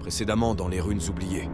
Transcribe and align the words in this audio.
précédemment 0.00 0.56
dans 0.56 0.66
les 0.66 0.80
runes 0.80 1.02
oubliées. 1.08 1.48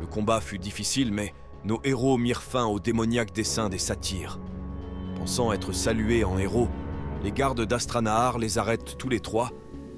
Le 0.00 0.06
combat 0.06 0.40
fut 0.40 0.58
difficile, 0.58 1.12
mais 1.12 1.34
nos 1.64 1.80
héros 1.82 2.18
mirent 2.18 2.42
fin 2.42 2.66
au 2.66 2.78
démoniaque 2.78 3.32
dessein 3.32 3.68
des 3.68 3.78
satyres. 3.78 4.38
Pensant 5.16 5.52
être 5.52 5.72
salués 5.72 6.22
en 6.22 6.38
héros, 6.38 6.68
les 7.24 7.32
gardes 7.32 7.64
d'Astranahar 7.64 8.38
les 8.38 8.58
arrêtent 8.58 8.98
tous 8.98 9.08
les 9.08 9.20
trois 9.20 9.50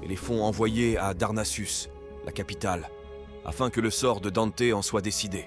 et 0.03 0.09
les 0.09 0.17
font 0.17 0.45
envoyer 0.45 0.97
à 0.97 1.13
Darnassus, 1.13 1.89
la 2.25 2.33
capitale, 2.33 2.89
afin 3.45 3.69
que 3.69 3.81
le 3.81 3.91
sort 3.91 4.21
de 4.21 4.31
Dante 4.31 4.63
en 4.73 4.83
soit 4.83 5.03
décidé. 5.03 5.47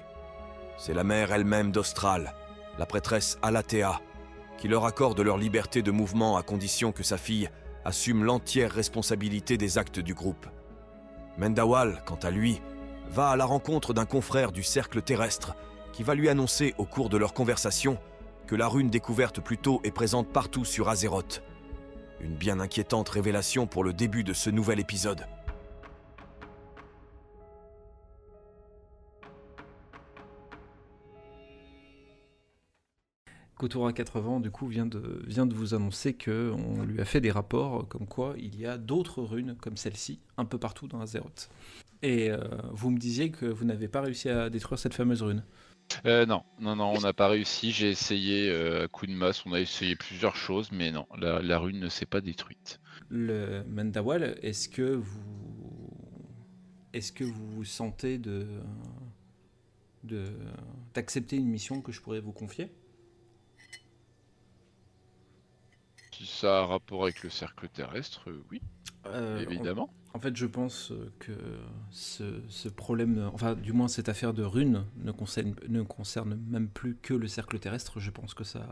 C'est 0.76 0.94
la 0.94 1.04
mère 1.04 1.32
elle-même 1.32 1.72
d'Austral, 1.72 2.34
la 2.78 2.86
prêtresse 2.86 3.38
Alatea, 3.42 4.00
qui 4.58 4.68
leur 4.68 4.84
accorde 4.84 5.18
leur 5.20 5.38
liberté 5.38 5.80
de 5.80 5.90
mouvement 5.90 6.36
à 6.36 6.42
condition 6.42 6.92
que 6.92 7.02
sa 7.02 7.16
fille 7.16 7.48
assume 7.86 8.24
l'entière 8.24 8.70
responsabilité 8.70 9.56
des 9.56 9.78
actes 9.78 10.00
du 10.00 10.12
groupe. 10.12 10.46
Mendawal, 11.38 12.02
quant 12.04 12.18
à 12.22 12.30
lui, 12.30 12.60
va 13.10 13.30
à 13.30 13.36
la 13.36 13.44
rencontre 13.44 13.92
d'un 13.92 14.04
confrère 14.06 14.52
du 14.52 14.62
cercle 14.62 15.02
terrestre 15.02 15.54
qui 15.92 16.02
va 16.02 16.14
lui 16.14 16.28
annoncer 16.28 16.74
au 16.78 16.84
cours 16.84 17.08
de 17.08 17.16
leur 17.16 17.34
conversation 17.34 17.98
que 18.46 18.56
la 18.56 18.68
rune 18.68 18.90
découverte 18.90 19.40
plus 19.40 19.58
tôt 19.58 19.80
est 19.84 19.90
présente 19.90 20.28
partout 20.28 20.64
sur 20.64 20.88
Azeroth. 20.88 21.42
Une 22.20 22.34
bien 22.34 22.60
inquiétante 22.60 23.08
révélation 23.08 23.66
pour 23.66 23.84
le 23.84 23.92
début 23.92 24.24
de 24.24 24.32
ce 24.32 24.50
nouvel 24.50 24.80
épisode. 24.80 25.26
Kotora 33.60 33.92
80 33.92 34.40
du 34.40 34.50
coup 34.50 34.68
vient 34.68 34.86
de, 34.86 35.22
vient 35.26 35.44
de 35.44 35.52
vous 35.52 35.74
annoncer 35.74 36.14
qu'on 36.14 36.82
lui 36.82 36.98
a 36.98 37.04
fait 37.04 37.20
des 37.20 37.30
rapports 37.30 37.86
comme 37.88 38.06
quoi 38.06 38.32
il 38.38 38.58
y 38.58 38.64
a 38.64 38.78
d'autres 38.78 39.22
runes 39.22 39.54
comme 39.60 39.76
celle-ci 39.76 40.18
un 40.38 40.46
peu 40.46 40.56
partout 40.56 40.88
dans 40.88 40.98
Azeroth. 41.02 41.50
Et 42.00 42.30
euh, 42.30 42.38
vous 42.70 42.88
me 42.88 42.96
disiez 42.96 43.30
que 43.30 43.44
vous 43.44 43.66
n'avez 43.66 43.86
pas 43.86 44.00
réussi 44.00 44.30
à 44.30 44.48
détruire 44.48 44.78
cette 44.78 44.94
fameuse 44.94 45.20
rune. 45.20 45.44
Euh, 46.06 46.24
non, 46.24 46.42
non, 46.58 46.74
non, 46.74 46.94
on 46.96 47.00
n'a 47.02 47.12
pas 47.12 47.28
réussi. 47.28 47.70
J'ai 47.70 47.90
essayé 47.90 48.48
euh, 48.48 48.84
à 48.84 48.88
coup 48.88 49.06
de 49.06 49.12
masse, 49.12 49.44
on 49.44 49.52
a 49.52 49.60
essayé 49.60 49.94
plusieurs 49.94 50.36
choses, 50.36 50.72
mais 50.72 50.90
non, 50.90 51.04
la, 51.18 51.42
la 51.42 51.58
rune 51.58 51.80
ne 51.80 51.90
s'est 51.90 52.06
pas 52.06 52.22
détruite. 52.22 52.80
Le 53.10 53.62
Mendawal, 53.68 54.38
est-ce 54.40 54.70
que 54.70 54.94
vous 54.94 55.90
est-ce 56.94 57.12
que 57.12 57.24
vous 57.24 57.46
vous 57.50 57.64
sentez 57.64 58.16
de 58.16 58.46
de 60.04 60.24
d'accepter 60.94 61.36
une 61.36 61.48
mission 61.48 61.82
que 61.82 61.92
je 61.92 62.00
pourrais 62.00 62.20
vous 62.20 62.32
confier? 62.32 62.72
Si 66.20 66.26
ça 66.26 66.58
a 66.58 66.62
un 66.62 66.66
rapport 66.66 67.02
avec 67.04 67.22
le 67.22 67.30
cercle 67.30 67.68
terrestre, 67.68 68.28
euh, 68.30 68.44
oui, 68.50 68.60
Euh, 69.06 69.38
évidemment. 69.40 69.90
En 70.12 70.18
fait, 70.20 70.36
je 70.36 70.46
pense 70.46 70.92
que 71.20 71.32
ce, 71.90 72.42
ce 72.48 72.68
problème, 72.68 73.30
enfin, 73.32 73.54
du 73.54 73.72
moins 73.72 73.88
cette 73.88 74.08
affaire 74.08 74.34
de 74.34 74.42
runes, 74.42 74.84
ne 74.96 75.12
concerne, 75.12 75.54
ne 75.68 75.82
concerne 75.82 76.34
même 76.48 76.68
plus 76.68 76.96
que 76.96 77.14
le 77.14 77.28
cercle 77.28 77.58
terrestre. 77.58 78.00
Je 78.00 78.10
pense 78.10 78.34
que 78.34 78.44
ça. 78.44 78.66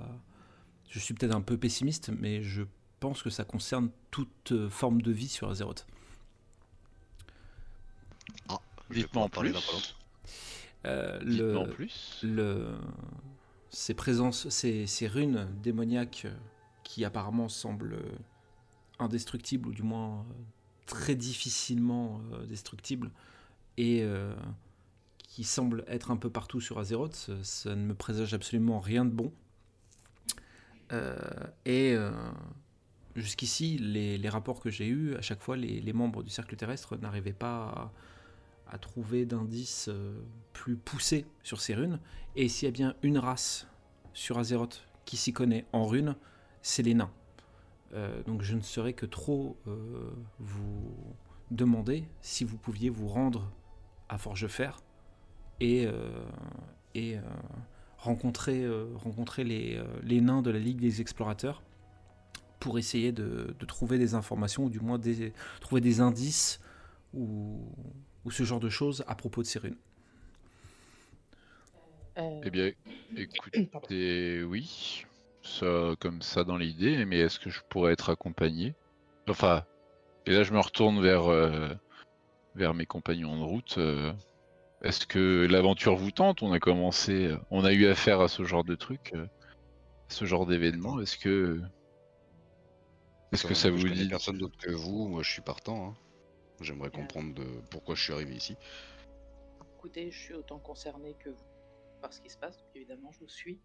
Je 0.91 0.99
suis 0.99 1.15
peut-être 1.15 1.35
un 1.35 1.41
peu 1.43 1.57
pessimiste, 1.57 2.11
mais 2.19 2.43
je 2.43 2.65
pense 3.01 3.23
que 3.23 3.31
ça 3.31 3.45
concerne 3.45 3.91
toute 4.11 4.53
euh, 4.53 4.69
forme 4.71 5.01
de 5.03 5.13
vie 5.13 5.29
sur 5.29 5.49
Azeroth. 5.51 5.87
Je 8.91 9.03
vais 9.03 9.03
Dites-moi 9.03 9.25
en 9.25 9.29
parler 9.29 9.51
plus. 9.53 9.97
Euh, 10.87 11.21
Dites-moi 11.25 11.63
en 11.63 11.67
plus. 11.67 12.21
le, 12.23 12.77
ces 13.71 13.95
présences, 13.95 14.49
ces, 14.49 14.87
ces 14.87 15.07
runes 15.09 15.49
démoniaques 15.63 16.23
euh, 16.27 16.37
qui 16.89 17.05
apparemment 17.05 17.51
semblent 17.51 17.99
euh, 18.01 18.19
indestructibles, 18.99 19.69
ou 19.69 19.73
du 19.75 19.83
moins 19.83 20.21
euh, 20.21 20.23
très 20.87 21.15
difficilement 21.15 22.23
euh, 22.33 22.47
destructibles, 22.47 23.11
et 23.77 24.05
qui 25.29 25.45
semblent 25.45 25.85
être 25.87 26.11
un 26.11 26.17
peu 26.17 26.31
partout 26.31 26.61
sur 26.61 26.81
Azeroth, 26.81 27.31
ça, 27.45 27.77
ne 27.77 27.83
me 27.85 27.95
présage 27.95 28.35
absolument 28.35 28.81
rien 28.81 29.05
de 29.05 29.13
bon. 29.13 29.33
Et 31.65 31.97
jusqu'ici, 33.15 33.79
les, 33.79 34.29
rapports 34.29 34.59
que 34.59 34.69
j'ai 34.69 34.89
eus, 34.89 35.15
à 35.15 35.21
chaque 35.21 35.41
fois, 35.41 35.57
les, 35.57 35.93
membres 35.93 36.25
du 36.25 36.31
cercle 36.31 36.57
terrestre 36.57 36.97
n'arrivaient 36.97 37.33
pas 37.33 37.93
à, 38.67 38.75
à 38.75 38.79
trouver 38.79 39.27
d'indices 39.27 39.89
plus 40.53 40.75
poussés 40.75 41.25
sur 41.45 41.61
ces 41.61 41.77
runes. 41.77 42.01
Et 42.35 42.49
s'il 42.49 42.67
y 42.67 42.69
a 42.69 42.73
bien 42.73 42.97
une 43.05 43.19
race 43.19 43.69
sur 44.15 44.39
Azeroth 44.39 44.89
qui 45.05 45.17
s'y 45.17 45.33
connaît 45.33 45.67
en 45.73 45.87
runes, 45.87 46.17
c'est 46.63 46.83
les 46.83 46.95
nains. 46.95 47.11
Euh, 47.95 48.23
donc 48.25 48.43
je 48.43 48.55
ne 48.55 48.61
saurais 48.61 48.93
que 48.93 49.07
trop 49.07 49.57
euh, 49.67 50.11
vous 50.39 50.95
demander 51.51 52.05
si 52.21 52.45
vous 52.45 52.59
pouviez 52.59 52.91
vous 52.91 53.09
rendre 53.09 53.51
à 54.09 54.19
Forgefer 54.19 54.71
et, 55.61 55.87
euh, 55.87 56.25
et 56.95 57.17
euh, 57.19 57.23
rencontrer, 57.99 58.65
euh, 58.65 58.87
rencontrer 58.97 59.45
les, 59.45 59.77
euh, 59.77 59.85
les 60.03 60.21
nains 60.21 60.43
de 60.43 60.51
la 60.51 60.59
Ligue 60.59 60.81
des 60.81 61.01
Explorateurs 61.01 61.63
pour 62.61 62.79
essayer 62.79 63.13
de, 63.13 63.55
de 63.59 63.67
trouver 63.67 63.99
des 63.99 64.15
informations 64.15 64.65
ou 64.65 64.71
du 64.71 64.81
moins 64.81 64.99
des, 64.99 65.33
trouver 65.61 65.81
des 65.81 66.01
indices 66.01 66.61
ou, 67.15 67.63
ou 68.25 68.31
ce 68.31 68.43
genre 68.45 68.61
de 68.61 68.69
choses 68.71 69.05
à 69.07 69.15
propos 69.15 69.43
de 69.43 69.47
ces 69.47 69.59
runes. 69.59 69.77
Euh, 72.19 72.41
Eh 72.43 72.51
bien, 72.51 72.73
écoutez, 73.17 74.43
oui, 74.45 75.05
ça 75.49 75.95
comme 76.01 76.23
ça 76.23 76.45
dans 76.45 76.57
l'idée, 76.57 77.05
mais 77.05 77.19
est-ce 77.19 77.39
que 77.39 77.51
je 77.51 77.61
pourrais 77.69 77.93
être 77.93 78.11
accompagné? 78.11 78.75
Enfin, 79.29 79.65
et 80.27 80.33
là 80.33 80.43
je 80.43 80.53
me 80.53 80.61
retourne 80.61 81.03
vers, 81.03 81.31
euh, 81.31 81.69
vers 82.55 82.75
mes 82.75 82.87
compagnons 82.87 83.39
de 83.39 83.45
route. 83.45 83.79
euh, 83.79 84.13
est-ce 84.83 85.07
que 85.07 85.47
l'aventure 85.51 85.97
vous 85.97 86.11
tente? 86.13 86.43
On 86.43 86.53
a 86.53 86.61
commencé, 86.61 87.27
euh, 87.27 87.39
on 87.51 87.65
a 87.65 87.73
eu 87.73 87.87
affaire 87.87 88.21
à 88.21 88.29
ce 88.29 88.45
genre 88.45 88.65
de 88.65 88.75
truc, 88.77 89.13
euh, 89.15 89.27
ce 90.09 90.25
genre 90.25 90.47
d'événement. 90.47 91.01
Est-ce 91.01 91.19
que, 91.19 91.61
est-ce 93.33 93.47
que 93.47 93.55
ça 93.55 93.71
vous 93.71 93.89
dit 93.89 94.09
personne 94.09 94.39
d'autre 94.39 94.57
que 94.59 94.71
vous, 94.71 95.09
moi 95.09 95.23
je 95.23 95.31
suis 95.31 95.43
partant. 95.43 95.89
hein. 95.89 95.95
J'aimerais 96.61 96.91
comprendre 96.91 97.35
de 97.35 97.47
pourquoi 97.71 97.95
je 97.95 98.03
suis 98.03 98.13
arrivé 98.13 98.35
ici. 98.35 98.57
Écoutez, 99.79 100.11
je 100.11 100.19
suis 100.19 100.35
autant 100.35 100.59
concerné 100.59 101.15
que 101.23 101.31
vous 101.31 101.45
par 102.01 102.13
ce 102.13 102.21
qui 102.21 102.31
se 102.31 102.39
passe, 102.39 102.57
donc 102.59 102.69
évidemment, 102.75 103.11
je 103.13 103.21
vous 103.21 103.29
suis. 103.29 103.61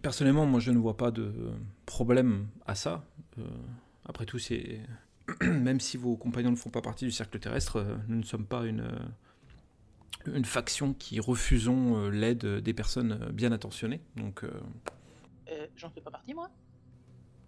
Personnellement, 0.00 0.46
moi, 0.46 0.58
je 0.60 0.70
ne 0.70 0.78
vois 0.78 0.96
pas 0.96 1.10
de 1.10 1.32
problème 1.86 2.48
à 2.66 2.74
ça. 2.74 3.04
Euh, 3.38 3.42
après 4.04 4.24
tout, 4.26 4.38
c'est 4.38 4.80
même 5.42 5.80
si 5.80 5.96
vos 5.96 6.16
compagnons 6.16 6.50
ne 6.50 6.56
font 6.56 6.70
pas 6.70 6.82
partie 6.82 7.04
du 7.04 7.10
cercle 7.12 7.38
terrestre, 7.38 7.76
euh, 7.76 7.96
nous 8.08 8.16
ne 8.18 8.22
sommes 8.24 8.46
pas 8.46 8.64
une 8.64 8.80
euh, 8.80 8.98
une 10.26 10.44
faction 10.44 10.94
qui 10.94 11.18
refusons 11.20 12.08
l'aide 12.08 12.44
des 12.46 12.74
personnes 12.74 13.30
bien 13.32 13.50
attentionnées. 13.52 14.00
Donc, 14.16 14.44
euh, 14.44 14.50
Euh, 15.50 15.66
J'en 15.76 15.90
fais 15.90 16.00
pas 16.00 16.10
partie, 16.10 16.34
moi 16.34 16.50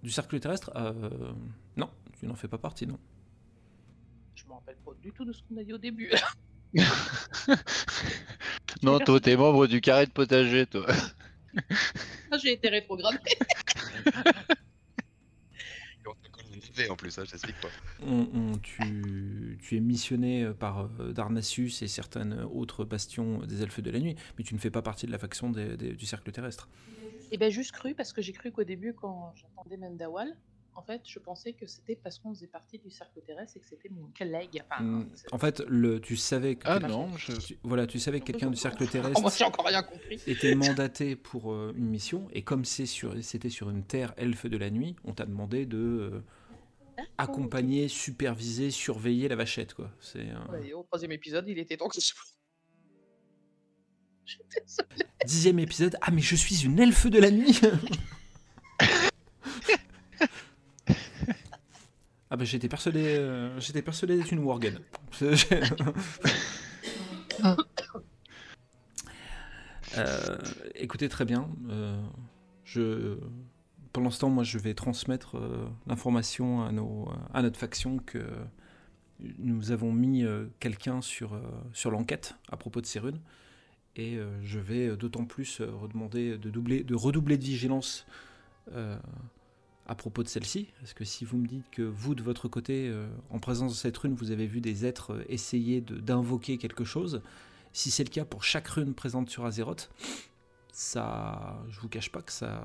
du 0.02 0.10
cercle 0.10 0.38
terrestre, 0.38 0.70
euh, 0.76 1.32
non, 1.76 1.90
tu 2.18 2.26
n'en 2.26 2.34
fais 2.34 2.48
pas 2.48 2.58
partie, 2.58 2.86
non. 2.86 2.98
Je 4.34 4.44
me 4.46 4.52
rappelle 4.52 4.76
pas 4.84 4.92
du 5.02 5.12
tout 5.12 5.24
de 5.24 5.32
ce 5.32 5.42
qu'on 5.42 5.56
a 5.56 5.64
dit 5.64 5.72
au 5.72 5.78
début. 5.78 6.10
Non, 8.82 9.00
toi, 9.00 9.20
t'es 9.20 9.36
membre 9.36 9.66
du 9.66 9.80
carré 9.80 10.06
de 10.06 10.10
potager, 10.12 10.66
toi. 10.66 10.86
Ah, 12.30 12.36
J'ai 12.38 12.52
été 12.52 12.68
rétrogradé. 12.68 13.18
En 16.90 16.96
plus, 16.96 17.12
ça, 17.12 17.24
j'explique 17.24 17.60
pas. 17.60 17.68
On- 18.02 18.28
on- 18.34 18.58
tu, 18.58 19.58
tu 19.62 19.76
es 19.76 19.80
missionné 19.80 20.50
par 20.58 20.90
euh, 21.00 21.12
Darnassus 21.12 21.70
et 21.82 21.88
certaines 21.88 22.40
autres 22.52 22.84
bastions 22.84 23.38
des 23.46 23.62
elfes 23.62 23.80
de 23.80 23.90
la 23.90 24.00
nuit, 24.00 24.16
mais 24.36 24.44
tu 24.44 24.54
ne 24.54 24.58
fais 24.58 24.70
pas 24.70 24.82
partie 24.82 25.06
de 25.06 25.12
la 25.12 25.18
faction 25.18 25.50
des- 25.50 25.76
des- 25.76 25.94
du 25.94 26.04
cercle 26.04 26.32
terrestre. 26.32 26.68
Et 27.30 27.38
ben 27.38 27.50
juste 27.50 27.72
cru, 27.72 27.94
parce 27.94 28.12
que 28.12 28.20
j'ai 28.22 28.32
cru 28.32 28.50
qu'au 28.50 28.64
début, 28.64 28.92
quand 28.92 29.32
j'entendais 29.36 29.76
Mendawal, 29.76 30.36
en 30.76 30.82
fait, 30.82 31.02
je 31.04 31.18
pensais 31.18 31.52
que 31.52 31.66
c'était 31.66 31.96
parce 31.96 32.18
qu'on 32.18 32.34
faisait 32.34 32.46
partie 32.46 32.78
du 32.78 32.90
cercle 32.90 33.20
terrestre 33.26 33.56
et 33.56 33.60
que 33.60 33.66
c'était 33.66 33.88
mon 33.88 34.10
collègue. 34.16 34.62
Enfin, 34.70 34.82
Mm, 34.82 35.08
c'est- 35.14 35.32
En 35.32 35.38
fait, 35.38 35.60
le, 35.68 36.00
tu 36.00 36.16
savais 36.16 36.56
que 36.56 36.66
Ah 36.66 36.80
non, 36.80 37.16
je... 37.16 37.32
tu- 37.32 37.58
voilà, 37.62 37.86
tu 37.86 37.98
savais 38.00 38.20
que 38.20 38.26
quelqu'un 38.26 38.50
du 38.50 38.56
cercle 38.56 38.78
Oh, 38.80 38.84
moi, 38.84 38.90
terrestre 38.92 39.32
j'ai 39.38 39.44
encore 39.44 39.66
rien 39.66 39.82
compris. 39.82 40.20
était 40.26 40.54
mandaté 40.54 41.16
pour 41.16 41.52
euh, 41.52 41.72
une 41.76 41.86
mission, 41.88 42.28
et 42.32 42.42
comme 42.42 42.64
c'est 42.64 42.86
sur, 42.86 43.14
c'était 43.22 43.50
sur 43.50 43.70
une 43.70 43.84
terre 43.84 44.14
elfe 44.16 44.46
de 44.46 44.56
la 44.56 44.70
nuit, 44.70 44.96
on 45.04 45.12
t'a 45.14 45.26
demandé 45.26 45.64
de 45.66 45.78
euh, 45.78 46.20
accompagner, 47.18 47.88
superviser, 47.88 48.70
surveiller 48.70 49.28
la 49.28 49.36
vachette, 49.36 49.74
quoi. 49.74 49.90
C'est. 50.00 50.26
Ouais, 50.50 50.72
au 50.72 50.82
troisième 50.82 51.12
épisode, 51.12 51.48
il 51.48 51.58
était 51.58 51.76
temps 51.76 51.88
que 51.88 52.00
je... 52.00 52.12
Je 54.26 54.32
suis 54.32 54.42
désolée. 54.50 55.10
dixième 55.26 55.58
épisode. 55.58 55.96
Ah, 56.00 56.10
mais 56.10 56.22
je 56.22 56.34
suis 56.34 56.64
une 56.64 56.78
elfe 56.80 57.06
de 57.06 57.18
la 57.20 57.30
nuit. 57.30 57.60
ah 62.34 62.36
bah 62.36 62.44
j'étais 62.44 62.66
persuadé, 62.66 63.04
euh, 63.04 63.60
j'étais 63.60 63.80
persuadé 63.80 64.16
d'être 64.16 64.32
une 64.32 64.40
worgen. 64.40 64.80
Euh, 69.96 70.38
écoutez 70.74 71.08
très 71.08 71.24
bien, 71.24 71.48
euh, 71.68 72.02
je 72.64 73.16
ce 74.10 74.18
temps, 74.18 74.30
moi, 74.30 74.42
je 74.42 74.58
vais 74.58 74.74
transmettre 74.74 75.36
l'information 75.86 76.64
à, 77.32 77.42
notre 77.42 77.60
faction 77.60 77.98
que 77.98 78.26
nous 79.20 79.70
avons 79.70 79.92
mis 79.92 80.24
quelqu'un 80.58 81.00
sur, 81.00 81.38
l'enquête 81.84 82.34
à 82.50 82.56
propos 82.56 82.80
de 82.80 82.86
ces 82.86 82.98
runes. 82.98 83.20
Et 83.94 84.18
je 84.42 84.58
vais 84.58 84.96
d'autant 84.96 85.24
plus 85.24 85.60
redemander 85.60 86.38
de, 86.38 86.50
doubler, 86.50 86.82
de 86.82 86.96
redoubler 86.96 87.38
de 87.38 87.44
vigilance 87.44 88.04
à 89.86 89.94
propos 89.94 90.22
de 90.22 90.28
celle-ci, 90.28 90.72
parce 90.80 90.94
que 90.94 91.04
si 91.04 91.24
vous 91.24 91.36
me 91.36 91.46
dites 91.46 91.68
que 91.70 91.82
vous, 91.82 92.14
de 92.14 92.22
votre 92.22 92.48
côté, 92.48 92.88
euh, 92.88 93.06
en 93.30 93.38
présence 93.38 93.72
de 93.72 93.76
cette 93.76 93.96
rune, 93.98 94.14
vous 94.14 94.30
avez 94.30 94.46
vu 94.46 94.60
des 94.60 94.86
êtres 94.86 95.12
euh, 95.12 95.24
essayer 95.28 95.80
d'invoquer 95.80 96.56
quelque 96.56 96.84
chose, 96.84 97.22
si 97.72 97.90
c'est 97.90 98.04
le 98.04 98.10
cas 98.10 98.24
pour 98.24 98.44
chaque 98.44 98.68
rune 98.68 98.94
présente 98.94 99.28
sur 99.28 99.44
Azeroth, 99.44 99.90
ça, 100.72 101.62
je 101.68 101.80
vous 101.80 101.88
cache 101.88 102.10
pas 102.10 102.22
que 102.22 102.32
ça, 102.32 102.64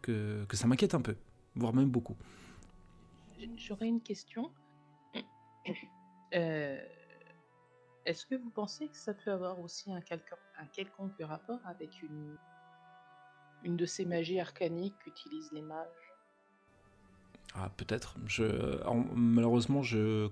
que, 0.00 0.46
ça 0.52 0.66
m'inquiète 0.66 0.94
un 0.94 1.02
peu, 1.02 1.16
voire 1.54 1.74
même 1.74 1.90
beaucoup. 1.90 2.16
J'aurais 3.56 3.88
une 3.88 4.02
question. 4.02 4.50
Euh, 6.34 6.78
est-ce 8.04 8.26
que 8.26 8.34
vous 8.34 8.50
pensez 8.50 8.88
que 8.88 8.96
ça 8.98 9.14
peut 9.14 9.30
avoir 9.30 9.58
aussi 9.60 9.90
un 9.90 10.02
quelconque 10.02 11.14
rapport 11.20 11.60
avec 11.64 12.02
une 12.02 12.36
une 13.64 13.76
de 13.76 13.86
ces 13.86 14.04
magies 14.04 14.40
arcaniques 14.40 14.96
qu'utilisent 15.04 15.52
les 15.52 15.62
mages 15.62 15.86
ah, 17.54 17.70
peut-être. 17.76 18.16
Je, 18.26 18.44
malheureusement, 19.14 19.82
je, 19.82 20.28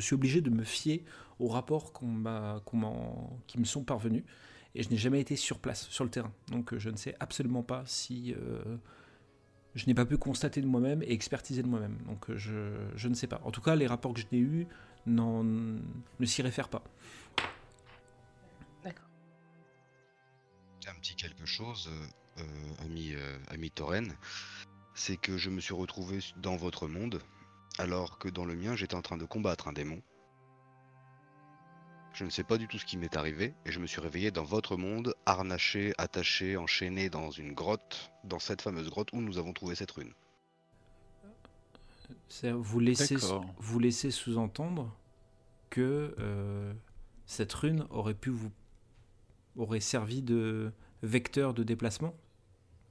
suis 0.00 0.14
obligé 0.14 0.40
de 0.40 0.50
me 0.50 0.62
fier 0.62 1.04
aux 1.38 1.48
rapports 1.48 1.92
qui 1.92 3.58
me 3.58 3.64
sont 3.64 3.84
parvenus, 3.84 4.24
et 4.74 4.82
je 4.82 4.90
n'ai 4.90 4.96
jamais 4.96 5.20
été 5.20 5.36
sur 5.36 5.58
place, 5.58 5.88
sur 5.88 6.04
le 6.04 6.10
terrain. 6.10 6.32
Donc, 6.48 6.72
euh, 6.72 6.78
je 6.78 6.90
ne 6.90 6.96
sais 6.96 7.14
absolument 7.20 7.62
pas 7.62 7.84
si 7.86 8.34
euh, 8.34 8.76
je 9.74 9.86
n'ai 9.86 9.94
pas 9.94 10.04
pu 10.04 10.16
constater 10.16 10.60
de 10.60 10.66
moi-même 10.66 11.02
et 11.02 11.12
expertiser 11.12 11.62
de 11.62 11.68
moi-même. 11.68 11.98
Donc, 12.06 12.30
euh, 12.30 12.36
je, 12.36 12.74
je, 12.96 13.08
ne 13.08 13.14
sais 13.14 13.26
pas. 13.26 13.40
En 13.44 13.50
tout 13.50 13.60
cas, 13.60 13.76
les 13.76 13.86
rapports 13.86 14.14
que 14.14 14.20
je 14.20 14.26
n'ai 14.32 14.38
eus 14.38 14.66
ne 15.06 15.78
s'y 16.24 16.42
réfèrent 16.42 16.68
pas. 16.68 16.82
Un 20.88 20.94
petit 20.94 21.14
quelque 21.14 21.46
chose, 21.46 21.88
euh, 21.90 22.42
euh, 22.42 22.84
ami, 22.84 23.12
euh, 23.14 23.38
ami 23.48 23.70
Toren, 23.70 24.16
c'est 24.94 25.16
que 25.16 25.36
je 25.38 25.50
me 25.50 25.60
suis 25.60 25.74
retrouvé 25.74 26.20
dans 26.36 26.56
votre 26.56 26.86
monde, 26.86 27.20
alors 27.78 28.18
que 28.18 28.28
dans 28.28 28.44
le 28.44 28.54
mien, 28.54 28.76
j'étais 28.76 28.94
en 28.94 29.02
train 29.02 29.16
de 29.16 29.24
combattre 29.24 29.68
un 29.68 29.72
démon. 29.72 30.00
Je 32.12 32.24
ne 32.24 32.30
sais 32.30 32.44
pas 32.44 32.58
du 32.58 32.68
tout 32.68 32.78
ce 32.78 32.84
qui 32.84 32.96
m'est 32.96 33.16
arrivé, 33.16 33.54
et 33.64 33.72
je 33.72 33.80
me 33.80 33.86
suis 33.86 34.00
réveillé 34.00 34.30
dans 34.30 34.44
votre 34.44 34.76
monde, 34.76 35.14
harnaché, 35.26 35.94
attaché, 35.98 36.56
enchaîné 36.56 37.10
dans 37.10 37.30
une 37.30 37.52
grotte, 37.54 38.12
dans 38.22 38.38
cette 38.38 38.62
fameuse 38.62 38.88
grotte 38.88 39.12
où 39.12 39.20
nous 39.20 39.38
avons 39.38 39.52
trouvé 39.52 39.74
cette 39.74 39.90
rune. 39.90 40.12
Vous 42.42 42.78
laissez, 42.78 43.16
vous 43.58 43.78
laissez 43.78 44.10
sous-entendre 44.10 44.94
que 45.70 46.14
cette 47.26 47.52
rune 47.52 47.86
aurait 47.90 48.14
pu 48.14 48.30
vous 48.30 48.52
aurait 49.56 49.80
servi 49.80 50.22
de 50.22 50.72
vecteur 51.02 51.54
de 51.54 51.62
déplacement? 51.62 52.14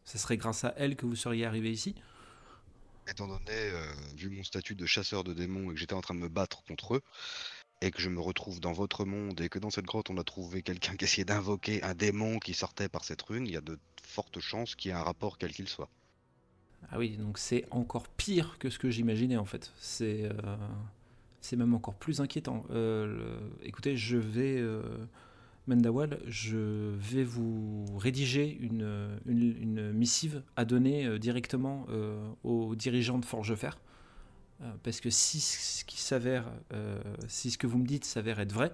Ce 0.05 0.17
serait 0.17 0.37
grâce 0.37 0.63
à 0.63 0.73
elle 0.77 0.95
que 0.95 1.05
vous 1.05 1.15
seriez 1.15 1.45
arrivé 1.45 1.71
ici? 1.71 1.95
Étant 3.07 3.27
donné, 3.27 3.51
euh, 3.51 3.85
vu 4.15 4.29
mon 4.29 4.43
statut 4.43 4.75
de 4.75 4.85
chasseur 4.85 5.23
de 5.23 5.33
démons 5.33 5.71
et 5.71 5.73
que 5.73 5.79
j'étais 5.79 5.93
en 5.93 6.01
train 6.01 6.15
de 6.15 6.19
me 6.19 6.29
battre 6.29 6.63
contre 6.63 6.95
eux, 6.95 7.01
et 7.81 7.91
que 7.91 8.01
je 8.01 8.09
me 8.09 8.21
retrouve 8.21 8.61
dans 8.61 8.71
votre 8.71 9.03
monde 9.03 9.41
et 9.41 9.49
que 9.49 9.59
dans 9.59 9.69
cette 9.69 9.85
grotte 9.85 10.09
on 10.09 10.17
a 10.17 10.23
trouvé 10.23 10.61
quelqu'un 10.61 10.95
qui 10.95 11.03
essayait 11.03 11.25
d'invoquer 11.25 11.83
un 11.83 11.93
démon 11.93 12.39
qui 12.39 12.53
sortait 12.53 12.87
par 12.87 13.03
cette 13.03 13.21
rune, 13.21 13.45
il 13.45 13.53
y 13.53 13.57
a 13.57 13.61
de 13.61 13.77
fortes 14.03 14.39
chances 14.39 14.75
qu'il 14.75 14.89
y 14.89 14.93
ait 14.93 14.97
un 14.97 15.03
rapport 15.03 15.37
quel 15.37 15.51
qu'il 15.51 15.67
soit. 15.67 15.89
Ah 16.91 16.97
oui, 16.97 17.17
donc 17.17 17.37
c'est 17.37 17.65
encore 17.71 18.07
pire 18.07 18.57
que 18.59 18.69
ce 18.69 18.79
que 18.79 18.89
j'imaginais 18.89 19.37
en 19.37 19.45
fait. 19.45 19.73
C'est 19.77 20.23
euh, 20.23 20.57
c'est 21.41 21.57
même 21.57 21.73
encore 21.73 21.95
plus 21.95 22.21
inquiétant. 22.21 22.65
Euh, 22.71 23.39
écoutez, 23.63 23.97
je 23.97 24.17
vais 24.17 24.61
Mendawal, 25.67 26.19
je 26.27 26.93
vais 26.97 27.23
vous 27.23 27.85
rédiger 27.97 28.57
une, 28.59 29.17
une, 29.25 29.93
missive 29.93 30.43
à 30.57 30.65
donner 30.65 31.05
euh, 31.05 31.17
directement 31.17 31.85
euh, 31.89 32.29
aux 32.43 32.75
dirigeants 32.75 33.17
de 33.17 33.25
Forgefer. 33.25 33.69
Euh, 34.61 34.71
parce 34.83 34.99
que 34.99 35.09
si 35.09 35.39
ce 35.39 35.85
qui 35.85 36.01
s'avère, 36.01 36.51
si 37.27 37.51
ce 37.51 37.57
que 37.57 37.67
vous 37.67 37.77
me 37.77 37.85
dites 37.85 38.03
s'avère 38.05 38.39
être 38.39 38.51
vrai, 38.51 38.73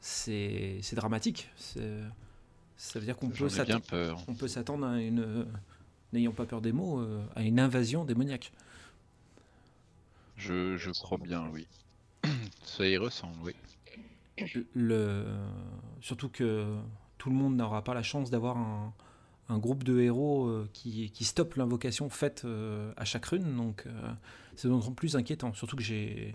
c'est 0.00 0.80
dramatique. 0.94 1.50
Ça 2.76 2.98
veut 2.98 3.04
dire 3.04 3.16
qu'on 3.16 3.28
peut 3.28 4.48
s'attendre 4.48 4.86
à 4.86 5.00
une, 5.00 5.46
n'ayant 6.14 6.32
pas 6.32 6.46
peur 6.46 6.62
des 6.62 6.72
mots, 6.72 7.04
à 7.36 7.42
une 7.42 7.60
invasion 7.60 8.04
démoniaque. 8.04 8.52
Je, 10.36 10.76
je 10.76 10.90
crois 10.92 11.18
bien, 11.18 11.50
oui. 11.52 11.66
Ça 12.64 12.86
y 12.86 12.96
ressemble, 12.96 13.36
oui 13.42 13.54
surtout 16.00 16.28
que 16.28 16.76
tout 17.18 17.30
le 17.30 17.34
monde 17.34 17.56
n'aura 17.56 17.82
pas 17.84 17.94
la 17.94 18.02
chance 18.02 18.30
d'avoir 18.30 18.56
un, 18.56 18.92
groupe 19.58 19.82
de 19.82 20.00
héros 20.00 20.46
euh, 20.46 20.68
qui, 20.72 21.24
stoppe 21.24 21.54
l'invocation 21.54 22.10
faite 22.10 22.42
euh, 22.44 22.92
à 22.96 23.04
chaque 23.04 23.26
rune, 23.26 23.56
donc 23.56 23.84
euh, 23.86 24.12
c'est 24.56 24.68
d'autant 24.68 24.92
plus 24.92 25.16
inquiétant. 25.16 25.52
Surtout 25.54 25.76
que 25.76 25.82
j'ai, 25.82 26.32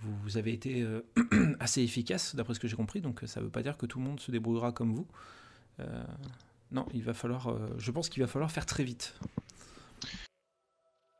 vous, 0.00 0.36
avez 0.36 0.52
été 0.52 0.84
assez 1.60 1.82
efficace 1.82 2.34
d'après 2.34 2.54
ce 2.54 2.60
que 2.60 2.68
j'ai 2.68 2.76
compris, 2.76 3.00
donc 3.00 3.22
ça 3.26 3.40
ne 3.40 3.46
veut 3.46 3.50
pas 3.50 3.62
dire 3.62 3.76
que 3.76 3.86
tout 3.86 3.98
le 3.98 4.04
monde 4.04 4.20
se 4.20 4.30
débrouillera 4.30 4.72
comme 4.72 4.94
vous. 4.94 5.06
non, 6.70 6.86
il 6.92 7.02
va 7.02 7.14
falloir, 7.14 7.56
je 7.78 7.90
pense 7.90 8.08
qu'il 8.08 8.22
va 8.22 8.26
falloir 8.26 8.50
faire 8.50 8.66
très 8.66 8.84
vite. 8.84 9.14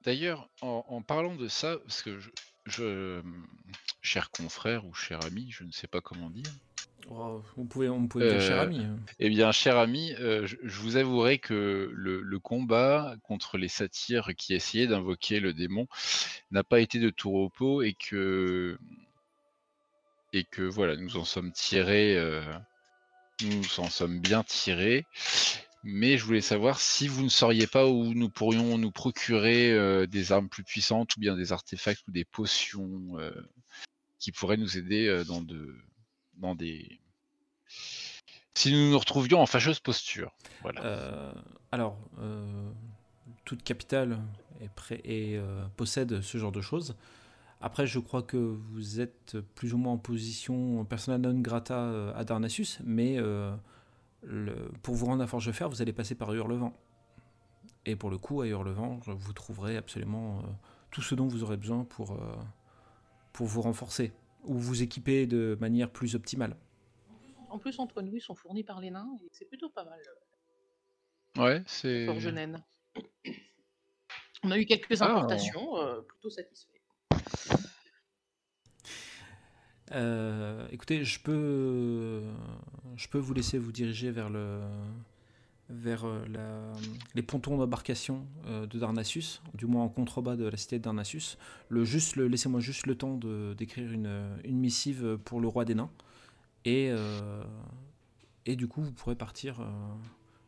D'ailleurs, 0.04 0.50
en, 0.60 1.00
parlant 1.00 1.34
de 1.34 1.48
ça, 1.48 1.78
parce 1.78 2.02
que 2.02 2.18
je, 2.66 3.22
cher 4.04 4.30
confrère 4.30 4.86
ou 4.86 4.94
cher 4.94 5.24
ami, 5.24 5.48
je 5.50 5.64
ne 5.64 5.72
sais 5.72 5.88
pas 5.88 6.00
comment 6.00 6.30
dire. 6.30 6.52
Oh, 7.10 7.42
on 7.56 7.66
pouvait, 7.66 7.88
on 7.88 8.06
pouvait 8.06 8.30
dire 8.30 8.40
cher 8.40 8.60
euh, 8.60 8.64
ami. 8.64 8.84
Hein. 8.84 8.96
Eh 9.18 9.28
bien, 9.28 9.50
cher 9.50 9.76
ami, 9.78 10.14
euh, 10.20 10.46
je, 10.46 10.56
vous 10.80 10.96
avouerai 10.96 11.38
que 11.38 11.90
le, 11.92 12.38
combat 12.38 13.16
contre 13.24 13.58
les 13.58 13.68
satyres 13.68 14.34
qui 14.36 14.54
essayaient 14.54 14.86
d'invoquer 14.86 15.40
le 15.40 15.52
démon 15.52 15.86
n'a 16.50 16.62
pas 16.62 16.80
été 16.80 16.98
de 16.98 17.10
tout 17.10 17.32
repos 17.32 17.82
et 17.82 17.94
que 17.94 18.78
et 20.32 20.44
que 20.44 20.62
voilà, 20.62 20.96
nous 20.96 21.16
en 21.16 21.24
sommes 21.24 21.52
tirés, 21.52 22.16
euh, 22.16 22.42
nous 23.42 23.80
en 23.80 23.88
sommes 23.88 24.20
bien 24.20 24.42
tirés 24.42 25.06
mais 25.84 26.16
je 26.16 26.24
voulais 26.24 26.40
savoir 26.40 26.80
si 26.80 27.06
vous 27.08 27.22
ne 27.22 27.28
sauriez 27.28 27.66
pas 27.66 27.86
où 27.86 28.14
nous 28.14 28.30
pourrions 28.30 28.78
nous 28.78 28.90
procurer 28.90 29.70
euh, 29.70 30.06
des 30.06 30.32
armes 30.32 30.48
plus 30.48 30.64
puissantes 30.64 31.14
ou 31.16 31.20
bien 31.20 31.36
des 31.36 31.52
artefacts 31.52 32.08
ou 32.08 32.10
des 32.10 32.24
potions 32.24 33.18
euh, 33.18 33.30
qui 34.24 34.32
pourraient 34.32 34.56
nous 34.56 34.78
aider 34.78 35.06
euh, 35.06 35.22
dans, 35.22 35.42
de, 35.42 35.76
dans 36.38 36.54
des... 36.54 36.98
Si 38.54 38.72
nous 38.72 38.90
nous 38.90 38.98
retrouvions 38.98 39.42
en 39.42 39.46
fâcheuse 39.46 39.80
posture. 39.80 40.32
Voilà. 40.62 41.34
alors, 41.72 41.98
toute 43.44 43.62
capitale 43.64 44.20
est 44.62 44.70
prêt 44.70 45.00
et 45.04 45.40
possède 45.76 46.20
ce 46.20 46.38
genre 46.38 46.52
de 46.52 46.60
choses. 46.60 46.94
Après, 47.60 47.84
je 47.86 47.98
crois 47.98 48.22
que 48.22 48.36
vous 48.36 49.00
êtes 49.00 49.36
plus 49.56 49.74
ou 49.74 49.76
moins 49.76 49.94
en 49.94 49.98
position 49.98 50.84
persona 50.84 51.18
non 51.18 51.40
grata 51.40 52.14
à 52.14 52.22
Darnassus, 52.22 52.78
mais 52.84 53.18
pour 54.82 54.94
vous 54.94 55.06
rendre 55.06 55.24
à 55.24 55.26
Forgefer, 55.26 55.66
vous 55.68 55.82
allez 55.82 55.92
passer 55.92 56.14
par 56.14 56.32
Hurlevent. 56.32 56.72
Et 57.86 57.96
pour 57.96 58.10
le 58.10 58.18
coup, 58.18 58.40
à 58.40 58.46
Hurlevent, 58.46 58.98
vous 59.06 59.32
trouverez 59.32 59.76
absolument 59.76 60.38
euh, 60.38 60.42
tout 60.90 61.02
ce 61.02 61.14
dont 61.14 61.26
vous 61.26 61.42
aurez 61.42 61.56
besoin 61.56 61.84
pour, 61.84 62.12
euh, 62.12 62.34
pour 63.34 63.46
vous 63.46 63.60
renforcer 63.60 64.12
ou 64.44 64.56
vous 64.56 64.82
équiper 64.82 65.26
de 65.26 65.58
manière 65.60 65.90
plus 65.90 66.14
optimale. 66.14 66.56
En 67.50 67.58
plus, 67.58 67.78
entre 67.78 68.00
nous, 68.00 68.16
ils 68.16 68.22
sont 68.22 68.34
fournis 68.34 68.64
par 68.64 68.80
les 68.80 68.90
nains 68.90 69.18
et 69.22 69.28
c'est 69.32 69.44
plutôt 69.44 69.68
pas 69.68 69.84
mal. 69.84 70.00
Ouais, 71.36 71.62
c'est. 71.66 72.06
Forge 72.06 72.32
On 74.44 74.50
a 74.50 74.58
eu 74.58 74.64
quelques 74.64 75.02
ah. 75.02 75.10
importations, 75.10 75.78
euh, 75.78 76.00
plutôt 76.00 76.30
satisfaits. 76.30 76.70
Euh, 79.92 80.66
écoutez, 80.70 81.04
je 81.04 81.20
peux, 81.20 82.22
je 82.96 83.08
peux 83.08 83.18
vous 83.18 83.34
laisser 83.34 83.58
vous 83.58 83.72
diriger 83.72 84.10
vers, 84.10 84.30
le, 84.30 84.60
vers 85.70 86.04
euh, 86.04 86.24
la, 86.28 86.72
les 87.14 87.22
pontons 87.22 87.56
d'embarcation 87.56 88.26
euh, 88.46 88.66
de 88.66 88.78
Darnassus, 88.78 89.40
du 89.54 89.66
moins 89.66 89.84
en 89.84 89.88
contrebas 89.88 90.36
de 90.36 90.44
la 90.44 90.56
cité 90.56 90.78
de 90.78 90.84
Darnassus. 90.84 91.36
Le, 91.68 91.84
juste, 91.84 92.16
le, 92.16 92.28
laissez-moi 92.28 92.60
juste 92.60 92.86
le 92.86 92.96
temps 92.96 93.16
de, 93.16 93.54
d'écrire 93.54 93.90
une, 93.90 94.38
une, 94.44 94.58
missive 94.58 95.18
pour 95.24 95.40
le 95.40 95.48
roi 95.48 95.64
des 95.64 95.74
nains. 95.74 95.90
Et, 96.66 96.90
et 98.46 98.56
du 98.56 98.68
coup, 98.68 98.80
vous 98.80 98.92
pourrez 98.92 99.16
partir. 99.16 99.60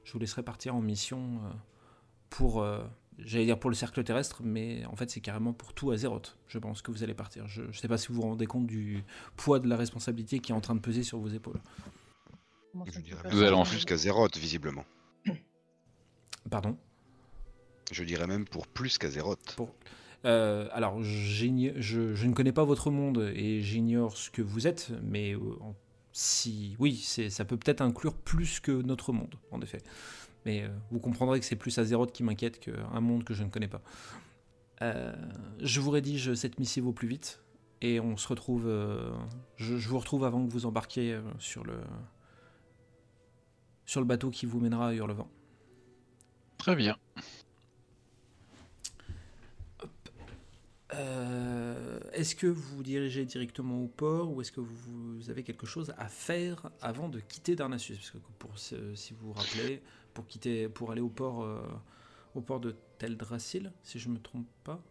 je 0.02 0.12
vous 0.14 0.18
laisserai 0.18 0.42
partir 0.42 0.74
en 0.74 0.80
mission 0.80 1.40
pour 2.30 2.64
j'allais 3.18 3.44
dire 3.44 3.58
pour 3.58 3.70
le 3.70 3.76
cercle 3.76 4.02
terrestre, 4.04 4.40
mais 4.42 4.84
en 4.86 4.96
fait 4.96 5.10
c'est 5.10 5.20
carrément 5.20 5.52
pour 5.52 5.74
tout 5.74 5.90
Azeroth. 5.90 6.36
Je 6.48 6.58
pense 6.58 6.82
que 6.82 6.90
vous 6.90 7.02
allez 7.02 7.14
partir. 7.14 7.46
Je 7.46 7.62
ne 7.62 7.72
sais 7.72 7.88
pas 7.88 7.98
si 7.98 8.08
vous 8.08 8.14
vous 8.14 8.22
rendez 8.22 8.46
compte 8.46 8.66
du 8.66 9.04
poids 9.36 9.58
de 9.58 9.68
la 9.68 9.76
responsabilité 9.76 10.38
qui 10.38 10.52
est 10.52 10.54
en 10.54 10.60
train 10.60 10.74
de 10.74 10.80
peser 10.80 11.02
sur 11.02 11.18
vos 11.18 11.28
épaules. 11.28 11.60
Nous 13.30 13.42
allons 13.42 13.64
jusqu'à 13.64 13.94
Azeroth, 13.94 14.36
visiblement. 14.36 14.84
Pardon 16.50 16.76
Je 17.92 18.04
dirais 18.04 18.26
même 18.26 18.44
pour 18.46 18.66
plus 18.66 18.98
qu'Azeroth. 18.98 19.54
Pour- 19.56 19.74
Euh, 20.24 20.68
alors, 20.72 21.02
je, 21.02 21.72
je 21.80 22.26
ne 22.26 22.32
connais 22.32 22.52
pas 22.52 22.64
votre 22.64 22.90
monde 22.90 23.30
et 23.34 23.60
j'ignore 23.60 24.16
ce 24.16 24.30
que 24.30 24.42
vous 24.42 24.66
êtes, 24.66 24.90
mais 25.02 25.34
euh, 25.34 25.40
si 26.12 26.74
oui, 26.80 26.96
ça 26.96 27.44
peut 27.44 27.56
peut-être 27.56 27.80
inclure 27.80 28.14
plus 28.16 28.58
que 28.58 28.72
notre 28.72 29.12
monde, 29.12 29.34
en 29.52 29.60
effet. 29.60 29.78
Mais 30.44 30.62
euh, 30.64 30.68
vous 30.90 30.98
comprendrez 30.98 31.38
que 31.38 31.46
c'est 31.46 31.54
plus 31.54 31.78
Azeroth 31.78 32.10
qui 32.12 32.24
m'inquiète 32.24 32.58
qu'un 32.58 33.00
monde 33.00 33.22
que 33.24 33.34
je 33.34 33.44
ne 33.44 33.50
connais 33.50 33.68
pas. 33.68 33.82
Je 35.60 35.80
vous 35.80 35.90
rédige 35.90 36.34
cette 36.34 36.58
missive 36.58 36.86
au 36.86 36.92
plus 36.92 37.08
vite 37.08 37.40
et 37.80 37.98
on 38.00 38.16
se 38.16 38.26
retrouve. 38.28 38.64
je, 39.56 39.76
je 39.78 39.88
vous 39.88 39.98
retrouve 39.98 40.24
avant 40.24 40.44
que 40.46 40.50
vous 40.52 40.66
embarquiez 40.66 41.18
sur 41.38 41.64
le 41.64 41.78
sur 43.84 44.00
le 44.00 44.06
bateau 44.06 44.30
qui 44.30 44.44
vous 44.46 44.58
mènera 44.60 44.88
à 44.88 44.92
Hurlevent. 44.94 45.28
Très 46.66 46.74
bien. 46.74 46.96
Euh, 50.94 52.00
est-ce 52.12 52.34
que 52.34 52.48
vous 52.48 52.76
vous 52.78 52.82
dirigez 52.82 53.24
directement 53.24 53.84
au 53.84 53.86
port 53.86 54.32
ou 54.32 54.40
est-ce 54.40 54.50
que 54.50 54.58
vous, 54.58 54.74
vous 55.16 55.30
avez 55.30 55.44
quelque 55.44 55.64
chose 55.64 55.94
à 55.96 56.08
faire 56.08 56.68
avant 56.80 57.08
de 57.08 57.20
quitter 57.20 57.54
Darnassus? 57.54 57.94
Parce 57.94 58.10
que 58.10 58.16
pour, 58.40 58.58
si 58.58 58.74
vous 59.14 59.28
vous 59.28 59.32
rappelez, 59.32 59.80
pour, 60.12 60.26
quitter, 60.26 60.68
pour 60.68 60.90
aller 60.90 61.00
au 61.00 61.08
port, 61.08 61.44
euh, 61.44 61.60
au 62.34 62.40
port 62.40 62.58
de 62.58 62.74
Teldrassil, 62.98 63.70
si 63.84 64.00
je 64.00 64.08
ne 64.08 64.14
me 64.14 64.18
trompe 64.18 64.48
pas, 64.64 64.82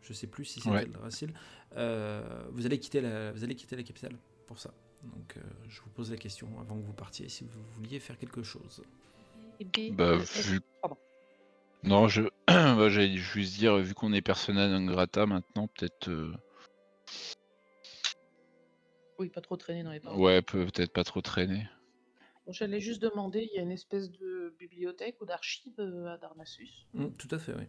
je 0.00 0.14
sais 0.14 0.26
plus 0.26 0.46
si 0.46 0.62
c'est 0.62 0.70
Ouais. 0.70 0.84
Teldrassil, 0.84 1.34
euh, 1.76 2.46
vous, 2.52 2.64
allez 2.64 2.78
quitter 2.80 3.02
la, 3.02 3.32
vous 3.32 3.44
allez 3.44 3.56
quitter 3.56 3.76
la 3.76 3.82
capitale 3.82 4.16
pour 4.46 4.58
ça. 4.58 4.72
Donc 5.04 5.36
euh, 5.36 5.42
je 5.68 5.82
vous 5.82 5.90
pose 5.90 6.10
la 6.10 6.16
question 6.16 6.48
avant 6.62 6.80
que 6.80 6.86
vous 6.86 6.94
partiez 6.94 7.28
si 7.28 7.44
vous 7.44 7.60
vouliez 7.74 8.00
faire 8.00 8.16
quelque 8.16 8.42
chose. 8.42 8.82
Bien, 9.60 9.92
Bah, 9.92 10.16
vu- 10.16 10.60
Pardon. 10.80 10.96
Non, 11.82 12.08
je 12.08 12.22
bah, 12.46 12.88
j'allais 12.88 13.16
juste 13.16 13.54
dire, 13.58 13.76
vu 13.78 13.94
qu'on 13.94 14.12
est 14.12 14.22
persona 14.22 14.68
non 14.68 14.84
grata 14.84 15.26
maintenant, 15.26 15.66
peut-être. 15.68 16.08
euh, 16.08 16.32
Oui, 19.18 19.28
pas 19.30 19.40
trop 19.40 19.56
traîner 19.56 19.82
dans 19.82 19.92
les 19.92 20.00
paroles. 20.00 20.20
Ouais, 20.20 20.42
peut- 20.42 20.66
peut-être 20.66 20.92
pas 20.92 21.04
trop 21.04 21.20
traîner. 21.20 21.66
Bon, 22.46 22.52
J'allais 22.52 22.80
juste 22.80 23.02
demander, 23.02 23.46
il 23.50 23.54
y 23.54 23.58
a 23.58 23.62
une 23.62 23.70
espèce 23.70 24.10
de 24.10 24.54
bibliothèque 24.58 25.20
ou 25.20 25.26
d'archive 25.26 25.78
euh, 25.78 26.06
à 26.12 26.16
Darnassus. 26.18 26.86
Mm, 26.94 27.10
tout 27.12 27.28
à 27.30 27.38
fait, 27.38 27.54
oui. 27.54 27.64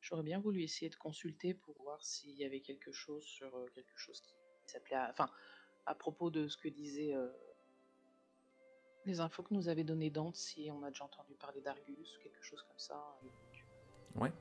J'aurais 0.00 0.22
bien 0.22 0.38
voulu 0.40 0.62
essayer 0.62 0.88
de 0.90 0.96
consulter 0.96 1.52
pour 1.54 1.74
voir 1.82 2.02
s'il 2.02 2.30
y 2.38 2.44
avait 2.44 2.60
quelque 2.60 2.92
chose 2.92 3.24
sur 3.24 3.54
euh, 3.56 3.66
quelque 3.74 3.96
chose 3.96 4.20
qui 4.20 4.32
s'appelait. 4.66 4.96
à- 4.96 5.10
Enfin, 5.10 5.28
à 5.86 5.94
propos 5.94 6.30
de 6.30 6.48
ce 6.48 6.56
que 6.56 6.68
disaient 6.68 7.14
euh, 7.14 7.28
les 9.08 9.20
infos 9.20 9.42
que 9.42 9.52
nous 9.54 9.68
avait 9.68 9.84
donné 9.84 10.10
Dante, 10.10 10.36
si 10.36 10.70
on 10.70 10.82
a 10.84 10.90
déjà 10.90 11.04
entendu 11.04 11.34
parler 11.34 11.60
d'Argus 11.60 12.16
ou 12.16 12.22
quelque 12.22 12.42
chose 12.42 12.62
comme 12.62 12.78
ça. 12.78 12.94
à 12.94 13.18
l'époque. 13.24 13.64
Ouais. 14.14 14.32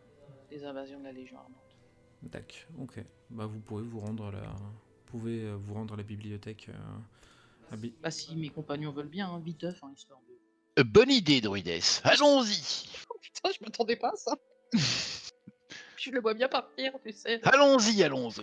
Des 0.50 0.64
invasions 0.64 1.00
de 1.00 1.06
la 1.06 1.12
Légion 1.12 1.38
Armante. 1.40 1.76
D'accord, 2.22 2.82
ok. 2.82 3.04
Bah, 3.30 3.46
vous 3.46 3.60
pouvez 3.60 3.84
vous 3.84 4.00
rendre 4.00 4.26
à 4.28 4.32
la, 4.32 4.42
vous 4.42 5.06
pouvez 5.08 5.44
euh, 5.44 5.56
vous 5.56 5.74
rendre 5.74 5.94
à 5.94 5.98
la 5.98 6.04
bibliothèque. 6.04 6.70
euh, 6.70 7.72
à 7.72 7.76
Bi- 7.78 7.94
Bah, 8.02 8.12
si 8.12 8.36
mes 8.36 8.50
compagnons 8.50 8.92
veulent 8.92 9.08
bien, 9.10 9.30
hein, 9.30 9.40
viteuf, 9.40 9.84
hein, 9.84 9.92
histoire 9.96 10.20
de. 10.28 10.82
Euh, 10.82 10.84
Bonne 10.84 11.12
idée, 11.12 11.42
Druides. 11.42 11.82
Allons-y. 12.04 12.88
Oh 13.10 13.18
putain, 13.22 13.50
je 13.58 13.64
m'attendais 13.64 13.96
pas 13.96 14.10
à 14.10 14.16
ça! 14.16 14.36
je 15.98 16.12
le 16.12 16.20
vois 16.22 16.34
bien 16.34 16.48
partir, 16.50 16.94
tu 17.04 17.12
sais. 17.12 17.40
Allons-y, 17.44 18.04
allons-y. 18.04 18.42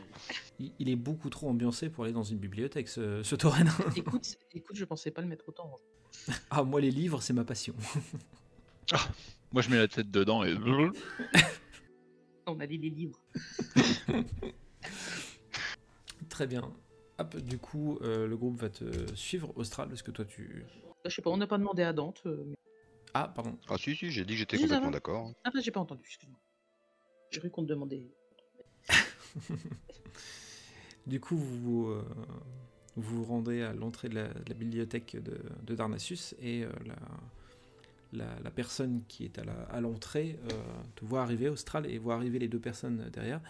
Il, 0.58 0.72
il 0.78 0.88
est 0.88 0.96
beaucoup 0.96 1.28
trop 1.30 1.48
ambiancé 1.48 1.90
pour 1.90 2.04
aller 2.04 2.12
dans 2.12 2.22
une 2.22 2.38
bibliothèque, 2.38 2.88
ce, 2.88 3.22
ce 3.22 3.34
tauren. 3.36 3.68
écoute, 3.96 4.36
écoute, 4.52 4.76
je 4.76 4.84
pensais 4.84 5.10
pas 5.10 5.20
le 5.22 5.28
mettre 5.28 5.48
autant. 5.48 5.78
Ah, 6.50 6.62
moi, 6.62 6.80
les 6.80 6.90
livres, 6.90 7.20
c'est 7.22 7.32
ma 7.32 7.44
passion. 7.44 7.74
Moi, 9.52 9.62
je 9.62 9.70
mets 9.70 9.76
la 9.78 9.88
tête 9.88 10.10
dedans 10.10 10.44
et. 10.44 10.54
On 12.46 12.60
a 12.60 12.66
dit 12.66 12.76
les 12.78 12.90
livres. 12.90 13.18
Très 16.28 16.46
bien. 16.46 16.72
Hop, 17.18 17.36
du 17.36 17.58
coup, 17.58 17.98
euh, 18.02 18.26
le 18.26 18.36
groupe 18.36 18.56
va 18.60 18.68
te 18.68 19.14
suivre. 19.14 19.52
Austral, 19.56 19.92
est-ce 19.92 20.02
que 20.02 20.10
toi 20.10 20.24
tu. 20.24 20.64
Je 21.04 21.10
sais 21.14 21.22
pas, 21.22 21.30
on 21.30 21.36
n'a 21.36 21.46
pas 21.46 21.58
demandé 21.58 21.82
à 21.82 21.92
Dante. 21.92 22.22
euh, 22.26 22.42
mais- 22.46 22.56
Ah, 23.14 23.28
pardon. 23.34 23.56
Ah 23.68 23.76
si, 23.78 23.94
si, 23.94 24.10
j'ai 24.10 24.24
dit 24.24 24.32
que 24.34 24.38
j'étais 24.40 24.58
complètement 24.58 24.90
d'accord. 24.90 25.32
Ah, 25.44 25.50
bah, 25.54 25.60
j'ai 25.62 25.70
pas 25.70 25.80
entendu, 25.80 26.02
excuse-moi. 26.04 26.38
J'ai 27.30 27.40
cru 27.40 27.50
qu'on 27.50 27.62
te 27.62 27.68
demandait. 27.68 28.08
Du 31.06 31.20
coup, 31.20 31.36
vous 31.36 31.88
euh, 31.88 32.02
vous, 32.96 33.24
vous 33.24 33.24
rendez 33.24 33.62
à 33.62 33.72
l'entrée 33.72 34.08
de 34.08 34.14
la, 34.14 34.28
de 34.28 34.48
la 34.48 34.54
bibliothèque 34.54 35.16
de, 35.22 35.38
de 35.66 35.74
Darnassus 35.74 36.34
et 36.40 36.64
euh, 36.64 36.68
la, 36.86 36.94
la, 38.12 38.26
la 38.42 38.50
personne 38.50 39.02
qui 39.08 39.24
est 39.24 39.38
à 39.38 39.80
l'entrée 39.80 40.38
euh, 40.50 40.54
te 40.94 41.04
voit 41.04 41.22
arriver, 41.22 41.48
Austral, 41.48 41.86
et 41.86 41.98
voit 41.98 42.14
arriver 42.14 42.38
les 42.38 42.48
deux 42.48 42.60
personnes 42.60 43.10
derrière. 43.12 43.40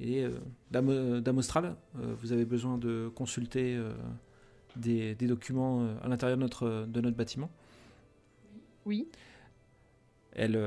Et 0.00 0.24
euh, 0.24 0.30
Dame, 0.70 1.20
Dame 1.20 1.38
Austral, 1.38 1.76
vous 1.94 2.32
avez 2.32 2.44
besoin 2.44 2.78
de 2.78 3.10
consulter 3.14 3.78
des, 4.76 5.14
des 5.14 5.26
documents 5.26 5.86
à 6.02 6.08
l'intérieur 6.08 6.36
de 6.36 6.42
notre, 6.42 6.86
de 6.86 7.00
notre 7.00 7.16
bâtiment. 7.16 7.50
Oui. 8.86 9.08
Elle, 10.36 10.60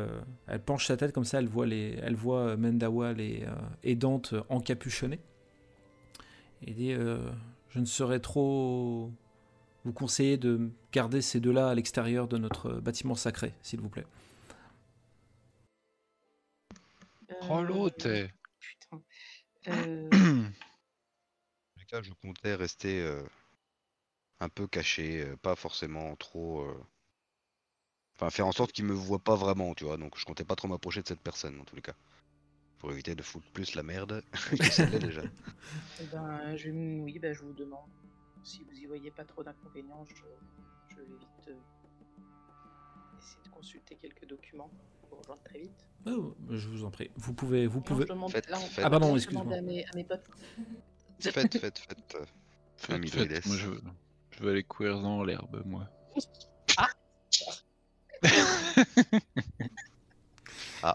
elle 0.47 0.61
penche 0.61 0.87
sa 0.87 0.95
tête 0.95 1.11
comme 1.11 1.25
ça, 1.25 1.39
elle 1.39 1.47
voit, 1.49 1.65
les, 1.65 1.99
elle 2.01 2.15
voit 2.15 2.55
Mendawa 2.55 3.11
les, 3.11 3.43
euh, 3.43 3.51
et 3.83 3.95
Dante 3.95 4.33
encapuchonnés. 4.47 5.19
Et 6.65 6.71
dit 6.71 6.93
euh, 6.93 7.19
Je 7.77 7.81
ne 7.81 7.85
saurais 7.85 8.19
trop 8.19 9.11
vous 9.85 9.93
conseiller 9.93 10.37
de 10.37 10.71
garder 10.91 11.21
ces 11.21 11.39
deux-là 11.39 11.69
à 11.69 11.75
l'extérieur 11.75 12.27
de 12.27 12.37
notre 12.39 12.71
bâtiment 12.73 13.15
sacré, 13.15 13.53
s'il 13.61 13.81
vous 13.81 13.89
plaît. 13.89 14.05
Oh 17.49 17.61
l'autre. 17.63 18.07
Euh, 18.07 18.27
Putain. 18.59 19.01
Euh, 19.69 20.49
En 21.77 21.81
tout 21.81 21.87
cas, 21.87 22.01
je 22.03 22.11
comptais 22.13 22.55
rester 22.55 23.01
euh, 23.01 23.23
un 24.39 24.49
peu 24.49 24.65
caché, 24.67 25.21
euh, 25.21 25.37
pas 25.37 25.55
forcément 25.55 26.15
trop. 26.15 26.61
euh, 26.61 26.83
Enfin, 28.15 28.29
faire 28.31 28.47
en 28.47 28.51
sorte 28.51 28.73
qu'il 28.73 28.83
me 28.83 28.93
voit 28.93 29.17
pas 29.23 29.35
vraiment, 29.37 29.73
tu 29.73 29.85
vois. 29.85 29.95
Donc, 29.95 30.17
je 30.19 30.25
comptais 30.25 30.43
pas 30.43 30.57
trop 30.57 30.67
m'approcher 30.67 31.01
de 31.01 31.07
cette 31.07 31.21
personne, 31.21 31.57
en 31.61 31.63
tous 31.63 31.75
les 31.77 31.81
cas. 31.81 31.95
Pour 32.79 32.91
éviter 32.91 33.15
de 33.15 33.23
foutre 33.23 33.49
plus 33.51 33.73
la 33.75 33.83
merde 33.83 34.21
que 34.31 34.97
déjà. 34.97 35.21
eh 35.99 36.05
ben, 36.11 36.55
je, 36.55 36.69
oui, 36.69 37.17
ben, 37.19 37.33
je 37.33 37.41
vous 37.41 37.53
demande. 37.53 37.89
Si 38.43 38.63
vous 38.63 38.73
y 38.77 38.85
voyez 38.85 39.09
pas 39.11 39.25
trop 39.25 39.43
d'inconvénients, 39.43 40.05
je, 40.05 40.15
je 40.89 40.95
vais 41.01 41.05
vite 41.17 41.47
euh, 41.49 41.55
essayer 43.19 43.41
de 43.43 43.49
consulter 43.49 43.95
quelques 43.95 44.27
documents 44.27 44.69
pour 45.01 45.09
vous 45.09 45.15
rejoindre 45.17 45.41
très 45.43 45.59
vite. 45.59 45.85
Oh, 46.05 46.35
je 46.51 46.67
vous 46.69 46.85
en 46.85 46.91
prie. 46.91 47.09
Vous 47.15 47.33
pouvez. 47.33 47.65
Vous 47.67 47.81
pouvez... 47.81 48.03
je 48.03 48.09
demande- 48.13 48.31
Faites- 48.31 48.47
là, 48.49 48.57
faites. 48.57 48.85
Ah, 48.85 48.89
pardon, 48.89 49.15
excuse-moi. 49.15 49.55
À 49.55 49.61
mes, 49.61 49.83
à 49.85 49.89
mes 49.95 50.03
potes. 50.03 50.25
Faites, 51.19 51.33
faites, 51.57 51.79
faites. 51.79 52.15
euh, 52.15 52.25
Faites, 52.77 53.09
faites. 53.09 53.45
Moi, 53.47 53.55
je 53.57 53.67
veux, 53.69 53.81
je 54.31 54.43
veux 54.43 54.51
aller 54.51 54.63
courir 54.63 55.01
dans 55.01 55.23
l'herbe, 55.23 55.63
moi. 55.65 55.89
Ah, 56.77 56.89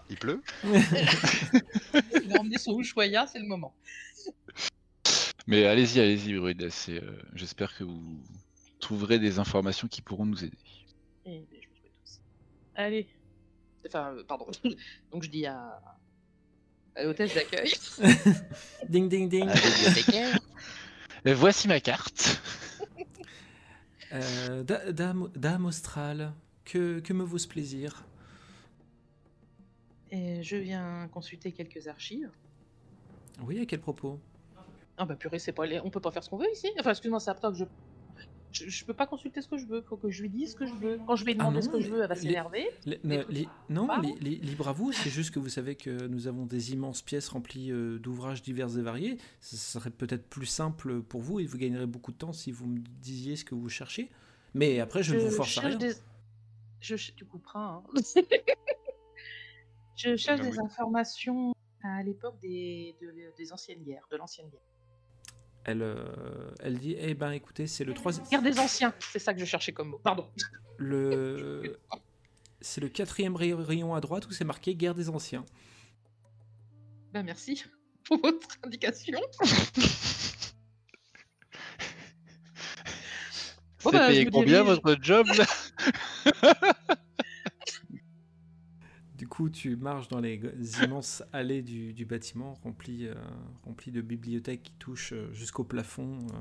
il 0.09 0.17
pleut? 0.17 0.41
Il 0.63 2.33
a 2.35 2.39
emmené 2.39 2.57
son 2.57 2.79
Ushuaïa, 2.79 3.27
c'est 3.27 3.39
le 3.39 3.47
moment. 3.47 3.75
Mais 5.47 5.65
allez-y, 5.65 5.99
allez-y, 5.99 6.71
c'est, 6.71 7.03
euh, 7.03 7.21
J'espère 7.33 7.75
que 7.75 7.83
vous 7.83 8.23
trouverez 8.79 9.19
des 9.19 9.39
informations 9.39 9.87
qui 9.87 10.01
pourront 10.01 10.25
nous 10.25 10.43
aider. 10.43 10.57
Eh 11.25 11.39
ben, 11.51 11.59
je 11.61 11.67
vous 11.67 11.75
souhaite 11.75 11.93
tous. 12.03 12.19
Allez. 12.75 13.07
Enfin, 13.87 14.13
euh, 14.15 14.23
pardon. 14.23 14.47
Donc 15.11 15.23
je 15.23 15.29
dis 15.29 15.45
à, 15.45 15.81
à 16.95 17.03
l'hôtesse 17.03 17.33
d'accueil. 17.33 17.73
Ding, 18.89 19.09
ding, 19.09 19.29
ding. 19.29 19.49
Voici 21.25 21.67
ma 21.67 21.79
carte. 21.79 22.41
Euh, 24.13 24.63
da- 24.63 24.91
dame, 24.91 25.29
dame 25.35 25.65
Austral, 25.65 26.33
que, 26.65 26.99
que 26.99 27.13
me 27.13 27.23
vaut 27.23 27.37
ce 27.39 27.47
plaisir? 27.47 28.05
Et 30.15 30.43
je 30.43 30.57
viens 30.57 31.07
consulter 31.11 31.51
quelques 31.51 31.87
archives. 31.87 32.29
Oui, 33.43 33.59
à 33.59 33.65
quel 33.65 33.79
propos? 33.81 34.19
Ah 34.95 35.05
bah 35.05 35.15
purée, 35.15 35.39
c'est 35.39 35.53
pas 35.53 35.65
les... 35.65 35.79
on 35.79 35.89
peut 35.89 35.99
pas 35.99 36.11
faire 36.11 36.23
ce 36.23 36.29
qu'on 36.29 36.37
veut 36.37 36.51
ici. 36.53 36.67
Enfin, 36.79 36.91
excuse-moi, 36.91 37.19
c'est 37.19 37.31
à 37.31 37.33
toi 37.33 37.51
que 37.51 37.57
je... 37.57 37.65
je... 38.51 38.69
je 38.69 38.85
peux 38.85 38.93
pas 38.93 39.07
consulter 39.07 39.41
ce 39.41 39.47
que 39.47 39.57
je 39.57 39.65
veux. 39.65 39.81
Faut 39.81 39.97
que 39.97 40.11
je 40.11 40.21
lui 40.21 40.29
dise 40.29 40.51
ce 40.51 40.55
que 40.55 40.67
je 40.67 40.73
veux. 40.75 40.99
Quand 41.07 41.15
je 41.15 41.25
vais 41.25 41.31
lui 41.31 41.39
Ah 41.41 41.45
demander 41.45 41.65
non, 41.65 41.73
ce 41.73 41.77
que 41.77 41.81
je 41.81 41.89
veux, 41.89 42.03
elle 42.03 42.07
va 42.09 42.13
s'énerver. 42.15 42.67
Les- 42.85 43.47
non, 43.71 43.87
libre 44.21 44.67
à 44.67 44.71
vous, 44.71 44.91
c'est 44.91 45.09
juste 45.09 45.31
que 45.31 45.39
vous 45.39 45.49
savez 45.49 45.73
que 45.75 46.05
nous 46.05 46.27
avons 46.27 46.45
des 46.45 46.73
immenses 46.73 47.01
pièces 47.01 47.29
remplies 47.29 47.71
euh, 47.71 47.97
d'ouvrages 47.97 48.43
divers 48.43 48.77
et 48.77 48.83
variés. 48.83 49.17
Ce 49.41 49.57
serait 49.57 49.89
peut-être 49.89 50.29
plus 50.29 50.45
simple 50.45 51.01
pour 51.01 51.21
vous 51.21 51.39
et 51.39 51.45
vous 51.47 51.57
gagnerez 51.57 51.87
beaucoup 51.87 52.11
de 52.11 52.17
temps 52.17 52.33
si 52.33 52.51
vous 52.51 52.67
me 52.67 52.77
disiez 53.01 53.35
ce 53.35 53.45
que 53.45 53.55
vous 53.55 53.69
cherchez. 53.69 54.11
Mais 54.53 54.79
après, 54.79 55.01
je, 55.01 55.15
ne 55.15 55.21
vous 55.21 55.31
force 55.31 55.57
à 55.57 55.61
rien. 55.61 55.75
des... 55.75 55.93
Je... 56.81 56.95
Tu 57.15 57.25
couperas. 57.25 57.81
hein. 57.81 57.83
je 59.95 60.15
cherche 60.15 60.41
des 60.41 60.59
informations 60.59 61.53
à 61.83 62.01
l'époque 62.03 62.39
des... 62.41 62.95
de- 63.01 63.33
des 63.37 63.53
anciennes 63.53 63.83
guerres, 63.83 64.07
de 64.11 64.17
l'ancienne 64.17 64.49
guerre. 64.49 64.61
Elle, 65.65 65.81
euh, 65.81 66.51
elle 66.59 66.77
dit 66.77 66.95
Eh 66.97 67.13
ben, 67.13 67.31
écoutez, 67.31 67.67
c'est 67.67 67.85
le 67.85 67.93
troisième. 67.93 68.27
Guerre 68.27 68.41
des 68.41 68.59
anciens, 68.59 68.93
c'est 68.99 69.19
ça 69.19 69.33
que 69.33 69.39
je 69.39 69.45
cherchais 69.45 69.71
comme 69.71 69.89
mot. 69.89 69.99
Pardon. 70.03 70.29
Le... 70.77 71.79
C'est 72.61 72.81
le 72.81 72.89
quatrième 72.89 73.35
rayon 73.35 73.93
à 73.93 74.01
droite 74.01 74.25
où 74.27 74.31
c'est 74.31 74.45
marqué 74.45 74.75
guerre 74.75 74.95
des 74.95 75.09
anciens. 75.09 75.45
Ben 77.11 77.23
merci 77.23 77.63
pour 78.05 78.19
votre 78.21 78.47
indication. 78.63 79.19
C'est 83.79 83.91
bah, 83.91 84.07
payé 84.07 84.25
combien 84.25 84.63
votre 84.63 84.95
job 85.01 85.27
là? 85.27 85.45
coup, 89.33 89.49
tu 89.49 89.75
marches 89.75 90.09
dans 90.09 90.19
les 90.19 90.39
immenses 90.83 91.23
allées 91.33 91.63
du, 91.63 92.05
bâtiment 92.05 92.53
remplies 92.63 93.07
euh, 93.07 93.15
de 93.87 94.01
bibliothèques 94.01 94.61
qui 94.61 94.73
touchent 94.73 95.13
euh, 95.13 95.33
jusqu'au 95.33 95.63
plafond, 95.63 96.19
euh, 96.19 96.39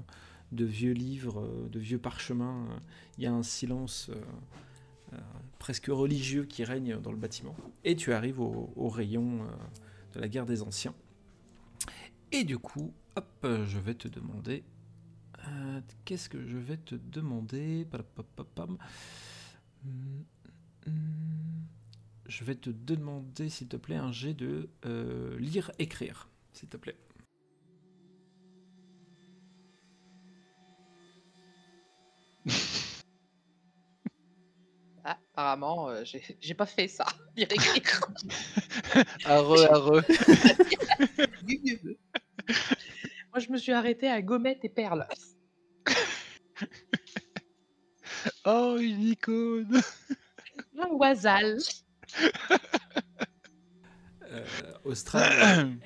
de 0.52 0.66
vieux 0.66 0.92
livres, 0.92 1.49
de 1.70 1.78
vieux 1.78 1.99
parchemins. 1.99 2.68
Il 3.16 3.25
y 3.25 3.26
a 3.26 3.32
un 3.32 3.42
silence 3.42 4.11
presque 5.58 5.87
religieux 5.87 6.44
qui 6.44 6.62
règne 6.62 7.00
dans 7.00 7.11
le 7.11 7.16
bâtiment. 7.16 7.56
Et 7.84 7.96
tu 7.96 8.12
arrives 8.12 8.38
au, 8.40 8.88
rayon 8.90 9.46
de 10.12 10.20
la 10.20 10.28
guerre 10.28 10.44
des 10.44 10.61
anciens. 10.61 10.94
Et 12.32 12.44
du 12.44 12.58
coup, 12.58 12.92
hop, 13.16 13.46
je 13.64 13.78
vais 13.78 13.94
te 13.94 14.08
demander. 14.08 14.62
Qu'est-ce 16.04 16.28
que 16.28 16.46
je 16.46 16.58
vais 16.58 16.76
te 16.76 16.96
demander? 16.96 17.87
Je 22.32 22.44
vais 22.44 22.54
te 22.54 22.70
demander, 22.70 23.50
s'il 23.50 23.68
te 23.68 23.76
plaît, 23.76 23.96
un 23.96 24.10
jet 24.10 24.32
de 24.32 24.70
euh, 24.86 25.38
lire-écrire, 25.38 26.30
s'il 26.52 26.68
te 26.68 26.78
plaît. 26.78 26.96
Ah, 35.04 35.18
apparemment, 35.34 35.88
euh, 35.88 36.04
j'ai 36.04 36.54
pas 36.54 36.64
fait 36.64 36.86
ça. 36.86 37.04
Lire 37.36 37.48
écrire. 37.50 38.00
arre, 39.24 39.50
arre. 39.72 39.90
Moi, 43.32 43.40
je 43.40 43.50
me 43.50 43.56
suis 43.56 43.72
arrêté 43.72 44.08
à 44.08 44.22
gommette 44.22 44.64
et 44.64 44.68
perles. 44.68 45.08
oh, 48.44 48.76
une 48.78 49.02
icône. 49.02 49.82
Un 50.78 50.86
oisal. 50.90 51.58
Euh, 54.33 54.45
Austral. 54.85 55.69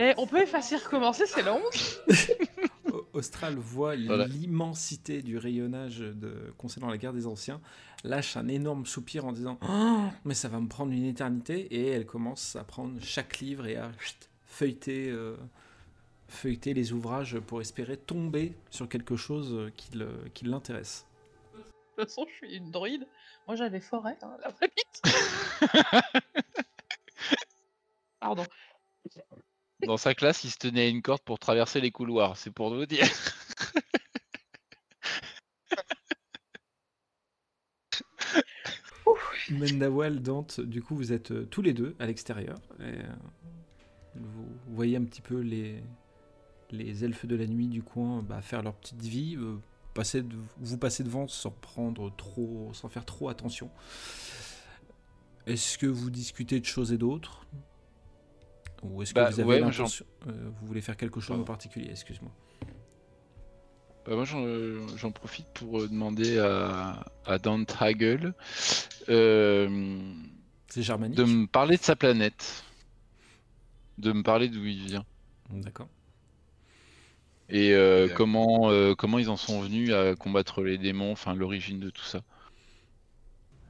Eh, 0.00 0.14
on 0.16 0.28
peut 0.28 0.40
effacer 0.40 0.76
recommencer, 0.76 1.26
c'est 1.26 1.42
long. 1.42 1.60
Austral 3.12 3.56
voit 3.56 3.96
l'immensité 3.96 5.22
du 5.22 5.38
rayonnage 5.38 5.98
de, 5.98 6.52
concernant 6.56 6.88
la 6.88 6.98
guerre 6.98 7.12
des 7.12 7.26
anciens, 7.26 7.60
lâche 8.04 8.36
un 8.36 8.46
énorme 8.46 8.86
soupir 8.86 9.24
en 9.24 9.32
disant 9.32 9.58
oh, 9.68 10.04
Mais 10.24 10.34
ça 10.34 10.46
va 10.46 10.60
me 10.60 10.68
prendre 10.68 10.92
une 10.92 11.04
éternité. 11.04 11.62
Et 11.74 11.88
elle 11.88 12.06
commence 12.06 12.54
à 12.54 12.62
prendre 12.62 13.02
chaque 13.02 13.40
livre 13.40 13.66
et 13.66 13.74
à 13.74 13.90
feuilleter, 14.46 15.10
euh, 15.10 15.36
feuilleter 16.28 16.74
les 16.74 16.92
ouvrages 16.92 17.40
pour 17.40 17.60
espérer 17.60 17.96
tomber 17.96 18.54
sur 18.70 18.88
quelque 18.88 19.16
chose 19.16 19.68
qui 19.76 20.44
l'intéresse. 20.44 21.08
De 21.56 22.04
toute 22.04 22.08
façon, 22.08 22.24
je 22.30 22.46
suis 22.46 22.56
une 22.56 22.70
druide. 22.70 23.04
Moi, 23.48 23.56
j'avais 23.56 23.80
forêt, 23.80 24.16
hein, 24.22 24.36
la 24.44 24.52
Pardon. 28.20 28.44
Dans 29.86 29.96
sa 29.96 30.14
classe, 30.14 30.44
il 30.44 30.50
se 30.50 30.58
tenait 30.58 30.82
à 30.82 30.88
une 30.88 31.02
corde 31.02 31.22
pour 31.22 31.38
traverser 31.38 31.80
les 31.80 31.90
couloirs, 31.90 32.36
c'est 32.36 32.50
pour 32.50 32.74
vous 32.74 32.86
dire. 32.86 33.06
Mendawal, 39.50 40.20
Dante, 40.20 40.60
du 40.60 40.82
coup, 40.82 40.94
vous 40.94 41.12
êtes 41.12 41.30
euh, 41.30 41.46
tous 41.46 41.62
les 41.62 41.72
deux 41.72 41.96
à 41.98 42.06
l'extérieur. 42.06 42.58
Euh, 42.80 43.02
vous 44.14 44.46
voyez 44.68 44.96
un 44.96 45.04
petit 45.04 45.22
peu 45.22 45.40
les, 45.40 45.82
les 46.70 47.04
elfes 47.04 47.26
de 47.26 47.36
la 47.36 47.46
nuit 47.46 47.68
du 47.68 47.82
coin 47.82 48.22
bah, 48.22 48.42
faire 48.42 48.62
leur 48.62 48.74
petite 48.74 49.02
vie. 49.02 49.36
Euh, 49.36 49.56
vous 50.58 50.78
passez 50.78 51.02
devant 51.02 51.26
sans 51.26 51.50
prendre 51.50 52.14
trop, 52.14 52.70
sans 52.72 52.88
faire 52.88 53.04
trop 53.04 53.28
attention. 53.28 53.70
Est-ce 55.48 55.78
que 55.78 55.86
vous 55.86 56.10
discutez 56.10 56.60
de 56.60 56.64
choses 56.66 56.92
et 56.92 56.98
d'autres 56.98 57.46
Ou 58.82 59.02
est-ce 59.02 59.14
que 59.14 59.20
bah, 59.20 59.30
vous 59.30 59.40
avez 59.40 59.60
l'intention 59.60 60.04
euh, 60.26 60.50
Vous 60.60 60.66
voulez 60.66 60.80
faire 60.82 60.96
quelque 60.96 61.20
chose 61.20 61.40
en 61.40 61.44
particulier 61.44 61.88
Excuse-moi. 61.90 62.30
Bah, 64.06 64.14
moi, 64.14 64.24
j'en 64.24 65.10
profite 65.10 65.46
pour 65.54 65.80
euh, 65.80 65.88
demander 65.88 66.38
à, 66.38 67.04
à 67.26 67.38
Dante 67.38 67.76
Hagel 67.80 68.34
euh, 69.08 69.98
de 70.76 71.24
me 71.24 71.46
parler 71.46 71.76
de 71.78 71.82
sa 71.82 71.96
planète, 71.96 72.64
de 73.96 74.12
me 74.12 74.22
parler 74.22 74.48
d'où 74.48 74.64
il 74.64 74.84
vient. 74.84 75.04
D'accord. 75.50 75.88
Et 77.48 77.72
euh, 77.72 78.08
comment, 78.14 78.70
euh, 78.70 78.94
comment 78.94 79.18
ils 79.18 79.30
en 79.30 79.36
sont 79.36 79.60
venus 79.60 79.92
à 79.92 80.14
combattre 80.14 80.62
les 80.62 80.76
démons, 80.76 81.12
enfin 81.12 81.34
l'origine 81.34 81.80
de 81.80 81.88
tout 81.88 82.04
ça. 82.04 82.20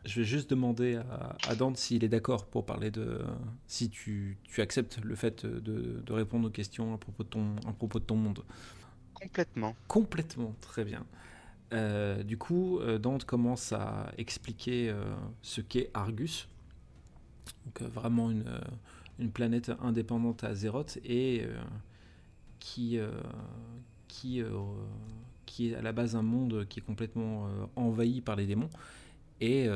Je 0.05 0.21
vais 0.21 0.25
juste 0.25 0.51
demander 0.51 1.01
à, 1.47 1.55
Dante 1.55 1.77
s'il 1.77 2.05
est 2.05 2.09
d'accord 2.09 2.47
pour 2.47 2.65
parler 2.65 2.91
de. 2.91 3.21
Si 3.67 3.91
tu, 3.91 4.39
tu 4.45 4.61
acceptes 4.61 4.99
le 5.03 5.15
fait 5.15 5.45
de, 5.45 6.01
de, 6.05 6.13
répondre 6.13 6.49
aux 6.49 6.51
questions 6.51 6.95
à 6.95 6.99
propos 6.99 7.25
de 7.25 7.29
ton, 7.29 7.57
à 7.67 7.73
propos 7.73 7.99
de 7.99 8.05
ton 8.05 8.17
monde. 8.17 8.43
Complètement. 9.15 9.77
Complètement, 9.87 10.55
très 10.61 10.85
bien. 10.85 11.05
Euh, 11.73 12.23
du 12.23 12.39
coup, 12.39 12.81
Dante 13.01 13.25
commence 13.25 13.73
à 13.73 14.13
expliquer 14.17 14.95
ce 15.43 15.61
qu'est 15.61 15.91
Argus. 15.93 16.49
Donc, 17.67 17.83
vraiment 17.91 18.31
une, 18.31 18.45
une 19.19 19.31
planète 19.31 19.73
indépendante 19.83 20.45
à 20.45 20.49
Azeroth 20.49 20.99
et 21.05 21.45
qui, 22.59 22.99
euh, 22.99 23.11
qui, 24.09 24.43
euh, 24.43 24.51
qui 25.47 25.71
est 25.71 25.75
à 25.75 25.83
la 25.83 25.93
base 25.93 26.17
un 26.17 26.23
monde 26.23 26.67
qui 26.69 26.81
est 26.81 26.83
complètement 26.83 27.47
euh, 27.47 27.67
envahi 27.77 28.21
par 28.21 28.37
les 28.37 28.47
démons. 28.47 28.71
Et 29.41 29.69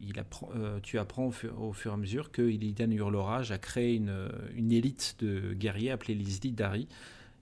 il 0.00 0.18
apprend, 0.18 0.50
tu 0.82 0.98
apprends 0.98 1.26
au 1.26 1.72
fur, 1.72 1.90
et 1.90 1.94
à 1.94 1.96
mesure 1.96 2.32
que 2.32 2.42
Illidan 2.42 2.90
Hurlorage 2.90 3.52
a 3.52 3.58
créé 3.58 3.94
une, 3.94 4.28
une, 4.54 4.72
élite 4.72 5.16
de 5.20 5.54
guerriers 5.54 5.92
appelée 5.92 6.14
les 6.14 6.50
Dari 6.50 6.88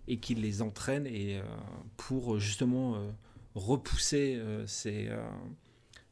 et 0.06 0.18
qu'il 0.18 0.42
les 0.42 0.60
entraîne 0.60 1.06
et, 1.06 1.40
pour 1.96 2.38
justement 2.38 2.98
repousser 3.54 4.38
ces, 4.66 5.10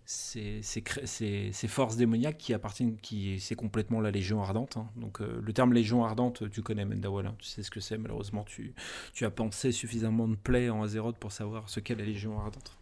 ces, 0.04 1.68
forces 1.68 1.96
démoniaques 1.96 2.38
qui 2.38 2.54
appartiennent, 2.54 2.96
qui 2.96 3.40
c'est 3.40 3.54
complètement 3.54 4.00
la 4.00 4.10
Légion 4.10 4.42
Ardente. 4.42 4.76
Hein. 4.76 4.88
Donc 4.96 5.20
euh, 5.20 5.40
le 5.42 5.52
terme 5.52 5.72
Légion 5.72 6.04
Ardente, 6.04 6.50
tu 6.50 6.62
connais 6.62 6.84
Mendawal, 6.84 7.26
hein. 7.26 7.34
tu 7.38 7.46
sais 7.46 7.62
ce 7.62 7.70
que 7.70 7.80
c'est. 7.80 7.98
Malheureusement, 7.98 8.44
tu, 8.44 8.74
tu 9.14 9.24
as 9.24 9.30
pensé 9.30 9.72
suffisamment 9.72 10.28
de 10.28 10.36
plaies 10.36 10.70
en 10.70 10.82
Azeroth 10.82 11.18
pour 11.18 11.32
savoir 11.32 11.68
ce 11.68 11.80
qu'est 11.80 11.94
la 11.94 12.04
Légion 12.04 12.38
Ardente. 12.38 12.78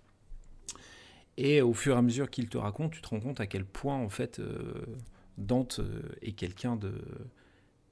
Et 1.37 1.63
au 1.63 1.73
fur 1.73 1.95
et 1.95 1.99
à 1.99 2.03
mesure 2.03 2.31
qu'il 2.31 2.49
te 2.49 2.59
raconte, 2.59 2.93
tu 2.93 3.01
te 3.01 3.09
rends 3.09 3.21
compte 3.21 3.41
à 3.41 3.47
quel 3.47 3.65
point 3.65 3.97
en 3.97 4.09
fait 4.09 4.39
euh, 4.39 4.85
Dante 5.39 5.81
euh, 5.81 6.03
est 6.23 6.33
quelqu'un 6.33 6.77
de 6.77 6.95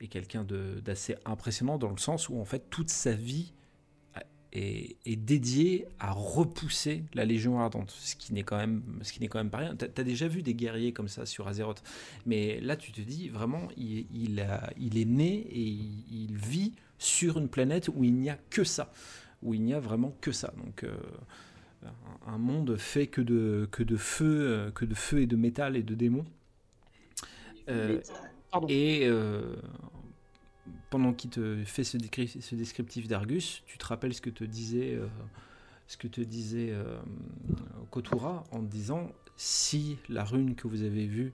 est 0.01 0.09
quelqu'un 0.09 0.44
d'assez 0.44 1.16
impressionnant 1.24 1.77
dans 1.77 1.90
le 1.90 1.98
sens 1.98 2.29
où 2.29 2.38
en 2.38 2.44
fait 2.44 2.70
toute 2.70 2.88
sa 2.88 3.12
vie 3.12 3.53
est, 4.53 5.16
dédié 5.16 5.87
à 5.98 6.12
repousser 6.12 7.05
la 7.14 7.24
Légion 7.24 7.61
Ardente, 7.61 7.90
ce 7.90 8.16
qui 8.16 8.33
n'est 8.33 8.42
quand 8.42 8.57
même, 8.57 8.83
ce 9.03 9.12
qui 9.12 9.20
n'est 9.20 9.29
quand 9.29 9.38
même 9.38 9.51
pas 9.51 9.59
rien. 9.59 9.77
Tu 9.77 9.85
as, 9.85 10.05
déjà 10.05 10.29
vu 10.29 10.42
des 10.42 10.55
guerriers 10.55 10.92
comme 10.92 11.09
ça 11.09 11.27
sur 11.27 11.48
Azeroth, 11.48 11.83
mais 12.27 12.61
là 12.61 12.77
tu 12.77 12.92
te 12.92 13.01
dis 13.01 13.29
vraiment, 13.29 13.68
il, 13.77 14.07
il 14.12 14.98
est 14.98 15.05
né 15.05 15.46
et 15.51 15.61
il, 15.61 16.37
vit 16.37 16.72
sur 16.98 17.38
une 17.38 17.48
planète 17.48 17.88
où 17.94 18.05
il 18.05 18.14
n'y 18.14 18.31
a 18.31 18.38
que 18.51 18.64
ça, 18.64 18.92
où 19.42 19.55
il 19.55 19.62
n'y 19.62 19.74
a 19.74 19.81
vraiment 19.81 20.16
que 20.20 20.33
ça. 20.33 20.53
Donc 20.64 20.85
euh, 20.85 20.96
un 22.27 22.38
monde 22.38 22.77
fait 22.77 23.07
que 23.07 23.21
de, 23.21 23.69
que 23.71 23.83
de 23.83 23.97
feu, 23.97 24.49
euh, 24.49 24.71
que 24.71 24.85
de 24.85 24.95
feu 24.95 25.21
et 25.21 25.27
de 25.27 25.37
métal 25.37 25.77
et 25.77 25.83
de 25.83 25.95
démons. 25.95 26.27
Euh, 27.69 28.01
et 28.69 29.07
pendant 30.91 31.12
qu'il 31.12 31.31
te 31.31 31.62
fait 31.64 31.85
ce, 31.85 31.97
descriptif 32.55 33.09
d'Argus, 33.09 33.62
tu 33.67 33.79
te 33.79 33.87
rappelles 33.87 34.14
ce 34.14 34.21
que 34.21 34.31
te 34.31 34.45
disait, 34.45 34.95
euh, 34.95 35.07
ce 35.87 35.97
que 35.97 36.09
te 36.09 36.21
disait 36.21 36.71
euh, 36.71 36.99
Kotura 37.91 38.45
en 38.53 38.62
disant 38.62 39.11
si 39.37 39.99
la 40.09 40.25
rune 40.25 40.55
que 40.55 40.67
vous 40.67 40.83
avez 40.83 41.07
vue 41.07 41.33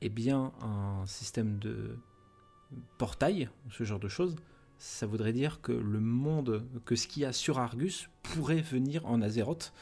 est 0.00 0.08
bien 0.08 0.52
un 0.62 1.06
système 1.06 1.58
de 1.58 1.96
portail, 2.98 3.48
ce 3.70 3.84
genre 3.84 4.00
de 4.00 4.08
choses, 4.08 4.36
ça 4.78 5.06
voudrait 5.06 5.32
dire 5.32 5.60
que 5.60 5.72
le 5.72 6.00
monde, 6.00 6.64
que 6.84 6.94
ce 6.94 7.06
qu'il 7.08 7.22
y 7.22 7.26
a 7.26 7.32
sur 7.32 7.58
Argus 7.58 8.08
pourrait 8.22 8.60
venir 8.60 9.04
en 9.06 9.20
Azeroth. 9.20 9.72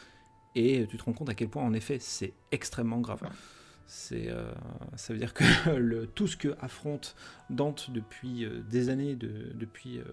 Et 0.55 0.87
tu 0.89 0.97
te 0.97 1.05
rends 1.05 1.13
compte 1.13 1.29
à 1.29 1.35
quel 1.35 1.51
point, 1.51 1.63
en 1.63 1.75
effet, 1.75 1.99
c'est 2.01 2.33
extrêmement 2.51 3.01
grave. 3.01 3.21
C'est, 3.87 4.31
euh, 4.31 4.51
ça 4.97 5.13
veut 5.13 5.19
dire 5.19 5.35
que 5.35 5.45
le, 5.77 6.07
tout 6.07 6.27
ce 6.27 6.37
que 6.37 6.57
affronte 6.61 7.15
Dante 7.51 7.91
depuis 7.91 8.45
euh, 8.45 8.63
des 8.63 8.89
années, 8.89 9.15
de, 9.15 9.53
depuis 9.55 9.99
euh, 9.99 10.05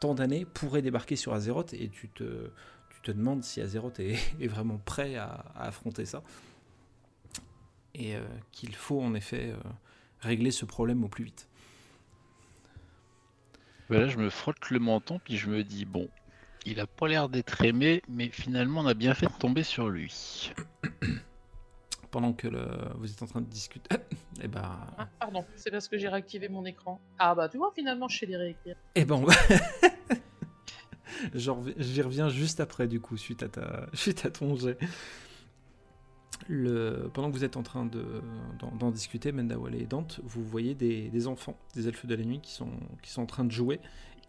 tant 0.00 0.14
d'années, 0.14 0.46
pourrait 0.46 0.82
débarquer 0.82 1.16
sur 1.16 1.34
Azeroth 1.34 1.74
et 1.74 1.88
tu 1.88 2.08
te, 2.08 2.50
tu 2.90 3.00
te 3.02 3.10
demandes 3.10 3.42
si 3.42 3.60
Azeroth 3.60 3.98
est, 4.00 4.16
est 4.40 4.46
vraiment 4.46 4.78
prêt 4.78 5.16
à, 5.16 5.44
affronter 5.56 6.06
ça. 6.06 6.22
et 7.94 8.14
qu'il 8.52 8.74
faut 8.74 9.02
en 9.02 9.14
effet 9.14 9.52
régler 10.20 10.52
ce 10.52 10.64
problème 10.64 11.02
au 11.04 11.08
plus 11.08 11.24
vite. 11.24 11.48
Bah 13.90 13.98
là, 14.00 14.08
je 14.08 14.18
me 14.18 14.30
frotte 14.30 14.70
le 14.70 14.78
menton, 14.78 15.18
puis 15.24 15.36
je 15.36 15.48
me 15.48 15.64
dis, 15.64 15.84
bon, 15.84 16.08
il 16.66 16.80
a 16.80 16.86
pas 16.86 17.08
l'air 17.08 17.28
d'être 17.28 17.64
aimé, 17.64 18.02
mais 18.08 18.28
finalement, 18.28 18.80
on 18.80 18.86
a 18.86 18.94
bien 18.94 19.14
fait 19.14 19.26
de 19.26 19.32
tomber 19.38 19.62
sur 19.62 19.88
lui. 19.88 20.52
Pendant 22.10 22.32
que 22.32 22.48
le- 22.48 22.68
vous 22.96 23.10
êtes 23.10 23.22
en 23.22 23.26
train 23.26 23.40
de 23.42 23.46
discuter, 23.46 23.96
et 24.42 24.48
ben, 24.48 24.78
Ah, 24.98 25.08
pardon, 25.20 25.44
c'est 25.56 25.70
parce 25.70 25.88
que 25.88 25.98
j'ai 25.98 26.08
réactivé 26.08 26.48
mon 26.48 26.64
écran. 26.64 27.00
Ah 27.18 27.34
bah 27.34 27.48
tu 27.48 27.58
vois, 27.58 27.72
finalement, 27.74 28.08
je 28.08 28.18
sais 28.18 28.26
les 28.26 28.36
réécrire. 28.36 28.76
et 28.94 29.04
ben, 29.04 29.24
j'y 31.34 32.02
reviens 32.02 32.28
juste 32.28 32.60
après 32.60 32.86
du 32.88 33.00
coup, 33.00 33.16
suite 33.16 33.42
à 33.42 33.48
ta, 33.48 33.86
suite 33.94 34.24
à 34.26 34.30
ton 34.30 34.56
jet. 34.56 34.78
Le... 36.46 37.10
Pendant 37.12 37.30
que 37.30 37.36
vous 37.36 37.44
êtes 37.44 37.56
en 37.56 37.62
train 37.62 37.84
de 37.84 38.22
d'en 38.58 38.70
d'en 38.70 38.90
discuter, 38.90 39.32
Mendawale 39.32 39.74
et 39.74 39.86
Dante, 39.86 40.20
vous 40.24 40.44
voyez 40.44 40.74
des, 40.74 41.08
des 41.08 41.26
enfants, 41.26 41.58
des 41.74 41.88
elfes 41.88 42.06
de 42.06 42.14
la 42.14 42.24
nuit 42.24 42.40
qui 42.40 42.52
sont, 42.52 42.70
qui 43.02 43.10
sont 43.10 43.22
en 43.22 43.26
train 43.26 43.44
de 43.44 43.52
jouer. 43.52 43.80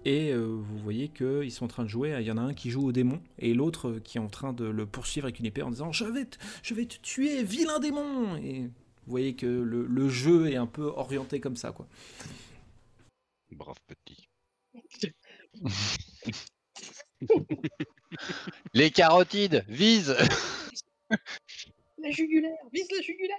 Et 0.06 0.32
euh, 0.32 0.46
vous 0.46 0.78
voyez 0.80 1.10
qu'ils 1.10 1.52
sont 1.52 1.66
en 1.66 1.68
train 1.68 1.84
de 1.84 1.90
jouer. 1.90 2.16
Il 2.20 2.26
y 2.26 2.32
en 2.32 2.38
a 2.38 2.42
un 2.42 2.54
qui 2.54 2.72
joue 2.72 2.88
au 2.88 2.92
démon 2.92 3.22
et 3.38 3.54
l'autre 3.54 4.00
qui 4.04 4.18
est 4.18 4.22
en 4.22 4.30
train 4.30 4.54
de 4.54 4.66
le 4.66 4.86
poursuivre 4.86 5.26
avec 5.26 5.40
une 5.40 5.46
épée 5.46 5.62
en 5.62 5.72
disant 5.72 5.92
Je 5.92 6.06
vais 6.06 6.26
te, 6.26 6.38
je 6.64 6.74
vais 6.74 6.86
te 6.86 6.98
tuer, 7.02 7.44
vilain 7.44 7.80
démon 7.80 8.36
Et 8.38 8.62
vous 8.62 9.12
voyez 9.12 9.36
que 9.36 9.46
le, 9.46 9.86
le 9.86 10.10
jeu 10.10 10.50
est 10.52 10.56
un 10.56 10.68
peu 10.68 10.84
orienté 10.84 11.40
comme 11.40 11.58
ça, 11.58 11.72
quoi. 11.72 11.88
Brave 13.52 13.78
petit. 13.88 14.28
Les 18.74 18.92
carotides, 18.92 19.66
vise 19.68 20.16
La 22.02 22.12
jugulaire, 22.12 22.58
vise 22.74 22.88
la 22.96 23.02
jugulaire 23.02 23.38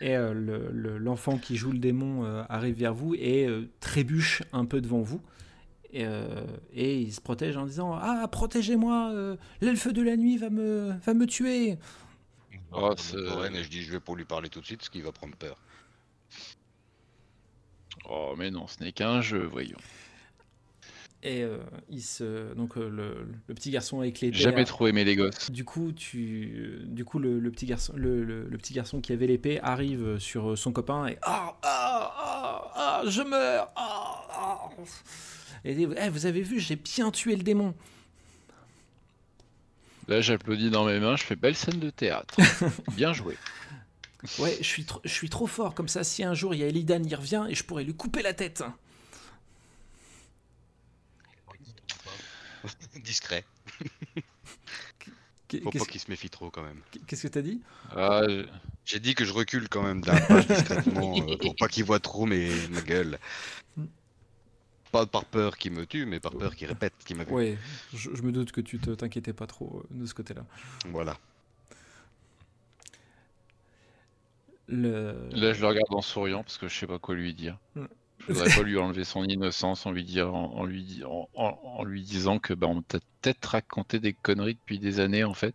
Et 0.00 0.16
euh, 0.16 0.32
le- 0.32 0.70
le- 0.72 0.98
l'enfant 0.98 1.38
qui 1.38 1.56
joue 1.56 1.72
le 1.72 1.78
démon 1.78 2.24
euh, 2.24 2.42
arrive 2.48 2.76
vers 2.76 2.94
vous 2.94 3.14
et 3.14 3.46
euh, 3.46 3.68
trébuche 3.80 4.42
un 4.52 4.64
peu 4.64 4.80
devant 4.80 5.00
vous. 5.00 5.20
Et, 5.90 6.04
euh, 6.04 6.44
et 6.74 6.98
il 7.00 7.12
se 7.12 7.20
protège 7.20 7.56
en 7.56 7.64
disant 7.66 7.94
Ah, 7.94 8.28
protégez-moi, 8.30 9.10
euh, 9.12 9.36
l'elfe 9.60 9.88
de 9.88 10.02
la 10.02 10.16
nuit 10.16 10.36
va 10.36 10.50
me, 10.50 10.92
va 11.04 11.14
me 11.14 11.26
tuer. 11.26 11.78
Oh, 12.72 12.92
et 12.92 13.62
je 13.62 13.68
dis 13.70 13.82
je 13.82 13.92
vais 13.92 14.00
pour 14.00 14.14
lui 14.16 14.26
parler 14.26 14.50
tout 14.50 14.60
de 14.60 14.66
suite 14.66 14.78
parce 14.80 14.90
qu'il 14.90 15.02
va 15.02 15.12
prendre 15.12 15.34
peur. 15.36 15.56
Oh, 18.08 18.34
mais 18.36 18.50
non, 18.50 18.66
ce 18.66 18.82
n'est 18.82 18.92
qu'un 18.92 19.20
jeu, 19.20 19.44
voyons. 19.46 19.78
Et 21.24 21.42
euh, 21.42 21.58
il 21.90 22.02
se, 22.02 22.54
donc 22.54 22.76
euh, 22.76 22.88
le, 22.88 23.26
le 23.48 23.54
petit 23.54 23.70
garçon 23.70 24.00
avec 24.00 24.20
l'épée. 24.20 24.36
Jamais 24.36 24.64
trop 24.64 24.86
aimé 24.86 25.02
les 25.04 25.16
gosses. 25.16 25.50
Du 25.50 25.64
coup, 25.64 25.90
tu, 25.90 26.78
du 26.84 27.04
coup, 27.04 27.18
le, 27.18 27.40
le 27.40 27.50
petit 27.50 27.66
garçon, 27.66 27.92
le, 27.96 28.46
petit 28.56 28.72
garçon 28.72 29.00
qui 29.00 29.12
avait 29.12 29.26
l'épée 29.26 29.58
arrive 29.60 30.18
sur 30.18 30.56
son 30.56 30.70
copain 30.70 31.08
et 31.08 31.18
ah 31.22 31.58
ah 31.62 32.14
ah 32.16 32.72
ah, 32.74 33.02
je 33.08 33.22
meurs. 33.22 33.70
Ah, 33.74 34.28
ah. 34.30 34.68
Et 35.64 35.76
Eh, 35.80 36.08
vous 36.08 36.26
avez 36.26 36.42
vu, 36.42 36.60
j'ai 36.60 36.76
bien 36.76 37.10
tué 37.10 37.34
le 37.34 37.42
démon. 37.42 37.74
Là, 40.06 40.20
j'applaudis 40.20 40.70
dans 40.70 40.84
mes 40.84 41.00
mains, 41.00 41.16
je 41.16 41.24
fais 41.24 41.36
belle 41.36 41.54
scène 41.56 41.80
de 41.80 41.90
théâtre. 41.90 42.34
Bien 42.96 43.12
joué. 43.12 43.36
Ouais, 44.38 44.56
je 44.58 44.64
suis, 44.64 44.86
je 45.04 45.12
suis 45.12 45.28
trop 45.28 45.46
fort. 45.46 45.74
Comme 45.74 45.88
ça, 45.88 46.02
si 46.02 46.24
un 46.24 46.32
jour 46.32 46.54
il 46.54 46.60
y 46.60 46.64
a 46.64 46.66
Elidan, 46.66 47.02
il 47.04 47.14
revient 47.14 47.46
et 47.48 47.54
je 47.54 47.62
pourrais 47.62 47.84
lui 47.84 47.94
couper 47.94 48.22
la 48.22 48.32
tête. 48.32 48.64
Discret. 53.04 53.44
Faut 55.62 55.70
pas 55.70 55.84
qu'il 55.86 56.00
se 56.00 56.10
méfie 56.10 56.28
trop 56.30 56.50
quand 56.50 56.62
même. 56.62 56.80
qu'est-ce 57.06 57.22
que 57.22 57.28
t'as 57.28 57.42
dit? 57.42 57.60
Ah, 57.96 58.22
J'ai 58.84 59.00
dit 59.00 59.14
que 59.14 59.24
je 59.24 59.32
recule 59.32 59.68
quand 59.68 59.82
même 59.82 60.02
d'un 60.02 60.18
pas 60.20 60.42
discrètement 60.42 61.22
euh, 61.22 61.36
pour 61.38 61.56
pas 61.56 61.68
qu'il 61.68 61.84
voit 61.84 62.00
trop 62.00 62.26
mes, 62.26 62.50
ma 62.68 62.82
gueule. 62.82 63.18
Pas 64.92 65.06
par 65.06 65.24
peur 65.24 65.56
qu'il 65.58 65.72
me 65.72 65.86
tue, 65.86 66.06
mais 66.06 66.20
par 66.20 66.32
peur 66.32 66.54
qu'il 66.56 66.66
répète 66.66 66.92
qu'il 67.04 67.16
m'a 67.16 67.24
vu. 67.24 67.32
Ouais, 67.32 67.58
je, 67.94 68.14
je 68.14 68.22
me 68.22 68.32
doute 68.32 68.52
que 68.52 68.60
tu 68.60 68.78
te- 68.78 68.90
t'inquiétais 68.90 69.32
pas 69.34 69.46
trop 69.46 69.82
euh, 69.84 69.98
de 69.98 70.06
ce 70.06 70.14
côté-là. 70.14 70.44
Voilà. 70.86 71.16
Le... 74.68 75.28
Là, 75.32 75.52
je 75.54 75.60
le 75.60 75.66
regarde 75.66 75.92
en 75.92 76.02
souriant 76.02 76.42
parce 76.42 76.58
que 76.58 76.68
je 76.68 76.78
sais 76.78 76.86
pas 76.86 76.98
quoi 76.98 77.14
lui 77.14 77.32
dire. 77.34 77.56
Je 78.28 78.34
voudrais 78.34 78.54
pas 78.54 78.62
lui 78.62 78.76
enlever 78.78 79.04
son 79.04 79.24
innocence 79.24 79.86
en 79.86 79.90
lui, 79.92 80.04
dire, 80.04 80.34
en, 80.34 80.52
en 80.54 80.64
lui, 80.64 80.84
di- 80.84 81.04
en, 81.04 81.28
en- 81.34 81.58
en 81.62 81.84
lui 81.84 82.02
disant 82.02 82.38
que 82.38 82.52
bah, 82.54 82.66
on 82.68 82.82
t'a 82.82 82.98
peut-être 83.22 83.44
raconté 83.46 84.00
des 84.00 84.12
conneries 84.12 84.54
depuis 84.54 84.78
des 84.78 85.00
années 85.00 85.24
en 85.24 85.34
fait. 85.34 85.54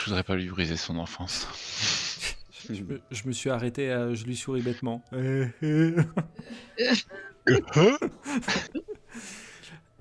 Je 0.00 0.06
voudrais 0.06 0.24
pas 0.24 0.34
lui 0.36 0.48
briser 0.48 0.76
son 0.76 0.98
enfance. 0.98 1.46
Je, 2.70 2.82
me, 2.82 2.98
je 3.10 3.28
me 3.28 3.32
suis 3.32 3.50
arrêté, 3.50 3.92
à- 3.92 4.14
je 4.14 4.24
lui 4.24 4.36
souris 4.36 4.62
bêtement. 4.62 5.04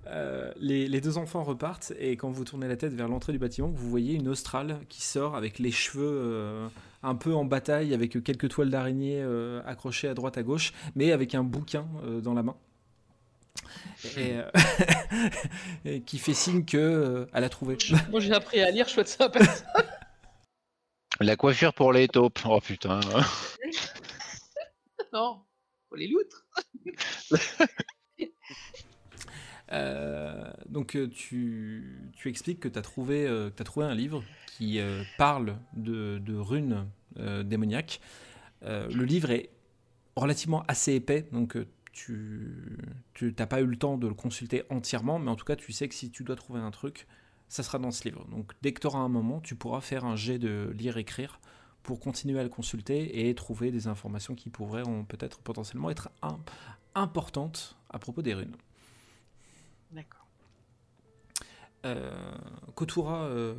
Euh, 0.08 0.52
les, 0.58 0.88
les 0.88 1.02
deux 1.02 1.18
enfants 1.18 1.44
repartent 1.44 1.94
et 1.98 2.18
quand 2.18 2.30
vous 2.30 2.44
tournez 2.44 2.68
la 2.68 2.76
tête 2.76 2.94
vers 2.94 3.08
l'entrée 3.08 3.32
du 3.32 3.40
bâtiment, 3.40 3.70
vous 3.70 3.90
voyez 3.90 4.16
une 4.16 4.28
Australe 4.28 4.80
qui 4.90 5.02
sort 5.02 5.36
avec 5.36 5.60
les 5.60 5.72
cheveux 5.72 6.06
euh, 6.06 6.68
un 7.04 7.16
peu 7.16 7.34
en 7.34 7.46
bataille, 7.46 7.94
avec 7.94 8.22
quelques 8.24 8.50
toiles 8.50 8.70
d'araignée 8.70 9.22
euh, 9.22 9.62
accrochées 9.66 10.08
à 10.08 10.14
droite 10.14 10.38
à 10.38 10.44
gauche, 10.44 10.74
mais 10.96 11.12
avec 11.12 11.36
un 11.36 11.44
bouquin 11.44 11.88
euh, 12.04 12.20
dans 12.22 12.34
la 12.34 12.44
main. 12.44 12.56
Et, 14.18 14.34
euh, 14.34 14.50
et 15.86 16.02
qui 16.02 16.18
fait 16.18 16.34
signe 16.34 16.66
que 16.66 16.78
euh, 16.78 17.26
elle 17.34 17.44
a 17.44 17.50
trouvé. 17.50 17.78
Moi 18.10 18.20
j'ai 18.20 18.34
appris 18.34 18.62
à 18.62 18.72
lire, 18.72 18.88
je 18.88 18.94
souhaite 18.94 19.08
ça 19.08 19.26
à 19.26 19.30
personne. 19.30 19.66
La 21.20 21.36
coiffure 21.36 21.74
pour 21.74 21.94
les 21.94 22.08
taupes. 22.08 22.40
Oh 22.46 22.60
putain. 22.60 23.00
Non, 25.14 25.44
faut 25.90 25.96
les 25.96 26.08
loutres. 26.08 26.48
Euh, 29.74 30.52
donc 30.70 30.96
euh, 30.96 31.10
tu, 31.10 32.12
expliques 32.26 32.60
que 32.60 32.68
tu 32.68 32.80
as, 32.80 32.82
trouvé, 32.82 33.28
euh, 33.28 33.50
trouvé 33.50 33.86
un 33.86 33.96
livre 33.96 34.24
qui 34.48 34.80
parle 35.18 35.58
de, 35.74 36.22
runes 36.36 36.88
démoniaques. 37.44 38.00
Le 38.62 39.04
livre 39.04 39.32
est 39.32 39.50
relativement 40.16 40.64
assez 40.68 40.94
épais, 40.94 41.28
donc 41.32 41.58
tu 41.92 42.78
n'as 43.22 43.48
pas 43.48 43.62
eu 43.62 43.66
le 43.66 43.76
temps 43.78 43.98
de 43.98 44.08
le 44.08 44.14
consulter 44.14 44.64
entièrement, 44.70 45.18
mais 45.20 45.32
en 45.32 45.36
tout 45.36 45.46
cas 45.46 45.56
tu 45.56 45.72
sais 45.72 45.88
que 45.88 45.96
si 45.96 46.12
tu 46.12 46.24
dois 46.24 46.36
trouver 46.36 46.60
un 46.60 46.72
truc, 46.72 47.08
ça 47.50 47.64
sera 47.64 47.80
dans 47.80 47.92
ce 47.92 48.04
livre. 48.08 48.26
Donc 48.30 48.54
dès 48.62 48.74
que 48.74 48.80
tu 48.82 48.88
auras 48.88 49.00
un 49.00 49.10
moment, 49.10 49.42
tu 49.42 49.56
pourras 49.56 49.82
faire 49.82 50.06
un 50.06 50.16
jet 50.16 50.38
de 50.38 50.72
lire-écrire 50.78 51.40
pour 51.82 52.00
continuer 52.00 52.40
à 52.40 52.44
le 52.44 52.50
consulter 52.50 53.28
et 53.28 53.36
trouver 53.36 53.72
des 53.72 53.88
informations 53.88 54.36
qui 54.36 54.50
pourraient 54.50 54.88
en- 54.88 55.04
peut-être 55.04 55.40
potentiellement 55.40 55.90
être 55.90 56.10
im- 56.22 56.40
importantes 56.96 57.76
à 57.90 58.00
propos 58.00 58.22
des 58.22 58.34
runes. 58.34 58.56
D'accord. 59.94 60.26
Euh, 61.86 62.12
Kotura 62.76 63.26
euh, 63.26 63.54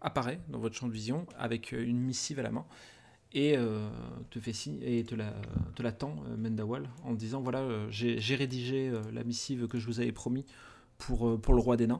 apparaît 0.00 0.40
dans 0.48 0.58
votre 0.58 0.74
champ 0.74 0.88
de 0.88 0.92
vision 0.92 1.26
avec 1.38 1.72
euh, 1.72 1.84
une 1.84 2.00
missive 2.00 2.40
à 2.40 2.42
la 2.42 2.50
main 2.50 2.66
et 3.34 3.56
te 4.28 4.40
fait 4.40 4.52
et 4.82 5.04
te 5.04 5.14
la, 5.14 5.32
te 5.74 5.82
la 5.82 5.90
tend 5.90 6.16
Mendawal 6.36 6.90
en 7.02 7.14
disant 7.14 7.40
voilà 7.40 7.66
j'ai 7.88 8.34
rédigé 8.34 8.92
la 9.10 9.24
missive 9.24 9.68
que 9.68 9.78
je 9.78 9.86
vous 9.86 10.00
avais 10.00 10.12
promis 10.12 10.44
pour, 10.98 11.26
le 11.26 11.58
roi 11.58 11.78
des 11.78 11.86
nains. 11.86 11.98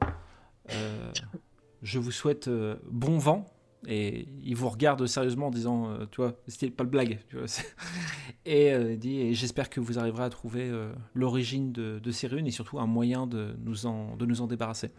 Je 1.81 1.99
vous 1.99 2.11
souhaite 2.11 2.51
bon 2.91 3.17
vent 3.17 3.47
et 3.89 4.29
il 4.43 4.55
vous 4.57 4.69
regarde 4.69 5.05
sérieusement 5.07 5.49
en 5.49 5.51
disant 5.51 5.91
euh, 5.91 6.07
tu 6.11 6.17
vois 6.21 6.37
c'était 6.47 6.71
pas 6.71 6.85
le 6.85 6.91
blague 6.91 7.19
tu 7.29 7.37
vois, 7.37 7.49
c'est- 7.49 7.75
et 8.47 8.73
euh, 8.73 8.93
il 8.93 8.99
dit 8.99 9.19
et 9.21 9.35
j'espère 9.35 9.71
que 9.71 9.81
vous 9.81 9.99
arriverez 9.99 10.25
à 10.25 10.31
trouver 10.31 10.69
euh, 10.69 10.93
l'origine 11.15 11.73
de, 11.73 11.99
de 11.99 12.11
ces 12.13 12.27
runes 12.29 12.47
et 12.47 12.51
surtout 12.53 12.79
un 12.79 12.87
moyen 12.87 13.27
de 13.27 13.57
nous 13.65 13.87
en, 13.87 14.17
de 14.17 14.25
nous 14.27 14.41
en 14.41 14.47
débarrasser. 14.47 14.91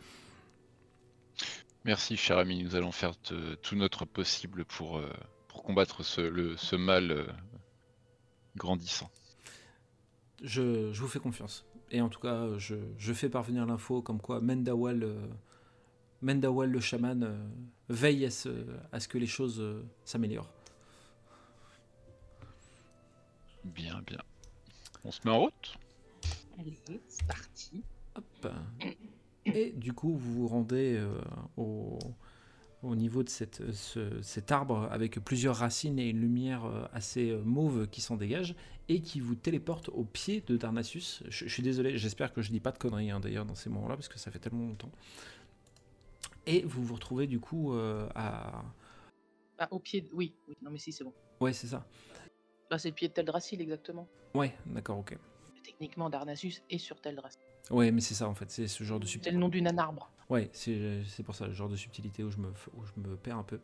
Merci 1.86 2.16
cher 2.18 2.38
ami, 2.38 2.64
nous 2.64 2.76
allons 2.76 2.92
faire 2.92 3.18
te- 3.20 3.56
tout 3.56 3.76
notre 3.76 4.06
possible 4.06 4.66
pour, 4.66 5.02
pour 5.48 5.64
combattre 5.64 6.04
ce, 6.04 6.22
le, 6.22 6.56
ce 6.58 6.76
mal 6.76 7.34
grandissant. 8.56 9.10
Je, 10.44 10.92
je 10.92 11.02
vous 11.02 11.08
fais 11.08 11.20
confiance. 11.20 11.66
Et 11.92 12.02
en 12.02 12.10
tout 12.10 12.20
cas, 12.20 12.58
je, 12.58 12.76
je 12.98 13.14
fais 13.14 13.30
parvenir 13.30 13.66
l'info 13.66 14.02
comme 14.02 14.20
quoi 14.20 14.42
Mendawal, 14.42 15.04
Mendawal 16.24 16.72
le 16.72 16.80
chaman 16.80 17.24
euh, 17.24 17.38
veille 17.90 18.26
à 18.26 18.32
ce, 18.32 18.50
à 18.92 19.00
ce 19.00 19.08
que 19.08 19.18
les 19.18 19.28
choses 19.28 19.60
euh, 19.60 19.84
s'améliorent. 20.06 20.50
Bien, 23.66 24.02
bien. 24.06 24.20
On 25.06 25.12
se 25.12 25.20
met 25.26 25.32
en 25.32 25.42
route? 25.42 25.78
Allez, 26.60 26.78
c'est 27.08 27.26
parti. 27.28 27.84
Hop. 28.16 28.48
Et 29.46 29.72
du 29.72 29.94
coup, 29.94 30.16
vous 30.16 30.34
vous 30.34 30.48
rendez 30.48 30.96
euh, 30.98 31.20
au, 31.58 32.00
au 32.84 32.96
niveau 32.96 33.24
de 33.24 33.30
cette, 33.30 33.72
ce- 33.74 34.22
cet 34.22 34.52
arbre 34.52 34.88
avec 34.92 35.20
plusieurs 35.20 35.58
racines 35.58 36.00
et 36.00 36.10
une 36.10 36.20
lumière 36.20 36.64
assez 36.94 37.36
mauve 37.44 37.88
qui 37.88 38.02
s'en 38.02 38.16
dégage 38.16 38.56
et 38.90 39.02
qui 39.02 39.20
vous 39.20 39.36
téléporte 39.36 39.90
au 39.90 40.04
pied 40.04 40.42
de 40.46 40.58
Darnassus. 40.58 41.24
Je, 41.30 41.46
je 41.46 41.54
suis 41.54 41.64
désolé, 41.64 41.98
j'espère 41.98 42.34
que 42.34 42.42
je 42.42 42.52
dis 42.52 42.60
pas 42.60 42.72
de 42.72 42.78
conneries 42.78 43.12
hein, 43.12 43.20
d'ailleurs 43.20 43.46
dans 43.46 43.56
ces 43.56 43.70
moments-là 43.70 43.96
parce 43.96 44.10
que 44.10 44.20
ça 44.20 44.30
fait 44.32 44.40
tellement 44.40 44.66
longtemps. 44.68 44.92
Et 46.46 46.64
vous 46.64 46.84
vous 46.84 46.96
retrouvez 46.96 47.28
du 47.28 47.40
coup 47.40 47.74
euh, 47.74 48.08
à. 48.16 48.64
Ah, 49.58 49.68
au 49.72 49.80
pied. 49.80 50.02
de- 50.02 50.10
Oui, 50.14 50.36
oui, 50.48 50.56
non 50.62 50.72
mais 50.72 50.78
si, 50.80 50.92
c'est 50.92 51.04
bon. 51.04 51.14
Ouais, 51.40 51.54
c'est 51.54 51.68
ça. 51.68 51.86
Bah, 52.70 52.78
c'est 52.78 52.90
le 52.90 52.96
pied 52.96 53.08
de 53.08 53.14
Teldrassil, 53.14 53.62
exactement. 53.62 54.08
Ouais, 54.36 54.54
d'accord, 54.66 54.98
ok. 55.00 55.18
Techniquement, 55.64 56.10
Darnassus 56.10 56.56
est 56.70 56.78
sur 56.78 57.00
Teldrassil. 57.00 57.40
Ouais, 57.72 57.92
mais 57.92 58.02
c'est 58.02 58.14
ça 58.16 58.28
en 58.28 58.34
fait, 58.36 58.52
c'est 58.52 58.68
ce 58.68 58.84
genre 58.84 59.00
de 59.00 59.06
C'est 59.06 59.14
subtilité. 59.14 59.32
le 59.36 59.40
nom 59.40 59.48
d'une 59.48 59.68
arbre. 59.80 60.12
Ouais, 60.30 60.50
c'est 60.54 61.04
c'est 61.08 61.24
pour 61.24 61.36
ça, 61.36 61.48
le 61.48 61.54
genre 61.54 61.70
de 61.70 61.76
subtilité 61.78 62.24
où 62.24 62.30
je 62.30 62.38
me, 62.38 62.50
où 62.74 62.84
je 62.84 62.92
me 62.98 63.16
perds 63.16 63.38
un 63.38 63.44
peu. 63.44 63.60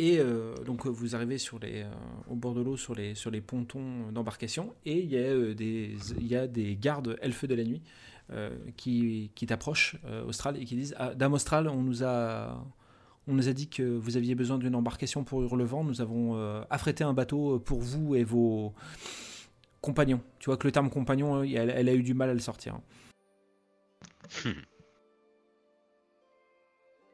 Et 0.00 0.20
euh, 0.20 0.54
donc 0.64 0.86
euh, 0.86 0.90
vous 0.90 1.16
arrivez 1.16 1.38
sur 1.38 1.58
les, 1.58 1.82
euh, 1.82 1.90
au 2.28 2.36
bord 2.36 2.54
de 2.54 2.60
l'eau 2.62 2.76
sur 2.76 2.94
les, 2.94 3.16
sur 3.16 3.32
les 3.32 3.40
pontons 3.40 4.12
d'embarcation 4.12 4.72
et 4.84 5.00
il 5.00 5.10
y, 5.10 5.16
a, 5.16 5.20
euh, 5.20 5.54
des, 5.54 5.96
il 6.18 6.26
y 6.28 6.36
a 6.36 6.46
des 6.46 6.76
gardes 6.76 7.16
elfes 7.20 7.46
de 7.46 7.54
la 7.56 7.64
nuit 7.64 7.82
euh, 8.30 8.56
qui, 8.76 9.32
qui 9.34 9.46
t'approchent, 9.46 9.96
euh, 10.04 10.24
Austral, 10.24 10.56
et 10.56 10.64
qui 10.64 10.76
disent 10.76 10.94
ah, 10.98 11.14
Dame 11.16 11.32
Austral, 11.32 11.66
on 11.66 11.82
nous, 11.82 12.04
a, 12.04 12.64
on 13.26 13.32
nous 13.32 13.48
a 13.48 13.52
dit 13.52 13.68
que 13.68 13.82
vous 13.82 14.16
aviez 14.16 14.36
besoin 14.36 14.58
d'une 14.58 14.76
embarcation 14.76 15.24
pour 15.24 15.42
Hurlevent. 15.42 15.82
Nous 15.82 16.00
avons 16.00 16.36
euh, 16.36 16.62
affrété 16.70 17.02
un 17.02 17.12
bateau 17.14 17.58
pour 17.58 17.80
vous 17.80 18.14
et 18.14 18.22
vos 18.22 18.74
compagnons. 19.80 20.20
Tu 20.38 20.46
vois 20.46 20.56
que 20.58 20.68
le 20.68 20.72
terme 20.72 20.90
compagnon, 20.90 21.42
elle, 21.42 21.70
elle 21.70 21.88
a 21.88 21.94
eu 21.94 22.02
du 22.04 22.14
mal 22.14 22.30
à 22.30 22.34
le 22.34 22.40
sortir. 22.40 22.74
hein. 22.76 22.82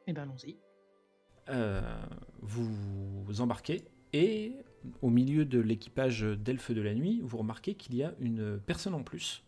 Eh 0.07 0.13
ben, 0.13 0.23
allons-y. 0.25 0.57
Euh, 1.51 1.81
vous 2.43 3.41
embarquez 3.41 3.85
et 4.13 4.53
au 5.03 5.11
milieu 5.11 5.45
de 5.45 5.61
l'équipage 5.61 6.23
d'elfes 6.23 6.71
de 6.71 6.81
la 6.81 6.95
nuit, 6.95 7.21
vous 7.23 7.39
remarquez 7.39 7.75
qu'il 7.75 7.95
y 7.95 8.03
a 8.03 8.15
une 8.21 8.59
personne 8.67 8.95
en 8.95 9.03
plus 9.03 9.43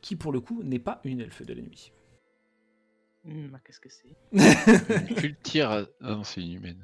qui 0.00 0.14
pour 0.16 0.32
le 0.32 0.40
coup 0.40 0.62
n'est 0.62 0.78
pas 0.78 1.00
une 1.04 1.20
elfe 1.20 1.42
de 1.44 1.54
la 1.54 1.62
nuit. 1.62 1.92
Hmm, 3.24 3.48
bah, 3.48 3.58
Qu'est-ce 3.64 3.80
que 3.80 3.88
c'est? 3.90 5.14
Tu 5.16 5.28
le 5.28 5.34
tires. 5.42 5.70
à- 5.70 5.84
Ah 6.00 6.12
non, 6.16 6.24
c'est 6.24 6.40
une 6.42 6.52
humaine. 6.52 6.82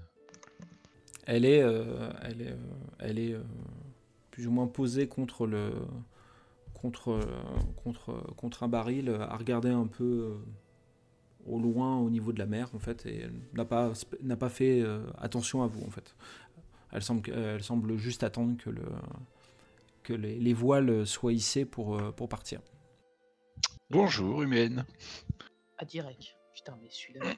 Elle 1.26 1.44
est, 1.44 1.62
euh, 1.62 2.10
elle 2.22 2.42
est, 2.42 2.50
euh, 2.50 2.56
elle 2.98 3.18
est 3.18 3.32
euh, 3.32 3.42
plus 4.30 4.46
ou 4.46 4.50
moins 4.50 4.66
posée 4.66 5.08
contre 5.08 5.46
le, 5.46 5.72
contre, 6.74 7.20
contre, 7.76 8.12
contre 8.36 8.62
un 8.64 8.68
baril, 8.68 9.08
à 9.08 9.36
regarder 9.36 9.70
un 9.70 9.86
peu 9.86 10.04
euh, 10.04 10.34
au 11.46 11.58
loin 11.58 11.98
au 11.98 12.10
niveau 12.10 12.32
de 12.32 12.38
la 12.38 12.46
mer 12.46 12.70
en 12.74 12.78
fait, 12.78 13.04
et 13.06 13.20
elle 13.22 13.34
n'a 13.54 13.64
pas, 13.64 13.92
n'a 14.22 14.36
pas 14.36 14.48
fait 14.48 14.80
euh, 14.82 15.04
attention 15.18 15.62
à 15.62 15.66
vous 15.66 15.84
en 15.86 15.90
fait. 15.90 16.14
Elle 16.92 17.02
semble, 17.02 17.28
elle 17.30 17.62
semble 17.62 17.96
juste 17.96 18.22
attendre 18.22 18.56
que 18.56 18.70
le, 18.70 18.82
que 20.02 20.12
les, 20.12 20.38
les 20.38 20.52
voiles 20.52 21.06
soient 21.06 21.32
hissées 21.32 21.64
pour, 21.64 21.96
euh, 21.98 22.12
pour 22.12 22.28
partir. 22.28 22.60
Bonjour, 23.90 24.42
humaine. 24.42 24.84
Ah, 25.78 25.84
direct. 25.84 26.36
Putain, 26.54 26.78
mais 26.82 26.88
celui-là. 26.90 27.32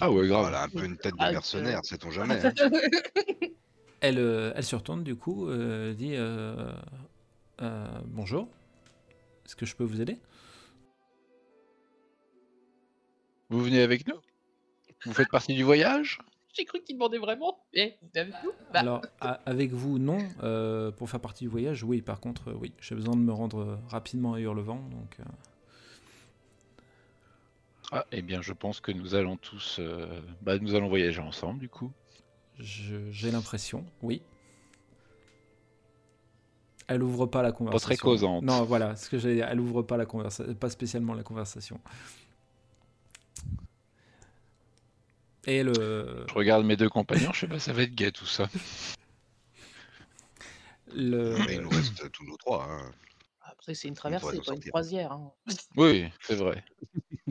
Ah 0.00 0.10
ouais, 0.10 0.26
grave. 0.26 0.42
Voilà, 0.42 0.62
un 0.64 0.68
peu 0.68 0.84
une 0.84 0.96
tête 0.96 1.14
de 1.14 1.18
Ah, 1.22 1.30
mercenaire, 1.32 1.84
sait-on 1.84 2.10
jamais. 2.10 2.44
hein. 2.44 2.52
Elle, 4.00 4.18
euh, 4.18 4.52
elle 4.56 4.64
se 4.64 4.74
retourne 4.74 5.04
du 5.04 5.14
coup, 5.14 5.46
euh, 5.48 5.94
dit 5.94 6.16
euh, 6.16 6.72
euh, 7.60 7.86
bonjour. 8.06 8.48
Est-ce 9.46 9.54
que 9.54 9.64
je 9.64 9.76
peux 9.76 9.84
vous 9.84 10.00
aider? 10.00 10.18
Vous 13.52 13.62
venez 13.62 13.82
avec 13.82 14.06
nous? 14.08 14.14
Vous 15.04 15.12
faites 15.12 15.28
partie 15.28 15.52
du 15.54 15.62
voyage? 15.62 16.18
J'ai 16.54 16.64
cru 16.64 16.80
qu'il 16.82 16.96
demandait 16.96 17.18
vraiment. 17.18 17.58
Eh, 17.74 17.94
vous 18.00 18.08
nous? 18.44 18.52
Bah, 18.72 18.80
Alors, 18.80 19.02
a- 19.20 19.40
avec 19.44 19.72
vous, 19.72 19.98
non. 19.98 20.16
Euh, 20.42 20.90
pour 20.90 21.10
faire 21.10 21.20
partie 21.20 21.44
du 21.44 21.50
voyage, 21.50 21.84
oui. 21.84 22.00
Par 22.00 22.18
contre, 22.18 22.48
euh, 22.48 22.54
oui. 22.58 22.72
J'ai 22.80 22.94
besoin 22.94 23.14
de 23.14 23.20
me 23.20 23.32
rendre 23.32 23.58
euh, 23.60 23.76
rapidement 23.88 24.32
à 24.32 24.40
Hurlevent. 24.40 24.80
Donc, 24.90 25.16
euh, 25.20 25.24
Ah, 27.92 28.06
eh 28.10 28.22
bien, 28.22 28.40
je 28.40 28.54
pense 28.54 28.80
que 28.80 28.90
nous 28.90 29.14
allons 29.14 29.36
tous. 29.36 29.76
euh, 29.80 30.22
Bah, 30.40 30.58
nous 30.58 30.74
allons 30.74 30.88
voyager 30.88 31.20
ensemble, 31.20 31.60
du 31.60 31.68
coup. 31.68 31.92
je- 32.58 33.10
j'ai 33.10 33.30
l'impression, 33.30 33.84
oui. 34.00 34.22
Elle 36.88 37.02
ouvre 37.02 37.26
pas 37.26 37.42
la 37.42 37.52
conversation. 37.52 37.86
très 37.86 37.96
causante. 37.98 38.44
Non, 38.44 38.64
voilà. 38.64 38.96
Ce 38.96 39.10
que 39.10 39.18
j'allais 39.18 39.34
dire. 39.36 39.48
Elle 39.50 39.60
ouvre 39.60 39.82
pas 39.82 39.98
la 39.98 40.06
conversation. 40.06 40.54
Pas 40.54 40.70
spécialement 40.70 41.12
la 41.12 41.22
conversation. 41.22 41.78
Et 45.46 45.62
le. 45.62 46.24
Je 46.28 46.34
regarde 46.34 46.64
mes 46.64 46.76
deux 46.76 46.88
compagnons, 46.88 47.32
je 47.32 47.40
sais 47.40 47.48
pas, 47.48 47.58
ça 47.58 47.72
va 47.72 47.82
être 47.82 47.94
gay 47.94 48.12
tout 48.12 48.26
ça. 48.26 48.48
le... 50.94 51.36
Mais 51.46 51.54
il 51.56 51.60
nous 51.62 51.70
reste 51.70 52.10
tous 52.12 52.24
nos 52.24 52.36
trois. 52.36 52.64
hein. 52.70 52.92
Après, 53.42 53.74
c'est 53.74 53.88
une 53.88 53.94
traversée, 53.94 54.40
pas 54.44 54.54
une 54.54 54.60
croisière. 54.64 55.12
hein. 55.12 55.32
Oui, 55.76 56.06
c'est 56.22 56.34
vrai. 56.36 56.64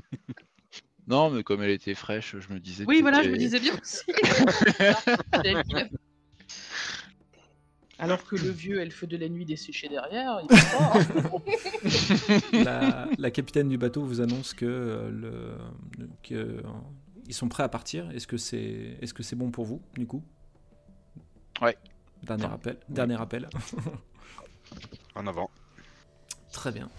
non, 1.08 1.30
mais 1.30 1.44
comme 1.44 1.62
elle 1.64 1.70
était 1.72 1.96
fraîche, 1.96 2.36
je 2.40 2.54
me 2.54 2.60
disais. 2.60 2.86
Oui, 2.88 3.02
voilà, 3.02 3.24
je 3.24 3.30
me 3.30 3.38
disais 3.38 3.60
bien 3.60 3.74
aussi. 3.82 4.02
Alors 8.00 8.24
que 8.26 8.36
le 8.36 8.50
vieux 8.50 8.80
elfe 8.82 9.06
de 9.06 9.16
la 9.16 9.30
nuit 9.30 9.46
desséché 9.46 9.88
derrière, 9.88 10.40
il 10.42 10.48
est 12.58 12.64
la, 12.64 13.08
la 13.16 13.30
capitaine 13.32 13.68
du 13.70 13.78
bateau 13.78 14.04
vous 14.04 14.22
annonce 14.22 14.56
que, 14.56 14.66
euh, 14.66 15.12
le, 15.12 15.56
que 16.24 16.64
ils 17.32 17.34
sont 17.34 17.48
prêts 17.48 17.64
à 17.64 17.70
partir. 17.70 18.12
Est-ce 18.12 18.28
que 18.28 18.38
c'est 18.38 18.98
est-ce 19.02 19.14
que 19.14 19.24
c'est 19.24 19.38
bon 19.38 19.52
pour 19.52 19.66
vous 19.66 19.82
du 19.96 20.06
coup? 20.06 20.22
Ouais. 21.62 21.78
Dernier 22.24 22.46
Enfin, 22.46 22.56
appel. 22.56 22.78
Dernier 22.90 23.22
appel. 23.22 23.50
En 25.16 25.28
avant. 25.28 25.50
Très 26.54 26.72
bien. 26.72 26.90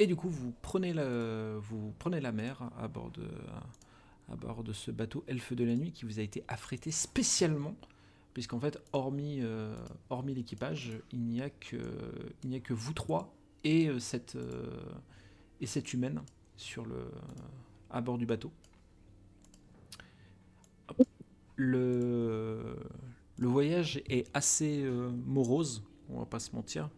Et 0.00 0.06
du 0.06 0.16
coup, 0.16 0.28
vous 0.28 0.52
prenez 0.62 0.92
la, 0.92 1.56
vous 1.58 1.92
prenez 1.98 2.20
la 2.20 2.32
mer 2.32 2.58
à 2.78 2.88
bord 2.88 3.10
de 3.10 3.28
à 4.32 4.36
bord 4.36 4.64
de 4.64 4.72
ce 4.72 4.90
bateau 4.90 5.24
elfe 5.28 5.52
de 5.52 5.64
la 5.64 5.74
nuit 5.74 5.92
qui 5.92 6.04
vous 6.04 6.18
a 6.18 6.22
été 6.22 6.44
affrété 6.48 6.90
spécialement 6.90 7.76
puisqu'en 8.32 8.58
fait, 8.60 8.78
hormis, 8.92 9.38
euh, 9.42 9.76
hormis 10.10 10.34
l'équipage, 10.34 10.98
il 11.12 11.20
n'y 11.20 11.40
a 11.40 11.50
que 11.50 11.78
il 12.42 12.50
n'y 12.50 12.56
a 12.56 12.60
que 12.60 12.74
vous 12.74 12.92
trois 12.92 13.34
et 13.62 13.88
euh, 13.88 13.98
cette 13.98 14.36
euh, 14.36 14.82
et 15.60 15.66
cette 15.66 15.92
humaine 15.92 16.20
sur 16.56 16.84
le 16.84 17.10
à 17.90 18.00
bord 18.00 18.18
du 18.18 18.26
bateau. 18.26 18.52
Le 21.56 22.76
le 23.38 23.48
voyage 23.48 24.00
est 24.08 24.28
assez 24.32 24.82
euh, 24.84 25.10
morose, 25.26 25.82
on 26.08 26.18
va 26.20 26.26
pas 26.26 26.38
se 26.38 26.54
mentir. 26.54 26.88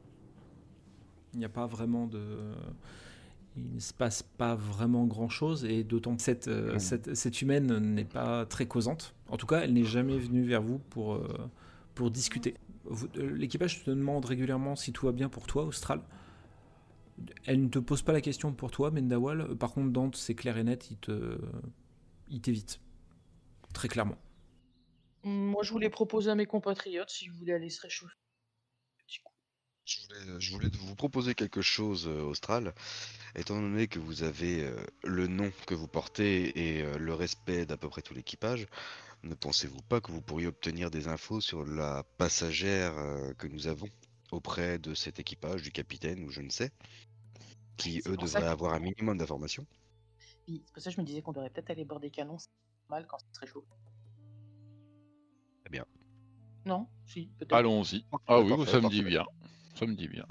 Il 1.33 1.39
n'y 1.39 1.45
a 1.45 1.51
pas 1.51 1.67
vraiment 1.67 2.07
de 2.07 2.21
il 3.57 3.75
ne 3.75 3.81
se 3.81 3.95
passe 3.95 4.23
pas 4.23 4.55
vraiment 4.55 5.07
grand 5.07 5.29
chose 5.29 5.65
et 5.65 5.83
d'autant 5.83 6.17
que 6.17 6.23
cette, 6.23 6.49
euh, 6.49 6.79
cette, 6.79 7.15
cette 7.15 7.41
humaine 7.41 7.79
n'est 7.79 8.05
pas 8.05 8.45
très 8.45 8.67
causante. 8.67 9.15
En 9.29 9.39
tout 9.39 9.47
cas, 9.47 9.61
elle 9.61 9.73
n'est 9.73 9.85
jamais 9.85 10.19
venue 10.19 10.43
vers 10.43 10.61
vous 10.61 10.79
pour, 10.91 11.15
euh, 11.15 11.27
pour 11.95 12.11
discuter. 12.11 12.55
L'équipage 13.15 13.83
te 13.83 13.91
demande 13.91 14.27
régulièrement 14.27 14.77
si 14.77 14.93
tout 14.93 15.07
va 15.07 15.13
bien 15.13 15.29
pour 15.29 15.47
toi, 15.47 15.65
Austral. 15.65 16.03
Elle 17.47 17.63
ne 17.63 17.69
te 17.69 17.79
pose 17.79 18.03
pas 18.03 18.13
la 18.13 18.21
question 18.21 18.53
pour 18.53 18.71
toi, 18.71 18.91
Mendawal. 18.91 19.57
Par 19.57 19.73
contre, 19.73 19.91
Dante, 19.91 20.17
c'est 20.17 20.35
clair 20.35 20.59
et 20.59 20.65
net, 20.65 20.91
il 20.91 20.99
te, 20.99 21.39
il 22.29 22.43
t'évite. 22.43 22.79
Très 23.73 23.89
clairement. 23.89 24.17
Moi, 25.27 25.65
je 25.65 25.73
voulais 25.73 25.91
proposer 25.91 26.31
à 26.31 26.37
mes 26.37 26.47
compatriotes 26.47 27.11
si 27.11 27.27
vous 27.27 27.37
voulez 27.39 27.53
aller 27.53 27.69
se 27.69 27.81
réchauffer. 27.81 28.15
Petit 28.99 29.19
coup. 29.25 29.33
Je 29.85 30.01
voulais, 30.03 30.41
je 30.41 30.53
voulais 30.53 30.69
vous 30.69 30.95
proposer 30.95 31.35
quelque 31.35 31.63
chose, 31.63 32.07
euh, 32.07 32.23
Austral. 32.23 32.73
Étant 33.35 33.61
donné 33.61 33.89
que 33.89 33.99
vous 33.99 34.23
avez 34.23 34.63
euh, 34.63 34.77
le 35.03 35.27
nom 35.27 35.51
que 35.67 35.75
vous 35.75 35.89
portez 35.89 36.77
et 36.77 36.83
euh, 36.83 36.97
le 36.97 37.13
respect 37.13 37.67
d'à 37.67 37.77
peu 37.77 37.89
près 37.89 38.03
tout 38.03 38.15
l'équipage, 38.15 38.69
ne 39.25 39.35
pensez-vous 39.35 39.83
pas 39.83 40.01
que 40.01 40.13
vous 40.13 40.21
pourriez 40.21 40.47
obtenir 40.47 40.93
des 40.93 41.09
infos 41.09 41.41
sur 41.41 41.65
la 41.67 42.05
passagère 42.19 42.97
euh, 42.97 43.33
que 43.35 43.49
nous 43.49 43.67
avons 43.67 43.89
auprès 44.31 44.79
de 44.79 44.95
cet 44.95 45.19
équipage, 45.19 45.61
du 45.63 45.73
capitaine 45.73 46.23
ou 46.23 46.31
je 46.31 46.41
ne 46.41 46.51
sais, 46.51 46.71
qui 47.77 47.99
eux 48.07 48.15
ça 48.15 48.17
devraient 48.17 48.41
que- 48.43 48.47
avoir 48.47 48.75
un 48.75 48.81
minimum 48.81 49.19
d'informations? 49.19 49.67
C'est 50.47 50.63
pour 50.73 50.83
ça 50.83 50.91
que 50.91 50.97
je 50.97 51.01
me 51.01 51.07
disais 51.07 51.21
qu'on 51.21 51.33
devrait 51.33 51.51
peut-être 51.51 51.71
aller 51.71 51.85
boire 51.85 51.99
des 51.99 52.11
canons, 52.11 52.39
c'est 52.39 52.49
normal 52.89 53.09
quand 53.09 53.19
c'est 53.19 53.33
très 53.33 53.47
chaud. 53.49 53.65
Non 56.67 56.87
Si, 57.07 57.27
peut-être. 57.39 57.55
Allons-y. 57.55 58.05
Ah 58.27 58.41
oui, 58.41 58.51
Parfait, 58.51 58.71
ça 58.73 58.81
me 58.81 58.89
dit 58.91 59.03
bien. 59.03 59.25
Ça 59.77 59.87
me 59.87 59.95
dit 59.95 60.09
bien. 60.09 60.27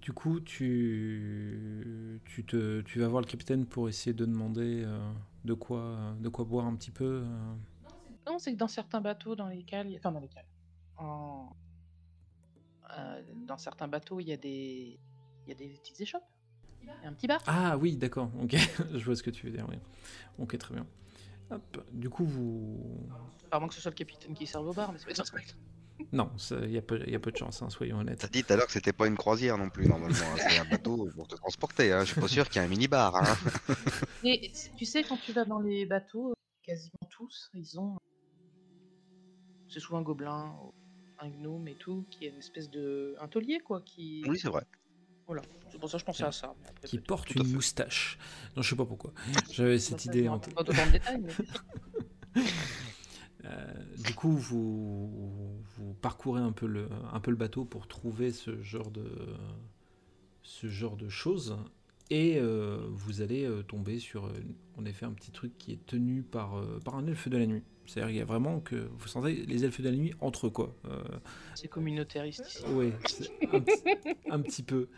Du 0.00 0.12
coup, 0.12 0.40
tu, 0.40 2.20
tu, 2.24 2.44
te, 2.44 2.80
tu 2.82 3.00
vas 3.00 3.08
voir 3.08 3.20
le 3.20 3.26
capitaine 3.26 3.66
pour 3.66 3.88
essayer 3.88 4.14
de 4.14 4.24
demander 4.24 4.82
euh, 4.84 5.12
de, 5.44 5.52
quoi, 5.52 6.14
de 6.20 6.28
quoi 6.30 6.44
boire 6.44 6.64
un 6.66 6.74
petit 6.74 6.90
peu. 6.90 7.22
euh. 7.24 7.54
Non, 8.26 8.38
c'est 8.38 8.52
que 8.52 8.58
dans 8.58 8.68
certains 8.68 9.00
bateaux 9.00 9.34
dans 9.36 9.50
y 9.50 9.62
a- 9.72 9.84
Enfin, 9.98 10.12
dans 10.12 10.20
lesquels. 10.20 10.46
En- 10.96 11.54
euh, 12.98 13.22
dans 13.46 13.58
certains 13.58 13.88
bateaux, 13.88 14.20
il 14.20 14.28
y 14.28 14.32
a 14.32 14.36
des. 14.36 14.98
Il 15.46 15.48
y 15.48 15.52
a 15.52 15.54
des 15.54 15.68
petites 15.68 16.00
échoppes. 16.00 16.24
Il 16.82 16.88
y 16.88 16.90
a 17.06 17.08
un 17.08 17.12
petit 17.12 17.26
bar. 17.26 17.40
Ah 17.46 17.76
oui, 17.76 17.96
d'accord, 17.96 18.30
ok, 18.42 18.52
je 18.94 19.04
vois 19.04 19.16
ce 19.16 19.22
que 19.22 19.30
tu 19.30 19.46
veux 19.46 19.52
dire, 19.52 19.66
oui. 19.68 19.76
Ok, 20.38 20.56
très 20.58 20.74
bien. 20.74 20.86
Hop, 21.50 21.84
du 21.92 22.08
coup, 22.08 22.24
vous... 22.24 23.08
Moins 23.52 23.68
que 23.68 23.74
ce 23.74 23.80
soit 23.80 23.90
le 23.90 23.96
capitaine 23.96 24.34
qui 24.34 24.46
serve 24.46 24.68
au 24.68 24.72
bar, 24.72 24.92
mais 24.92 24.98
c'est 24.98 25.06
pas 25.06 25.24
ça. 25.24 25.24
Non, 26.12 26.30
il 26.62 26.70
y, 26.70 26.78
a 26.78 26.82
peu- 26.82 27.06
y 27.06 27.14
a 27.14 27.18
peu 27.20 27.30
de 27.30 27.36
chance, 27.36 27.62
hein, 27.62 27.68
soyons 27.68 27.98
honnêtes. 27.98 28.20
T'as 28.20 28.28
dit 28.28 28.42
tout 28.42 28.52
à 28.52 28.56
l'heure 28.56 28.66
que 28.66 28.72
c'était 28.72 28.92
pas 28.92 29.06
une 29.06 29.16
croisière 29.16 29.58
non 29.58 29.68
plus 29.68 29.86
normalement, 29.86 30.16
hein, 30.18 30.36
c'est 30.38 30.58
un 30.58 30.64
bateau 30.64 31.08
pour 31.14 31.28
te 31.28 31.34
transporter. 31.36 31.92
Hein. 31.92 32.04
Je 32.04 32.12
suis 32.12 32.20
pas 32.20 32.28
sûr 32.28 32.48
qu'il 32.48 32.60
y 32.60 32.64
ait 32.64 32.66
un 32.66 32.70
mini-bar. 32.70 33.16
Hein. 33.16 33.36
Mais 34.24 34.50
tu 34.76 34.84
sais, 34.84 35.02
quand 35.02 35.18
tu 35.18 35.32
vas 35.32 35.44
dans 35.44 35.60
les 35.60 35.84
bateaux, 35.84 36.32
quasiment 36.62 37.08
tous, 37.10 37.50
ils 37.54 37.78
ont 37.78 37.96
C'est 39.68 39.80
souvent 39.80 39.98
un 39.98 40.02
gobelin, 40.02 40.56
un 41.18 41.28
gnome 41.28 41.68
et 41.68 41.76
tout, 41.76 42.06
qui 42.10 42.24
est 42.24 42.30
une 42.30 42.38
espèce 42.38 42.70
de. 42.70 43.14
un 43.20 43.28
taulier, 43.28 43.60
quoi. 43.60 43.82
Qui... 43.82 44.22
Oui, 44.26 44.38
c'est 44.38 44.48
vrai. 44.48 44.62
Voilà. 45.30 45.42
C'est 45.70 45.78
pour 45.78 45.88
ça 45.88 45.96
que 45.96 46.00
je 46.00 46.06
pensais 46.06 46.24
à 46.24 46.32
ça. 46.32 46.52
après, 46.68 46.88
Qui 46.88 46.98
porte 46.98 47.32
une 47.36 47.46
moustache. 47.52 48.18
Non, 48.56 48.62
je 48.62 48.70
sais 48.70 48.74
pas 48.74 48.84
pourquoi. 48.84 49.12
J'avais 49.52 49.78
cette 49.78 50.04
idée 50.04 50.28
en 50.28 50.40
tête. 50.40 50.56
Pas 50.56 50.64
de 50.64 50.90
détails, 50.90 51.22
mais. 51.22 52.42
Euh, 53.46 53.72
du 54.04 54.12
coup, 54.14 54.32
vous, 54.32 55.62
vous 55.74 55.94
parcourez 56.02 56.42
un 56.42 56.52
peu, 56.52 56.66
le, 56.66 56.90
un 57.10 57.20
peu 57.20 57.30
le 57.30 57.38
bateau 57.38 57.64
pour 57.64 57.88
trouver 57.88 58.32
ce 58.32 58.60
genre 58.60 58.90
de, 58.90 59.10
ce 60.42 60.68
genre 60.68 60.98
de 60.98 61.08
choses. 61.08 61.56
Et 62.10 62.36
euh, 62.38 62.86
vous 62.90 63.22
allez 63.22 63.46
euh, 63.46 63.62
tomber 63.62 63.98
sur, 63.98 64.30
en 64.76 64.84
effet, 64.84 65.06
un 65.06 65.12
petit 65.12 65.30
truc 65.30 65.56
qui 65.56 65.72
est 65.72 65.86
tenu 65.86 66.22
par, 66.22 66.62
par 66.84 66.96
un 66.96 67.06
elfe 67.06 67.28
de 67.28 67.38
la 67.38 67.46
nuit. 67.46 67.62
C'est-à-dire 67.86 68.08
qu'il 68.08 68.18
y 68.18 68.22
a 68.22 68.26
vraiment 68.26 68.60
que 68.60 68.90
vous 68.98 69.08
sentez 69.08 69.46
les 69.46 69.64
elfes 69.64 69.80
de 69.80 69.88
la 69.88 69.96
nuit 69.96 70.12
entre 70.20 70.48
eux, 70.48 70.50
quoi. 70.50 70.76
C'est 71.54 71.68
communautariste 71.68 72.46
ici. 72.46 72.64
oui, 72.68 72.92
un, 73.50 74.34
un 74.34 74.40
petit 74.42 74.62
peu. 74.62 74.90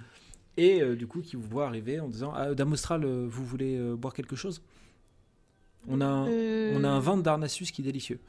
Et 0.57 0.83
euh, 0.83 0.97
du 0.97 1.07
coup, 1.07 1.23
qui 1.23 1.37
vous 1.37 1.49
voit 1.49 1.67
arriver 1.67 2.01
en 2.01 2.09
disant 2.09 2.33
ah, 2.35 2.55
Dame 2.55 2.73
Austral, 2.73 3.05
euh, 3.05 3.27
vous 3.27 3.45
voulez 3.45 3.77
euh, 3.77 3.97
boire 3.97 4.13
quelque 4.13 4.37
chose? 4.37 4.63
On 5.89 6.01
a, 6.01 6.07
un, 6.07 6.27
on 6.27 6.85
a 6.85 6.89
un 6.89 7.01
vin 7.01 7.17
Darnassus 7.17 7.67
qui 7.67 7.83
est 7.83 7.85
délicieux. 7.85 8.21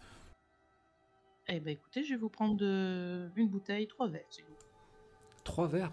Eh 1.48 1.60
ben 1.60 1.72
écoutez, 1.72 2.04
je 2.04 2.12
vais 2.12 2.20
vous 2.20 2.30
prendre 2.30 2.56
de... 2.56 3.30
une 3.36 3.50
bouteille, 3.50 3.88
trois 3.88 4.08
verres, 4.08 4.26
s'il 4.32 4.46
vous 4.46 4.56
plaît. 4.56 4.68
Trois 5.44 5.68
verres? 5.68 5.92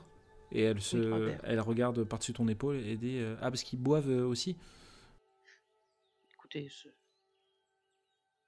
Et 0.53 0.63
elle, 0.63 0.81
se, 0.81 0.97
Oui, 0.97 1.33
elle 1.43 1.61
regarde 1.61 2.03
par-dessus 2.05 2.33
ton 2.33 2.49
épaule 2.49 2.77
et 2.77 2.97
dit 2.97 3.21
Ah, 3.41 3.51
parce 3.51 3.63
qu'ils 3.63 3.81
boivent 3.81 4.09
aussi 4.09 4.57
Écoutez, 6.33 6.69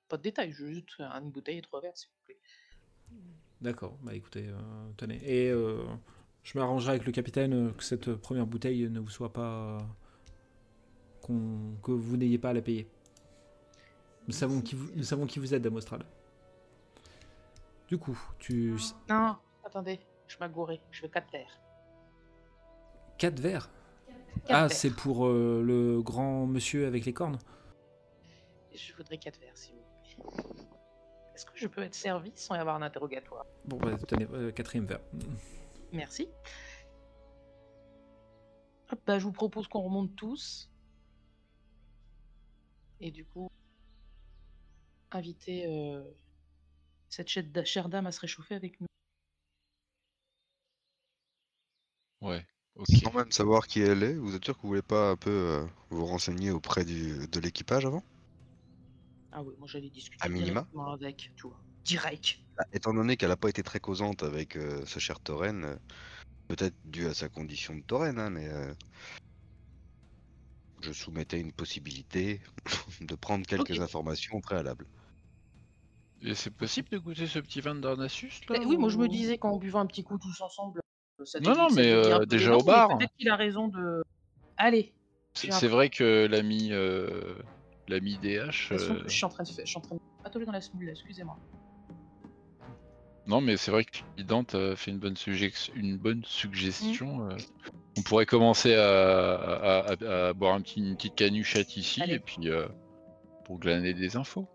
pas 0.09 0.17
de 0.17 0.23
détails, 0.23 0.53
juste 0.53 0.99
une 0.99 1.31
bouteille 1.31 1.59
et 1.59 1.63
trois 1.63 1.81
verres, 1.81 1.97
s'il 1.97 2.09
vous 2.09 2.25
plaît. 2.25 2.39
D'accord, 3.61 3.97
bah 4.03 4.15
écoutez, 4.15 4.49
tenez. 4.97 5.21
Et 5.23 5.51
euh, 5.51 5.85
je 6.43 6.59
m'arrangerai 6.59 6.93
avec 6.95 7.07
le 7.07 7.13
capitaine 7.13 7.53
euh, 7.69 7.71
que 7.73 7.83
cette 7.85 8.15
première 8.15 8.47
bouteille 8.47 8.89
ne 8.89 9.01
vous 9.01 9.11
soit 9.11 9.33
pas. 9.33 9.79
qu'on- 11.23 11.77
que 11.85 11.93
vous 11.93 12.17
n'ayez 12.17 12.37
pas 12.39 12.51
à 12.51 12.53
la 12.53 12.63
payer. 12.63 12.89
Nous 14.27 14.35
savons, 14.35 14.61
qui 14.61 14.75
vous, 14.75 14.91
nous 14.97 15.05
savons 15.05 15.25
qui 15.27 15.39
vous 15.39 15.55
êtes, 15.55 15.63
Dame 15.63 15.77
Austral. 15.77 16.05
Du 17.87 17.97
coup, 17.97 18.19
tu. 18.41 18.75
Non, 19.09 19.37
attendez, 19.65 20.01
je 20.27 20.37
m'agourais, 20.41 20.81
je 20.91 21.03
veux 21.03 21.09
quatre 21.09 21.31
verres. 21.31 21.61
Quatre 23.19 23.39
verres 23.39 23.71
Quatre 24.47 24.51
Ah, 24.51 24.69
c'est 24.69 24.91
pour 24.91 25.27
euh, 25.27 25.63
le 25.65 26.03
grand 26.03 26.47
monsieur 26.47 26.87
avec 26.89 27.05
les 27.05 27.13
cornes? 27.13 27.39
Je 28.75 28.93
voudrais 28.95 29.19
quatre 29.19 29.39
verres, 29.39 29.57
s'il 29.57 29.75
vous 30.19 30.31
plaît. 30.31 30.65
Est-ce 31.37 31.47
que 31.47 31.53
je 31.55 31.69
peux 31.69 31.83
être 31.83 31.95
servi 31.95 32.33
sans 32.35 32.57
y 32.57 32.59
avoir 32.59 32.75
un 32.77 32.83
interrogatoire? 32.83 33.47
Bon, 33.65 33.77
bah, 33.77 33.97
tenez, 34.09 34.27
euh, 34.33 34.51
quatrième 34.51 34.87
verre. 34.87 35.01
Merci. 35.93 36.29
Hop, 38.91 39.01
bah, 39.07 39.19
je 39.19 39.25
vous 39.25 39.33
propose 39.33 39.67
qu'on 39.69 39.83
remonte 39.83 40.15
tous. 40.17 40.71
Et 43.01 43.11
du 43.11 43.27
coup, 43.27 43.49
inviter 45.13 45.67
euh, 45.67 46.03
cette 47.09 47.29
chère 47.29 47.45
da- 47.45 47.65
chère 47.65 47.89
dame 47.89 48.07
à 48.07 48.13
se 48.13 48.19
réchauffer 48.19 48.57
avec 48.57 48.81
nous. 48.81 48.87
Ouais, 52.23 52.47
ok. 52.77 52.89
Sans 53.05 53.13
même 53.13 53.31
savoir 53.33 53.67
qui 53.67 53.81
elle 53.83 54.03
est, 54.03 54.15
vous 54.15 54.35
êtes 54.35 54.45
sûr 54.47 54.57
que 54.57 54.63
vous 54.63 54.69
voulez 54.69 54.81
pas 54.83 55.11
un 55.11 55.17
peu 55.17 55.31
euh, 55.31 55.67
vous 55.91 56.07
renseigner 56.07 56.51
auprès 56.51 56.85
du, 56.87 57.29
de 57.29 57.39
l'équipage 57.41 57.85
avant? 57.85 58.03
Ah 59.31 59.43
oui, 59.43 59.55
moi 59.59 59.67
j'allais 59.69 59.91
discuter 59.91 60.25
À 60.25 60.29
minima 60.31 60.67
avec, 60.93 61.33
tu 61.37 61.47
vois. 61.49 61.63
Direct. 61.85 62.39
Bah, 62.57 62.65
Étant 62.73 62.95
donné 62.95 63.17
qu'elle 63.17 63.31
a 63.31 63.37
pas 63.37 63.49
été 63.49 63.63
très 63.63 63.81
causante 63.81 64.23
avec 64.23 64.57
euh, 64.57 64.85
ce 64.87 64.99
cher 64.99 65.21
Tauren, 65.21 65.65
euh, 65.65 65.77
peut-être 66.49 66.77
dû 66.85 67.07
à 67.07 67.15
sa 67.15 67.29
condition 67.29 67.75
de 67.75 67.83
Tauren, 67.83 68.19
hein, 68.19 68.31
mais 68.31 68.49
euh, 68.49 68.73
je 70.81 70.93
soumettais 70.93 71.41
une 71.41 71.53
possibilité 71.53 72.41
de 73.01 73.15
prendre 73.15 73.47
quelques 73.47 73.81
informations 73.81 74.37
au 74.37 74.41
préalable. 74.41 74.87
Et 76.25 76.35
c'est 76.35 76.51
possible 76.51 76.89
de 76.91 76.99
goûter 76.99 77.27
ce 77.27 77.41
petit 77.41 77.61
vin 77.61 77.75
de 77.75 77.81
Darnassus 77.81 78.43
là 78.49 78.59
Mais 78.59 78.65
oui, 78.65 78.77
moi 78.77 78.89
je 78.89 78.99
me 78.99 79.09
disais 79.09 79.39
qu'en 79.39 79.57
buvant 79.57 79.81
un 79.81 79.87
petit 79.87 80.05
coup 80.05 80.19
tous 80.19 80.41
ensemble, 80.41 80.81
ça 81.25 81.41
Non, 81.41 81.57
non, 81.57 81.69
mais, 81.75 81.91
euh, 81.91 82.25
déjà 82.27 82.57
au 82.57 82.63
bar. 82.63 82.97
Peut-être 82.97 83.15
qu'il 83.19 83.29
a 83.29 83.37
raison 83.37 83.69
de. 83.69 84.05
Allez, 84.57 84.95
C'est 85.35 85.69
vrai 85.69 85.91
que 85.91 86.27
l'ami 86.27 86.69
euh, 86.71 87.35
l'ami 87.89 88.19
DH. 88.19 88.73
euh, 88.73 89.03
je 89.05 89.09
suis 89.09 89.25
en 89.25 89.29
train 89.29 89.43
de 89.43 89.49
je 89.49 89.65
suis 89.65 89.77
en 89.77 89.81
train 89.81 89.97
de 89.97 90.45
dans 90.45 90.53
la 90.53 90.61
semoule, 90.61 90.89
excusez-moi. 90.89 91.37
Non, 93.27 93.41
mais 93.41 93.57
c'est 93.57 93.71
vrai 93.71 93.85
que 93.85 94.23
Dante 94.23 94.55
a 94.57 94.75
fait 94.77 94.91
une 94.91 94.99
bonne, 94.99 95.15
sugge- 95.15 95.71
une 95.75 95.97
bonne 95.97 96.23
suggestion. 96.25 97.31
euh. 97.31 97.37
On 97.97 98.03
pourrait 98.03 98.27
commencer 98.27 98.75
à, 98.75 99.35
à- 99.35 99.93
à- 99.93 100.29
à 100.29 100.33
boire 100.33 100.55
un 100.55 100.61
petit, 100.61 100.81
une 100.81 100.97
petite 100.97 101.15
canuchette 101.15 101.77
ici 101.77 102.03
Allez. 102.03 102.15
et 102.15 102.19
puis 102.19 102.49
euh, 102.49 102.67
pour 103.45 103.59
glaner 103.59 103.95
des 103.95 104.17
infos. 104.17 104.47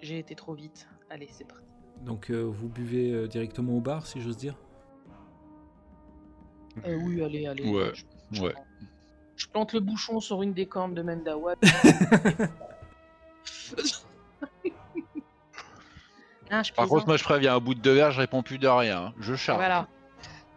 J'ai 0.00 0.18
été 0.18 0.34
trop 0.34 0.54
vite. 0.54 0.88
Allez, 1.10 1.28
c'est 1.30 1.46
parti. 1.46 1.62
Donc, 2.02 2.30
euh, 2.30 2.42
vous 2.42 2.68
buvez 2.68 3.10
euh, 3.12 3.26
directement 3.26 3.74
au 3.76 3.80
bar, 3.80 4.06
si 4.06 4.20
j'ose 4.20 4.36
dire? 4.36 4.54
Euh, 6.86 6.94
oui, 6.94 7.22
allez, 7.22 7.46
allez. 7.46 7.68
Ouais, 7.68 7.90
Je, 7.94 8.04
je 8.32 8.42
ouais. 8.42 8.52
plante- 8.52 8.66
je 9.36 9.46
plante 9.48 9.72
le 9.72 9.80
bouchon 9.80 10.20
sur 10.20 10.42
une 10.42 10.52
des 10.54 10.66
cornes 10.66 10.94
de 10.94 11.02
Mendawa. 11.02 11.54
ah, 16.58 16.62
je 16.62 16.72
Par 16.72 16.84
plaisante. 16.84 16.98
contre, 16.98 17.06
moi 17.08 17.16
je 17.16 17.24
préviens, 17.24 17.54
un 17.56 17.60
bout 17.60 17.74
de 17.74 17.80
deux 17.80 17.94
verres, 17.94 18.12
je 18.12 18.20
réponds 18.20 18.42
plus 18.42 18.58
de 18.58 18.68
rien. 18.68 19.12
Je 19.20 19.34
charge. 19.34 19.58
Voilà. 19.58 19.88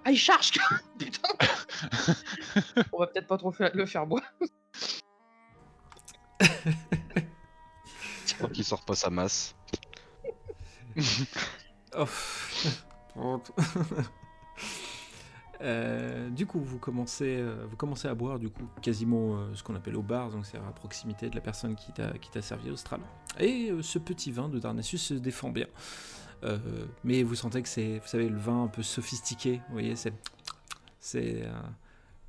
Ah, 0.05 0.11
il 0.11 0.17
charge 0.17 0.51
Putain 0.97 1.29
On 2.93 2.99
va 2.99 3.07
peut-être 3.07 3.27
pas 3.27 3.37
trop 3.37 3.53
le 3.73 3.85
faire 3.85 4.05
boire. 4.05 4.23
Qu'il 8.53 8.63
sort 8.63 8.83
pas 8.85 8.95
sa 8.95 9.09
masse. 9.09 9.55
Oh. 13.15 13.41
Euh, 15.61 16.29
du 16.29 16.45
coup, 16.45 16.59
vous 16.61 16.79
commencez, 16.79 17.37
euh, 17.37 17.65
vous 17.69 17.75
commencez 17.75 18.07
à 18.07 18.13
boire 18.15 18.39
du 18.39 18.49
coup 18.49 18.63
quasiment 18.81 19.35
euh, 19.35 19.53
ce 19.55 19.61
qu'on 19.63 19.75
appelle 19.75 19.97
au 19.97 20.01
bar, 20.01 20.29
donc 20.29 20.45
c'est 20.45 20.57
à 20.57 20.61
proximité 20.71 21.29
de 21.29 21.35
la 21.35 21.41
personne 21.41 21.75
qui 21.75 21.91
t'a 21.91 22.17
qui 22.17 22.29
t'a 22.31 22.41
servi 22.41 22.69
Austral. 22.71 23.01
Et 23.39 23.69
euh, 23.71 23.81
ce 23.81 23.99
petit 23.99 24.31
vin 24.31 24.47
de 24.47 24.57
Darnassus 24.59 24.97
se 24.97 25.13
défend 25.15 25.49
bien. 25.49 25.67
Euh, 26.45 26.57
mais 27.03 27.23
vous 27.23 27.35
sentez 27.35 27.61
que 27.61 27.67
c'est, 27.67 27.99
vous 27.99 28.07
savez, 28.07 28.29
le 28.29 28.37
vin 28.37 28.63
un 28.63 28.67
peu 28.67 28.83
sophistiqué. 28.83 29.61
Vous 29.67 29.73
voyez, 29.73 29.97
c'est, 29.97 30.13
c'est 31.01 31.41
euh, 31.43 31.51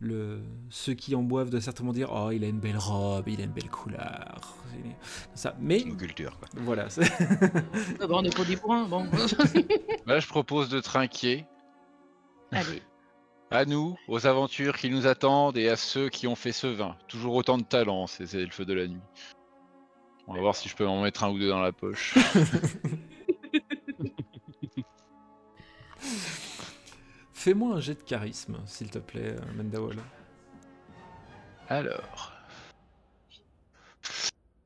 le 0.00 0.40
ceux 0.68 0.94
qui 0.94 1.14
en 1.14 1.22
boivent 1.22 1.50
doivent 1.50 1.62
certainement 1.62 1.92
dire, 1.92 2.10
oh, 2.12 2.32
il 2.32 2.42
a 2.42 2.48
une 2.48 2.58
belle 2.58 2.78
robe, 2.78 3.28
il 3.28 3.40
a 3.40 3.44
une 3.44 3.52
belle 3.52 3.70
couleur, 3.70 4.56
C'est- 4.72 5.40
ça. 5.42 5.54
Mais 5.60 5.78
Une 5.82 5.96
culture, 5.96 6.36
quoi. 6.40 6.48
voilà, 6.56 6.90
c'est- 6.90 7.02
Ah 8.00 8.08
bah, 8.08 8.14
on 8.16 8.24
est 8.24 8.34
pas 8.36 8.44
des 8.44 8.56
pour 8.56 8.74
un, 8.74 8.88
bon. 8.88 9.06
Là, 10.06 10.18
je 10.18 10.26
propose 10.26 10.68
de 10.68 10.80
trinquer. 10.80 11.46
Allez. 12.50 12.82
À 13.52 13.64
nous, 13.64 13.98
aux 14.06 14.26
aventures 14.26 14.76
qui 14.76 14.90
nous 14.90 15.08
attendent 15.08 15.56
et 15.56 15.68
à 15.68 15.74
ceux 15.74 16.08
qui 16.08 16.28
ont 16.28 16.36
fait 16.36 16.52
ce 16.52 16.68
vin. 16.68 16.96
Toujours 17.08 17.34
autant 17.34 17.58
de 17.58 17.64
talent, 17.64 18.06
ces 18.06 18.36
elfes 18.36 18.60
de 18.60 18.74
la 18.74 18.86
nuit. 18.86 19.02
On 20.28 20.34
va 20.34 20.40
voir 20.40 20.54
si 20.54 20.68
je 20.68 20.76
peux 20.76 20.86
en 20.86 21.02
mettre 21.02 21.24
un 21.24 21.30
ou 21.30 21.38
deux 21.40 21.48
dans 21.48 21.60
la 21.60 21.72
poche. 21.72 22.14
fais-moi 27.32 27.74
un 27.74 27.80
jet 27.80 27.96
de 27.96 28.02
charisme, 28.02 28.60
s'il 28.66 28.88
te 28.88 28.98
plaît, 28.98 29.34
euh, 29.34 29.52
Mendawal. 29.56 29.98
Alors. 31.68 32.32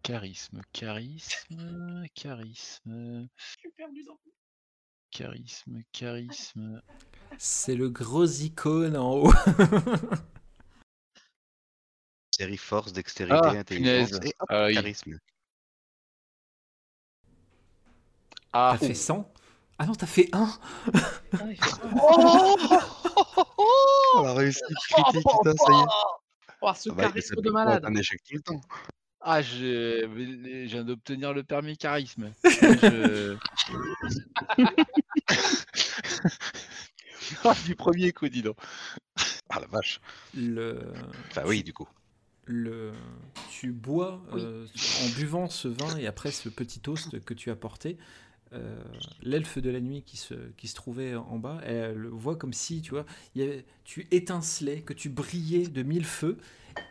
Charisme, 0.02 0.60
charisme, 0.74 2.04
charisme, 2.14 3.28
Je 3.36 3.44
suis 3.58 3.70
perdu 3.70 4.02
dans 4.02 4.18
charisme, 5.10 5.82
charisme. 5.92 6.82
C'est 7.38 7.74
le 7.74 7.88
gros 7.90 8.24
icône 8.26 8.96
en 8.96 9.12
haut. 9.14 9.32
Série 12.30 12.56
force, 12.56 12.92
dextérité, 12.92 13.38
Ah, 13.44 13.50
intelligence 13.50 14.12
et 14.22 14.32
hop, 14.40 14.48
oui. 14.66 14.74
charisme. 14.74 15.18
Ah, 18.52 18.76
T'as 18.78 18.86
fait 18.86 18.94
100 18.94 19.32
Ah 19.78 19.86
non, 19.86 19.94
t'as 19.94 20.06
fait 20.06 20.28
1 20.32 20.48
Ah, 21.34 21.38
il 21.50 21.56
fait 21.56 21.70
ça. 21.70 21.80
Oh, 23.58 24.18
la 24.24 24.34
réussite 24.34 24.64
critique, 24.90 25.14
putain, 25.14 25.54
ça 25.56 25.72
y 25.72 25.80
est. 25.80 25.84
Oh, 26.60 26.72
ce 26.74 26.90
Ah 26.90 26.94
bah, 26.94 27.02
charisme 27.04 27.40
de 27.40 27.50
malade. 27.50 27.84
un 27.84 27.94
échec 27.94 28.20
tout 28.28 28.34
le 28.36 28.42
temps. 28.42 28.60
ah 29.20 29.42
je, 29.42 30.02
je 30.02 30.66
viens 30.66 30.84
d'obtenir 30.84 31.32
le 31.34 31.42
permis 31.44 31.76
charisme. 31.76 32.32
Je- 32.44 33.36
Ah, 34.36 34.56
du 37.66 37.74
premier 37.76 38.12
coup, 38.12 38.28
dis 38.28 38.42
donc. 38.42 38.56
Ah 39.48 39.60
la 39.60 39.66
vache. 39.66 40.00
le... 40.34 40.80
Enfin 41.30 41.42
oui, 41.46 41.62
du 41.62 41.72
coup. 41.72 41.88
le... 42.46 42.92
Tu 43.50 43.72
bois 43.72 44.22
Oui. 44.32 44.42
euh, 44.42 44.66
en 45.04 45.08
buvant 45.16 45.48
ce 45.48 45.68
vin 45.68 45.96
et 45.96 46.06
après 46.06 46.30
ce 46.32 46.48
petit 46.48 46.80
toast 46.80 47.20
que 47.24 47.34
tu 47.34 47.50
as 47.50 47.56
porté. 47.56 47.98
euh, 48.52 48.82
l'elfe 49.22 49.58
de 49.58 49.70
la 49.70 49.80
nuit 49.80 50.02
qui 50.02 50.16
se, 50.16 50.34
qui 50.56 50.68
se 50.68 50.74
trouvait 50.74 51.14
en 51.16 51.38
bas, 51.38 51.60
elle 51.64 51.94
le 51.96 52.08
voit 52.08 52.36
comme 52.36 52.52
si, 52.52 52.82
tu 52.82 52.90
vois, 52.90 53.04
il 53.34 53.40
y 53.42 53.44
avait- 53.44 53.64
tu 53.84 54.06
étincelais, 54.12 54.82
que 54.82 54.92
tu 54.92 55.08
brillais 55.08 55.66
de 55.66 55.82
mille 55.82 56.04
feux, 56.04 56.38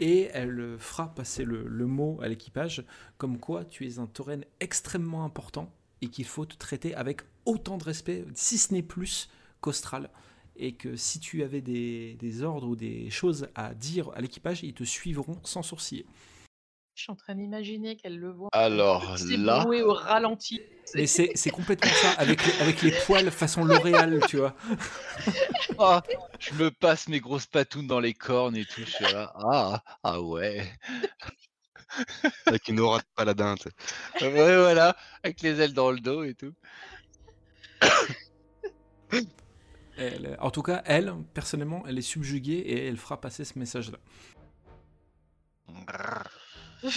et 0.01 0.29
elle 0.33 0.75
fera 0.79 1.13
passer 1.15 1.45
le, 1.45 1.63
le 1.67 1.85
mot 1.85 2.19
à 2.21 2.27
l'équipage, 2.27 2.83
comme 3.17 3.39
quoi 3.39 3.63
tu 3.63 3.87
es 3.87 3.99
un 3.99 4.07
tauren 4.07 4.43
extrêmement 4.59 5.23
important, 5.23 5.71
et 6.01 6.07
qu'il 6.09 6.25
faut 6.25 6.45
te 6.45 6.57
traiter 6.57 6.95
avec 6.95 7.21
autant 7.45 7.77
de 7.77 7.83
respect, 7.85 8.25
si 8.35 8.57
ce 8.57 8.73
n'est 8.73 8.81
plus 8.83 9.29
qu'austral, 9.63 10.09
et 10.55 10.75
que 10.75 10.95
si 10.95 11.19
tu 11.19 11.41
avais 11.43 11.61
des, 11.61 12.15
des 12.19 12.43
ordres 12.43 12.67
ou 12.67 12.75
des 12.75 13.09
choses 13.09 13.47
à 13.55 13.73
dire 13.73 14.11
à 14.15 14.21
l'équipage, 14.21 14.63
ils 14.63 14.73
te 14.73 14.83
suivront 14.83 15.39
sans 15.43 15.63
sourciller. 15.63 16.05
Je 16.95 17.03
suis 17.03 17.11
en 17.11 17.15
train 17.15 17.33
d'imaginer 17.33 17.95
qu'elle 17.95 18.19
le 18.19 18.29
voit. 18.29 18.49
Alors 18.51 19.17
C'est 19.17 19.35
là, 19.35 19.65
au 19.65 19.93
ralenti. 19.93 20.61
Mais 20.93 21.07
c'est 21.07 21.31
c'est 21.33 21.49
complètement 21.49 21.89
ça, 21.89 22.11
avec 22.19 22.45
les, 22.45 22.53
avec 22.61 22.81
les 22.83 22.91
poils 23.07 23.31
façon 23.31 23.65
L'Oréal, 23.65 24.21
tu 24.27 24.37
vois. 24.37 24.55
ah, 25.79 26.03
je 26.37 26.53
me 26.53 26.69
passe 26.69 27.07
mes 27.07 27.19
grosses 27.19 27.47
patounes 27.47 27.87
dans 27.87 27.99
les 27.99 28.13
cornes 28.13 28.55
et 28.55 28.65
tout. 28.65 28.81
Je 28.85 28.91
suis 28.91 29.05
là. 29.05 29.33
Ah, 29.37 29.83
ah 30.03 30.21
ouais. 30.21 30.71
Avec 32.45 32.67
une 32.67 32.79
aura 32.79 32.99
de 32.99 33.05
paladin. 33.15 33.55
Ouais, 34.21 34.57
voilà. 34.57 34.95
Avec 35.23 35.41
les 35.41 35.61
ailes 35.61 35.73
dans 35.73 35.89
le 35.89 35.99
dos 35.99 36.23
et 36.23 36.35
tout. 36.35 36.53
Elle- 39.97 40.37
en 40.39 40.49
tout 40.51 40.63
cas, 40.63 40.81
elle, 40.85 41.13
personnellement, 41.33 41.83
elle 41.87 41.97
est 41.97 42.01
subjuguée 42.01 42.53
et 42.53 42.87
elle 42.87 42.97
fera 42.97 43.19
passer 43.21 43.45
ce 43.45 43.57
message-là. 43.59 43.97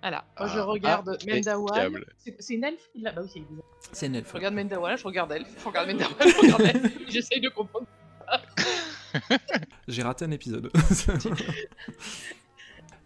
Voilà, 0.00 0.24
moi 0.36 0.48
je 0.48 0.58
Ah, 0.58 0.64
regarde 0.64 1.18
Mendawal. 1.26 1.86
appréciable. 1.86 2.06
C'est 2.40 2.54
une 2.54 2.64
elfe 2.64 2.88
qui 2.92 3.00
l'a 3.02 3.12
Bah 3.12 3.22
oui, 3.22 3.30
c'est 3.32 3.38
une 3.38 3.46
elfe. 3.56 3.64
C'est 3.92 4.06
une 4.06 4.14
elfe. 4.16 4.28
Je 4.28 4.34
regarde 4.34 4.54
Mendawal, 4.54 4.98
je 4.98 5.04
regarde 5.04 5.30
elfe. 5.32 5.48
Je 5.60 5.64
regarde 5.64 5.86
Mendawal, 5.92 6.28
je 6.28 6.40
regarde 6.40 6.62
elfe. 6.62 6.98
J'essaye 7.08 7.40
de 7.40 7.48
comprendre. 7.50 7.86
J'ai 9.88 10.02
raté 10.02 10.24
un 10.24 10.30
épisode. 10.32 10.72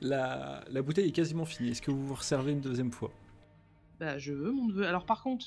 La, 0.01 0.62
la 0.68 0.82
bouteille 0.82 1.09
est 1.09 1.12
quasiment 1.12 1.44
finie. 1.44 1.70
Est-ce 1.70 1.82
que 1.82 1.90
vous 1.90 2.07
vous 2.07 2.14
resservez 2.14 2.53
une 2.53 2.61
deuxième 2.61 2.92
fois? 2.92 3.11
Bah 4.01 4.18
je 4.18 4.32
veux 4.32 4.51
mon 4.53 4.66
neveu. 4.66 4.86
Alors 4.86 5.07
par 5.07 5.22
contre, 5.22 5.47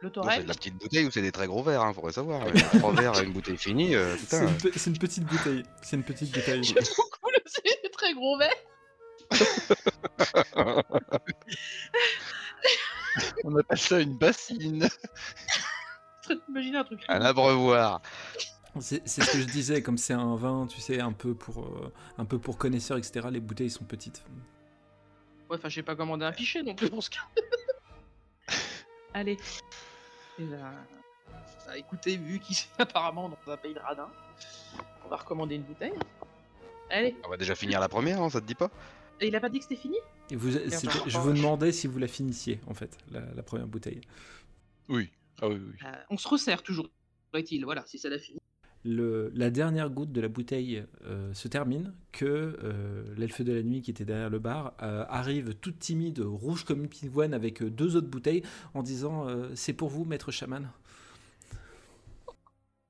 le 0.00 0.08
Bon, 0.08 0.22
c'est 0.22 0.28
Torel, 0.28 0.42
de 0.44 0.48
la 0.48 0.54
petite 0.54 0.76
bouteille 0.78 1.06
ou 1.06 1.10
c'est 1.10 1.20
des 1.22 1.32
très 1.32 1.46
gros 1.46 1.62
verres, 1.62 1.82
hein, 1.82 1.92
faudrait 1.92 2.12
savoir. 2.12 2.46
Trois 2.78 2.92
verres 2.94 3.20
et 3.20 3.24
une 3.24 3.32
bouteille 3.32 3.58
finie, 3.58 3.94
euh, 3.94 4.16
C'est 4.26 4.40
putain. 4.40 4.48
une, 4.48 4.56
pe- 4.56 4.78
c'est 4.78 4.90
une 4.90 4.98
petite 4.98 5.24
bouteille. 5.24 5.62
C'est 5.82 5.96
une 5.96 6.04
petite 6.04 6.32
bouteille. 6.34 6.64
j'aime 6.64 6.76
beaucoup 6.96 7.30
le 7.30 7.38
c'est 7.46 7.90
très 7.92 8.14
gros 8.14 8.38
verre. 8.38 8.50
On 13.44 13.56
appelle 13.56 13.78
ça 13.78 14.00
une 14.00 14.16
bassine. 14.16 14.88
Je 16.22 16.32
suis 16.32 16.40
imaginer 16.48 16.78
un 16.78 16.84
truc. 16.84 17.02
Un 17.08 17.20
abreuvoir. 17.22 18.00
C'est 18.78 19.06
ce 19.06 19.32
que 19.32 19.38
je 19.38 19.46
disais, 19.46 19.82
comme 19.82 19.98
c'est 19.98 20.12
un 20.12 20.36
vin, 20.36 20.66
tu 20.68 20.80
sais, 20.80 21.00
un 21.00 21.12
peu 21.12 21.34
pour, 21.34 21.64
euh, 21.64 21.92
un 22.18 22.24
peu 22.24 22.38
pour 22.38 22.56
connaisseurs, 22.56 22.98
etc. 22.98 23.28
Les 23.30 23.40
bouteilles 23.40 23.70
sont 23.70 23.84
petites. 23.84 24.22
Ouais, 25.48 25.56
enfin, 25.56 25.68
j'ai 25.68 25.82
pas 25.82 25.96
commandé 25.96 26.24
un 26.24 26.30
pichet 26.32 26.62
non 26.62 26.74
plus 26.76 26.88
pour 26.88 27.02
ce 27.02 27.10
cas. 27.10 27.20
Allez. 29.14 29.36
Et 30.38 30.44
là, 30.44 30.72
bah, 31.66 31.76
écoutez, 31.76 32.16
vu 32.16 32.38
qu'il 32.38 32.56
est 32.56 32.68
apparemment 32.80 33.28
dans 33.28 33.52
un 33.52 33.56
pays 33.56 33.74
de 33.74 33.80
radin, 33.80 34.08
on 35.04 35.08
va 35.08 35.16
recommander 35.16 35.56
une 35.56 35.62
bouteille. 35.62 35.92
Allez. 36.90 37.16
On 37.24 37.28
va 37.28 37.36
déjà 37.36 37.54
finir 37.54 37.80
la 37.80 37.88
première, 37.88 38.20
hein, 38.22 38.30
ça 38.30 38.40
te 38.40 38.46
dit 38.46 38.54
pas? 38.54 38.70
Et 39.20 39.28
il 39.28 39.36
a 39.36 39.40
pas 39.40 39.48
dit 39.48 39.58
que 39.58 39.64
c'était 39.64 39.80
fini? 39.80 39.96
Et 40.30 40.36
vous, 40.36 40.52
c'était- 40.52 40.88
enfin, 40.88 41.02
je 41.06 41.18
vous 41.18 41.32
demandais 41.32 41.72
si 41.72 41.86
vous 41.88 41.98
la 41.98 42.08
finissiez, 42.08 42.60
en 42.68 42.74
fait, 42.74 42.96
la, 43.10 43.20
la 43.34 43.42
première 43.42 43.66
bouteille. 43.66 44.00
Oui. 44.88 45.10
Ah 45.42 45.48
oui, 45.48 45.56
oui. 45.56 45.74
Euh, 45.84 45.92
On 46.10 46.16
se 46.16 46.28
resserre 46.28 46.62
toujours, 46.62 46.88
est-il. 47.34 47.64
Voilà, 47.64 47.84
si 47.86 47.98
ça 47.98 48.08
l'a 48.08 48.18
fini. 48.18 48.38
Le- 48.82 49.30
la 49.34 49.50
dernière 49.50 49.90
goutte 49.90 50.10
de 50.10 50.20
la 50.22 50.28
bouteille 50.28 50.84
euh, 51.04 51.34
se 51.34 51.48
termine, 51.48 51.92
que 52.12 52.24
euh, 52.64 53.04
l'elfe 53.18 53.42
de 53.42 53.52
la 53.52 53.62
nuit 53.62 53.82
qui 53.82 53.90
était 53.90 54.06
derrière 54.06 54.30
le 54.30 54.38
bar 54.38 54.72
euh, 54.82 55.04
arrive 55.10 55.54
toute 55.56 55.78
timide, 55.78 56.20
rouge 56.20 56.64
comme 56.64 56.80
une 56.84 56.88
pivoine, 56.88 57.34
avec 57.34 57.62
deux 57.62 57.96
autres 57.96 58.08
bouteilles, 58.08 58.42
en 58.72 58.82
disant 58.82 59.28
euh, 59.28 59.50
C'est 59.54 59.74
pour 59.74 59.90
vous, 59.90 60.04
maître 60.06 60.30
chaman. 60.30 60.70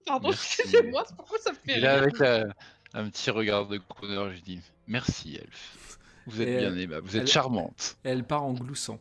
Pardon, 0.07 0.30
excusez-moi, 0.30 1.05
c'est 1.07 1.16
pourquoi 1.16 1.38
ça 1.38 1.51
me 1.53 1.57
fait 1.57 1.78
Et 1.78 1.80
là, 1.80 1.95
rire 1.95 2.03
avec 2.03 2.20
euh, 2.20 2.49
un 2.95 3.09
petit 3.11 3.30
regard 3.30 3.66
de 3.66 3.78
crooner, 3.78 4.34
je 4.36 4.43
dis 4.43 4.61
Merci, 4.86 5.36
Elf. 5.36 5.99
Vous 6.26 6.41
êtes 6.41 6.49
Et 6.49 6.57
bien 6.59 6.72
elle- 6.72 6.80
aimable, 6.80 7.07
vous 7.07 7.16
êtes 7.16 7.22
elle- 7.22 7.28
charmante. 7.28 7.97
Elle 8.03 8.24
part 8.24 8.43
en 8.45 8.53
gloussant. 8.53 8.99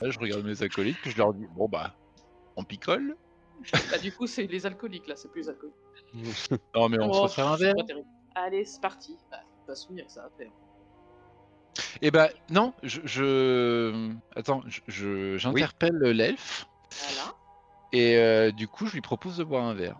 Là, 0.00 0.10
je 0.10 0.18
regarde 0.18 0.44
mes 0.44 0.62
acolytes, 0.62 0.96
puis 1.02 1.10
je 1.12 1.18
leur 1.18 1.34
dis 1.34 1.46
Bon, 1.56 1.68
bah, 1.68 1.94
on 2.56 2.64
picole 2.64 3.16
Bah, 3.90 3.98
du 3.98 4.12
coup, 4.12 4.26
c'est 4.26 4.46
les 4.46 4.66
alcooliques 4.66 5.06
là, 5.08 5.16
c'est 5.16 5.28
plus 5.30 5.42
les 5.42 5.48
alcooliques. 5.48 5.74
Non, 6.74 6.88
mais 6.88 6.98
on 7.00 7.12
se 7.12 7.18
Oh, 7.18 7.22
refait 7.24 7.42
un 7.42 7.56
verre. 7.56 7.74
Allez, 8.34 8.64
c'est 8.64 8.80
parti. 8.80 9.18
Bah, 9.30 9.38
de 9.38 9.42
toute 9.58 9.66
façon, 9.66 9.88
il 9.90 9.98
y 9.98 10.00
a 10.00 10.04
que 10.04 10.12
ça 10.12 10.24
à 10.24 10.30
faire. 10.30 10.50
Eh 12.02 12.10
bah, 12.10 12.28
non, 12.50 12.72
je. 12.82 13.00
je... 13.04 14.12
Attends, 14.36 14.62
je- 14.66 14.80
je- 14.88 15.36
j'interpelle 15.38 15.96
l'elfe, 15.98 16.66
Voilà. 16.90 17.34
et 17.92 18.16
euh, 18.16 18.50
du 18.52 18.66
coup, 18.68 18.86
je 18.86 18.94
lui 18.94 19.00
propose 19.00 19.36
de 19.36 19.44
boire 19.44 19.64
un 19.64 19.74
verre. 19.74 19.96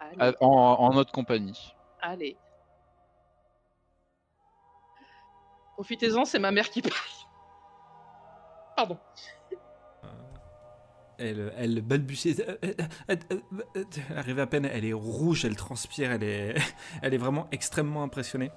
Allez. 0.00 0.16
À- 0.20 0.32
en, 0.44 0.46
en 0.48 0.92
notre 0.94 1.12
compagnie. 1.12 1.74
Allez. 2.00 2.36
Profitez-en, 5.74 6.24
c'est 6.24 6.38
ma 6.38 6.50
mère 6.50 6.70
qui 6.70 6.82
parle. 6.82 6.94
Pardon. 8.76 8.98
Elle, 11.18 11.52
elle 11.56 11.80
balbutie. 11.82 12.36
Elle 13.08 13.18
arrive 14.16 14.38
à 14.38 14.46
peine, 14.46 14.64
elle 14.64 14.84
est 14.84 14.92
rouge, 14.92 15.44
elle 15.44 15.56
transpire, 15.56 16.12
elle 16.12 16.22
est, 16.22 16.54
elle 17.02 17.14
est 17.14 17.18
vraiment 17.18 17.48
extrêmement 17.50 18.02
impressionnée 18.02 18.50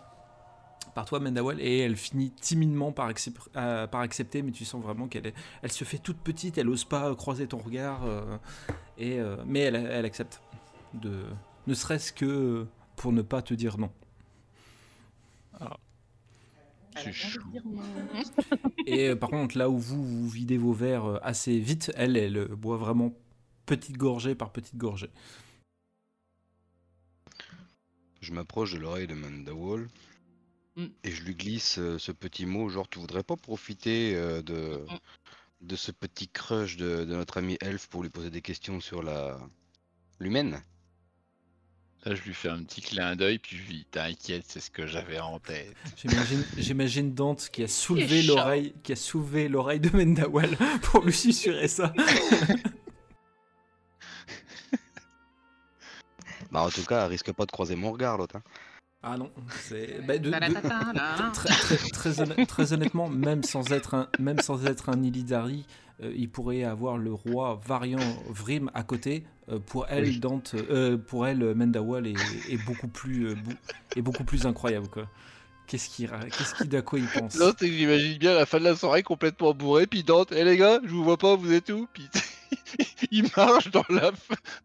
par 0.94 1.06
toi, 1.06 1.20
Mendawal, 1.20 1.60
et 1.60 1.80
elle 1.80 1.96
finit 1.96 2.32
timidement 2.32 2.94
euh, 3.56 3.88
par 3.88 4.02
accepter, 4.02 4.42
mais 4.42 4.52
tu 4.52 4.66
sens 4.66 4.84
vraiment 4.84 5.08
qu'elle 5.08 5.34
elle 5.62 5.72
se 5.72 5.84
fait 5.84 5.98
toute 5.98 6.18
petite, 6.18 6.58
elle 6.58 6.70
ose 6.70 6.86
pas 6.86 7.14
croiser 7.16 7.48
ton 7.48 7.58
regard, 7.58 8.04
euh, 8.06 8.38
et, 8.98 9.20
euh, 9.20 9.38
mais 9.46 9.62
elle, 9.62 10.06
accepte, 10.06 10.42
de, 10.94 11.24
ne 11.68 11.74
serait-ce 11.74 12.12
que 12.12 12.68
pour 12.96 13.12
ne 13.14 13.22
pas 13.22 13.42
te 13.42 13.54
dire 13.54 13.78
non. 13.78 13.92
Elle 15.60 15.68
C'est 16.98 17.14
non. 17.64 17.82
Et 18.86 19.10
euh, 19.10 19.16
par 19.16 19.30
contre, 19.30 19.58
là 19.58 19.70
où 19.70 19.78
vous, 19.78 20.04
vous 20.04 20.30
videz 20.30 20.58
vos 20.58 20.74
verres 20.74 21.06
euh, 21.06 21.20
assez 21.22 21.60
vite, 21.60 21.92
elle, 21.96 22.18
elle 22.18 22.38
euh, 22.38 22.56
boit 22.56 22.78
vraiment 22.78 23.14
petite 23.66 23.98
gorgée 23.98 24.36
par 24.36 24.52
petite 24.52 24.76
gorgée. 24.78 25.10
Je 28.22 28.34
m'approche 28.34 28.74
de 28.74 28.80
l'oreille 28.80 29.08
de 29.08 29.16
Mandawal 29.16 29.88
Mm. 30.78 30.86
et 31.04 31.12
je 31.12 31.24
lui 31.24 31.36
glisse 31.36 31.80
euh, 31.80 31.98
ce 31.98 32.14
petit 32.14 32.46
mot, 32.46 32.70
genre 32.70 32.88
tu 32.88 32.98
voudrais 33.00 33.24
pas 33.24 33.36
profiter 33.36 34.16
euh, 34.16 34.42
de, 34.42 34.86
Mm. 34.88 34.98
de 35.68 35.76
ce 35.76 35.92
petit 35.92 36.30
crush 36.30 36.78
de, 36.78 37.04
de 37.04 37.14
notre 37.16 37.38
ami 37.38 37.58
Elf 37.62 37.88
pour 37.88 38.04
lui 38.04 38.10
poser 38.10 38.30
des 38.30 38.42
questions 38.42 38.80
sur 38.80 39.04
la 39.04 39.38
l'humaine? 40.20 40.62
Là, 42.04 42.16
je 42.16 42.22
lui 42.24 42.34
fais 42.34 42.50
un 42.50 42.64
petit 42.64 42.82
clin 42.82 43.16
d'œil, 43.16 43.38
puis 43.38 43.58
je 43.58 43.62
lui 43.64 43.74
dis 43.76 43.86
T'inquiète, 43.92 44.46
c'est 44.48 44.60
ce 44.60 44.72
que 44.72 44.88
j'avais 44.88 45.20
en 45.20 45.38
tête. 45.40 45.76
J'imagine, 46.58 47.14
Dante 47.14 47.50
qui 47.52 47.64
a 47.64 47.68
soulevé 47.68 48.24
l'oreille, 48.24 48.74
qui 48.84 48.94
a 48.94 48.96
soulevé 48.96 49.48
l'oreille 49.48 49.80
de 49.80 49.96
Mendawal 49.96 50.50
pour 50.82 51.04
lui 51.06 51.14
susurrer 51.14 51.68
ça. 51.68 51.94
Bah 56.52 56.62
en 56.64 56.70
tout 56.70 56.84
cas, 56.84 57.06
elle 57.06 57.12
risque 57.12 57.32
pas 57.32 57.46
de 57.46 57.52
croiser 57.52 57.76
mon 57.78 57.92
regard 57.94 58.18
l'autre. 58.18 58.36
hein. 58.36 58.42
Ah 59.04 59.18
non, 59.18 59.32
c'est 59.62 60.06
bah, 60.06 60.18
de- 60.18 60.26
de- 60.26 60.32
Ta-da-ta-ta-da. 60.32 61.32
très, 61.34 61.48
très- 61.50 61.90
très 61.90 62.20
honn- 62.22 62.46
très 62.46 62.74
honnêtement, 62.74 63.08
même 63.10 63.42
sans 63.44 63.72
être 63.72 63.94
un, 63.96 64.10
même 64.20 64.40
sans 64.40 64.66
être 64.66 64.90
un 64.90 65.02
Illidari, 65.02 65.66
euh, 66.04 66.14
il 66.16 66.30
pourrait 66.30 66.64
avoir 66.64 66.98
le 66.98 67.14
roi 67.14 67.60
variant 67.66 68.00
Vrim 68.30 68.70
à 68.74 68.84
côté. 68.84 69.24
Euh, 69.50 69.60
pour 69.60 69.86
elle, 69.90 70.06
Oui. 70.06 70.20
Dante, 70.20 70.56
euh, 70.56 70.98
pour 70.98 71.28
elle, 71.28 71.54
Mendawal 71.56 72.08
est, 72.08 72.16
est 72.50 72.64
beaucoup 72.66 72.88
plus, 72.88 73.28
euh, 73.30 73.36
bou- 73.36 73.54
est 73.96 74.02
beaucoup 74.02 74.24
plus 74.24 74.46
incroyable 74.46 74.88
quoi. 74.88 75.08
Qu'est-ce 75.68 75.90
qui, 75.90 76.06
ra- 76.06 76.20
qu'est-ce 76.26 76.54
qui, 76.56 76.68
d'à 76.68 76.82
quoi 76.82 77.00
il 77.00 77.06
pense? 77.08 77.36
Non, 77.40 77.52
c'est 77.58 77.68
que 77.70 77.74
j'imagine 77.74 78.18
bien 78.18 78.34
la 78.34 78.46
fin 78.46 78.60
de 78.60 78.66
la 78.66 78.76
soirée 78.76 79.04
complètement 79.04 79.54
bourré, 79.54 79.88
puis 79.88 80.04
Dante, 80.04 80.32
hé 80.34 80.44
les 80.44 80.58
gars, 80.58 80.80
je 80.84 80.90
vous 80.90 81.04
vois 81.04 81.18
pas, 81.18 81.36
vous 81.36 81.52
êtes 81.54 81.70
où? 81.70 81.88
Puis 81.94 82.10
il 83.12 83.30
marche 83.38 83.72
dans 83.72 83.86
la, 83.90 84.12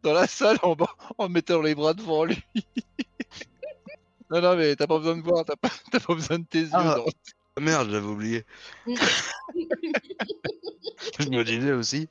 dans 0.03 0.13
la 0.13 0.27
salle 0.27 0.59
en, 0.63 0.75
bas- 0.75 0.97
en 1.19 1.29
mettant 1.29 1.63
les 1.63 1.75
bras 1.77 1.95
devant 1.95 2.25
lui. 2.25 2.39
non, 4.31 4.41
non, 4.41 4.57
mais 4.57 4.75
t'as 4.75 4.87
pas 4.89 4.99
besoin 4.99 5.17
de 5.17 5.23
voir, 5.23 5.45
t'as 5.45 5.57
pas, 5.57 5.71
t'as 5.93 6.01
pas 6.01 6.15
besoin 6.15 6.39
de 6.41 6.45
tes 6.45 6.61
yeux. 6.63 6.69
Ah. 6.73 6.97
Dante. 6.97 7.15
Ah, 7.57 7.61
Merde, 7.61 7.91
j'avais 7.91 8.07
oublié. 8.07 8.45
je 11.19 11.29
me 11.31 11.43
disais 11.43 11.73
aussi. 11.73 12.09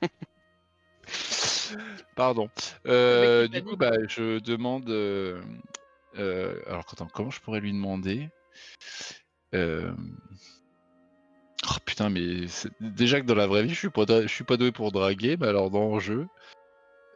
Pardon. 2.16 2.48
Euh, 2.86 3.46
qui 3.46 3.52
du 3.52 3.64
coup, 3.64 3.76
bah, 3.76 3.92
je 4.08 4.38
demande 4.38 4.88
euh, 4.88 5.42
Euh, 6.18 6.60
alors, 6.66 6.84
attends, 6.90 7.08
comment 7.12 7.30
je 7.30 7.40
pourrais 7.40 7.60
lui 7.60 7.72
demander? 7.72 8.28
Euh... 9.54 9.92
Oh 11.68 11.76
putain, 11.84 12.08
mais 12.08 12.48
c'est- 12.48 12.70
déjà 12.80 13.20
que 13.20 13.26
dans 13.26 13.34
la 13.34 13.46
vraie 13.46 13.62
vie, 13.62 13.74
je 13.74 13.78
suis 13.78 13.90
pas, 13.90 14.06
dra- 14.06 14.22
je 14.22 14.28
suis 14.28 14.44
pas 14.44 14.56
doué 14.56 14.72
pour 14.72 14.90
draguer, 14.90 15.36
mais 15.38 15.46
alors 15.46 15.70
dans 15.70 15.94
le 15.94 16.00
jeu. 16.00 16.26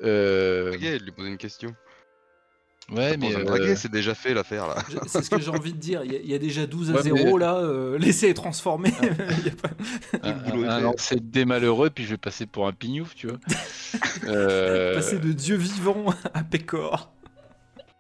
Euh... 0.03 0.75
Ok, 0.75 0.81
lui 0.81 1.13
poser 1.13 1.29
une 1.31 1.39
question. 1.39 1.75
Ouais, 2.93 3.17
mais. 3.17 3.35
euh, 3.35 3.75
c'est 3.77 3.91
déjà 3.91 4.15
fait 4.15 4.35
l'affaire 4.35 4.67
là. 4.69 4.77
C'est 5.07 5.23
ce 5.25 5.31
que 5.31 5.41
j'ai 5.41 5.49
envie 5.51 5.73
de 5.73 5.79
dire. 5.79 6.03
Il 6.05 6.13
y, 6.13 6.17
a- 6.17 6.21
il 6.21 6.31
y 6.31 6.35
a 6.35 6.39
déjà 6.39 6.67
12 6.67 6.91
à 6.91 6.95
Ouais, 6.97 7.03
0 7.03 7.17
mais- 7.39 7.39
là. 7.45 7.55
euh, 7.57 7.97
Laissez 7.99 8.35
transformer. 8.35 8.93
Il 9.03 9.47
y 9.47 9.49
a 9.49 9.53
pas- 9.53 9.71
un, 10.23 10.33
le 10.35 10.51
boulot 10.51 10.65
est 10.65 10.69
un 10.69 10.77
fait. 10.77 10.83
lancer 10.83 11.17
de 11.17 11.21
dés 11.23 11.45
malheureux, 11.47 11.89
puis 11.89 12.05
je 12.05 12.11
vais 12.11 12.19
passer 12.19 12.45
pour 12.47 12.67
un 12.67 12.73
pignouf, 12.73 13.15
tu 13.15 13.29
vois. 13.29 13.39
euh... 14.29 14.95
Passer 14.97 15.19
de 15.19 15.33
Dieu 15.33 15.57
vivant 15.57 16.13
à 16.35 16.45
Pécor. 16.45 17.11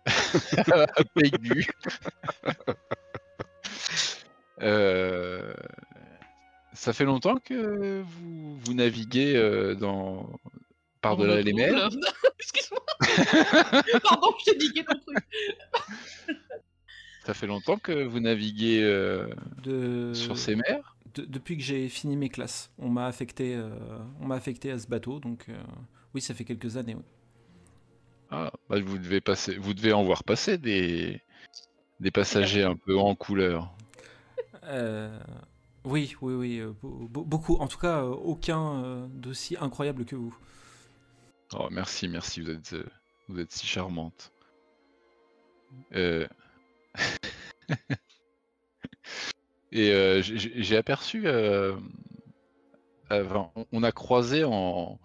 Pégu. 1.14 1.66
Euh, 4.62 5.52
Ça 6.74 6.92
fait 6.92 7.04
longtemps 7.04 7.36
que 7.42 8.02
vous, 8.02 8.58
vous 8.58 8.74
naviguez 8.74 9.34
euh, 9.36 9.74
dans 9.74 10.28
par-delà 11.04 11.40
les 11.42 11.52
mers. 11.52 11.88
Excuse-moi. 12.38 12.80
Pardon, 14.02 14.32
je 14.44 14.50
t'ai 14.50 14.58
niqué 14.58 14.84
ton 14.84 14.98
truc. 14.98 15.24
Ça 17.26 17.32
fait 17.34 17.46
longtemps 17.46 17.78
que 17.78 18.04
vous 18.04 18.20
naviguez 18.20 18.82
euh, 18.82 19.28
De... 19.62 20.12
sur 20.14 20.36
ces 20.36 20.56
mers? 20.56 20.96
de- 21.14 21.24
depuis 21.24 21.56
que 21.56 21.62
j'ai 21.62 21.88
fini 21.88 22.16
mes 22.16 22.28
classes, 22.28 22.70
on 22.78 22.88
m'a 22.88 23.06
affecté, 23.06 23.54
euh, 23.54 23.70
on 24.20 24.26
m'a 24.26 24.34
affecté 24.34 24.70
à 24.72 24.78
ce 24.78 24.86
bateau. 24.86 25.20
Donc 25.20 25.46
euh, 25.48 25.54
oui, 26.14 26.20
ça 26.20 26.34
fait 26.34 26.44
quelques 26.44 26.76
années. 26.76 26.96
oui. 26.96 27.04
Ah, 28.30 28.50
bah, 28.68 28.80
vous 28.84 28.98
devez 28.98 29.20
passer, 29.20 29.56
vous 29.56 29.74
devez 29.74 29.92
en 29.92 30.02
voir 30.02 30.24
passer 30.24 30.58
des 30.58 31.20
des 32.00 32.10
passagers 32.10 32.64
un 32.64 32.74
peu 32.76 32.98
en 32.98 33.14
couleur. 33.14 33.72
Euh, 34.64 35.16
oui, 35.84 36.16
oui, 36.20 36.34
oui, 36.34 36.58
euh, 36.58 36.72
be- 36.82 37.08
be- 37.08 37.24
beaucoup. 37.24 37.56
En 37.56 37.68
tout 37.68 37.78
cas, 37.78 38.02
aucun 38.04 38.82
euh, 38.84 39.06
d'aussi 39.10 39.56
incroyable 39.60 40.04
que 40.04 40.16
vous. 40.16 40.36
Oh, 41.52 41.68
merci, 41.70 42.08
merci, 42.08 42.40
vous 42.40 42.50
êtes, 42.50 42.72
euh, 42.72 42.84
vous 43.28 43.38
êtes 43.38 43.52
si 43.52 43.66
charmante. 43.66 44.32
Euh, 45.94 46.26
Et 49.72 49.90
euh, 49.90 50.22
j'ai- 50.22 50.76
aperçu, 50.76 51.26
on- 53.72 53.82
a 53.82 53.92
croisé 53.92 54.44
en, 54.44 54.98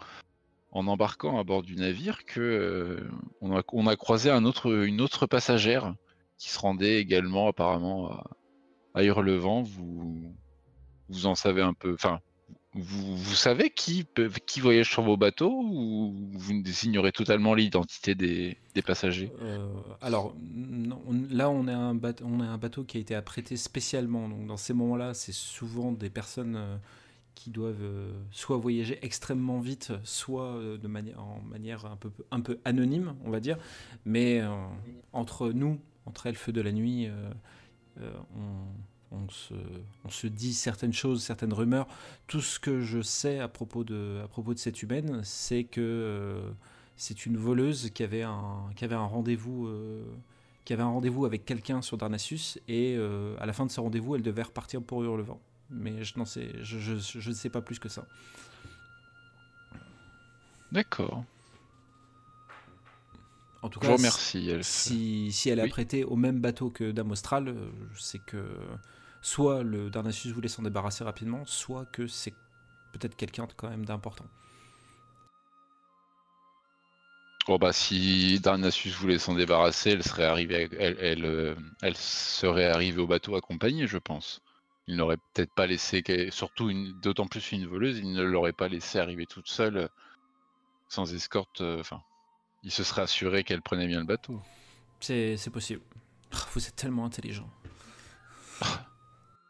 en 0.72 0.88
embarquant 0.88 1.40
à 1.40 1.44
bord 1.44 1.64
du 1.64 1.76
navire 1.76 2.26
que 2.26 3.10
on, 3.42 3.58
a, 3.58 3.64
on 3.74 3.88
a 3.88 3.96
croisé 3.96 4.30
un 4.30 4.46
autre, 4.46 4.72
une 4.86 5.02
autre 5.02 5.26
passagère 5.28 5.94
qui 6.38 6.50
se 6.50 6.60
rendait 6.60 7.00
également 7.00 7.48
apparemment 7.48 8.12
à, 8.12 8.30
à 8.96 9.04
Hurlevent. 9.04 9.64
Vous, 9.64 10.36
vous 11.10 11.26
en 11.26 11.36
savez 11.36 11.62
un 11.64 11.74
peu, 11.74 11.94
enfin, 11.94 12.20
vous, 12.76 13.36
savez 13.36 13.72
qui, 13.72 14.04
peut- 14.04 14.30
voyage 14.60 14.92
sur 14.92 15.02
vos 15.02 15.18
bateaux 15.18 15.64
ou 15.64 16.14
vous 16.32 16.54
ignorez 16.84 17.12
totalement 17.12 17.56
l'identité 17.56 18.14
des, 18.14 18.58
passagers? 18.86 19.32
Euh, 19.42 19.68
alors, 20.02 20.36
là, 21.32 21.50
on 21.50 21.68
a, 21.68 21.76
un 21.76 21.96
bateau, 21.96 22.84
qui 22.84 22.98
a 22.98 23.00
été 23.00 23.16
apprêté 23.16 23.58
spécialement. 23.58 24.30
Donc, 24.30 24.46
dans 24.46 24.58
ces 24.58 24.74
moments-là, 24.74 25.16
c'est 25.16 25.34
souvent 25.34 25.92
des 25.92 26.12
personnes 26.12 26.56
euh, 26.56 26.78
qui 27.34 27.50
doivent 27.50 27.82
euh, 27.82 28.12
soit 28.32 28.58
voyager 28.58 29.00
extrêmement 29.02 29.60
vite, 29.60 29.92
soit 30.04 30.62
de 30.62 30.88
en 31.18 31.42
manière 31.50 31.86
un 31.86 31.98
peu, 32.40 32.60
anonyme, 32.66 33.16
on 33.26 33.32
va 33.32 33.40
dire. 33.40 33.58
Mais 34.06 34.44
entre 35.12 35.50
nous, 35.50 35.80
entre 36.06 36.28
elfes 36.28 36.52
de 36.52 36.62
la 36.62 36.72
nuit, 36.72 37.10
on, 37.98 38.99
on 39.12 39.28
se, 39.30 39.54
on 40.06 40.10
se 40.10 40.28
dit 40.28 40.54
certaines 40.54 40.94
choses, 40.94 41.24
certaines 41.24 41.54
rumeurs. 41.54 41.88
Tout 42.28 42.42
ce 42.42 42.60
que 42.60 42.82
je 42.82 43.02
sais 43.02 43.40
à 43.40 43.48
propos 43.48 43.84
de, 43.84 44.22
à 44.24 44.28
propos 44.28 44.54
de 44.54 44.60
cette 44.60 44.82
humaine, 44.84 45.22
c'est 45.24 45.64
que 45.64 45.82
euh, 45.82 46.52
c'est 46.98 47.26
une 47.26 47.38
voleuse 47.38 47.90
qui 47.92 48.04
avait 48.04 48.24
un, 48.24 48.70
qui 48.76 48.86
avait 48.86 48.96
un 48.96 49.06
rendez-vous. 49.06 49.68
euh, 49.68 50.04
qui 50.66 50.74
avait 50.74 50.84
un 50.84 50.88
rendez-vous 50.90 51.26
avec 51.26 51.46
quelqu'un 51.46 51.82
sur 51.82 51.98
Darnassus 51.98 52.60
et 52.68 52.96
euh, 52.96 53.36
à 53.40 53.48
la 53.48 53.54
fin 53.54 53.66
de 53.66 53.72
ce 53.72 53.80
rendez-vous, 53.80 54.16
elle 54.16 54.22
devait 54.22 54.44
repartir 54.44 54.84
pour 54.84 55.04
Hurlevent. 55.04 55.40
Mais 55.72 56.04
je 56.04 56.18
n'en 56.20 56.26
sais, 56.26 56.52
je, 56.62 56.78
je, 56.80 56.96
je 56.98 57.30
ne 57.30 57.34
sais 57.36 57.50
pas 57.50 57.62
plus 57.62 57.80
que 57.80 57.90
ça. 57.90 58.06
D'accord. 60.72 61.26
En 63.62 63.70
tout 63.70 63.80
Je 63.82 63.88
cas, 63.88 63.94
remercie. 63.94 64.52
Si, 64.62 65.32
si 65.32 65.50
elle 65.50 65.60
est 65.60 65.62
Oui. 65.62 65.70
apprêtée 65.70 66.04
au 66.04 66.16
même 66.16 66.40
bateau 66.40 66.70
que 66.70 66.92
Dame 66.92 67.12
Austral, 67.12 67.50
euh, 67.50 67.70
c'est 67.98 68.20
que 68.20 68.38
soit 69.22 69.64
le 69.64 69.90
Darnassus 69.90 70.32
voulait 70.32 70.48
s'en 70.50 70.64
débarrasser 70.64 71.04
rapidement, 71.04 71.46
soit 71.46 71.86
que 71.88 72.08
c'est 72.08 72.34
peut-être 72.94 73.16
quelqu'un 73.16 73.48
de 73.48 73.54
quand 73.54 73.70
même 73.70 73.86
d'important. 73.86 74.28
Bon 77.48 77.58
bah 77.58 77.74
si 77.74 78.40
Darnassus 78.40 78.92
voulait 78.92 79.18
s'en 79.20 79.34
débarrasser, 79.36 79.92
elle 79.92 80.04
serait 80.04 80.24
arrivée, 80.26 80.70
elle, 80.80 80.98
elle, 81.00 81.26
euh, 81.26 81.56
elle 81.82 81.98
serait 81.98 82.68
arrivée 82.70 83.02
au 83.02 83.08
bateau 83.08 83.36
accompagnée, 83.36 83.88
je 83.88 83.98
pense. 83.98 84.42
Il 84.88 84.96
n'aurait 84.96 85.18
peut-être 85.34 85.54
pas 85.54 85.68
laissé, 85.68 86.04
surtout 86.32 86.70
une, 86.70 86.94
d'autant 87.02 87.28
plus 87.28 87.52
une 87.52 87.66
voleuse, 87.68 87.98
il 88.00 88.12
ne 88.14 88.24
l'aurait 88.24 88.54
pas 88.54 88.68
laissé 88.70 89.00
arriver 89.00 89.26
toute 89.26 89.48
seule, 89.50 89.90
sans 90.90 91.14
escorte. 91.14 91.62
euh, 91.62 91.80
Enfin, 91.80 92.04
il 92.64 92.72
se 92.72 92.84
serait 92.84 93.04
assuré 93.04 93.44
qu'elle 93.46 93.62
prenait 93.64 93.88
bien 93.88 94.00
le 94.02 94.06
bateau. 94.08 94.42
C'est 95.00 95.38
c'est 95.38 95.50
possible. 95.50 95.82
Vous 96.54 96.66
êtes 96.68 96.76
tellement 96.76 97.06
intelligent. 97.06 97.50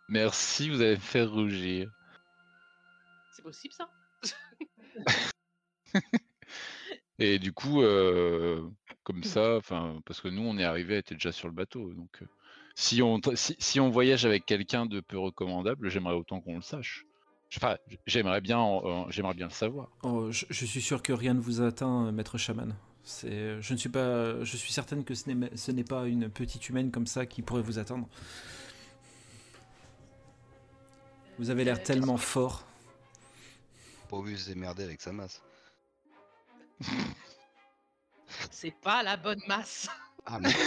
Merci, 0.09 0.69
vous 0.69 0.81
allez 0.81 0.95
me 0.95 1.01
faire 1.01 1.31
rougir. 1.31 1.89
C'est 3.31 3.43
possible 3.43 3.73
ça 3.73 3.89
Et 7.19 7.37
du 7.37 7.51
coup, 7.51 7.81
euh, 7.81 8.61
comme 9.03 9.23
ça, 9.23 9.57
enfin, 9.57 9.99
parce 10.05 10.21
que 10.21 10.29
nous, 10.29 10.41
on 10.41 10.57
est 10.57 10.63
arrivé, 10.63 10.93
elle 10.93 10.99
était 10.99 11.15
déjà 11.15 11.31
sur 11.31 11.47
le 11.47 11.53
bateau, 11.53 11.93
donc 11.93 12.09
euh, 12.21 12.25
si 12.75 13.01
on 13.01 13.17
tra- 13.19 13.35
si, 13.35 13.55
si 13.59 13.79
on 13.79 13.89
voyage 13.89 14.25
avec 14.25 14.45
quelqu'un 14.45 14.85
de 14.85 15.01
peu 15.01 15.17
recommandable, 15.19 15.89
j'aimerais 15.89 16.13
autant 16.15 16.39
qu'on 16.39 16.55
le 16.55 16.61
sache. 16.61 17.05
Enfin, 17.57 17.77
j'aimerais 18.05 18.41
bien, 18.41 18.63
j'aimerais 19.09 19.33
bien 19.33 19.47
le 19.47 19.53
savoir. 19.53 19.89
Oh, 20.03 20.31
je, 20.31 20.45
je 20.49 20.65
suis 20.65 20.81
sûr 20.81 21.01
que 21.01 21.11
rien 21.11 21.33
ne 21.33 21.41
vous 21.41 21.61
atteint, 21.61 22.07
euh, 22.07 22.11
maître 22.11 22.37
chaman. 22.37 22.75
C'est, 23.03 23.59
je 23.61 23.73
ne 23.73 23.77
suis 23.77 23.89
pas, 23.89 24.43
je 24.43 24.55
suis 24.55 24.71
certaine 24.71 25.03
que 25.03 25.15
ce 25.15 25.29
n'est, 25.29 25.57
ce 25.57 25.71
n'est 25.71 25.83
pas 25.83 26.07
une 26.07 26.29
petite 26.29 26.69
humaine 26.69 26.91
comme 26.91 27.07
ça 27.07 27.25
qui 27.25 27.41
pourrait 27.41 27.63
vous 27.63 27.79
atteindre. 27.79 28.07
Vous 31.39 31.49
avez 31.49 31.63
l'air 31.63 31.81
tellement 31.81 32.17
fort. 32.17 32.63
Pour 34.09 34.23
mieux 34.23 34.35
se 34.35 34.49
démerder 34.49 34.83
avec 34.83 34.99
sa 35.01 35.11
masse. 35.13 35.41
C'est 38.51 38.75
pas 38.81 39.01
la 39.03 39.15
bonne 39.17 39.41
masse. 39.47 39.87
Ah 40.25 40.39
mais 40.39 40.49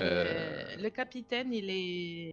Euh, 0.00 0.76
le 0.76 0.90
capitaine, 0.90 1.52
il 1.52 1.68
est... 1.70 2.32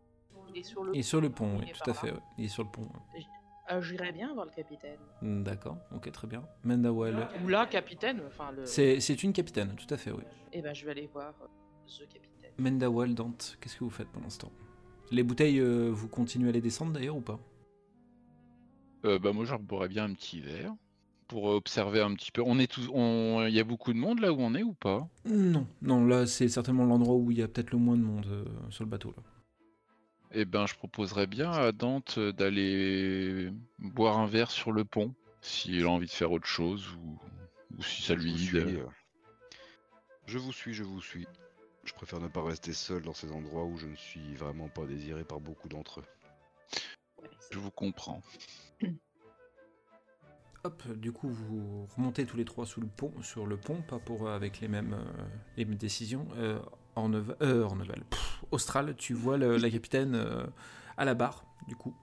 il 0.49 0.57
est 0.59 0.63
sur 0.63 0.83
le 0.83 0.95
Et 0.95 1.01
sur 1.01 1.19
le 1.19 1.31
pont, 1.31 1.57
oui, 1.57 1.63
Il 1.63 1.69
est 1.71 1.73
tout 1.73 1.89
à 1.89 1.93
fait. 1.95 2.11
ouais. 2.11 2.19
Il 2.37 2.45
est 2.45 2.49
sur 2.49 2.63
le 2.63 2.69
pont. 2.69 2.83
ouais. 2.83 3.23
Euh, 3.71 3.81
J'irais 3.81 4.11
bien 4.11 4.31
voir 4.35 4.45
le 4.45 4.51
capitaine. 4.51 4.99
Hmm, 5.23 5.41
D'accord, 5.41 5.77
ok, 5.91 6.11
très 6.11 6.27
bien. 6.27 6.47
Mendawal. 6.63 7.27
Ou 7.43 7.47
la 7.47 7.65
capitaine, 7.65 8.21
enfin 8.27 8.51
le. 8.51 8.67
C'est, 8.67 8.99
c'est 8.99 9.23
une 9.23 9.33
capitaine, 9.33 9.75
tout 9.75 9.91
à 9.91 9.97
fait, 9.97 10.11
oui. 10.11 10.21
Eh 10.53 10.61
ben, 10.61 10.75
je 10.75 10.85
vais 10.85 10.91
aller 10.91 11.07
voir 11.11 11.33
euh, 11.41 11.47
the 11.87 12.07
capitaine. 12.07 12.34
Mendawal, 12.57 13.13
Dante, 13.15 13.57
qu'est-ce 13.59 13.75
que 13.77 13.83
vous 13.83 13.89
faites 13.89 14.07
pendant 14.09 14.29
ce 14.29 14.39
temps 14.39 14.51
Les 15.11 15.23
bouteilles, 15.23 15.59
euh, 15.59 15.89
vous 15.91 16.07
continuez 16.07 16.49
à 16.49 16.51
les 16.51 16.61
descendre 16.61 16.93
d'ailleurs 16.93 17.17
ou 17.17 17.21
pas? 17.21 17.39
Euh, 19.05 19.19
bah 19.19 19.33
moi, 19.33 19.45
j'en 19.45 19.59
boirais 19.59 19.87
bien 19.89 20.05
un 20.05 20.13
petit 20.13 20.39
verre 20.39 20.73
pour 21.27 21.45
observer 21.45 22.01
un 22.01 22.13
petit 22.13 22.31
peu. 22.31 22.41
On 22.45 22.57
est 22.59 22.71
tous, 22.71 22.89
on, 22.93 23.45
il 23.47 23.53
y 23.53 23.59
a 23.59 23.63
beaucoup 23.63 23.93
de 23.93 23.97
monde 23.97 24.19
là 24.19 24.31
où 24.31 24.39
on 24.39 24.55
est 24.55 24.63
ou 24.63 24.73
pas? 24.73 25.07
Non, 25.25 25.67
non, 25.81 26.05
là 26.05 26.25
c'est 26.27 26.47
certainement 26.47 26.85
l'endroit 26.85 27.15
où 27.15 27.31
il 27.31 27.37
y 27.37 27.41
a 27.41 27.47
peut-être 27.47 27.71
le 27.71 27.77
moins 27.77 27.97
de 27.97 28.03
monde 28.03 28.25
euh, 28.27 28.45
sur 28.69 28.83
le 28.83 28.89
bateau. 28.89 29.13
Là. 29.17 29.23
Eh 30.31 30.45
ben, 30.45 30.65
je 30.65 30.75
proposerais 30.75 31.27
bien 31.27 31.51
à 31.51 31.71
Dante 31.71 32.19
d'aller 32.19 33.51
boire 33.79 34.17
un 34.19 34.27
verre 34.27 34.51
sur 34.51 34.71
le 34.71 34.85
pont, 34.85 35.13
s'il 35.41 35.83
a 35.85 35.89
envie 35.89 36.07
de 36.07 36.11
faire 36.11 36.31
autre 36.31 36.47
chose 36.47 36.85
ou, 37.03 37.19
ou 37.77 37.83
si 37.83 38.01
ça 38.01 38.15
je 38.15 38.19
lui 38.21 38.33
dit. 38.33 38.49
euh, 38.53 38.85
Je 40.27 40.37
vous 40.37 40.51
suis, 40.51 40.73
je 40.73 40.83
vous 40.83 41.01
suis. 41.01 41.25
Je 41.85 41.93
préfère 41.93 42.19
ne 42.19 42.27
pas 42.27 42.43
rester 42.43 42.73
seul 42.73 43.01
dans 43.03 43.13
ces 43.13 43.31
endroits 43.31 43.63
où 43.65 43.77
je 43.77 43.85
ne 43.87 43.95
suis 43.95 44.33
vraiment 44.35 44.67
pas 44.67 44.85
désiré 44.85 45.23
par 45.23 45.39
beaucoup 45.39 45.69
d'entre 45.69 45.99
eux. 46.01 46.03
Ouais, 47.21 47.29
Je 47.51 47.59
vous 47.59 47.71
comprends. 47.71 48.21
Hop, 50.63 50.87
du 50.93 51.11
coup 51.11 51.29
vous 51.29 51.87
remontez 51.95 52.25
tous 52.25 52.37
les 52.37 52.45
trois 52.45 52.65
sous 52.65 52.81
le 52.81 52.87
pont, 52.87 53.13
sur 53.21 53.45
le 53.45 53.55
pont, 53.55 53.81
pas 53.83 53.99
pour 53.99 54.27
euh, 54.27 54.35
avec 54.35 54.59
les 54.61 54.67
mêmes, 54.67 54.93
euh, 54.93 55.23
les 55.57 55.65
mêmes 55.65 55.77
décisions. 55.77 56.27
Euh, 56.37 56.59
Orneval, 56.95 57.37
euh, 57.43 57.61
Orneval, 57.63 58.03
pff, 58.09 58.43
Austral, 58.51 58.95
tu 58.95 59.13
vois 59.13 59.37
le- 59.37 59.57
la 59.57 59.69
capitaine 59.69 60.15
euh, 60.15 60.47
à 60.97 61.05
la 61.05 61.13
barre, 61.13 61.45
du 61.67 61.75
coup, 61.75 61.95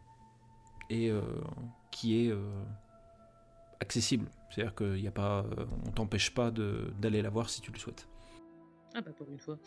et 0.90 1.10
euh, 1.10 1.22
qui 1.90 2.24
est 2.24 2.30
euh, 2.30 2.62
accessible. 3.80 4.30
C'est-à-dire 4.50 4.76
qu'il 4.76 4.92
n'y 5.00 5.08
a 5.08 5.12
pas, 5.12 5.40
euh, 5.58 5.66
on 5.86 5.90
t'empêche 5.90 6.32
pas 6.32 6.52
de- 6.52 6.92
d'aller 7.00 7.20
la 7.22 7.30
voir 7.30 7.50
si 7.50 7.62
tu 7.62 7.72
le 7.72 7.78
souhaites. 7.80 8.06
Ah 8.94 9.00
bah 9.00 9.12
pour 9.16 9.28
une 9.28 9.38
fois. 9.38 9.58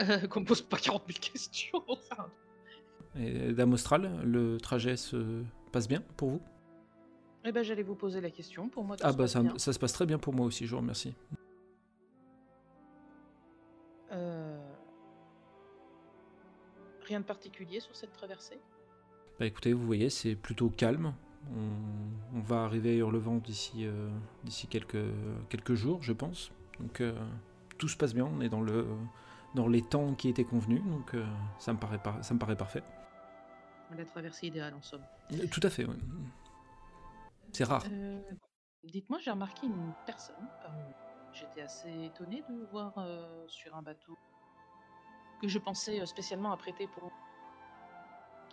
Euh, 0.00 0.26
Qu'on 0.28 0.40
me 0.40 0.44
pose 0.46 0.62
pas 0.62 0.76
40 0.78 1.04
000 1.06 1.18
questions. 1.20 1.84
Et 3.16 3.52
Dame 3.52 3.72
Austral, 3.74 4.22
le 4.24 4.58
trajet 4.58 4.96
se 4.96 5.42
passe 5.70 5.86
bien 5.88 6.02
pour 6.16 6.30
vous? 6.30 6.40
Eh 7.44 7.52
ben 7.52 7.62
j'allais 7.62 7.82
vous 7.82 7.94
poser 7.96 8.20
la 8.20 8.30
question. 8.30 8.68
Pour 8.68 8.84
moi, 8.84 8.96
tout 8.96 9.02
Ah 9.06 9.12
bah 9.12 9.26
ça, 9.28 9.42
se 9.58 9.78
passe 9.78 9.92
très 9.92 10.06
bien 10.06 10.18
pour 10.18 10.32
moi 10.32 10.46
aussi, 10.46 10.66
je 10.66 10.70
vous 10.74 10.80
remercie. 10.80 11.14
Euh, 14.12 14.58
Rien 17.06 17.20
de 17.20 17.24
particulier 17.24 17.80
sur 17.80 17.94
cette 17.96 18.12
traversée? 18.12 18.58
Bah 19.40 19.46
écoutez, 19.46 19.72
vous 19.72 19.84
voyez, 19.84 20.08
c'est 20.08 20.36
plutôt 20.36 20.70
calme. 20.70 21.12
On, 21.56 22.38
on 22.38 22.40
va 22.40 22.62
arriver 22.62 22.90
à 22.90 22.94
Hurlevent 22.94 23.38
d'ici 23.38 23.84
euh, 23.86 24.08
d'ici 24.44 24.68
quelques, 24.68 25.04
quelques 25.48 25.74
jours, 25.74 26.00
je 26.02 26.12
pense. 26.12 26.52
Donc 26.78 27.00
euh, 27.00 27.12
tout 27.82 27.88
se 27.88 27.96
passe 27.96 28.14
bien, 28.14 28.24
on 28.24 28.40
est 28.40 28.48
dans, 28.48 28.60
le, 28.60 28.86
dans 29.56 29.66
les 29.66 29.82
temps 29.82 30.14
qui 30.14 30.28
étaient 30.28 30.44
convenus, 30.44 30.84
donc 30.84 31.14
euh, 31.14 31.26
ça, 31.58 31.72
me 31.72 31.78
paraît 31.80 31.98
par- 31.98 32.24
ça 32.24 32.32
me 32.32 32.38
paraît 32.38 32.54
parfait. 32.54 32.84
La 33.90 34.04
traversée 34.04 34.46
idéale 34.46 34.72
en 34.74 34.82
somme. 34.82 35.02
Euh, 35.32 35.48
Tout 35.50 35.58
à 35.64 35.68
fait, 35.68 35.84
oui. 35.84 35.96
C'est 37.52 37.64
rare. 37.64 37.82
Euh, 37.90 38.20
Dites-moi, 38.84 39.18
j'ai 39.20 39.32
remarqué 39.32 39.66
une 39.66 39.92
personne 40.06 40.48
parmi. 40.62 40.84
J'étais 41.32 41.62
assez 41.62 42.04
étonnée 42.04 42.44
de 42.48 42.66
voir 42.70 42.92
euh, 42.98 43.42
sur 43.48 43.74
un 43.74 43.82
bateau 43.82 44.16
que 45.40 45.48
je 45.48 45.58
pensais 45.58 46.06
spécialement 46.06 46.52
apprêter 46.52 46.86
pour 46.86 47.10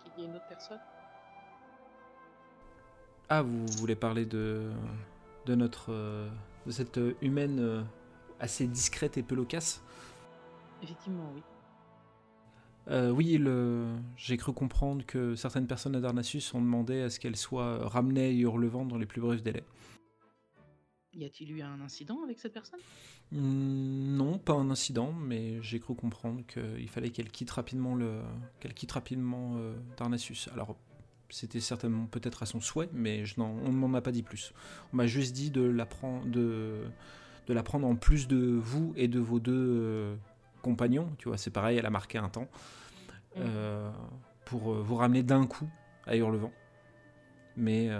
qu'il 0.02 0.12
y 0.18 0.22
ait 0.22 0.28
une 0.28 0.34
autre 0.34 0.48
personne. 0.48 0.80
Ah, 3.28 3.42
vous 3.42 3.64
voulez 3.78 3.94
parler 3.94 4.26
de, 4.26 4.72
de 5.46 5.54
notre 5.54 5.92
de 6.66 6.70
cette 6.72 6.98
humaine 7.22 7.86
assez 8.40 8.66
discrète 8.66 9.18
et 9.18 9.22
peu 9.22 9.34
loquace 9.34 9.82
Effectivement, 10.82 11.30
oui. 11.34 11.42
Euh, 12.88 13.10
oui, 13.10 13.38
le... 13.38 13.86
j'ai 14.16 14.36
cru 14.36 14.52
comprendre 14.52 15.04
que 15.04 15.34
certaines 15.36 15.66
personnes 15.66 15.94
à 15.94 16.00
Darnassus 16.00 16.42
ont 16.54 16.60
demandé 16.60 17.02
à 17.02 17.10
ce 17.10 17.20
qu'elle 17.20 17.36
soit 17.36 17.86
ramenée 17.88 18.26
à 18.26 18.30
Hurlevent 18.30 18.86
dans 18.86 18.98
les 18.98 19.06
plus 19.06 19.20
brefs 19.20 19.42
délais. 19.42 19.64
Y 21.12 21.24
a-t-il 21.24 21.52
eu 21.52 21.62
un 21.62 21.80
incident 21.80 22.22
avec 22.22 22.38
cette 22.38 22.52
personne? 22.52 22.80
Hmm, 23.32 24.16
non, 24.16 24.38
pas 24.38 24.54
un 24.54 24.70
incident, 24.70 25.12
mais 25.12 25.60
j'ai 25.60 25.80
cru 25.80 25.94
comprendre 25.94 26.42
qu'il 26.46 26.88
fallait 26.88 27.10
qu'elle 27.10 27.30
quitte 27.30 27.50
rapidement 27.50 27.94
le, 27.94 28.20
qu'elle 28.60 28.74
quitte 28.74 28.92
rapidement 28.92 29.56
euh, 29.56 29.74
Darnassus. 29.96 30.48
Alors, 30.52 30.76
c'était 31.28 31.60
certainement 31.60 32.06
peut-être 32.06 32.42
à 32.42 32.46
son 32.46 32.60
souhait, 32.60 32.88
mais 32.92 33.24
je 33.24 33.40
on 33.40 33.54
ne 33.54 33.76
m'en 33.76 33.92
a 33.94 34.00
pas 34.00 34.12
dit 34.12 34.22
plus. 34.22 34.52
On 34.92 34.96
m'a 34.96 35.06
juste 35.06 35.34
dit 35.34 35.50
de 35.50 35.62
la 35.62 35.86
prendre, 35.86 36.26
de, 36.26 36.84
de 37.50 37.54
la 37.54 37.64
prendre 37.64 37.88
en 37.88 37.96
plus 37.96 38.28
de 38.28 38.38
vous 38.38 38.92
et 38.94 39.08
de 39.08 39.18
vos 39.18 39.40
deux 39.40 39.80
euh, 39.82 40.16
compagnons. 40.62 41.08
Tu 41.18 41.26
vois, 41.26 41.36
c'est 41.36 41.50
pareil, 41.50 41.78
elle 41.78 41.86
a 41.86 41.90
marqué 41.90 42.16
un 42.16 42.28
temps 42.28 42.46
euh, 43.38 43.90
pour 44.44 44.72
euh, 44.72 44.80
vous 44.80 44.94
ramener 44.94 45.24
d'un 45.24 45.48
coup 45.48 45.68
à 46.06 46.16
Hurlevent. 46.16 46.52
Mais, 47.56 47.90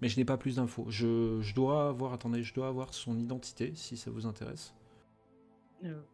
mais 0.00 0.08
je 0.08 0.16
n'ai 0.16 0.24
pas 0.24 0.38
plus 0.38 0.56
d'infos. 0.56 0.86
Je, 0.88 1.40
je 1.42 1.54
dois 1.54 1.88
avoir, 1.88 2.12
attendez, 2.12 2.44
je 2.44 2.54
dois 2.54 2.68
avoir 2.68 2.94
son 2.94 3.18
identité 3.18 3.72
si 3.74 3.96
ça 3.96 4.10
vous 4.10 4.24
intéresse. 4.24 4.72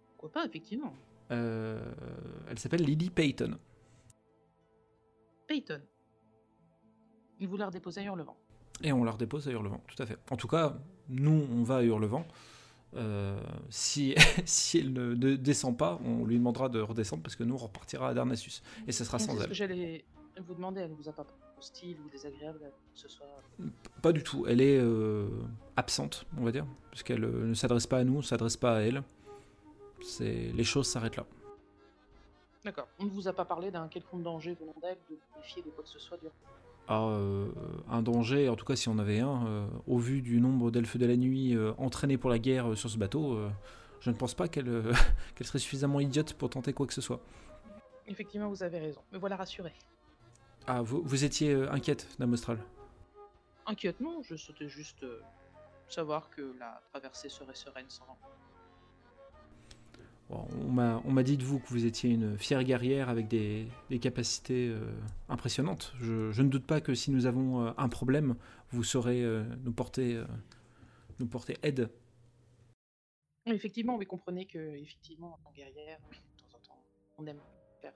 Pourquoi 0.09 0.33
pas, 0.33 0.47
effectivement. 0.47 0.95
Elle 1.29 2.59
s'appelle 2.59 2.83
Lily 2.83 3.11
Payton. 3.11 3.59
Peyton. 5.47 5.83
Vous 7.41 7.57
la 7.59 7.67
à 7.67 8.03
Hurlevent. 8.03 8.37
Et 8.83 8.93
on 8.93 9.05
la 9.05 9.13
redépose 9.13 9.47
à 9.47 9.53
Hurlevent, 9.53 9.83
tout 9.87 10.03
à 10.03 10.07
fait. 10.07 10.19
En 10.31 10.37
tout 10.37 10.49
cas, 10.49 10.79
nous, 11.11 11.47
on 11.53 11.63
va 11.63 11.77
à 11.77 11.83
Hurlevent. 11.83 12.25
Euh, 12.97 13.41
si, 13.69 14.15
si 14.45 14.79
elle 14.79 14.93
ne 14.93 15.15
de- 15.15 15.37
descend 15.37 15.77
pas, 15.77 15.99
on 16.05 16.25
lui 16.25 16.37
demandera 16.37 16.69
de 16.69 16.81
redescendre 16.81 17.23
parce 17.23 17.37
que 17.37 17.45
nous, 17.45 17.55
on 17.55 17.59
repartira 17.59 18.09
à 18.09 18.15
Darnassus. 18.15 18.63
Et 18.87 18.93
ce 18.93 19.05
sera 19.05 19.19
sans 19.19 19.41
elle. 19.41 19.49
que 19.49 19.55
j'allais 19.55 20.05
vous 20.45 20.55
demander. 20.55 20.81
Elle 20.81 20.93
vous 20.93 21.09
a 21.09 21.13
pas 21.13 21.27
hostile 21.59 21.97
ou 22.05 22.09
désagréable 22.11 22.61
ce 22.95 23.09
soit 23.09 23.27
Pas 24.03 24.13
du 24.13 24.23
tout. 24.23 24.47
Elle 24.49 24.61
est 24.61 24.79
euh, 24.79 25.29
absente, 25.77 26.27
on 26.39 26.45
va 26.45 26.53
dire, 26.53 26.67
parce 26.91 27.03
qu'elle 27.03 27.25
euh, 27.25 27.47
ne 27.47 27.55
s'adresse 27.55 27.87
pas 27.87 27.99
à 27.99 28.05
nous, 28.05 28.17
ne 28.17 28.23
s'adresse 28.23 28.57
pas 28.57 28.77
à 28.77 28.81
elle. 28.81 29.03
C'est 30.03 30.51
les 30.55 30.65
choses 30.65 30.87
s'arrêtent 30.89 31.17
là. 31.17 31.27
D'accord. 32.65 32.89
On 32.99 33.05
ne 33.05 33.11
vous 33.11 33.29
a 33.29 33.33
pas 33.33 33.45
parlé 33.45 33.71
d'un 33.71 33.89
quelconque 33.89 34.23
danger 34.23 34.55
venant 34.55 34.75
d'elle, 34.83 34.99
de 35.11 35.15
vous 35.15 35.39
méfier 35.39 35.63
de 35.63 35.69
quoi 35.71 35.85
que 35.85 35.91
ce 35.91 35.99
soit 35.99 36.17
du 36.19 36.27
Euh, 36.91 37.47
un 37.89 38.03
danger, 38.03 38.49
en 38.49 38.57
tout 38.57 38.65
cas 38.65 38.75
si 38.75 38.89
on 38.89 38.99
avait 38.99 39.21
un, 39.21 39.47
euh, 39.47 39.67
au 39.87 39.99
vu 39.99 40.23
du 40.23 40.41
nombre 40.41 40.71
d'elfes 40.73 40.97
de 40.97 41.07
la 41.07 41.17
nuit 41.17 41.55
euh, 41.55 41.73
entraînés 41.79 42.19
pour 42.19 42.31
la 42.31 42.39
guerre 42.39 42.77
sur 42.77 42.91
ce 42.91 42.99
bateau, 42.99 43.39
je 44.01 44.11
ne 44.11 44.17
pense 44.17 44.35
pas 44.35 44.49
qu'elle 44.49 44.93
serait 45.43 45.59
suffisamment 45.59 46.01
idiote 46.01 46.35
pour 46.35 46.51
tenter 46.51 46.73
quoi 46.73 46.87
que 46.87 46.95
ce 46.95 47.01
soit. 47.01 47.21
Effectivement, 48.07 48.49
vous 48.49 48.63
avez 48.63 48.79
raison. 48.79 49.01
Me 49.13 49.19
voilà 49.19 49.37
rassuré. 49.37 49.73
Ah, 50.67 50.83
vous, 50.83 51.03
vous 51.05 51.25
étiez 51.25 51.55
inquiète, 51.71 52.09
Dame 52.19 52.33
Austral? 52.33 52.59
Inquiète, 53.67 54.01
non, 54.01 54.23
je 54.23 54.35
souhaitais 54.35 54.69
juste 54.69 55.07
savoir 55.89 56.29
que 56.31 56.55
la 56.59 56.81
traversée 56.91 57.29
serait 57.29 57.55
sereine 57.55 57.89
sans. 57.89 58.19
On 60.33 61.11
m'a 61.11 61.23
dit 61.25 61.37
de 61.37 61.43
vous 61.43 61.59
que 61.59 61.69
vous 61.69 61.87
étiez 61.87 62.11
une 62.11 62.39
fière 62.39 62.63
guerrière 62.63 63.09
avec 63.09 63.27
des, 63.27 63.67
des 63.89 63.99
capacités 63.99 64.69
euh, 64.69 64.81
impressionnantes. 65.29 65.93
Je, 66.01 66.31
je 66.31 66.43
ne 66.43 66.49
doute 66.49 66.67
pas 66.67 66.81
que 66.81 66.95
si 66.95 67.11
nous 67.11 67.27
avons 67.27 67.67
euh, 67.67 67.73
un 67.77 67.89
problème, 67.89 68.37
vous 68.71 68.85
saurez 68.85 69.23
euh, 69.23 69.43
nous, 69.65 69.73
porter, 69.73 70.23
nous 71.19 71.27
porter 71.27 71.57
aide. 71.65 71.91
Effectivement, 73.47 73.99
mais 73.99 74.07
comprenez 74.07 74.47
que, 74.47 74.77
effectivement, 74.77 75.41
en 75.45 75.51
guerrière, 75.51 75.99
de 76.13 76.43
temps 76.53 76.59
en 76.59 76.61
temps, 76.61 76.83
on 77.19 77.27
aime 77.27 77.41
faire 77.81 77.95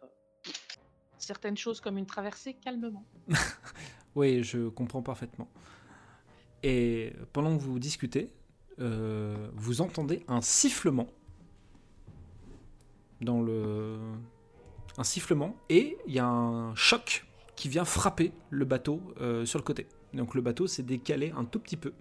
certaines 1.19 1.57
choses 1.57 1.81
comme 1.81 1.99
une 1.99 2.07
traversée 2.07 2.55
calmement. 2.55 3.07
Oui, 4.17 4.45
je 4.45 4.69
comprends 4.69 5.03
parfaitement. 5.03 5.49
Et 6.63 7.13
pendant 7.33 7.59
que 7.59 7.63
vous 7.65 7.81
discutez, 7.81 8.31
vous 8.79 9.81
entendez 9.81 10.23
un 10.29 10.41
sifflement 10.41 11.09
dans 13.21 13.41
le 13.43 13.99
un 14.97 15.05
sifflement 15.05 15.57
et 15.69 15.97
il 16.07 16.13
y 16.15 16.19
a 16.21 16.27
un 16.27 16.75
choc 16.75 17.27
qui 17.57 17.69
vient 17.69 17.85
frapper 17.85 18.33
le 18.51 18.65
bateau 18.65 19.01
euh, 19.21 19.45
sur 19.45 19.59
le 19.59 19.65
côté. 19.65 19.87
Donc 20.13 20.35
le 20.35 20.41
bateau 20.41 20.67
s'est 20.67 20.83
décalé 20.85 21.33
un 21.37 21.45
tout 21.45 21.59
petit 21.59 21.77
peu 21.77 21.93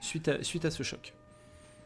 suite 0.00 0.28
à, 0.28 0.42
suite 0.42 0.64
à 0.64 0.70
ce 0.70 0.82
choc. 0.82 1.14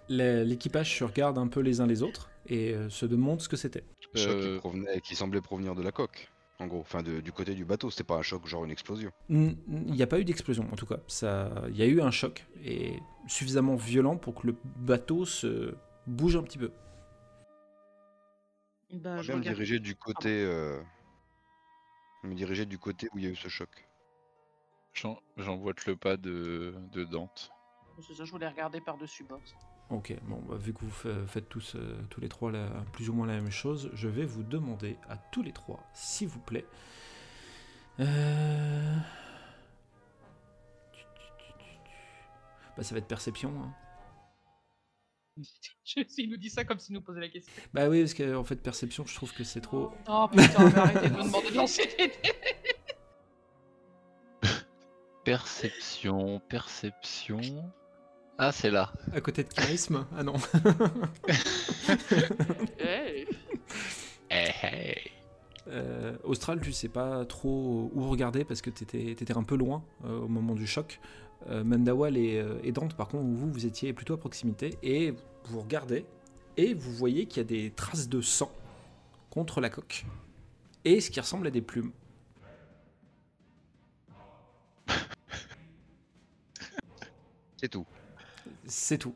L'équipage 0.08 0.98
se 0.98 1.04
regarde 1.04 1.38
un 1.38 1.48
peu 1.48 1.60
les 1.60 1.80
uns 1.80 1.86
les 1.86 2.02
autres 2.02 2.30
et 2.48 2.74
euh, 2.74 2.90
se 2.90 3.06
demande 3.06 3.40
ce 3.40 3.48
que 3.48 3.56
c'était. 3.56 3.84
Choc 4.14 4.38
qui, 4.38 4.46
Euh, 4.46 4.58
provenait, 4.58 5.00
qui 5.00 5.16
semblait 5.16 5.40
provenir 5.40 5.74
de 5.74 5.82
la 5.82 5.90
coque, 5.92 6.30
en 6.60 6.66
gros, 6.66 6.80
enfin 6.80 7.02
de- 7.02 7.20
du 7.20 7.32
côté 7.32 7.54
du 7.54 7.64
bateau. 7.64 7.90
C'était 7.90 8.04
pas 8.04 8.16
un 8.16 8.22
choc 8.22 8.46
genre 8.46 8.64
une 8.64 8.70
explosion. 8.70 9.10
Il 9.30 9.56
n'y 9.68 10.02
a 10.02 10.06
pas 10.06 10.20
eu 10.20 10.24
d'explosion 10.24 10.68
en 10.70 10.76
tout 10.76 10.86
cas. 10.86 10.98
Ça, 11.08 11.50
il 11.70 11.76
y 11.76 11.82
a 11.82 11.86
eu 11.86 12.00
un 12.00 12.10
choc 12.10 12.44
et 12.62 12.98
suffisamment 13.26 13.76
violent 13.76 14.16
pour 14.16 14.34
que 14.34 14.46
le 14.48 14.56
bateau 14.76 15.24
se 15.24 15.74
bouge 16.06 16.36
un 16.36 16.42
petit 16.42 16.58
peu. 16.58 16.70
Bah, 18.94 19.20
Je 19.22 19.32
vais 19.32 19.38
me 19.38 19.42
diriger 19.42 19.78
du 19.80 19.96
côté, 19.96 20.44
euh, 20.44 20.80
me 22.22 22.34
diriger 22.34 22.64
du 22.66 22.78
côté 22.78 23.08
où 23.12 23.18
il 23.18 23.24
y 23.24 23.26
a 23.26 23.30
eu 23.30 23.36
ce 23.36 23.48
choc. 23.48 23.68
j'en- 24.92 25.18
J'envoie 25.36 25.72
le 25.86 25.96
pas 25.96 26.16
de, 26.16 26.74
de 26.92 27.04
Dante. 27.04 27.50
C'est 28.00 28.14
ça, 28.14 28.24
je 28.24 28.30
voulais 28.30 28.48
regarder 28.48 28.80
par-dessus 28.80 29.24
bord. 29.24 29.40
Ok, 29.90 30.14
bon, 30.22 30.40
bah, 30.48 30.56
vu 30.56 30.72
que 30.72 30.80
vous 30.80 30.90
fa- 30.90 31.26
faites 31.26 31.48
tous, 31.48 31.74
euh, 31.76 32.00
tous 32.10 32.20
les 32.20 32.28
trois 32.28 32.50
la- 32.50 32.84
plus 32.92 33.08
ou 33.10 33.12
moins 33.12 33.26
la 33.26 33.34
même 33.34 33.50
chose, 33.50 33.90
je 33.94 34.08
vais 34.08 34.24
vous 34.24 34.42
demander 34.42 34.96
à 35.08 35.16
tous 35.16 35.42
les 35.42 35.52
trois, 35.52 35.80
s'il 35.92 36.28
vous 36.28 36.40
plaît. 36.40 36.64
Euh... 38.00 38.96
Bah, 42.76 42.82
ça 42.82 42.94
va 42.94 42.98
être 42.98 43.06
perception. 43.06 43.50
hein. 43.62 43.72
Je- 45.84 46.02
Il 46.18 46.30
nous 46.30 46.36
dit 46.36 46.50
ça 46.50 46.64
comme 46.64 46.78
s'il 46.78 46.94
nous 46.94 47.00
posait 47.02 47.20
la 47.20 47.28
question. 47.28 47.52
Bah 47.72 47.88
oui, 47.88 48.00
parce 48.00 48.14
qu'en 48.14 48.44
fait, 48.44 48.56
perception, 48.56 49.04
je 49.06 49.14
trouve 49.14 49.32
que 49.32 49.44
c'est 49.44 49.60
trop. 49.60 49.90
Oh 50.08 50.28
putain, 50.30 50.64
mais 50.70 50.74
arrêtez 50.78 51.08
de 51.08 51.14
me 51.14 51.22
demander 51.24 51.50
de 51.50 51.56
lancer 51.56 51.86
des 51.98 52.08
dés. 52.08 52.12
Perception, 55.24 56.40
perception. 56.50 57.40
Ah, 58.36 58.52
c'est 58.52 58.70
là. 58.70 58.92
À 59.14 59.20
côté 59.20 59.42
de 59.44 59.48
charisme? 59.48 60.06
Ah 60.16 60.22
non. 60.22 60.34
Hey. 62.78 63.26
Eh, 64.30 64.50
eh. 64.64 64.94
Euh, 65.68 66.16
Austral, 66.24 66.60
tu 66.60 66.72
sais 66.72 66.88
pas 66.90 67.24
trop 67.24 67.90
où 67.94 68.08
regarder 68.10 68.44
parce 68.44 68.60
que 68.60 68.68
t'étais 68.68 69.12
étais 69.12 69.34
un 69.34 69.44
peu 69.44 69.56
loin 69.56 69.82
euh, 70.04 70.18
au 70.20 70.28
moment 70.28 70.54
du 70.54 70.66
choc. 70.66 71.00
Euh, 71.50 71.62
Mandawal 71.62 72.16
et, 72.16 72.38
euh, 72.38 72.58
et 72.62 72.72
Dante, 72.72 72.94
par 72.94 73.08
contre, 73.08 73.24
vous, 73.24 73.52
vous 73.52 73.66
étiez 73.66 73.92
plutôt 73.92 74.14
à 74.14 74.18
proximité 74.18 74.78
et 74.82 75.12
vous 75.44 75.60
regardez 75.60 76.06
et 76.56 76.72
vous 76.72 76.92
voyez 76.92 77.26
qu'il 77.26 77.38
y 77.38 77.40
a 77.40 77.44
des 77.44 77.70
traces 77.70 78.08
de 78.08 78.22
sang 78.22 78.50
contre 79.30 79.60
la 79.60 79.68
coque 79.68 80.06
et 80.84 81.00
ce 81.00 81.10
qui 81.10 81.20
ressemble 81.20 81.46
à 81.46 81.50
des 81.50 81.60
plumes. 81.60 81.92
C'est 87.58 87.68
tout. 87.68 87.86
C'est 88.66 88.98
tout. 88.98 89.14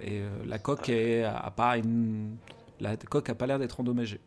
Et 0.00 0.20
euh, 0.20 0.44
la 0.46 0.58
coque 0.58 0.88
est, 0.88 1.22
a 1.24 1.50
pas 1.50 1.76
une... 1.76 2.36
La 2.80 2.96
coque 2.96 3.30
a 3.30 3.34
pas 3.34 3.46
l'air 3.46 3.58
d'être 3.58 3.80
endommagée. 3.80 4.20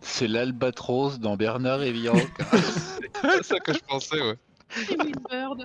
C'est 0.00 0.28
l'albatros 0.28 1.18
dans 1.18 1.36
Bernard 1.36 1.82
et 1.82 1.92
Bianca. 1.92 2.26
C'est 3.22 3.44
ça 3.44 3.60
que 3.60 3.72
je 3.72 3.78
pensais, 3.78 4.20
ouais. 4.20 4.36
C'est 4.74 5.02
Wilbird. 5.02 5.64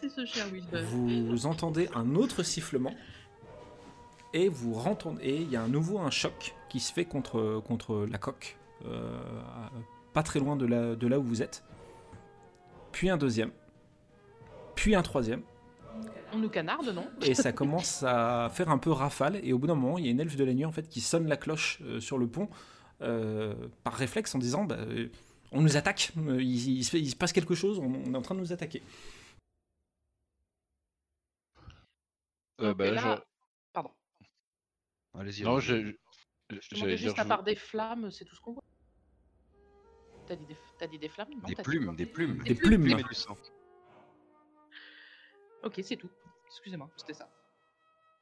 C'est 0.00 0.08
ce 0.08 0.24
cher 0.26 0.46
Wilbird. 0.52 0.84
Vous 0.84 1.46
entendez 1.46 1.88
un 1.94 2.14
autre 2.14 2.42
sifflement 2.42 2.94
et 4.32 4.48
vous 4.48 4.74
rentendez 4.74 5.22
et 5.24 5.36
il 5.36 5.50
y 5.50 5.56
a 5.56 5.62
à 5.62 5.68
nouveau 5.68 5.98
un 5.98 6.10
choc 6.10 6.54
qui 6.68 6.80
se 6.80 6.92
fait 6.92 7.04
contre, 7.04 7.62
contre 7.64 8.04
la 8.10 8.18
coque, 8.18 8.58
euh, 8.84 9.16
pas 10.12 10.22
très 10.22 10.40
loin 10.40 10.56
de 10.56 10.66
là, 10.66 10.96
de 10.96 11.06
là 11.06 11.18
où 11.18 11.22
vous 11.22 11.40
êtes. 11.40 11.62
Puis 12.90 13.08
un 13.08 13.16
deuxième, 13.16 13.52
puis 14.74 14.94
un 14.94 15.02
troisième, 15.02 15.42
On 16.32 16.38
nous 16.38 16.48
canarde, 16.48 16.88
non? 16.88 17.06
Et 17.22 17.34
ça 17.34 17.52
commence 17.52 18.02
à 18.02 18.50
faire 18.52 18.70
un 18.70 18.78
peu 18.78 18.90
rafale. 18.90 19.38
Et 19.44 19.52
au 19.52 19.58
bout 19.58 19.68
d'un 19.68 19.76
moment, 19.76 19.98
il 19.98 20.04
y 20.04 20.08
a 20.08 20.10
une 20.10 20.20
elfe 20.20 20.36
de 20.36 20.44
la 20.44 20.52
nuit 20.52 20.64
en 20.64 20.72
fait 20.72 20.88
qui 20.88 21.00
sonne 21.00 21.28
la 21.28 21.36
cloche 21.36 21.78
euh, 21.82 22.00
sur 22.00 22.18
le 22.18 22.26
pont 22.26 22.48
euh, 23.02 23.54
par 23.84 23.94
réflexe 23.94 24.34
en 24.34 24.38
disant 24.38 24.64
bah, 24.64 24.78
on 25.54 25.62
nous 25.62 25.76
attaque, 25.76 26.12
euh, 26.16 26.42
il, 26.42 26.78
il 26.78 26.84
se 26.84 26.90
fait- 26.90 27.00
il 27.00 27.10
se 27.10 27.16
passe 27.16 27.32
quelque 27.32 27.54
chose, 27.54 27.78
on, 27.78 27.84
on 27.86 28.14
est 28.14 28.16
en 28.16 28.22
train 28.22 28.34
de 28.34 28.40
nous 28.40 28.52
attaquer. 28.52 28.82
Euh, 32.60 32.74
bah, 32.74 32.90
là, 32.90 33.16
je- 33.16 33.22
Pardon. 33.72 33.90
Allez-y. 35.14 35.42
Non, 35.42 35.58
je- 35.58 35.94
juste 36.96 37.18
à 37.18 37.22
je- 37.24 37.28
part 37.28 37.42
des 37.42 37.56
flammes, 37.56 38.10
c'est 38.10 38.24
tout 38.24 38.34
ce 38.36 38.40
qu'on 38.40 38.52
voit. 38.52 38.62
T'as 40.26 40.36
dit 40.36 40.46
des, 40.46 40.56
t'as 40.78 40.86
dit 40.86 40.98
des 40.98 41.08
flammes? 41.08 41.30
Non, 41.30 41.48
Des 41.48 41.54
plumes, 41.56 41.94
des 41.96 42.06
plumes. 42.06 42.42
Des 42.42 42.54
plumes. 42.54 42.98
Ok, 45.62 45.80
c'est 45.82 45.96
tout. 45.96 46.10
Excusez-moi, 46.46 46.90
c'était 46.96 47.14
ça. 47.14 47.28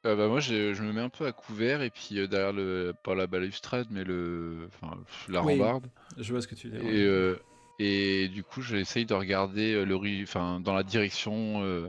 Euh, 0.05 0.15
bah, 0.17 0.27
moi, 0.27 0.39
j'ai- 0.41 0.73
je 0.73 0.83
me 0.83 0.91
mets 0.91 1.01
un 1.01 1.09
peu 1.09 1.25
à 1.25 1.31
couvert 1.31 1.81
et 1.81 1.89
puis 1.89 2.19
euh, 2.19 2.27
derrière 2.27 2.51
le. 2.53 2.93
Pas 3.03 3.15
la 3.15 3.25
balustrade, 3.27 3.87
mais 3.89 4.03
le. 4.03 4.67
Enfin, 4.67 4.97
la 5.29 5.41
Oui. 5.43 5.53
rambarde. 5.53 5.87
Je 6.17 6.31
vois 6.33 6.41
ce 6.41 6.47
que 6.47 6.55
tu 6.55 6.69
dis. 6.69 6.75
Et, 6.77 7.05
euh, 7.05 7.39
et 7.79 8.27
du 8.27 8.43
coup, 8.43 8.61
j'essaye 8.61 9.05
de 9.05 9.13
regarder 9.13 9.73
euh, 9.73 9.85
le 9.85 9.95
ri- 9.95 10.23
enfin, 10.23 10.59
dans 10.59 10.73
la 10.73 10.83
direction. 10.83 11.63
euh, 11.63 11.87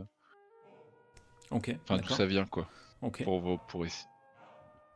Ok. 1.51 1.71
Enfin, 1.85 1.97
d'où 1.97 2.03
d'accord. 2.03 2.17
ça 2.17 2.27
vient, 2.27 2.47
quoi. 2.47 2.69
Ok. 3.03 3.25
Pour, 3.25 3.59
pour 3.67 3.85
ici. 3.87 4.03
Ça 4.03 4.09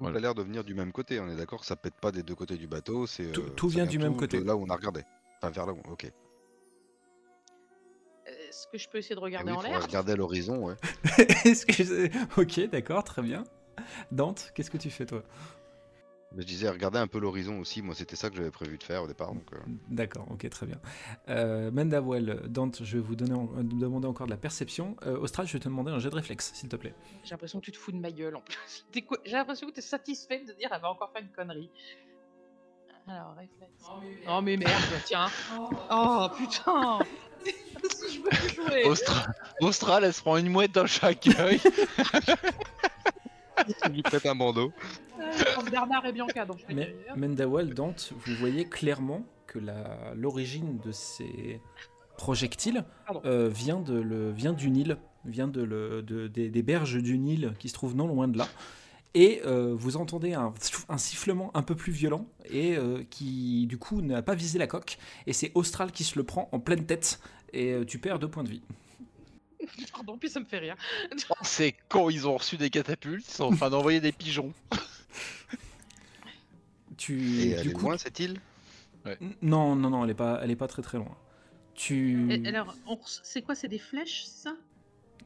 Voilà. 0.05 0.19
a 0.19 0.21
l'air 0.21 0.35
de 0.37 0.43
venir 0.43 0.63
du 0.63 0.75
même 0.75 0.93
côté, 0.93 1.19
on 1.19 1.29
est 1.29 1.35
d'accord 1.37 1.65
Ça 1.65 1.75
pète 1.75 1.95
pas 2.01 2.13
des 2.13 2.23
deux 2.23 2.37
côtés 2.37 2.57
du 2.57 2.69
bateau, 2.69 3.07
c'est. 3.09 3.33
Tout- 3.33 3.41
euh, 3.43 3.51
tout 3.57 3.69
ça 3.69 3.77
vient 3.79 3.87
du 3.87 3.99
même 3.99 4.17
côté. 4.17 4.39
de 4.39 4.45
Là 4.45 4.55
où 4.55 4.63
on 4.65 4.71
a 4.71 4.77
regardé. 4.77 5.03
Enfin, 5.43 5.51
vers 5.51 5.67
là 5.67 5.73
où. 5.73 5.81
Ok. 5.91 6.11
Est-ce 8.49 8.67
que 8.67 8.79
je 8.79 8.89
peux 8.89 8.99
essayer 8.99 9.15
de 9.15 9.21
Eh 9.21 9.25
regarder 9.25 9.53
oui, 9.53 9.59
en 9.59 9.63
l'air 9.63 9.83
regarder 9.83 10.13
à 10.13 10.17
l'horizon, 10.17 10.65
ouais. 10.67 10.75
Est-ce 11.45 11.67
que 11.67 11.73
je- 11.73 12.41
Ok, 12.41 12.71
d'accord, 12.71 13.05
très 13.05 13.23
bien. 13.23 13.45
Dante, 14.11 14.51
qu'est-ce 14.55 14.71
que 14.71 14.79
tu 14.79 14.91
fais 14.91 15.07
toi? 15.07 15.23
Mais 16.35 16.43
je 16.43 16.47
disais, 16.47 16.69
regarder 16.69 16.99
un 16.99 17.07
peu 17.07 17.19
l'horizon 17.21 17.59
aussi, 17.59 17.81
moi 17.81 17.95
c'était 17.95 18.15
ça 18.17 18.29
que 18.29 18.37
j'avais 18.37 18.51
prévu 18.51 18.77
de 18.77 18.83
faire 18.83 19.03
au 19.03 19.07
départ. 19.07 19.33
Donc, 19.33 19.51
euh, 19.55 19.57
D'accord, 19.89 20.27
ok, 20.31 20.47
très 20.51 20.67
bien. 20.67 20.79
Euh, 21.31 21.71
Mendawell, 21.71 22.43
Dante, 22.49 22.85
je 22.85 22.99
vais 22.99 23.03
vous 23.03 23.17
donner 23.17 23.33
en- 23.33 23.49
euh, 23.57 23.63
demander 23.63 24.07
encore 24.07 24.27
de 24.27 24.31
la 24.33 24.37
perception. 24.37 24.95
Euh, 25.07 25.17
Austral, 25.19 25.47
je 25.47 25.55
vais 25.55 25.59
te 25.59 25.69
demander 25.69 25.91
un 25.91 25.99
jet 25.99 26.11
de 26.11 26.15
réflexe, 26.15 26.53
s'il 26.55 26.69
te 26.69 26.77
plaît. 26.77 26.95
J'ai 27.25 27.31
l'impression 27.31 27.61
que 27.61 27.65
tu 27.65 27.73
te 27.73 27.79
fous 27.79 27.93
de 27.93 27.97
ma 27.99 28.11
gueule 28.13 28.37
en 28.37 28.43
plus. 28.43 28.87
J'ai 29.25 29.33
l'impression 29.33 29.69
que 29.69 29.73
t'es 29.73 29.81
satisfait 29.81 30.41
de 30.45 30.53
dire 30.53 30.69
elle 30.71 30.83
va 30.83 30.91
encore 30.91 31.11
faire 31.13 31.23
une 31.23 31.31
connerie. 31.33 31.71
Alors, 33.09 33.35
réflexe. 33.37 33.85
Oh 34.29 34.41
mais 34.43 34.57
merde, 34.57 34.73
tiens. 35.07 35.27
Oh 35.91 36.29
putain. 36.37 36.99
si 37.91 38.17
je 38.17 38.21
veux 38.23 38.49
jouer. 38.55 38.85
Austra- 38.85 39.33
Austral, 39.61 40.05
elle 40.05 40.13
se 40.13 40.21
prend 40.21 40.37
une 40.37 40.51
mouette 40.51 40.73
dans 40.73 40.87
chaque 40.87 41.27
œil. 41.39 41.61
Je 43.85 43.89
lui 43.91 44.03
prête 44.03 44.25
un 44.25 44.35
bandeau. 44.35 44.73
Comme 45.57 45.69
Bernard 45.69 46.07
et 46.07 46.13
Bianca, 46.13 46.45
donc 46.47 46.59
je 46.69 46.75
Mais 46.75 46.87
dire. 46.87 47.17
Mendawell, 47.17 47.75
Dante, 47.75 48.13
vous 48.25 48.35
voyez 48.37 48.65
clairement 48.67 49.25
que 49.47 49.59
la- 49.59 50.13
l'origine 50.15 50.79
de 50.79 50.93
ces 50.93 51.61
projectiles 52.17 52.85
euh, 53.25 53.49
vient, 53.53 53.81
de 53.81 53.99
le, 53.99 54.31
vient 54.31 54.53
du 54.53 54.71
Nil, 54.71 54.97
vient 55.25 55.49
de 55.49 55.63
le- 55.63 56.03
de- 56.03 56.29
des, 56.29 56.49
des 56.51 56.63
berges 56.63 56.97
du 57.03 57.19
Nil 57.19 57.53
qui 57.59 57.69
se 57.69 57.75
trouvent 57.75 57.97
non 57.97 58.07
loin 58.07 58.29
de 58.29 58.39
là. 58.39 58.47
Et 59.15 59.41
euh, 59.45 59.75
vous 59.75 59.97
entendez 59.97 60.35
un, 60.35 60.53
un 60.89 60.99
sifflement 60.99 61.51
un 61.57 61.63
peu 61.63 61.75
plus 61.75 61.93
violent 61.93 62.27
et 62.51 62.77
euh, 62.77 63.03
qui 63.11 63.67
du 63.67 63.79
coup 63.79 64.01
n'a 64.03 64.23
pas 64.23 64.35
visé 64.35 64.59
la 64.59 64.67
coque. 64.67 64.99
Et 65.27 65.33
c'est 65.33 65.51
Austral 65.55 65.93
qui 65.93 66.05
se 66.05 66.19
le 66.19 66.25
prend 66.25 66.49
en 66.53 66.61
pleine 66.61 66.85
tête 66.87 67.21
et 67.53 67.73
euh, 67.73 67.85
tu 67.85 67.99
perds 67.99 68.19
deux 68.19 68.29
points 68.29 68.45
de 68.45 68.51
vie. 68.51 68.63
Pardon, 69.93 70.19
puis 70.19 70.29
ça 70.31 70.41
me 70.41 70.45
fait 70.45 70.59
rire. 70.59 70.77
Oh, 71.31 71.35
C'est 71.43 71.75
con, 71.89 72.11
ils 72.11 72.29
ont 72.29 72.37
reçu 72.37 72.57
des 72.59 72.71
catapultes, 72.71 73.27
ils 73.29 73.35
sont 73.35 73.45
en 73.45 73.57
train 73.57 73.71
d'envoyer 73.71 74.01
des 74.01 74.13
pigeons. 74.13 74.53
Tu, 76.97 77.43
Et 77.43 77.51
elle 77.51 77.63
du 77.63 77.69
est 77.71 77.73
coup, 77.73 77.87
loin 77.87 77.97
cette 77.97 78.19
île? 78.19 78.41
Non, 79.41 79.75
non, 79.77 79.91
non, 79.91 80.05
elle 80.05 80.11
est 80.11 80.15
pas, 80.15 80.41
elle 80.43 80.51
est 80.51 80.57
pas 80.57 80.69
très 80.69 80.83
très 80.83 80.99
loin. 80.99 81.17
Tu, 81.75 82.43
Et 82.45 82.47
alors, 82.49 82.75
on 82.87 82.99
c'est 83.23 83.43
quoi 83.43 83.55
C'est 83.55 83.69
des 83.69 83.79
flèches, 83.79 84.25
ça? 84.25 84.55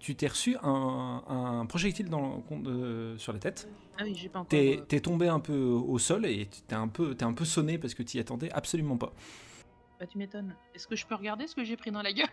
Tu 0.03 0.16
t'es 0.16 0.26
reçu 0.26 0.57
un, 0.64 1.22
un 1.28 1.64
projectile 1.66 2.11
dans, 2.11 2.42
euh, 2.66 3.16
sur 3.18 3.32
la 3.32 3.38
tête. 3.38 3.68
Ah 3.96 4.03
oui, 4.03 4.16
j'ai 4.16 4.28
pas 4.28 4.40
encore. 4.40 4.48
T'es 4.48 4.80
euh, 4.80 4.84
t'es 4.84 4.98
tombé 4.98 5.28
un 5.28 5.38
peu 5.38 5.55
au 5.55 5.96
sol 5.98 6.26
et 6.26 6.48
t'es 6.66 6.74
un 6.74 6.88
peu, 6.88 7.14
t'es 7.14 7.24
un 7.24 7.32
peu 7.32 7.44
sonné 7.44 7.78
parce 7.78 7.94
que 7.94 8.03
t'y 8.03 8.18
attendais 8.18 8.50
absolument 8.50 8.96
pas. 8.96 9.12
Bah 10.00 10.07
tu 10.09 10.18
m'étonnes. 10.18 10.57
Est-ce 10.74 10.88
que 10.88 10.96
je 10.96 11.07
peux 11.07 11.14
regarder 11.14 11.46
ce 11.46 11.55
que 11.55 11.62
j'ai 11.62 11.76
pris 11.76 11.92
dans 11.92 12.03
la 12.03 12.12
gueule? 12.12 12.26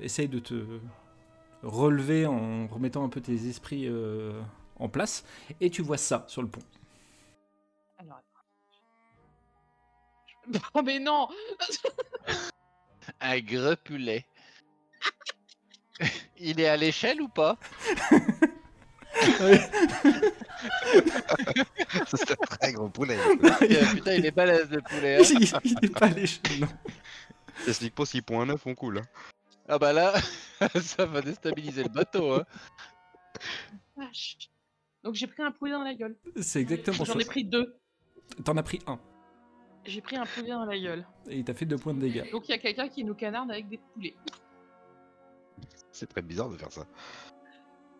Essaye 0.00 0.28
de 0.28 0.38
te 0.38 0.80
relever 1.62 2.26
en 2.26 2.66
remettant 2.68 3.04
un 3.04 3.10
peu 3.10 3.20
tes 3.20 3.48
esprits 3.48 3.86
euh, 3.86 4.40
en 4.78 4.88
place 4.88 5.26
et 5.60 5.68
tu 5.68 5.82
vois 5.82 5.98
ça 5.98 6.24
sur 6.26 6.40
le 6.40 6.48
pont. 6.48 6.62
Alors 7.98 8.16
attends. 8.16 8.24
Oh 10.74 10.82
mais 10.82 10.98
non 10.98 11.28
Un 13.20 13.40
gros 13.40 13.76
poulet. 13.84 14.24
Il 16.38 16.60
est 16.60 16.68
à 16.68 16.76
l'échelle 16.76 17.20
ou 17.20 17.28
pas? 17.28 17.58
C'est 22.06 22.30
un 22.32 22.36
très 22.58 22.72
gros 22.72 22.88
poulet. 22.88 23.18
Putain, 23.94 24.14
il 24.14 24.26
est 24.26 24.30
balèze 24.30 24.70
le 24.70 24.80
poulet. 24.80 25.18
hein. 25.18 25.22
il 25.64 25.72
il 25.72 25.84
est 25.84 25.92
pas 25.98 26.06
à 26.06 26.10
l'échelle, 26.10 26.60
non. 26.60 26.68
T'expliques 27.64 27.94
pas 27.94 28.06
si 28.06 28.22
point 28.22 28.46
9 28.46 28.66
on 28.66 28.74
coule. 28.74 28.98
Hein. 28.98 29.06
Ah 29.68 29.78
bah 29.78 29.92
là, 29.92 30.14
ça 30.80 31.04
va 31.06 31.20
déstabiliser 31.20 31.82
le 31.82 31.88
bateau. 31.88 32.32
Hein. 32.34 32.44
Vache. 33.96 34.36
Donc 35.02 35.14
j'ai 35.14 35.26
pris 35.26 35.42
un 35.42 35.50
poulet 35.50 35.72
dans 35.72 35.82
la 35.82 35.94
gueule. 35.94 36.16
C'est 36.40 36.60
exactement 36.60 37.04
ça. 37.04 37.12
J'en 37.12 37.18
ai 37.18 37.24
pris 37.24 37.44
deux. 37.44 37.76
T'en 38.44 38.56
as 38.56 38.62
pris 38.62 38.80
un 38.86 38.98
J'ai 39.84 40.00
pris 40.00 40.16
un 40.16 40.24
poulet 40.26 40.50
dans 40.50 40.64
la 40.64 40.78
gueule. 40.78 41.06
et 41.28 41.38
il 41.38 41.44
t'a 41.44 41.54
fait 41.54 41.66
deux 41.66 41.76
points 41.78 41.94
de 41.94 42.00
dégâts. 42.00 42.30
Donc 42.30 42.48
il 42.48 42.52
y 42.52 42.54
a 42.54 42.58
quelqu'un 42.58 42.88
qui 42.88 43.04
nous 43.04 43.14
canarde 43.14 43.50
avec 43.50 43.68
des 43.68 43.78
poulets. 43.78 44.14
C'est 45.98 46.06
très 46.06 46.22
bizarre 46.22 46.48
de 46.48 46.56
faire 46.56 46.70
ça. 46.70 46.86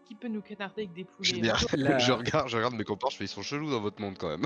Qui 0.05 0.15
peut 0.15 0.29
nous 0.29 0.41
canarder 0.41 0.83
avec 0.83 0.93
des 0.93 1.05
Je, 1.21 1.33
poulets 1.35 1.49
La- 1.77 1.99
je 1.99 2.13
regarde, 2.13 2.49
je 2.49 2.57
regarde 2.57 2.75
mes 2.75 2.85
copains, 2.85 3.09
je 3.11 3.17
fais 3.17 3.25
ils 3.25 3.29
sont 3.29 3.43
chelous 3.43 3.71
dans 3.73 3.81
votre 3.81 4.01
monde 4.01 4.17
quand 4.17 4.29
même. 4.29 4.45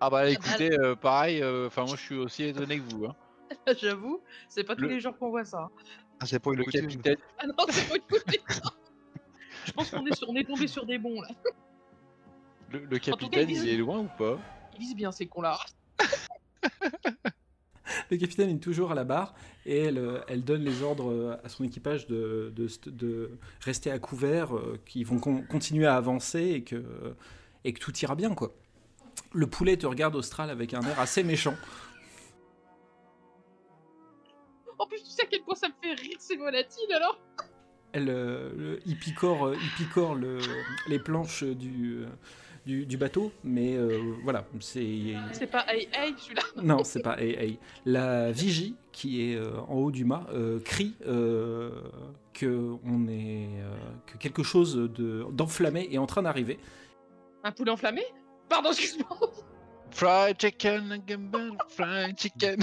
Ah 0.00 0.08
bah 0.08 0.30
écoutez, 0.30 0.72
euh, 0.80 0.96
pareil, 0.96 1.44
enfin 1.44 1.84
moi 1.84 1.94
je 1.96 2.00
suis 2.00 2.14
aussi 2.16 2.44
étonné 2.44 2.78
que 2.78 2.84
vous. 2.94 3.04
Hein. 3.04 3.14
J'avoue, 3.78 4.22
c'est 4.48 4.64
pas 4.64 4.76
tous 4.76 4.82
Le- 4.82 4.88
les 4.88 5.00
jours 5.00 5.18
qu'on 5.18 5.28
voit 5.28 5.44
ça. 5.44 5.68
Ah, 6.20 6.24
c'est 6.26 6.38
pas 6.38 6.50
une 6.52 6.56
Le 6.56 6.64
coutume. 6.64 6.82
capitaine, 6.88 7.18
Ah 7.38 7.46
non, 7.46 7.54
c'est 7.68 7.86
pas 7.86 7.96
une 7.96 8.02
coutume. 8.02 8.42
Je 9.66 9.72
pense 9.72 9.90
qu'on 9.90 10.06
est, 10.06 10.14
sur- 10.16 10.30
on 10.30 10.34
est 10.36 10.44
tombé 10.44 10.66
sur 10.68 10.86
des 10.86 10.96
bons 10.96 11.20
là. 11.20 11.28
le, 12.70 12.78
le 12.86 12.98
cas, 12.98 13.10
capitaine, 13.12 13.50
ils- 13.50 13.62
il 13.64 13.68
est 13.68 13.76
loin 13.76 13.98
ou 13.98 14.08
pas? 14.16 14.38
Ils 14.72 14.78
visent 14.78 14.96
bien 14.96 15.12
ces 15.12 15.26
cons 15.26 15.42
là. 15.42 15.58
Le 18.10 18.16
capitaine 18.16 18.50
est 18.50 18.58
toujours 18.58 18.92
à 18.92 18.94
la 18.94 19.04
barre 19.04 19.34
et 19.66 19.78
elle, 19.78 19.98
euh, 19.98 20.20
elle 20.28 20.44
donne 20.44 20.62
les 20.64 20.82
ordres 20.82 21.10
euh, 21.10 21.36
à 21.44 21.48
son 21.48 21.64
équipage 21.64 22.06
de, 22.06 22.52
de, 22.54 22.68
st- 22.68 22.90
de 22.94 23.30
rester 23.60 23.90
à 23.90 23.98
couvert, 23.98 24.56
euh, 24.56 24.78
qu'ils 24.86 25.06
vont 25.06 25.18
con- 25.18 25.42
continuer 25.48 25.86
à 25.86 25.96
avancer 25.96 26.40
et 26.42 26.64
que, 26.64 26.82
et 27.64 27.72
que 27.72 27.80
tout 27.80 27.96
ira 27.98 28.14
bien. 28.14 28.34
quoi. 28.34 28.54
Le 29.32 29.46
poulet 29.46 29.76
te 29.76 29.86
regarde 29.86 30.16
Austral 30.16 30.50
avec 30.50 30.74
un 30.74 30.80
air 30.82 30.98
assez 31.00 31.22
méchant. 31.22 31.54
En 34.78 34.86
plus, 34.86 35.02
tu 35.02 35.10
sais 35.10 35.22
à 35.22 35.26
quel 35.26 35.42
point 35.42 35.54
ça 35.56 35.68
me 35.68 35.74
fait 35.82 35.94
rire 36.00 36.16
ces 36.20 36.36
volatiles 36.36 36.92
alors 36.94 37.18
Elle, 37.92 38.08
euh, 38.10 38.50
le- 38.56 38.80
il 38.86 38.96
picore, 38.98 39.52
il 39.54 39.70
picore 39.76 40.14
le- 40.14 40.38
les 40.88 40.98
planches 41.00 41.42
du, 41.42 42.04
du, 42.68 42.84
du 42.84 42.98
bateau, 42.98 43.32
mais 43.42 43.76
euh, 43.76 44.12
voilà, 44.22 44.44
c'est 44.60 45.14
C'est 45.32 45.46
pas 45.46 45.64
hey 45.68 45.88
hey 45.94 46.14
celui-là. 46.18 46.42
Non, 46.62 46.84
c'est 46.84 47.00
pas 47.00 47.18
hey, 47.18 47.30
hey. 47.30 47.58
La 47.86 48.30
vigie 48.30 48.76
qui 48.92 49.22
est 49.22 49.36
euh, 49.36 49.58
en 49.68 49.76
haut 49.76 49.90
du 49.90 50.04
mât 50.04 50.26
euh, 50.34 50.60
crie 50.60 50.94
euh, 51.06 51.70
que 52.34 52.76
on 52.84 53.08
est 53.08 53.48
euh, 53.62 53.74
que 54.04 54.18
quelque 54.18 54.42
chose 54.42 54.76
de 54.76 55.24
d'enflammé 55.32 55.88
est 55.90 55.96
en 55.96 56.04
train 56.04 56.22
d'arriver. 56.22 56.58
Un 57.42 57.52
poulet 57.52 57.70
enflammé? 57.70 58.02
Pardon, 58.50 58.68
excuse-moi. 58.70 59.18
Fried 59.90 60.38
chicken, 60.38 61.02
gumbo, 61.06 61.56
fried 61.70 62.18
chicken. 62.18 62.60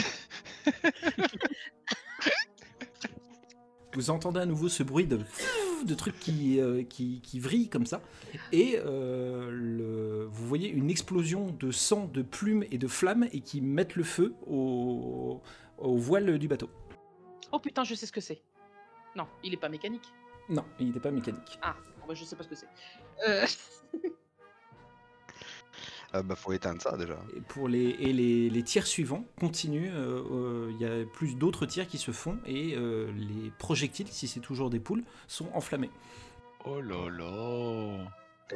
Vous 3.96 4.12
entendez 4.12 4.42
à 4.42 4.46
nouveau 4.46 4.70
ce 4.70 4.84
bruit 4.84 5.08
de, 5.08 5.20
de 5.84 5.94
trucs 5.94 6.20
qui, 6.20 6.60
euh, 6.60 6.84
qui, 6.84 7.22
qui 7.22 7.40
vrillent 7.40 7.70
comme 7.70 7.86
ça. 7.86 8.02
Et 8.52 8.80
euh, 8.80 9.50
le, 9.52 10.26
vous 10.26 10.48
voyez 10.48 10.70
une 10.70 10.90
explosion 10.90 11.52
de 11.60 11.72
sang, 11.72 12.10
de 12.14 12.22
plumes 12.22 12.64
et 12.72 12.78
de 12.78 12.88
flammes 12.88 13.28
et 13.34 13.42
qui 13.42 13.62
mettent 13.62 13.96
le 13.96 14.04
feu 14.04 14.34
au, 14.48 15.42
au 15.78 15.98
voile 15.98 16.38
du 16.40 16.48
bateau. 16.48 16.70
Oh 17.52 17.60
putain, 17.60 17.84
je 17.84 17.96
sais 17.96 18.06
ce 18.06 18.12
que 18.12 18.22
c'est. 18.22 18.42
Non, 19.16 19.28
il 19.44 19.54
est 19.54 19.58
pas 19.58 19.70
mécanique. 19.70 20.14
Non, 20.50 20.66
il 20.80 20.88
n'était 20.88 21.00
pas 21.00 21.12
mécanique. 21.12 21.58
Ah, 21.62 21.76
bon, 22.00 22.08
bah, 22.08 22.14
je 22.14 22.24
sais 22.24 22.36
pas 22.36 22.44
ce 22.44 22.50
que 22.50 22.56
c'est. 22.56 22.68
Euh, 23.28 23.46
Ah 26.18 26.24
bah 26.24 26.36
faut 26.36 26.54
éteindre 26.54 26.82
ça 26.82 26.96
déjà. 26.96 27.18
Et, 27.36 27.42
pour 27.42 27.68
les, 27.68 27.90
et 28.00 28.14
les, 28.14 28.50
les 28.50 28.64
tirs 28.64 28.88
suivants 28.88 29.26
continuent. 29.38 29.92
euh, 29.94 30.22
euh, 30.32 30.72
Il 30.72 30.80
y 30.80 30.86
a 30.86 31.06
plus 31.06 31.36
d'autres 31.36 31.66
tirs 31.66 31.88
qui 31.88 31.98
se 31.98 32.12
font 32.12 32.38
et 32.46 32.74
euh, 32.78 33.12
les 33.12 33.52
projectiles, 33.60 34.08
si 34.10 34.30
c'est 34.30 34.40
toujours 34.40 34.70
des 34.70 34.80
poules, 34.80 35.04
sont 35.28 35.50
enflammés. 35.54 35.90
Oh 36.64 36.80
là 36.80 37.10
là. 37.10 38.08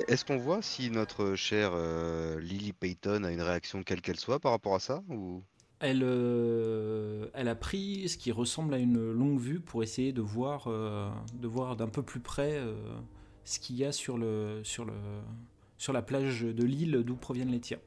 Est-ce 0.07 0.24
qu'on 0.24 0.38
voit 0.38 0.62
si 0.62 0.89
notre 0.89 1.36
chère 1.36 1.72
euh, 1.74 2.39
Lily 2.39 2.72
Payton 2.72 3.26
a 3.26 3.32
une 3.32 3.41
réaction 3.41 3.84
quelle 3.84 4.01
qu'elle 4.01 4.20
soit 4.20 4.39
par 4.39 4.53
rapport 4.53 4.76
à 4.76 4.80
ça 4.80 5.03
ou... 5.10 5.43
Elle, 5.82 6.03
euh, 6.03 7.28
elle 7.34 7.47
a 7.49 7.55
pris 7.55 8.07
ce 8.07 8.18
qui 8.18 8.32
ressemble 8.32 8.74
à 8.74 8.78
une 8.78 9.12
longue 9.12 9.39
vue 9.39 9.60
pour 9.60 9.84
essayer 9.84 10.14
de 10.14 10.22
voir, 10.22 10.66
euh, 10.68 11.10
de 11.34 11.47
voir 11.47 11.76
d'un 11.76 11.88
peu 11.88 12.03
plus 12.03 12.20
près 12.22 12.53
euh, 12.53 12.74
ce 13.43 13.60
qu'il 13.60 13.76
y 13.78 13.84
a 13.84 13.91
sur, 13.91 14.18
le, 14.18 14.62
sur, 14.64 14.86
le, 14.86 14.93
sur 15.80 15.94
la 15.94 16.04
plage 16.04 16.42
de 16.42 16.64
l'île 16.64 17.04
d'où 17.04 17.16
proviennent 17.16 17.50
les 17.50 17.60
tirs. 17.60 17.80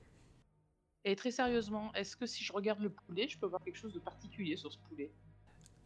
Et 1.05 1.15
très 1.15 1.31
sérieusement, 1.31 1.93
est-ce 1.95 2.17
que 2.17 2.27
si 2.27 2.43
je 2.43 2.53
regarde 2.53 2.81
le 2.81 2.91
poulet, 2.91 3.29
je 3.29 3.39
peux 3.39 3.47
voir 3.47 3.63
quelque 3.63 3.77
chose 3.77 3.93
de 3.93 3.99
particulier 4.01 4.57
sur 4.57 4.73
ce 4.73 4.79
poulet? 4.89 5.13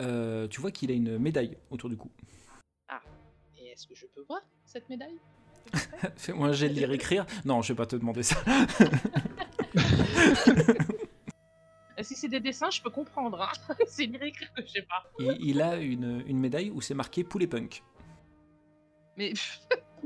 Euh, 0.00 0.46
tu 0.48 0.60
vois 0.60 0.70
qu'il 0.70 0.90
a 0.90 0.94
une 0.94 1.18
médaille 1.18 1.56
autour 1.70 1.90
du 1.90 1.96
cou. 1.96 2.10
Et 3.58 3.68
est-ce 3.68 3.86
que 3.86 3.94
je 3.94 4.06
peux 4.06 4.22
voir 4.22 4.40
cette 4.64 4.88
médaille? 4.88 5.18
Fais-moi 6.16 6.48
un 6.48 6.52
jet 6.52 6.68
de 6.68 6.74
lire 6.74 6.92
écrire. 6.92 7.26
Non, 7.44 7.60
je 7.62 7.72
vais 7.72 7.76
pas 7.76 7.86
te 7.86 7.96
demander 7.96 8.22
ça. 8.22 8.36
Si 12.02 12.14
c'est 12.14 12.28
des 12.28 12.40
dessins, 12.40 12.70
je 12.70 12.82
peux 12.82 12.90
comprendre. 12.90 13.40
Hein 13.40 13.74
c'est 13.86 14.04
lire 14.04 14.22
écrire 14.22 14.52
que 14.52 14.62
je 14.62 14.68
sais 14.68 14.82
pas. 14.82 15.10
Il, 15.18 15.38
il 15.40 15.62
a 15.62 15.76
une, 15.76 16.22
une 16.26 16.38
médaille 16.38 16.70
où 16.70 16.82
c'est 16.82 16.94
marqué 16.94 17.24
poulet 17.24 17.46
punk. 17.46 17.82
Mais 19.16 19.32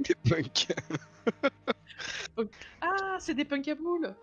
Des 0.09 0.15
punks. 0.15 0.69
ah, 2.81 3.17
c'est 3.19 3.35
des 3.35 3.45
punks 3.45 3.69
à 3.69 3.75
boules. 3.75 4.15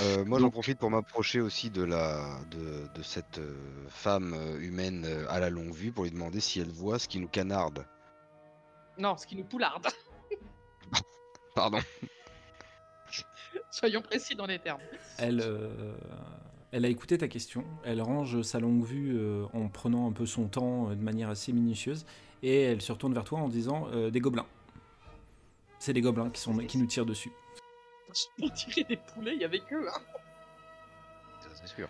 Euh, 0.00 0.24
moi 0.24 0.40
j'en 0.40 0.50
profite 0.50 0.78
pour 0.78 0.90
m'approcher 0.90 1.40
aussi 1.40 1.70
de 1.70 1.82
la 1.82 2.40
de, 2.50 2.88
de 2.96 3.02
cette 3.02 3.38
euh, 3.38 3.86
femme 3.88 4.34
euh, 4.34 4.58
humaine 4.58 5.04
euh, 5.06 5.24
à 5.28 5.38
la 5.38 5.50
longue 5.50 5.72
vue 5.72 5.92
pour 5.92 6.02
lui 6.02 6.10
demander 6.10 6.40
si 6.40 6.58
elle 6.58 6.70
voit 6.70 6.98
ce 6.98 7.06
qui 7.06 7.20
nous 7.20 7.28
canarde. 7.28 7.86
Non, 8.98 9.16
ce 9.16 9.26
qui 9.26 9.36
nous 9.36 9.44
poularde. 9.44 9.86
Pardon. 11.54 11.78
Soyons 13.70 14.02
précis 14.02 14.34
dans 14.34 14.46
les 14.46 14.58
termes. 14.58 14.80
Elle, 15.18 15.40
euh, 15.40 15.96
elle 16.70 16.84
a 16.84 16.88
écouté 16.88 17.18
ta 17.18 17.28
question. 17.28 17.64
Elle 17.84 18.00
range 18.02 18.42
sa 18.42 18.60
longue 18.60 18.84
vue 18.84 19.16
euh, 19.16 19.46
en 19.52 19.68
prenant 19.68 20.08
un 20.08 20.12
peu 20.12 20.26
son 20.26 20.48
temps 20.48 20.90
euh, 20.90 20.94
de 20.94 21.02
manière 21.02 21.28
assez 21.28 21.52
minutieuse. 21.52 22.04
Et 22.44 22.62
elle 22.62 22.82
se 22.82 22.92
retourne 22.92 23.14
vers 23.14 23.24
toi 23.24 23.40
en 23.40 23.48
disant 23.48 23.88
euh, 23.92 24.10
Des 24.10 24.20
gobelins. 24.20 24.46
C'est 25.78 25.92
des 25.92 26.00
gobelins 26.00 26.30
qui, 26.30 26.40
sont, 26.40 26.56
qui 26.58 26.78
nous 26.78 26.86
tirent 26.86 27.06
dessus. 27.06 27.32
Pour 28.38 28.52
tirer 28.52 28.84
des 28.84 28.96
poulets, 28.96 29.34
il 29.34 29.40
y 29.40 29.44
avait 29.44 29.60
que. 29.60 29.88
Hein. 29.88 30.00
Ça, 31.40 31.48
C'est 31.54 31.74
sûr. 31.74 31.88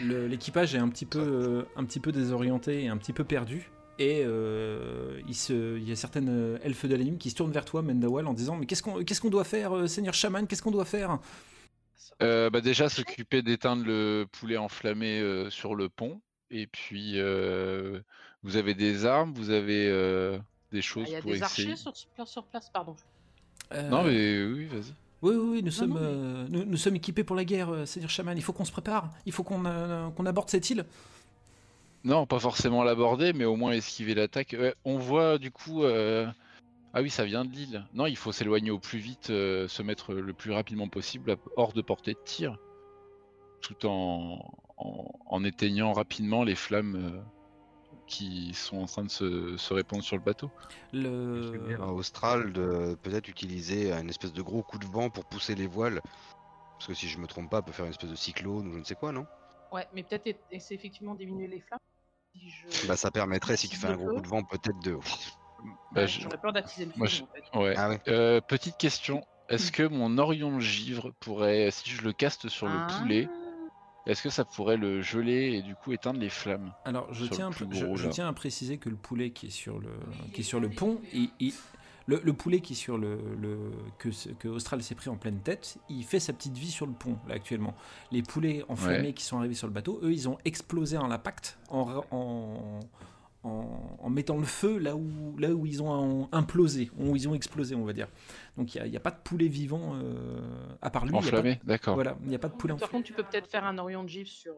L'équipage 0.00 0.74
est 0.74 0.78
un 0.78 0.88
petit, 0.88 1.04
peu, 1.04 1.20
euh, 1.20 1.62
un 1.76 1.84
petit 1.84 2.00
peu 2.00 2.12
désorienté 2.12 2.84
et 2.84 2.88
un 2.88 2.96
petit 2.96 3.12
peu 3.12 3.24
perdu. 3.24 3.70
Et 3.98 4.22
euh, 4.24 5.20
il, 5.28 5.34
se, 5.34 5.76
il 5.76 5.86
y 5.86 5.92
a 5.92 5.96
certaines 5.96 6.58
elfes 6.62 6.86
de 6.86 6.96
la 6.96 7.04
nuit 7.04 7.18
qui 7.18 7.30
se 7.30 7.36
tournent 7.36 7.52
vers 7.52 7.66
toi, 7.66 7.82
Mendawal, 7.82 8.26
en 8.26 8.32
disant 8.32 8.56
Mais 8.56 8.64
qu'est-ce 8.66 8.82
qu'on 8.82 9.04
qu'est-ce 9.04 9.20
qu'on 9.20 9.30
doit 9.30 9.44
faire, 9.44 9.76
euh, 9.76 9.86
Seigneur 9.86 10.14
Shaman 10.14 10.46
Qu'est-ce 10.46 10.62
qu'on 10.62 10.70
doit 10.70 10.86
faire? 10.86 11.18
Euh, 12.22 12.50
bah 12.50 12.60
déjà 12.60 12.88
s'occuper 12.88 13.42
d'éteindre 13.42 13.84
le 13.84 14.26
poulet 14.30 14.56
enflammé 14.56 15.20
euh, 15.20 15.50
sur 15.50 15.74
le 15.74 15.88
pont. 15.88 16.20
Et 16.50 16.66
puis 16.66 17.14
euh, 17.16 18.00
vous 18.42 18.56
avez 18.56 18.74
des 18.74 19.04
armes, 19.06 19.32
vous 19.34 19.50
avez 19.50 19.88
euh, 19.88 20.38
des 20.72 20.78
Ah, 20.78 20.82
choses 20.82 21.04
Il 21.08 21.12
y 21.12 21.16
a 21.16 21.20
pour 21.22 21.30
des 21.32 21.42
essayer. 21.42 21.70
archers 21.70 21.76
sur, 21.80 21.96
sur, 21.96 22.28
sur 22.28 22.44
place, 22.44 22.70
pardon. 22.70 22.96
Euh, 23.72 23.88
Non 23.88 24.02
mais 24.04 24.44
oui, 24.44 24.66
vas-y. 24.66 24.92
Oui, 25.22 25.36
oui, 25.36 25.48
oui, 25.52 25.62
nous, 25.62 25.70
sommes, 25.70 25.90
non, 25.90 25.94
mais- 25.94 26.00
euh, 26.02 26.46
nous, 26.50 26.64
nous 26.64 26.76
sommes 26.76 26.96
équipés 26.96 27.22
pour 27.22 27.36
la 27.36 27.44
guerre, 27.44 27.70
euh, 27.72 27.86
Seigneur 27.86 28.10
Shaman. 28.10 28.36
Il 28.36 28.42
faut 28.42 28.52
qu'on 28.52 28.64
se 28.64 28.72
prépare. 28.72 29.08
Il 29.24 29.32
faut 29.32 29.44
qu'on 29.44 29.64
euh, 29.66 30.08
aborde 30.26 30.50
cette 30.50 30.68
île. 30.70 30.84
Non, 32.04 32.26
pas 32.26 32.40
forcément 32.40 32.82
l'aborder, 32.82 33.32
mais 33.32 33.44
au 33.44 33.54
moins 33.54 33.70
esquiver 33.72 34.14
l'attaque. 34.14 34.56
Ouais, 34.58 34.74
on 34.84 34.98
voit 34.98 35.38
du 35.38 35.52
coup. 35.52 35.84
euh, 35.84 36.26
Ah 36.92 37.00
oui, 37.02 37.08
ça 37.10 37.24
vient 37.24 37.44
de 37.44 37.52
l'île. 37.52 37.84
Non, 37.94 38.06
il 38.06 38.16
faut 38.16 38.32
s'éloigner 38.32 38.72
au 38.72 38.80
plus 38.80 38.98
vite, 38.98 39.30
euh, 39.30 39.68
se 39.68 39.82
mettre 39.82 40.12
le 40.12 40.32
plus 40.32 40.50
rapidement 40.50 40.88
possible 40.88 41.36
hors 41.56 41.72
de 41.72 41.80
portée 41.80 42.14
de 42.14 42.18
tir, 42.24 42.58
tout 43.60 43.86
en, 43.86 44.44
en, 44.76 45.10
en 45.24 45.44
éteignant 45.44 45.92
rapidement 45.92 46.42
les 46.42 46.56
flammes 46.56 46.96
euh, 46.96 47.20
qui 48.12 48.52
sont 48.52 48.78
en 48.82 48.86
train 48.86 49.04
de 49.04 49.10
se, 49.10 49.56
se 49.56 49.72
répandre 49.72 50.02
sur 50.04 50.16
le 50.16 50.22
bateau. 50.22 50.50
Le... 50.92 51.76
Austral 51.80 52.52
de 52.52 52.94
peut-être 53.02 53.28
utiliser 53.28 53.92
un 53.92 54.06
espèce 54.08 54.32
de 54.32 54.42
gros 54.42 54.62
coup 54.62 54.78
de 54.78 54.84
vent 54.86 55.08
pour 55.08 55.24
pousser 55.24 55.54
les 55.54 55.66
voiles. 55.66 56.00
Parce 56.78 56.88
que 56.88 56.94
si 56.94 57.08
je 57.08 57.18
me 57.18 57.26
trompe 57.26 57.48
pas, 57.50 57.58
elle 57.58 57.62
peut 57.64 57.72
faire 57.72 57.86
une 57.86 57.92
espèce 57.92 58.10
de 58.10 58.14
cyclone 58.16 58.68
ou 58.68 58.72
je 58.74 58.78
ne 58.78 58.84
sais 58.84 58.94
quoi, 58.94 59.12
non? 59.12 59.26
Ouais, 59.72 59.86
mais 59.94 60.02
peut-être 60.02 60.26
essayer 60.50 60.78
effectivement 60.78 61.14
diminuer 61.14 61.46
les 61.48 61.60
flammes. 61.60 61.78
Si 62.34 62.50
je... 62.50 62.86
Bah 62.86 62.96
ça 62.96 63.10
permettrait 63.10 63.56
si 63.56 63.68
tu 63.68 63.76
fais 63.76 63.86
un 63.86 63.96
gros 63.96 64.08
Le 64.08 64.14
coup 64.16 64.20
de 64.20 64.28
vent 64.28 64.42
peut-être 64.42 64.78
de. 64.82 64.94
Bah, 65.92 66.02
Ouais, 66.02 66.08
J'aurais 66.08 66.38
peur 66.38 66.52
d'attiser 66.52 66.86
le 66.86 66.92
feu, 66.92 67.06
je- 67.06 67.22
en 67.22 67.26
fait. 67.26 67.58
Ouais. 67.58 67.74
Ah 67.76 67.88
ouais. 67.88 68.00
Euh, 68.08 68.40
petite 68.40 68.76
question. 68.76 69.24
Est-ce 69.48 69.70
que 69.72 69.82
mon 69.84 70.18
Orion 70.18 70.56
de 70.56 70.60
givre 70.60 71.12
pourrait, 71.20 71.70
si 71.70 71.90
je 71.90 72.02
le 72.02 72.12
caste 72.12 72.48
sur 72.48 72.66
le 72.66 72.74
Ah. 72.76 72.86
poulet, 72.98 73.28
est-ce 74.06 74.22
que 74.22 74.30
ça 74.30 74.44
pourrait 74.44 74.76
le 74.76 75.00
geler 75.02 75.52
et 75.54 75.62
du 75.62 75.74
coup 75.74 75.92
éteindre 75.92 76.18
les 76.20 76.28
flammes 76.28 76.72
Alors, 76.84 77.12
je 77.12 77.24
tiens, 77.26 77.50
je- 77.52 77.64
je 77.96 78.08
à 78.28 78.32
préciser 78.32 78.78
que 78.78 78.88
le 78.88 78.96
poulet 78.96 79.30
qui 79.30 79.46
est 79.46 79.50
sur 79.50 79.78
le, 79.78 79.90
qui 80.32 80.40
est 80.40 80.44
sur 80.44 80.60
le 80.60 80.68
pont, 80.68 81.00
il- 81.12 81.30
il- 81.40 81.54
le, 82.06 82.20
le 82.24 82.32
poulet 82.32 82.60
qui 82.60 82.72
est 82.72 82.76
sur 82.76 82.98
le, 82.98 83.16
le- 83.40 83.70
que, 83.98 84.08
Austral 84.48 84.82
s'est 84.82 84.96
pris 84.96 85.08
en 85.08 85.16
pleine 85.16 85.38
tête, 85.38 85.78
il 85.88 86.02
fait 86.04 86.18
sa 86.18 86.32
petite 86.32 86.56
vie 86.58 86.70
sur 86.70 86.84
le 86.86 86.92
pont 86.92 87.16
là 87.28 87.36
actuellement. 87.36 87.74
Les 88.10 88.22
poulets 88.22 88.64
enflammés 88.68 89.08
Ouais. 89.08 89.12
qui 89.12 89.24
sont 89.24 89.38
arrivés 89.38 89.54
sur 89.54 89.68
le 89.68 89.72
bateau, 89.72 90.00
eux, 90.02 90.12
ils 90.12 90.28
ont 90.28 90.36
explosé 90.44 90.96
en 90.98 91.06
l'impact 91.06 91.58
en, 91.68 92.02
en, 93.42 93.96
en 93.98 94.10
mettant 94.10 94.38
le 94.38 94.44
feu 94.44 94.78
là 94.78 94.94
où, 94.96 95.36
là 95.38 95.50
où 95.50 95.66
ils 95.66 95.82
ont 95.82 96.28
implosé, 96.32 96.90
où 96.98 97.16
ils 97.16 97.28
ont 97.28 97.34
explosé, 97.34 97.74
on 97.74 97.84
va 97.84 97.92
dire. 97.92 98.08
Donc 98.56 98.74
il 98.74 98.82
n'y 98.84 98.96
a, 98.96 99.00
pas 99.00 99.10
de 99.10 99.20
poulet 99.22 99.48
vivant 99.48 99.96
euh, 99.96 100.40
à 100.80 100.90
part 100.90 101.06
lui. 101.06 101.14
Enflammé 101.14 101.60
D'accord. 101.64 101.94
Voilà, 101.94 102.16
il 102.22 102.28
n'y 102.28 102.34
a 102.34 102.38
pas 102.38 102.48
de 102.48 102.54
poulet 102.54 102.74
Par 102.74 102.90
contre, 102.90 103.04
tu 103.04 103.12
peux 103.12 103.24
peut-être 103.24 103.48
faire 103.50 103.64
un 103.64 103.78
Orion 103.78 104.04
de 104.04 104.08
gif 104.08 104.28
sur 104.28 104.54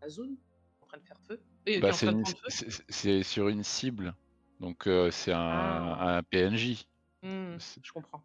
la 0.00 0.08
zone 0.08 0.36
en 0.82 0.86
train 0.86 0.98
de 0.98 1.04
faire 1.04 1.20
feu. 1.26 1.40
Bah, 1.80 1.90
c'est 1.92 3.22
sur 3.22 3.48
une 3.48 3.64
cible. 3.64 4.14
Donc 4.60 4.86
euh, 4.86 5.10
c'est 5.10 5.32
un, 5.32 5.38
Ah. 5.38 6.16
un 6.18 6.22
PNJ. 6.22 6.86
Hmm, 7.22 7.56
je 7.82 7.92
comprends. 7.92 8.22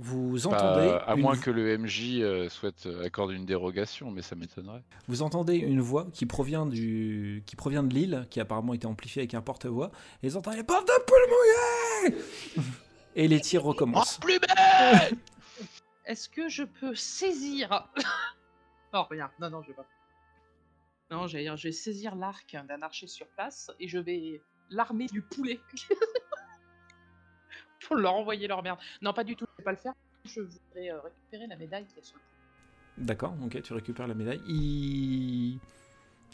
Vous 0.00 0.38
pas- 0.42 0.46
entendez 0.56 0.96
à 1.06 1.14
une 1.16 1.22
moins 1.22 1.36
que 1.36 1.50
le 1.50 1.76
MJ 1.76 2.20
euh, 2.20 2.48
souhaite 2.48 2.86
euh, 2.86 3.04
accorder 3.04 3.34
une 3.34 3.44
dérogation, 3.46 4.12
mais 4.12 4.22
ça 4.22 4.36
m'étonnerait. 4.36 4.84
Vous 5.08 5.22
entendez 5.22 5.56
une 5.56 5.80
voix 5.80 6.06
qui 6.12 6.24
provient, 6.24 6.66
du, 6.66 7.42
qui 7.46 7.56
provient 7.56 7.82
de 7.82 7.92
l'île, 7.92 8.26
qui 8.30 8.38
a 8.38 8.44
apparemment 8.44 8.74
été 8.74 8.86
amplifiée 8.86 9.22
avec 9.22 9.34
un 9.34 9.40
porte-voix, 9.42 9.90
et 10.22 10.28
ils 10.28 10.36
entendent 10.38 10.54
les 10.54 10.62
portes 10.62 10.86
de 10.86 10.92
poule 11.04 12.12
mouillée 12.12 12.22
Et 13.16 13.26
les 13.26 13.40
tirs 13.40 13.64
recommencent. 13.64 14.18
plus 14.18 14.38
belle 14.38 15.18
Est-ce 16.06 16.28
que 16.28 16.48
je 16.48 16.62
peux 16.62 16.94
saisir? 16.94 17.88
Oh, 18.94 19.02
rien. 19.10 19.30
Non, 19.38 19.50
non, 19.50 19.60
je 19.60 19.68
vais 19.68 19.74
pas. 19.74 19.84
Non, 21.10 21.26
j'allais 21.26 21.44
dire, 21.44 21.56
je 21.58 21.68
vais 21.68 21.72
saisir 21.72 22.14
l'arc 22.14 22.56
d'un 22.68 22.80
archer 22.80 23.06
sur 23.06 23.26
place 23.26 23.70
et 23.78 23.86
je 23.86 23.98
vais 23.98 24.40
l'armer 24.70 25.06
du 25.08 25.20
poulet. 25.20 25.60
Pour 27.86 27.96
leur 27.96 28.14
envoyer 28.14 28.48
leur 28.48 28.62
merde. 28.62 28.78
Non, 29.02 29.12
pas 29.12 29.24
du 29.24 29.36
tout, 29.36 29.44
vais 29.58 29.64
pas 29.64 29.72
le 29.72 29.76
faire. 29.76 29.94
Je 30.24 30.40
voudrais 30.40 30.90
euh, 30.90 31.00
récupérer 31.00 31.46
la 31.46 31.56
médaille 31.56 31.84
qui 31.86 31.98
est 31.98 32.04
sur. 32.04 32.18
D'accord, 32.96 33.34
ok, 33.44 33.62
tu 33.62 33.72
récupères 33.72 34.08
la 34.08 34.14
médaille. 34.14 34.40
Il... 34.48 35.58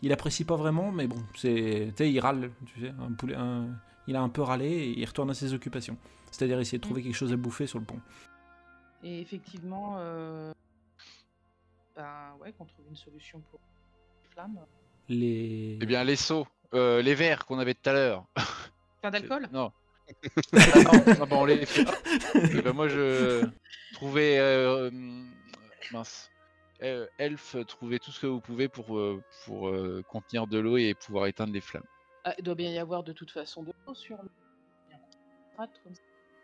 Il 0.03 0.13
apprécie 0.13 0.45
pas 0.45 0.57
vraiment, 0.57 0.93
mais 0.93 1.07
bon, 1.07 1.23
c'est... 1.37 1.89
Tu 1.91 1.97
sais, 1.97 2.13
il 2.13 2.21
râle, 2.21 2.51
tu 2.67 2.81
sais, 2.81 2.93
un 2.99 3.13
poulet... 3.13 3.35
un- 3.35 3.69
Il 4.07 4.17
a 4.17 4.21
un 4.21 4.29
peu 4.29 4.43
râlé 4.43 4.67
et 4.67 4.99
il 4.99 5.05
retourne 5.07 5.31
à 5.31 5.35
ses 5.35 5.55
occupations. 5.55 5.97
C'est-à-dire 6.31 6.59
essayer 6.61 6.79
de 6.79 6.83
trouver 6.83 7.03
quelque 7.03 7.15
chose 7.15 7.33
à 7.33 7.37
bouffer 7.37 7.67
sur 7.67 7.79
le 7.79 7.85
pont. 7.85 8.01
Et 9.03 9.21
effectivement, 9.21 9.95
euh... 9.99 10.53
ben 11.97 12.35
ouais, 12.41 12.53
qu'on 12.53 12.65
trouve 12.67 12.85
une 12.91 12.97
solution 12.97 13.41
pour 13.51 13.61
les 14.23 14.31
flammes. 14.31 14.59
Les... 15.09 15.79
Eh 15.81 15.87
bien, 15.87 16.03
les 16.05 16.17
seaux, 16.17 16.47
euh, 16.75 17.01
les 17.01 17.15
verres 17.15 17.47
qu'on 17.47 17.59
avait 17.59 17.75
tout 17.75 17.89
à 17.89 17.93
l'heure. 17.93 18.27
Plein 19.01 19.11
d'alcool? 19.11 19.49
Non. 19.53 19.73
Ah 20.53 20.83
non, 20.85 21.15
non, 21.19 21.27
bah, 21.27 21.37
on 21.37 21.45
les 21.45 21.65
fait 21.67 21.85
pas. 21.85 21.95
Eh 22.35 22.63
ben, 22.63 22.73
moi, 22.73 22.89
je 22.89 23.45
trouvais. 23.95 24.39
euh, 24.39 24.91
mince. 25.93 26.31
euh, 26.83 27.07
elfes, 27.19 27.57
trouvez 27.67 27.99
tout 27.99 28.11
ce 28.11 28.21
que 28.21 28.27
vous 28.27 28.41
pouvez 28.41 28.69
pour, 28.69 28.97
euh, 28.99 29.23
pour 29.45 29.69
euh, 29.69 30.03
contenir 30.09 30.47
de 30.47 30.59
l'eau 30.59 30.77
et 30.77 30.95
pouvoir 30.95 31.27
éteindre 31.27 31.53
les 31.53 31.61
flammes. 31.61 31.87
Ah, 32.25 32.35
il 32.39 32.45
doit 32.45 32.55
bien 32.55 32.71
y 32.71 32.79
avoir 32.79 33.03
de 33.03 33.13
toute 33.13 33.31
façon 33.31 33.63
de 33.63 33.73
l'eau 33.87 33.95
sur 33.95 34.17
le. 34.23 34.29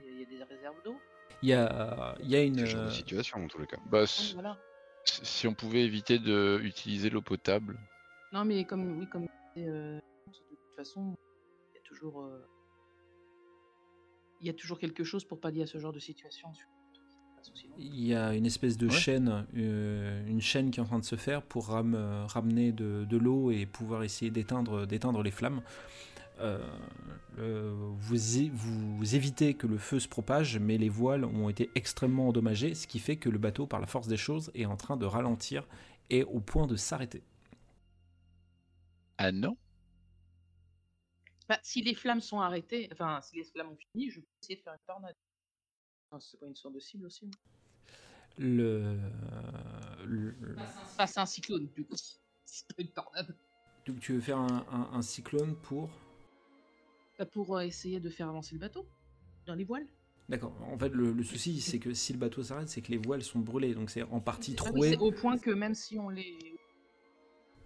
Il 0.03 0.21
y 0.21 0.23
a 0.23 0.27
des 0.27 0.45
réserves 0.45 0.83
d'eau. 0.85 0.97
Il 1.43 1.49
y 1.49 1.55
a, 1.55 2.15
il 2.21 2.29
y 2.31 2.37
a 2.37 2.43
une. 2.43 2.59
Ce 2.59 2.67
genre 2.67 2.85
de 2.85 2.91
situation, 2.91 3.45
en 3.45 3.49
tous 3.49 3.59
les 3.59 3.67
cas. 3.67 3.79
Bah, 3.87 4.05
voilà. 4.35 4.59
si 5.05 5.47
on 5.49 5.55
pouvait 5.55 5.83
éviter 5.83 6.19
d'utiliser 6.19 7.11
l'eau 7.11 7.23
potable. 7.23 7.79
Non, 8.33 8.45
mais 8.45 8.65
comme 8.65 8.99
oui, 8.99 9.09
comme 9.09 9.27
euh, 9.57 9.99
de 9.99 10.33
toute 10.33 10.77
façon, 10.77 11.17
il 11.73 11.77
y 11.77 11.79
a 11.79 11.83
toujours, 11.83 12.23
euh, 12.23 12.47
il 14.41 14.47
y 14.47 14.51
a 14.51 14.55
toujours 14.55 14.79
quelque 14.79 15.05
chose 15.05 15.25
pour 15.25 15.41
pallier 15.41 15.63
à 15.63 15.67
ce 15.67 15.79
genre 15.79 15.93
de 15.93 15.99
situation. 15.99 16.49
Il 17.79 18.05
y 18.07 18.15
a 18.15 18.35
une 18.35 18.45
espèce 18.47 18.77
de 18.77 18.87
Ouais. 18.87 18.93
chaîne, 18.93 19.47
euh, 19.57 20.27
une 20.29 20.41
chaîne 20.43 20.71
qui 20.71 20.79
est 20.81 20.83
en 20.83 20.87
train 20.87 20.99
de 20.99 21.05
se 21.05 21.17
faire 21.17 21.43
pour 21.43 21.69
ram- 21.69 21.95
euh, 21.95 22.27
ramener 22.27 22.73
de, 22.73 23.07
de 23.09 23.17
l'eau 23.17 23.51
et 23.51 23.65
pouvoir 23.67 24.03
essayer 24.03 24.31
d'éteindre, 24.31 24.87
d'éteindre 24.87 25.23
les 25.23 25.31
flammes. 25.31 25.63
Euh, 26.41 26.59
le- 27.37 27.73
vous, 27.99 28.39
é- 28.39 28.51
vous 28.53 29.15
évitez 29.15 29.55
que 29.55 29.67
le 29.67 29.79
feu 29.79 30.01
se 30.01 30.09
propage, 30.09 30.59
mais 30.59 30.77
les 30.79 30.89
voiles 30.91 31.25
ont 31.25 31.49
été 31.49 31.71
extrêmement 31.75 32.29
endommagées, 32.29 32.75
ce 32.75 32.87
qui 32.87 32.99
fait 32.99 33.17
que 33.17 33.29
le 33.31 33.39
bateau, 33.39 33.67
par 33.67 33.81
la 33.81 33.87
force 33.87 34.07
des 34.09 34.17
choses, 34.19 34.51
est 34.55 34.67
en 34.67 34.77
train 34.77 34.97
de 34.97 35.07
ralentir 35.07 35.67
et 36.11 36.25
au 36.25 36.41
point 36.41 36.67
de 36.67 36.77
s'arrêter. 36.77 37.23
Ah 39.19 39.33
non? 39.33 39.57
Bah, 41.51 41.59
si 41.65 41.83
les 41.83 41.97
flammes 41.97 42.21
sont 42.21 42.39
arrêtées, 42.39 42.89
enfin, 42.93 43.21
si 43.23 43.35
les 43.35 43.43
flammes 43.43 43.71
ont 43.71 43.77
fini, 43.77 44.09
je 44.09 44.21
peux 44.21 44.27
essayer 44.41 44.55
de 44.55 44.63
faire 44.63 44.75
une 44.75 44.79
tornade. 44.87 45.17
Ah, 46.13 46.19
c'est 46.21 46.39
pas 46.39 46.47
une 46.47 46.55
sorte 46.55 46.75
de 46.77 46.79
cible 46.79 47.07
aussi 47.07 47.29
Le, 48.39 49.01
le- 50.07 50.37
Enfin, 50.57 51.07
c'est 51.09 51.19
un 51.19 51.27
cyclone, 51.27 51.67
du 51.75 51.85
coup. 51.85 51.97
C'est 52.45 52.67
pas 52.77 52.83
une 52.83 52.89
tornade. 52.93 53.37
donc 53.87 53.99
tu 54.01 54.13
veux 54.13 54.21
faire 54.21 54.39
un, 54.39 54.65
un- 54.71 54.91
un 54.97 55.03
cyclone 55.03 55.57
pour 55.57 55.89
Bah, 57.19 57.27
pour 57.27 57.57
euh, 57.57 57.63
essayer 57.63 57.99
de 57.99 58.11
faire 58.11 58.29
avancer 58.29 58.55
le 58.55 58.61
bateau 58.61 58.89
dans 59.47 59.55
les 59.55 59.65
voiles. 59.65 59.87
D'accord. 60.29 60.57
En 60.63 60.79
fait, 60.79 60.91
le, 60.91 61.13
le 61.13 61.23
souci, 61.25 61.61
c'est 61.61 61.81
que 61.81 61.95
si 61.95 62.13
le 62.13 62.19
bateau 62.21 62.43
s'arrête, 62.45 62.69
c'est 62.69 62.83
que 62.83 62.93
les 62.93 62.99
voiles 62.99 63.25
sont 63.25 63.41
brûlées, 63.41 63.75
donc 63.75 63.91
c'est 63.91 64.03
en 64.05 64.21
partie 64.21 64.55
Ah 64.59 64.63
oui, 64.67 64.71
troué. 64.73 64.91
c'est 64.91 64.99
au 64.99 65.11
point 65.11 65.37
que 65.39 65.51
même 65.51 65.75
si 65.75 65.99
on 65.99 66.09
les. 66.09 66.50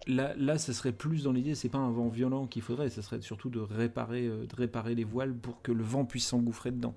Là, 0.07 0.35
là, 0.35 0.57
ça 0.57 0.73
serait 0.73 0.91
plus 0.91 1.23
dans 1.23 1.31
l'idée, 1.31 1.55
c'est 1.55 1.69
pas 1.69 1.79
un 1.79 1.89
vent 1.89 2.09
violent 2.09 2.45
qu'il 2.45 2.61
faudrait, 2.61 2.89
ça 2.89 3.01
serait 3.01 3.21
surtout 3.21 3.49
de 3.49 3.59
réparer, 3.59 4.27
euh, 4.27 4.45
de 4.45 4.55
réparer 4.55 4.93
les 4.93 5.03
voiles 5.03 5.35
pour 5.35 5.61
que 5.61 5.71
le 5.71 5.83
vent 5.83 6.05
puisse 6.05 6.27
s'engouffrer 6.27 6.71
dedans. 6.71 6.93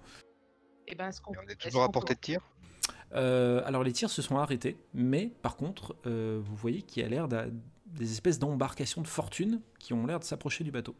Eh 0.86 0.94
ben, 0.94 1.08
est-ce 1.08 1.20
qu'on 1.20 1.32
Et 1.32 1.38
on 1.38 1.48
est 1.48 1.52
est-ce 1.52 1.68
toujours 1.68 1.82
à 1.82 1.88
portée 1.90 2.14
de 2.14 2.20
tir? 2.20 2.42
Euh, 3.12 3.62
alors 3.64 3.84
les 3.84 3.92
tirs 3.92 4.10
se 4.10 4.22
sont 4.22 4.36
arrêtés, 4.36 4.76
mais 4.92 5.32
par 5.42 5.56
contre, 5.56 5.96
euh, 6.06 6.40
vous 6.42 6.56
voyez 6.56 6.82
qu'il 6.82 7.02
y 7.02 7.06
a 7.06 7.08
l'air 7.08 7.28
des 7.28 8.12
espèces 8.12 8.38
d'embarcations 8.38 9.00
de 9.00 9.06
fortune 9.06 9.62
qui 9.78 9.92
ont 9.94 10.06
l'air 10.06 10.18
de 10.20 10.24
s'approcher 10.24 10.64
du 10.64 10.70
bateau. 10.70 10.94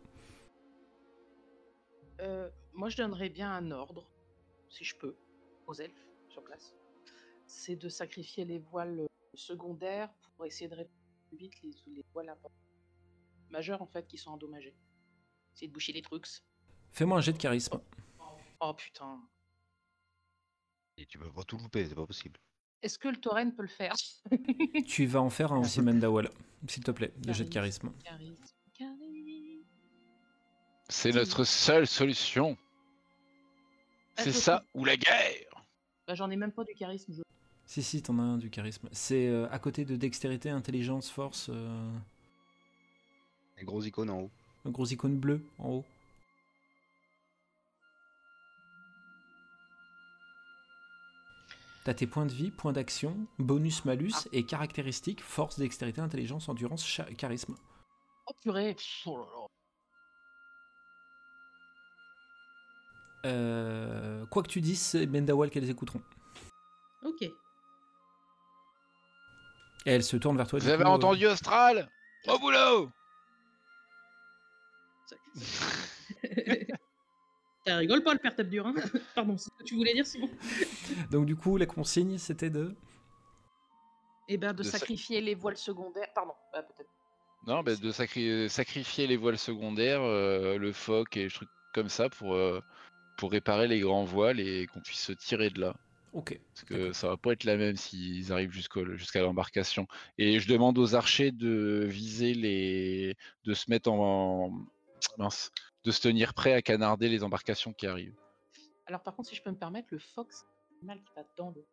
Euh, 2.20 2.48
moi, 2.72 2.88
je 2.88 2.96
donnerais 2.96 3.28
bien 3.28 3.52
un 3.52 3.70
ordre, 3.70 4.10
si 4.68 4.84
je 4.84 4.96
peux, 4.96 5.16
aux 5.66 5.74
elfes 5.74 6.06
sur 6.28 6.42
place. 6.42 6.74
C'est 7.46 7.76
de 7.76 7.88
sacrifier 7.88 8.44
les 8.44 8.58
voiles 8.58 9.06
secondaires 9.34 10.10
pour 10.36 10.46
essayer 10.46 10.68
de 10.68 10.74
réparer 10.74 10.88
plus 10.88 10.97
vite 11.36 11.60
les, 11.62 11.70
les 11.94 12.04
voiles 12.12 12.34
majeures 13.50 13.82
en 13.82 13.86
fait 13.86 14.06
qui 14.06 14.18
sont 14.18 14.30
endommagées. 14.30 14.74
Essayer 15.54 15.68
de 15.68 15.72
boucher 15.72 15.92
les 15.92 16.02
trucs. 16.02 16.26
Fais-moi 16.92 17.18
un 17.18 17.20
jet 17.20 17.32
de 17.32 17.38
charisme. 17.38 17.80
Oh 18.60 18.74
putain. 18.74 19.20
Et 20.96 21.06
tu 21.06 21.18
peux 21.18 21.30
pas 21.30 21.44
tout 21.44 21.58
louper, 21.58 21.86
c'est 21.86 21.94
pas 21.94 22.06
possible. 22.06 22.38
Est-ce 22.82 22.98
que 22.98 23.08
le 23.08 23.16
tauren 23.16 23.54
peut 23.54 23.62
le 23.62 23.68
faire? 23.68 23.94
Tu 24.86 25.06
vas 25.06 25.20
en 25.20 25.30
faire 25.30 25.52
un 25.52 25.60
aussi, 25.60 25.80
Mendawal, 25.80 26.30
s'il 26.68 26.84
te 26.84 26.90
plaît, 26.90 27.12
le 27.26 27.32
jet 27.32 27.44
de 27.44 27.50
charisme. 27.50 27.92
Charisme. 28.04 28.44
Charisme. 28.74 29.64
C'est 30.88 31.12
notre 31.12 31.44
seule 31.44 31.86
solution. 31.86 32.56
Ah, 34.16 34.22
C'est 34.24 34.32
ça 34.32 34.64
ou 34.74 34.84
la 34.84 34.96
guerre 34.96 35.66
Bah, 36.06 36.14
j'en 36.14 36.30
ai 36.30 36.36
même 36.36 36.52
pas 36.52 36.64
du 36.64 36.74
charisme. 36.74 37.12
je- 37.12 37.22
Si, 37.68 37.82
si, 37.82 38.02
t'en 38.02 38.18
as 38.18 38.22
un 38.22 38.38
du 38.38 38.48
charisme. 38.48 38.88
C'est 38.92 39.28
euh, 39.28 39.46
à 39.50 39.58
côté 39.58 39.84
de 39.84 39.94
dextérité, 39.94 40.48
intelligence, 40.48 41.10
force, 41.10 41.50
euh, 41.50 41.90
Les 43.58 43.64
gros 43.64 43.82
icônes 43.82 44.08
en 44.10 44.20
haut. 44.22 44.30
un 44.64 44.70
gros 44.70 44.86
icône 44.86 45.18
bleu 45.18 45.42
en 45.58 45.68
haut. 45.68 45.84
T'as 51.84 51.94
tes 51.94 52.06
points 52.06 52.26
de 52.26 52.32
vie, 52.32 52.50
points 52.50 52.72
d'action, 52.72 53.16
bonus, 53.38 53.84
malus 53.84 54.12
et 54.32 54.44
caractéristiques, 54.44 55.22
force, 55.22 55.58
dextérité, 55.58 56.00
intelligence, 56.00 56.48
endurance, 56.48 56.84
cha- 56.86 57.04
charisme. 57.14 57.54
Oh 58.26 58.32
purée. 58.42 58.76
Oh 59.06 59.16
là 59.18 59.24
là. 59.24 59.46
Euh, 63.30 64.26
quoi 64.26 64.42
que 64.42 64.48
tu 64.48 64.60
dises, 64.60 64.80
c'est 64.80 65.06
Mendawal 65.06 65.50
qu'elles 65.50 65.70
écouteront. 65.70 66.02
Ok. 67.04 67.24
Et 69.88 69.92
elle 69.92 70.04
se 70.04 70.18
tourne 70.18 70.36
vers 70.36 70.46
toi. 70.46 70.58
Vous 70.58 70.68
avez 70.68 70.84
coup, 70.84 70.90
euh, 70.90 70.92
entendu 70.92 71.26
Austral? 71.26 71.88
Au 72.26 72.38
boulot 72.38 72.92
Ça 77.66 77.76
rigole 77.76 78.02
pas 78.02 78.12
le 78.12 78.18
père 78.18 78.36
tape 78.36 78.48
dur, 78.48 78.66
hein 78.66 78.74
Pardon, 79.14 79.38
c'est 79.38 79.48
ce 79.50 79.56
que 79.58 79.64
tu 79.64 79.76
voulais 79.76 79.94
dire, 79.94 80.04
Simon 80.04 80.28
Donc 81.10 81.24
du 81.24 81.36
coup, 81.36 81.56
la 81.56 81.64
consigne, 81.64 82.18
c'était 82.18 82.50
de... 82.50 82.76
Eh 84.28 84.36
ben, 84.36 84.52
de, 84.52 84.58
De 84.58 84.62
sac- 84.62 84.80
sacrifier 84.80 85.22
les 85.22 85.34
voiles 85.34 85.56
secondaires. 85.56 86.08
Pardon, 86.14 86.34
bah, 86.52 86.62
peut-être. 86.62 86.90
Non, 87.46 87.62
bah, 87.62 87.74
de 87.74 87.90
sacri- 87.90 88.50
sacrifier 88.50 89.06
les 89.06 89.16
voiles 89.16 89.38
secondaires, 89.38 90.02
euh, 90.02 90.58
le 90.58 90.72
phoque 90.74 91.16
et 91.16 91.24
les 91.24 91.30
trucs 91.30 91.48
comme 91.72 91.88
ça 91.88 92.10
pour, 92.10 92.34
euh, 92.34 92.60
pour 93.16 93.32
réparer 93.32 93.68
les 93.68 93.80
grands 93.80 94.04
voiles 94.04 94.38
et 94.38 94.66
qu'on 94.66 94.82
puisse 94.82 95.00
se 95.00 95.12
tirer 95.12 95.48
de 95.48 95.62
là. 95.62 95.74
Ok. 96.12 96.38
Parce 96.54 96.64
que 96.64 96.92
ça 96.92 97.08
va 97.08 97.16
pas 97.16 97.32
être 97.32 97.44
la 97.44 97.56
même 97.56 97.76
s'ils 97.76 98.32
arrivent 98.32 98.50
jusqu'au- 98.52 98.96
jusqu'à 98.96 99.20
l'embarcation. 99.22 99.86
Et 100.16 100.40
je 100.40 100.48
demande 100.48 100.78
aux 100.78 100.94
archers 100.94 101.32
de 101.32 101.84
viser 101.86 102.34
les. 102.34 103.16
de 103.44 103.54
se 103.54 103.70
mettre 103.70 103.90
en. 103.90 104.52
mince. 105.18 105.50
de 105.84 105.90
se 105.90 106.00
tenir 106.00 106.34
prêts 106.34 106.52
à 106.54 106.60
canarder 106.62 107.08
les 107.08 107.22
embarcations 107.24 107.72
qui 107.72 107.86
arrivent. 107.86 108.16
Alors, 108.86 109.02
par 109.02 109.14
contre, 109.14 109.28
si 109.28 109.34
je 109.36 109.42
peux 109.42 109.50
me 109.50 109.56
permettre, 109.56 109.88
le 109.90 109.98
fox, 109.98 110.44
animal 110.78 110.98
qui 111.02 111.12
va 111.14 111.22
dans 111.36 111.50
l'eau. 111.50 111.66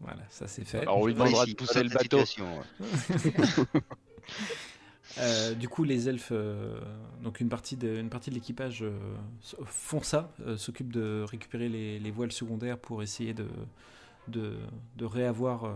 Voilà, 0.00 0.22
ça 0.28 0.48
c'est 0.48 0.64
fait. 0.64 0.80
Alors 0.80 0.98
on 0.98 1.06
lui 1.06 1.14
demandera 1.14 1.46
de 1.46 1.54
pousser 1.54 1.82
le 1.84 1.88
bateau. 1.90 2.18
ouais. 2.18 2.26
Euh, 5.18 5.54
du 5.54 5.68
coup, 5.68 5.84
les 5.84 6.08
elfes, 6.08 6.30
euh, 6.32 6.78
donc 7.22 7.40
une 7.40 7.48
partie 7.48 7.76
de, 7.76 7.96
une 7.96 8.10
partie 8.10 8.30
de 8.30 8.34
l'équipage 8.34 8.82
euh, 8.82 8.90
font 9.64 10.02
ça, 10.02 10.30
s'occupent 10.56 10.92
de 10.92 11.24
récupérer 11.28 11.68
les, 11.68 11.98
les 11.98 12.10
voiles 12.10 12.32
secondaires 12.32 12.78
pour 12.78 13.02
essayer 13.02 13.32
de, 13.32 13.46
de, 14.28 15.04
réavoir 15.04 15.74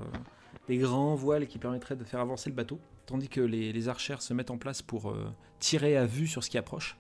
des 0.69 0.79
grands 0.79 1.15
voiles 1.15 1.47
qui 1.47 1.59
permettraient 1.59 1.97
de 1.97 2.05
faire 2.05 2.21
avancer 2.21 2.51
le 2.51 2.57
bateau, 2.57 2.79
tandis 3.07 3.29
que 3.29 3.41
les, 3.41 3.73
les 3.73 3.89
archères 3.89 4.23
se 4.23 4.35
mettent 4.35 4.51
en 4.51 4.59
place 4.59 4.83
pour 4.83 5.15
tirer 5.59 5.97
à 5.97 6.07
vue 6.07 6.27
sur 6.27 6.45
ce 6.45 6.51
qui 6.51 6.59
approche. 6.59 6.97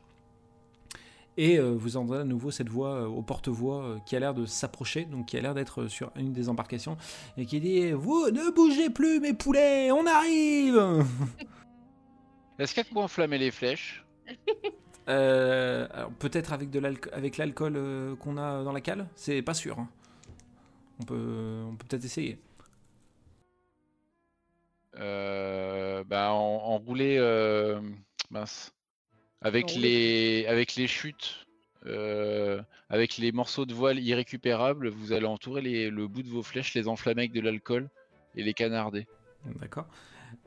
Et 1.36 1.58
vous 1.58 1.96
entendez 1.96 2.20
à 2.20 2.24
nouveau 2.24 2.50
cette 2.50 2.68
voix 2.68 3.08
au 3.08 3.22
porte-voix 3.22 3.96
qui 4.04 4.14
a 4.14 4.20
l'air 4.20 4.34
de 4.34 4.46
s'approcher, 4.46 5.04
donc 5.04 5.26
qui 5.26 5.36
a 5.36 5.40
l'air 5.40 5.54
d'être 5.54 5.86
sur 5.86 6.10
une 6.16 6.32
des 6.32 6.48
embarcations, 6.48 6.96
et 7.36 7.46
qui 7.46 7.60
dit 7.60 7.92
Vous 7.92 8.30
ne 8.30 8.50
bougez 8.54 8.90
plus, 8.90 9.20
mes 9.20 9.32
poulets, 9.32 9.90
on 9.90 10.06
arrive 10.06 11.04
Est-ce 12.60 12.74
qu'il 12.74 12.82
y 12.82 12.86
a 12.86 12.88
de 12.88 12.92
quoi 12.94 13.04
enflammer 13.04 13.38
les 13.38 13.50
flèches 13.50 14.04
Euh, 15.08 15.88
alors 15.92 16.10
peut-être 16.12 16.52
avec 16.52 16.70
de 16.70 16.78
l'alco- 16.78 17.10
avec 17.12 17.36
l'alcool 17.36 17.72
euh, 17.76 18.14
qu'on 18.16 18.36
a 18.36 18.62
dans 18.62 18.72
la 18.72 18.80
cale, 18.80 19.08
c'est 19.16 19.42
pas 19.42 19.54
sûr. 19.54 19.78
hein. 19.78 19.88
On 21.00 21.04
peut 21.04 21.62
on 21.66 21.74
peut 21.74 21.86
peut-être 21.88 22.04
essayer. 22.04 22.38
Euh, 24.96 26.04
bah, 26.04 26.32
en, 26.32 26.36
enrouler 26.74 27.16
euh, 27.18 27.80
mince 28.30 28.72
avec 29.40 29.70
Enrouler. 29.70 30.42
les 30.42 30.46
avec 30.46 30.74
les 30.74 30.86
chutes 30.88 31.46
euh, 31.86 32.60
avec 32.88 33.16
les 33.16 33.30
morceaux 33.32 33.64
de 33.66 33.72
voile 33.72 34.00
irrécupérables 34.00 34.88
vous 34.88 35.12
allez 35.12 35.26
entourer 35.26 35.62
les- 35.62 35.90
le 35.90 36.08
bout 36.08 36.22
de 36.24 36.28
vos 36.28 36.42
flèches 36.42 36.74
les 36.74 36.88
enflammer 36.88 37.22
avec 37.22 37.32
de 37.32 37.40
l'alcool 37.40 37.88
et 38.34 38.42
les 38.42 38.52
canarder 38.52 39.06
D'accord. 39.60 39.86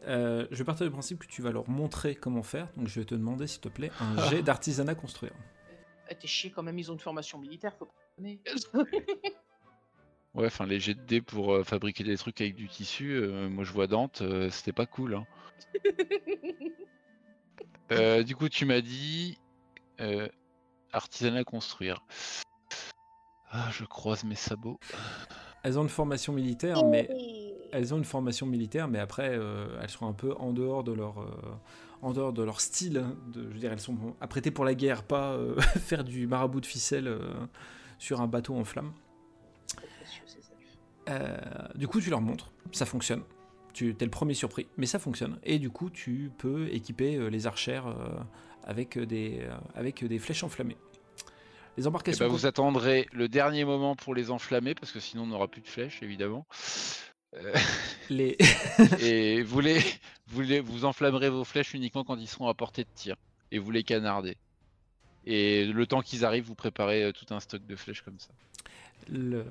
Euh, 0.04 0.48
je 0.52 0.58
vais 0.58 0.64
partir 0.64 0.86
du 0.86 0.92
principe 0.92 1.20
que 1.20 1.28
tu 1.28 1.42
vas 1.42 1.52
leur 1.52 1.70
montrer 1.70 2.16
comment 2.16 2.44
faire, 2.44 2.68
donc 2.78 2.88
je 2.88 3.00
vais 3.00 3.06
te 3.06 3.16
demander 3.16 3.48
s'il 3.48 3.62
te 3.62 3.70
plaît 3.70 3.92
un 4.00 4.30
jet 4.30 4.42
d'artisanat 4.42 4.96
construire. 4.96 5.34
Eh, 6.10 6.16
T'es 6.16 6.28
chier 6.28 6.52
quand 6.52 6.64
même, 6.64 6.78
ils 6.78 6.92
ont 6.92 6.94
une 6.94 7.00
formation 7.00 7.38
militaire, 7.40 7.76
faut 7.76 7.86
pas 7.86 7.94
ouais 10.36 10.46
enfin 10.46 10.68
les 10.68 10.80
jets 10.80 10.94
de 10.94 11.02
dés 11.02 11.22
pour 11.22 11.54
euh, 11.54 11.64
fabriquer 11.64 12.04
des 12.04 12.16
trucs 12.16 12.40
avec 12.42 12.54
du 12.54 12.68
tissu 12.68 13.14
euh, 13.14 13.50
moi 13.50 13.64
je 13.64 13.72
vois 13.72 13.88
Dante 13.88 14.22
euh, 14.22 14.52
c'était 14.52 14.72
pas 14.72 14.86
cool 14.86 15.16
hein. 15.16 15.26
Euh, 17.92 18.24
du 18.24 18.36
coup 18.36 18.50
tu 18.50 18.66
m'as 18.66 18.82
dit 18.82 19.38
euh, 20.00 20.28
artisanat 20.92 21.44
construire. 21.44 22.04
Ah 23.52 23.70
je 23.72 23.84
croise 23.84 24.24
mes 24.24 24.36
sabots. 24.36 24.80
Elles 25.64 25.78
ont 25.78 25.84
une 25.84 25.90
formation 25.90 26.34
militaire, 26.34 26.84
mais 26.86 27.08
elles 27.74 27.94
ont 27.94 27.98
une 27.98 28.06
formation 28.06 28.46
militaire, 28.46 28.88
mais 28.88 29.00
après, 29.00 29.30
euh, 29.32 29.80
elles 29.82 29.90
sont 29.90 30.08
un 30.08 30.14
peu 30.14 30.34
en 30.34 30.54
dehors 30.54 30.84
de 30.84 30.94
leur, 30.94 31.22
euh, 31.22 32.52
style. 32.58 33.04
je 33.34 33.40
veux 33.40 33.60
dire, 33.60 33.72
elles 33.72 33.80
sont 33.80 33.98
apprêtées 34.22 34.52
pour 34.52 34.64
la 34.64 34.76
guerre, 34.76 35.04
pas 35.04 35.34
euh, 35.34 35.60
faire 35.80 36.04
du 36.04 36.28
marabout 36.28 36.62
de 36.62 36.66
ficelle 36.66 37.18
sur 37.98 38.22
un 38.22 38.28
bateau 38.28 38.56
en 38.56 38.64
flammes. 38.64 38.94
Du 41.76 41.88
coup, 41.88 42.00
tu 42.00 42.10
leur 42.10 42.22
montres, 42.22 42.52
ça 42.72 42.86
fonctionne. 42.86 43.24
Tu 43.74 43.96
es 44.00 44.04
le 44.04 44.12
premier 44.12 44.36
surpris, 44.36 44.68
mais 44.78 44.86
ça 44.86 45.00
fonctionne. 45.00 45.40
Et 45.44 45.58
du 45.58 45.72
coup, 45.72 45.90
tu 45.90 46.32
peux 46.38 46.68
équiper 46.68 47.30
les 47.32 47.48
archères 47.48 47.96
avec, 48.64 49.00
des, 49.00 49.50
flèches 50.20 50.44
enflammées. 50.44 50.78
Les 51.76 51.86
Eh 51.86 51.88
embarcations. 51.88 52.26
ben, 52.26 52.32
vous 52.32 52.46
attendrez 52.46 53.08
le 53.12 53.28
dernier 53.28 53.66
moment 53.66 53.96
pour 53.96 54.14
les 54.14 54.30
enflammer, 54.30 54.76
parce 54.76 54.92
que 54.92 55.00
sinon 55.00 55.24
on 55.24 55.28
n'aura 55.28 55.48
plus 55.48 55.62
de 55.62 55.68
flèches, 55.68 56.04
évidemment. 56.04 56.46
Euh, 57.36 57.54
les... 58.10 58.38
et 59.02 59.42
vous, 59.42 59.60
les, 59.60 59.82
vous, 60.28 60.42
les, 60.42 60.60
vous 60.60 60.86
enflammerez 60.86 61.30
vos 61.30 61.44
flèches 61.44 61.74
uniquement 61.74 62.04
quand 62.04 62.18
ils 62.18 62.28
seront 62.28 62.48
à 62.48 62.54
portée 62.54 62.84
de 62.84 62.90
tir. 62.96 63.16
Et 63.52 63.60
vous 63.60 63.72
les 63.72 63.84
canardez. 63.84 64.38
Et 65.26 65.66
le 65.66 65.86
temps 65.86 66.02
qu'ils 66.02 66.26
arrivent, 66.26 66.46
vous 66.46 66.56
préparez 66.56 67.04
euh, 67.04 67.12
tout 67.12 67.34
un 67.34 67.40
stock 67.40 67.66
de 67.66 67.76
flèches 67.76 68.02
comme 68.02 68.20
ça. 68.20 68.30
Le... 69.10 69.46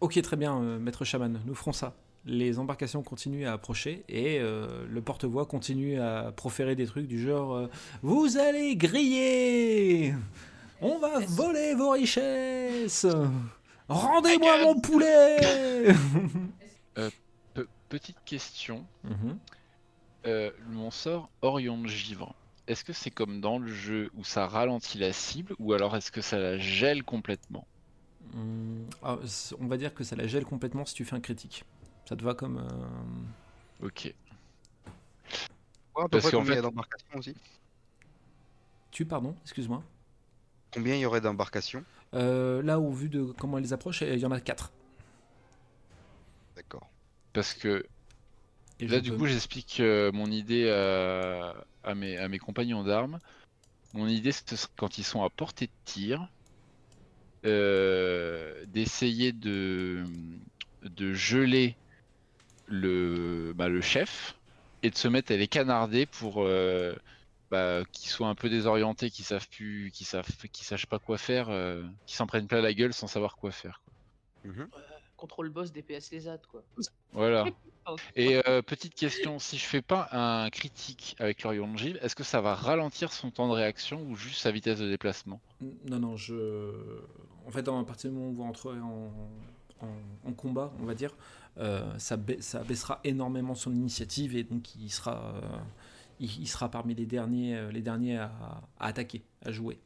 Ok, 0.00 0.20
très 0.22 0.36
bien, 0.36 0.60
euh, 0.60 0.78
maître 0.78 1.04
chaman, 1.04 1.40
nous 1.46 1.54
ferons 1.54 1.72
ça. 1.72 1.94
Les 2.24 2.58
embarcations 2.58 3.02
continuent 3.02 3.46
à 3.46 3.52
approcher 3.52 4.04
et 4.08 4.38
euh, 4.40 4.84
le 4.88 5.00
porte-voix 5.00 5.46
continue 5.46 6.00
à 6.00 6.32
proférer 6.34 6.74
des 6.74 6.86
trucs 6.86 7.06
du 7.06 7.22
genre 7.22 7.54
euh, 7.54 7.66
Vous 8.02 8.36
allez 8.36 8.74
griller 8.74 10.12
On 10.80 10.98
va 10.98 11.20
voler 11.20 11.74
vos 11.74 11.90
richesses 11.90 13.06
Rendez-moi 13.88 14.64
mon 14.64 14.80
poulet 14.80 15.36
petite 17.88 18.18
question. 18.24 18.84
Mhm. 19.04 19.38
Euh, 20.26 20.50
mon 20.68 20.90
sort 20.90 21.30
Orion 21.42 21.78
de 21.78 21.86
Givre. 21.88 22.34
Est-ce 22.66 22.82
que 22.84 22.92
c'est 22.92 23.10
comme 23.12 23.40
dans 23.40 23.58
le 23.58 23.68
jeu 23.72 24.10
où 24.16 24.24
ça 24.24 24.48
ralentit 24.48 24.98
la 24.98 25.12
cible 25.12 25.54
ou 25.60 25.72
alors 25.72 25.94
est-ce 25.96 26.10
que 26.10 26.20
ça 26.20 26.36
la 26.38 26.58
gèle 26.58 27.04
complètement? 27.04 27.66
Hum, 28.34 28.86
ah, 29.02 29.18
On 29.60 29.66
va 29.68 29.76
dire 29.76 29.94
que 29.94 30.02
ça 30.02 30.16
la 30.16 30.26
gèle 30.26 30.44
complètement 30.44 30.84
si 30.84 30.94
tu 30.94 31.04
fais 31.04 31.14
un 31.14 31.20
critique. 31.20 31.64
Ça 32.08 32.16
te 32.16 32.24
va 32.24 32.34
comme. 32.34 32.58
euh, 32.58 33.86
Ok. 33.86 34.12
Ouais, 35.96 36.04
Parce 36.10 36.30
qu'en 36.30 36.38
combien 36.38 36.44
il 36.44 36.48
y 36.48 36.52
fait- 36.54 36.58
a 36.58 36.62
d'embarcations 36.62 37.18
aussi? 37.18 37.34
Tu, 38.90 39.04
pardon, 39.06 39.34
excuse-moi. 39.42 39.82
Combien 40.72 40.94
il 40.96 41.00
y 41.00 41.06
aurait 41.06 41.20
d'embarcations? 41.20 41.84
Euh, 42.14 42.62
là, 42.62 42.80
au 42.80 42.90
vu 42.90 43.08
de 43.08 43.24
comment 43.38 43.58
elles 43.58 43.72
approchent, 43.72 44.00
il 44.02 44.18
y 44.18 44.26
en 44.26 44.30
a 44.32 44.40
4. 44.40 44.72
D'accord. 46.56 46.88
Parce 47.36 47.54
que 47.54 47.84
Et 48.80 48.88
Là, 48.88 49.00
du 49.00 49.12
coup, 49.12 49.26
j'explique 49.26 49.80
euh, 49.80 50.12
mon 50.12 50.30
idée 50.30 50.70
à, 50.70 51.54
à 51.82 51.94
mes, 51.94 52.16
à 52.18 52.28
mes 52.28 52.38
compagnons 52.38 52.82
d'armes. 52.82 53.20
Mon 53.92 54.08
idée, 54.08 54.32
c'est 54.32 54.48
ce 54.50 54.56
serait 54.56 54.72
quand 54.76 54.98
ils 54.98 55.04
sont 55.04 55.22
à 55.22 55.30
portée 55.30 55.66
de 55.66 55.72
tir, 55.84 56.28
euh, 57.44 58.64
d'essayer 58.66 59.32
de, 59.32 60.04
de 60.82 61.12
geler 61.14 61.76
le, 62.66 63.52
bah, 63.54 63.68
le 63.68 63.80
chef 63.80 64.34
et 64.82 64.90
de 64.90 64.96
se 64.96 65.08
mettre 65.08 65.32
à 65.32 65.36
les 65.36 65.48
canarder 65.48 66.06
pour 66.06 66.42
euh, 66.42 66.94
bah, 67.50 67.82
qu'ils 67.92 68.10
soient 68.10 68.28
un 68.28 68.34
peu 68.34 68.50
désorientés, 68.50 69.10
qu'ils 69.10 69.24
savent 69.24 69.48
plus, 69.48 69.90
qu'ils 69.92 70.06
savent, 70.06 70.28
qu'ils 70.52 70.66
sachent 70.66 70.86
pas 70.86 70.98
quoi 70.98 71.18
faire, 71.18 71.50
euh, 71.50 71.84
qu'ils 72.06 72.16
s'en 72.16 72.26
prennent 72.26 72.48
plein 72.48 72.62
la 72.62 72.74
gueule 72.74 72.94
sans 72.94 73.06
savoir 73.08 73.36
quoi 73.36 73.52
faire. 73.52 73.80
quoi. 73.84 73.94
Mhm. 74.52 74.70
Contrôle 75.16 75.48
boss 75.50 75.72
des 75.72 75.82
PS 75.82 76.10
les 76.10 76.20
ZAD, 76.20 76.46
quoi. 76.46 76.62
Voilà. 77.12 77.44
Et 78.16 78.42
euh, 78.48 78.62
petite 78.62 78.94
question, 78.94 79.38
si 79.38 79.56
je 79.58 79.64
fais 79.64 79.80
pas 79.80 80.08
un 80.10 80.50
critique 80.50 81.14
avec 81.20 81.42
l'Orion 81.44 81.72
de 81.72 81.78
Givre, 81.78 81.98
est-ce 82.02 82.16
que 82.16 82.24
ça 82.24 82.40
va 82.40 82.54
ralentir 82.56 83.12
son 83.12 83.30
temps 83.30 83.46
de 83.48 83.52
réaction 83.52 84.02
ou 84.08 84.16
juste 84.16 84.40
sa 84.40 84.50
vitesse 84.50 84.80
de 84.80 84.88
déplacement? 84.88 85.40
Non, 85.88 86.00
non, 86.00 86.16
je. 86.16 86.72
En 87.46 87.50
fait, 87.52 87.68
à 87.68 87.84
partir 87.84 88.10
du 88.10 88.16
moment 88.16 88.30
où 88.30 88.34
vous 88.34 88.42
entrerez 88.42 88.80
en, 88.80 89.12
en, 89.80 89.88
en 90.28 90.32
combat, 90.32 90.72
on 90.80 90.84
va 90.84 90.94
dire, 90.96 91.14
euh, 91.58 91.96
ça, 91.98 92.16
ba- 92.16 92.40
ça 92.40 92.64
baissera 92.64 92.98
énormément 93.04 93.54
son 93.54 93.72
initiative 93.72 94.36
et 94.36 94.42
donc 94.42 94.74
il 94.74 94.90
sera, 94.90 95.36
euh, 95.36 95.40
il, 96.18 96.40
il 96.40 96.48
sera 96.48 96.68
parmi 96.68 96.92
les 96.94 97.06
derniers, 97.06 97.70
les 97.70 97.82
derniers 97.82 98.18
à, 98.18 98.32
à 98.80 98.86
attaquer, 98.88 99.22
à 99.44 99.52
jouer. 99.52 99.78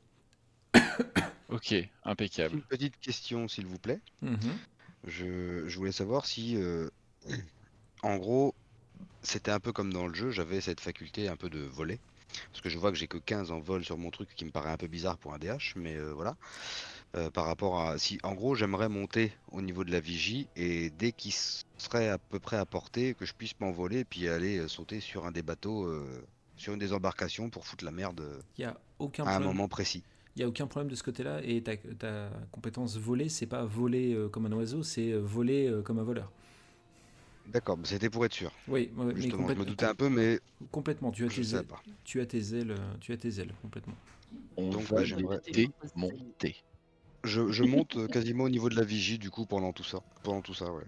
Ok, 1.50 1.74
impeccable. 2.04 2.54
Une 2.54 2.62
petite 2.62 2.98
question, 3.00 3.48
s'il 3.48 3.66
vous 3.66 3.78
plaît. 3.78 4.00
Mhm. 4.22 4.38
Je, 5.06 5.66
je 5.66 5.76
voulais 5.78 5.92
savoir 5.92 6.26
si, 6.26 6.56
euh, 6.56 6.88
en 8.02 8.16
gros, 8.16 8.54
c'était 9.22 9.50
un 9.50 9.60
peu 9.60 9.72
comme 9.72 9.92
dans 9.92 10.06
le 10.06 10.14
jeu, 10.14 10.30
j'avais 10.30 10.60
cette 10.60 10.80
faculté 10.80 11.28
un 11.28 11.36
peu 11.36 11.50
de 11.50 11.60
voler. 11.60 11.98
Parce 12.52 12.60
que 12.60 12.68
je 12.68 12.78
vois 12.78 12.92
que 12.92 12.96
j'ai 12.96 13.08
que 13.08 13.18
15 13.18 13.50
en 13.50 13.58
vol 13.58 13.84
sur 13.84 13.98
mon 13.98 14.10
truc, 14.10 14.28
qui 14.36 14.44
me 14.44 14.50
paraît 14.50 14.70
un 14.70 14.76
peu 14.76 14.86
bizarre 14.86 15.18
pour 15.18 15.34
un 15.34 15.38
DH, 15.38 15.74
mais 15.76 15.96
euh, 15.96 16.12
voilà. 16.12 16.36
Euh, 17.16 17.28
par 17.28 17.46
rapport 17.46 17.80
à 17.80 17.98
si, 17.98 18.20
en 18.22 18.34
gros, 18.34 18.54
j'aimerais 18.54 18.88
monter 18.88 19.32
au 19.50 19.62
niveau 19.62 19.82
de 19.82 19.90
la 19.90 19.98
vigie 19.98 20.46
et 20.54 20.90
dès 20.90 21.10
qu'il 21.10 21.32
serait 21.32 22.08
à 22.08 22.18
peu 22.18 22.38
près 22.38 22.56
à 22.56 22.64
portée, 22.64 23.14
que 23.14 23.26
je 23.26 23.34
puisse 23.34 23.58
m'envoler 23.58 24.00
et 24.00 24.04
puis 24.04 24.28
aller 24.28 24.68
sauter 24.68 25.00
sur 25.00 25.26
un 25.26 25.32
des 25.32 25.42
bateaux, 25.42 25.92
sur 26.56 26.72
une 26.72 26.78
des 26.78 26.92
embarcations 26.92 27.50
pour 27.50 27.66
foutre 27.66 27.84
la 27.84 27.90
merde 27.90 28.44
a 28.62 28.76
aucun 29.00 29.24
à 29.24 29.30
un 29.30 29.40
problème. 29.40 29.48
moment 29.48 29.66
précis. 29.68 30.04
Il 30.36 30.42
y 30.42 30.44
a 30.44 30.48
aucun 30.48 30.66
problème 30.66 30.88
de 30.90 30.94
ce 30.94 31.02
côté-là 31.02 31.40
et 31.42 31.62
ta, 31.62 31.76
ta 31.76 32.30
compétence 32.52 32.96
voler, 32.96 33.28
c'est 33.28 33.46
pas 33.46 33.64
voler 33.64 34.14
euh, 34.14 34.28
comme 34.28 34.46
un 34.46 34.52
oiseau, 34.52 34.82
c'est 34.82 35.10
euh, 35.10 35.18
voler 35.18 35.68
euh, 35.68 35.82
comme 35.82 35.98
un 35.98 36.04
voleur. 36.04 36.30
D'accord, 37.46 37.76
mais 37.76 37.86
c'était 37.86 38.08
pour 38.08 38.24
être 38.24 38.32
sûr. 38.32 38.52
Oui, 38.68 38.92
ouais, 38.96 39.12
mais 39.12 39.20
je 39.20 39.26
me 39.36 39.64
doutais 39.64 39.86
un 39.86 39.94
peu, 39.94 40.08
mais 40.08 40.38
complètement. 40.70 41.10
Tu 41.10 41.24
as 41.24 41.28
tes 41.28 41.54
ailes, 41.54 41.66
tu 42.04 42.20
as 42.20 42.26
tes 42.26 42.54
ailes, 42.54 42.74
tu 43.00 43.12
as 43.12 43.16
tes 43.16 43.40
ailes 43.40 43.52
complètement. 43.60 43.96
On 44.56 44.70
Donc, 44.70 44.82
va 44.82 45.02
démonter. 45.02 46.56
Je, 47.24 47.50
je 47.50 47.64
monte 47.64 48.06
quasiment 48.08 48.44
au 48.44 48.48
niveau 48.48 48.68
de 48.68 48.76
la 48.76 48.84
vigie 48.84 49.18
du 49.18 49.30
coup 49.30 49.46
pendant 49.46 49.72
tout 49.72 49.84
ça. 49.84 49.98
Pendant 50.22 50.42
tout 50.42 50.54
ça, 50.54 50.72
ouais. 50.72 50.86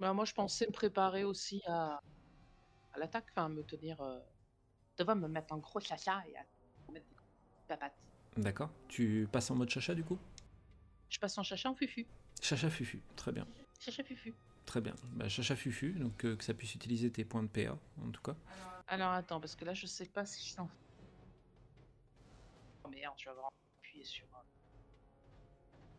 Bah, 0.00 0.12
moi, 0.12 0.24
je 0.24 0.34
pensais 0.34 0.66
me 0.66 0.72
préparer 0.72 1.24
aussi 1.24 1.62
à, 1.66 2.00
à 2.92 2.98
l'attaque, 2.98 3.26
enfin, 3.30 3.48
me 3.48 3.62
tenir. 3.62 4.00
Euh... 4.00 4.18
Devant 4.98 5.14
me 5.14 5.28
mettre 5.28 5.54
en 5.54 5.58
gros 5.58 5.78
chacha 5.78 6.24
et 6.28 6.36
à 6.36 6.42
D'accord. 8.36 8.70
Tu 8.88 9.28
passes 9.32 9.50
en 9.50 9.54
mode 9.56 9.68
chacha 9.70 9.94
du 9.94 10.04
coup? 10.04 10.18
Je 11.10 11.18
passe 11.18 11.36
en 11.38 11.42
chacha 11.42 11.68
en 11.70 11.74
fufu. 11.74 12.06
Chacha 12.40 12.70
fufu, 12.70 13.00
très 13.16 13.32
bien. 13.32 13.46
Chacha 13.80 14.02
fufu. 14.04 14.32
Très 14.66 14.80
bien. 14.80 14.94
Bah, 15.14 15.28
chacha 15.28 15.56
fufu, 15.56 15.92
donc 15.92 16.24
euh, 16.24 16.36
que 16.36 16.44
ça 16.44 16.54
puisse 16.54 16.74
utiliser 16.74 17.10
tes 17.10 17.24
points 17.24 17.42
de 17.42 17.48
PA 17.48 17.76
en 18.04 18.10
tout 18.10 18.20
cas. 18.22 18.36
Alors 18.86 19.10
attends, 19.12 19.40
parce 19.40 19.56
que 19.56 19.64
là, 19.64 19.74
je 19.74 19.86
sais 19.86 20.06
pas 20.06 20.24
si 20.26 20.40
je 20.40 20.52
suis 20.52 20.60
en. 20.60 20.68
Oh 22.84 22.88
merde, 22.88 23.14
je 23.18 23.24
vais 23.24 23.30
avoir 23.30 23.50
appuyé 23.80 24.04
sur. 24.04 24.24
euh, 24.34 24.38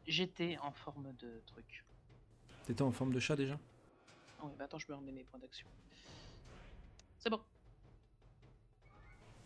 J'étais 0.07 0.57
en 0.59 0.71
forme 0.71 1.13
de 1.17 1.41
truc. 1.45 1.83
T'étais 2.65 2.81
en 2.83 2.91
forme 2.91 3.13
de 3.13 3.19
chat 3.19 3.35
déjà? 3.35 3.59
Oui, 4.41 4.51
bah 4.57 4.65
attends, 4.65 4.79
je 4.79 4.85
me 4.89 4.95
remets 4.95 5.11
mes 5.11 5.23
points 5.23 5.39
d'action. 5.39 5.67
C'est 7.19 7.29
bon. 7.29 7.41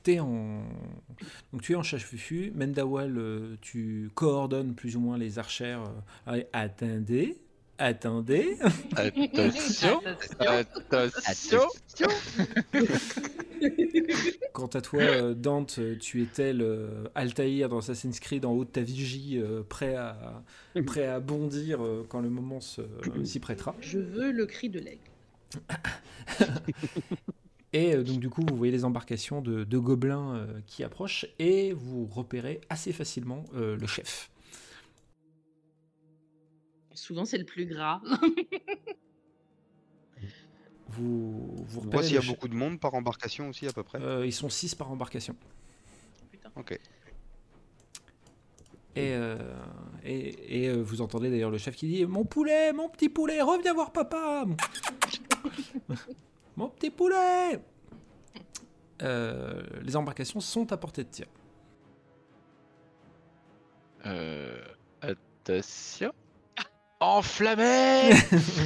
T'es 0.03 0.19
en... 0.19 0.63
Donc 1.53 1.61
tu 1.61 1.71
es 1.71 1.75
en 1.75 1.83
chacha 1.83 2.05
fufu. 2.05 2.51
Mendawal, 2.55 3.17
euh, 3.17 3.55
tu 3.61 4.11
coordonnes 4.15 4.75
plus 4.75 4.97
ou 4.97 4.99
moins 4.99 5.17
les 5.17 5.39
archères. 5.39 5.83
euh, 5.83 5.91
Allez, 6.27 6.47
attendez, 6.51 7.37
attendez. 7.77 8.57
Attention, 8.97 10.01
attention. 10.39 11.61
Quant 14.53 14.67
à 14.67 14.81
toi, 14.81 15.01
euh, 15.01 15.33
Dante, 15.33 15.79
tu 15.99 16.21
es 16.21 16.25
tel 16.25 16.61
euh, 16.61 17.05
Altaïr 17.15 17.69
dans 17.69 17.77
Assassin's 17.77 18.19
Creed 18.19 18.43
en 18.45 18.51
haut 18.51 18.65
de 18.65 18.69
ta 18.69 18.81
vigie, 18.81 19.41
prêt, 19.69 19.95
à, 19.95 20.43
prêt 20.85 21.07
à 21.07 21.19
bondir 21.21 21.79
quand 22.09 22.19
le 22.19 22.29
moment 22.29 22.59
s'y 22.59 23.39
prêtera? 23.39 23.75
Je 23.79 23.99
veux 23.99 24.31
le 24.31 24.45
cri 24.45 24.69
de 24.69 24.79
l'aigle. 24.79 25.09
Et 27.73 27.95
euh, 27.95 28.03
donc 28.03 28.19
du 28.19 28.29
coup, 28.29 28.43
vous 28.47 28.55
voyez 28.55 28.71
les 28.71 28.85
embarcations 28.85 29.41
de, 29.41 29.63
de 29.63 29.77
gobelins 29.77 30.35
euh, 30.35 30.61
qui 30.67 30.83
approchent 30.83 31.25
et 31.39 31.73
vous 31.73 32.05
repérez 32.05 32.61
assez 32.69 32.93
facilement 32.93 33.43
euh, 33.55 33.75
le 33.75 33.87
chef. 33.87 34.29
Souvent, 36.93 37.25
c'est 37.25 37.39
le 37.39 37.45
plus 37.45 37.65
gras. 37.65 38.01
Vous, 40.95 41.65
repérez 41.75 41.91
voit 41.91 42.03
s'il 42.03 42.15
y 42.15 42.17
a 42.17 42.21
beaucoup 42.21 42.47
de 42.47 42.53
monde 42.53 42.79
par 42.79 42.93
embarcation 42.93 43.49
aussi 43.49 43.67
à 43.67 43.73
peu 43.73 43.81
près. 43.83 43.99
Euh, 43.99 44.27
ils 44.27 44.33
sont 44.33 44.49
6 44.49 44.75
par 44.75 44.91
embarcation. 44.91 45.35
Putain. 46.31 46.51
Ok. 46.55 46.79
Et, 48.95 49.13
euh, 49.13 49.37
et, 50.03 50.65
et, 50.65 50.69
euh, 50.69 50.83
vous 50.83 51.01
entendez 51.01 51.31
d'ailleurs 51.31 51.49
le 51.49 51.57
chef 51.57 51.75
qui 51.75 51.87
dit 51.87 52.05
Mon 52.05 52.25
poulet, 52.25 52.73
mon 52.73 52.89
petit 52.89 53.09
poulet, 53.09 53.41
reviens 53.41 53.73
voir 53.73 53.91
papa 53.91 54.45
Mon 56.55 56.69
petit 56.69 56.89
poulet 56.91 57.59
Euh, 59.01 59.63
Les 59.81 59.95
embarcations 59.95 60.39
sont 60.39 60.71
à 60.71 60.77
portée 60.77 61.03
de 61.03 61.09
tir. 61.09 61.25
Euh, 64.05 64.61
attention. 65.01 66.13
Enflammé 66.99 68.11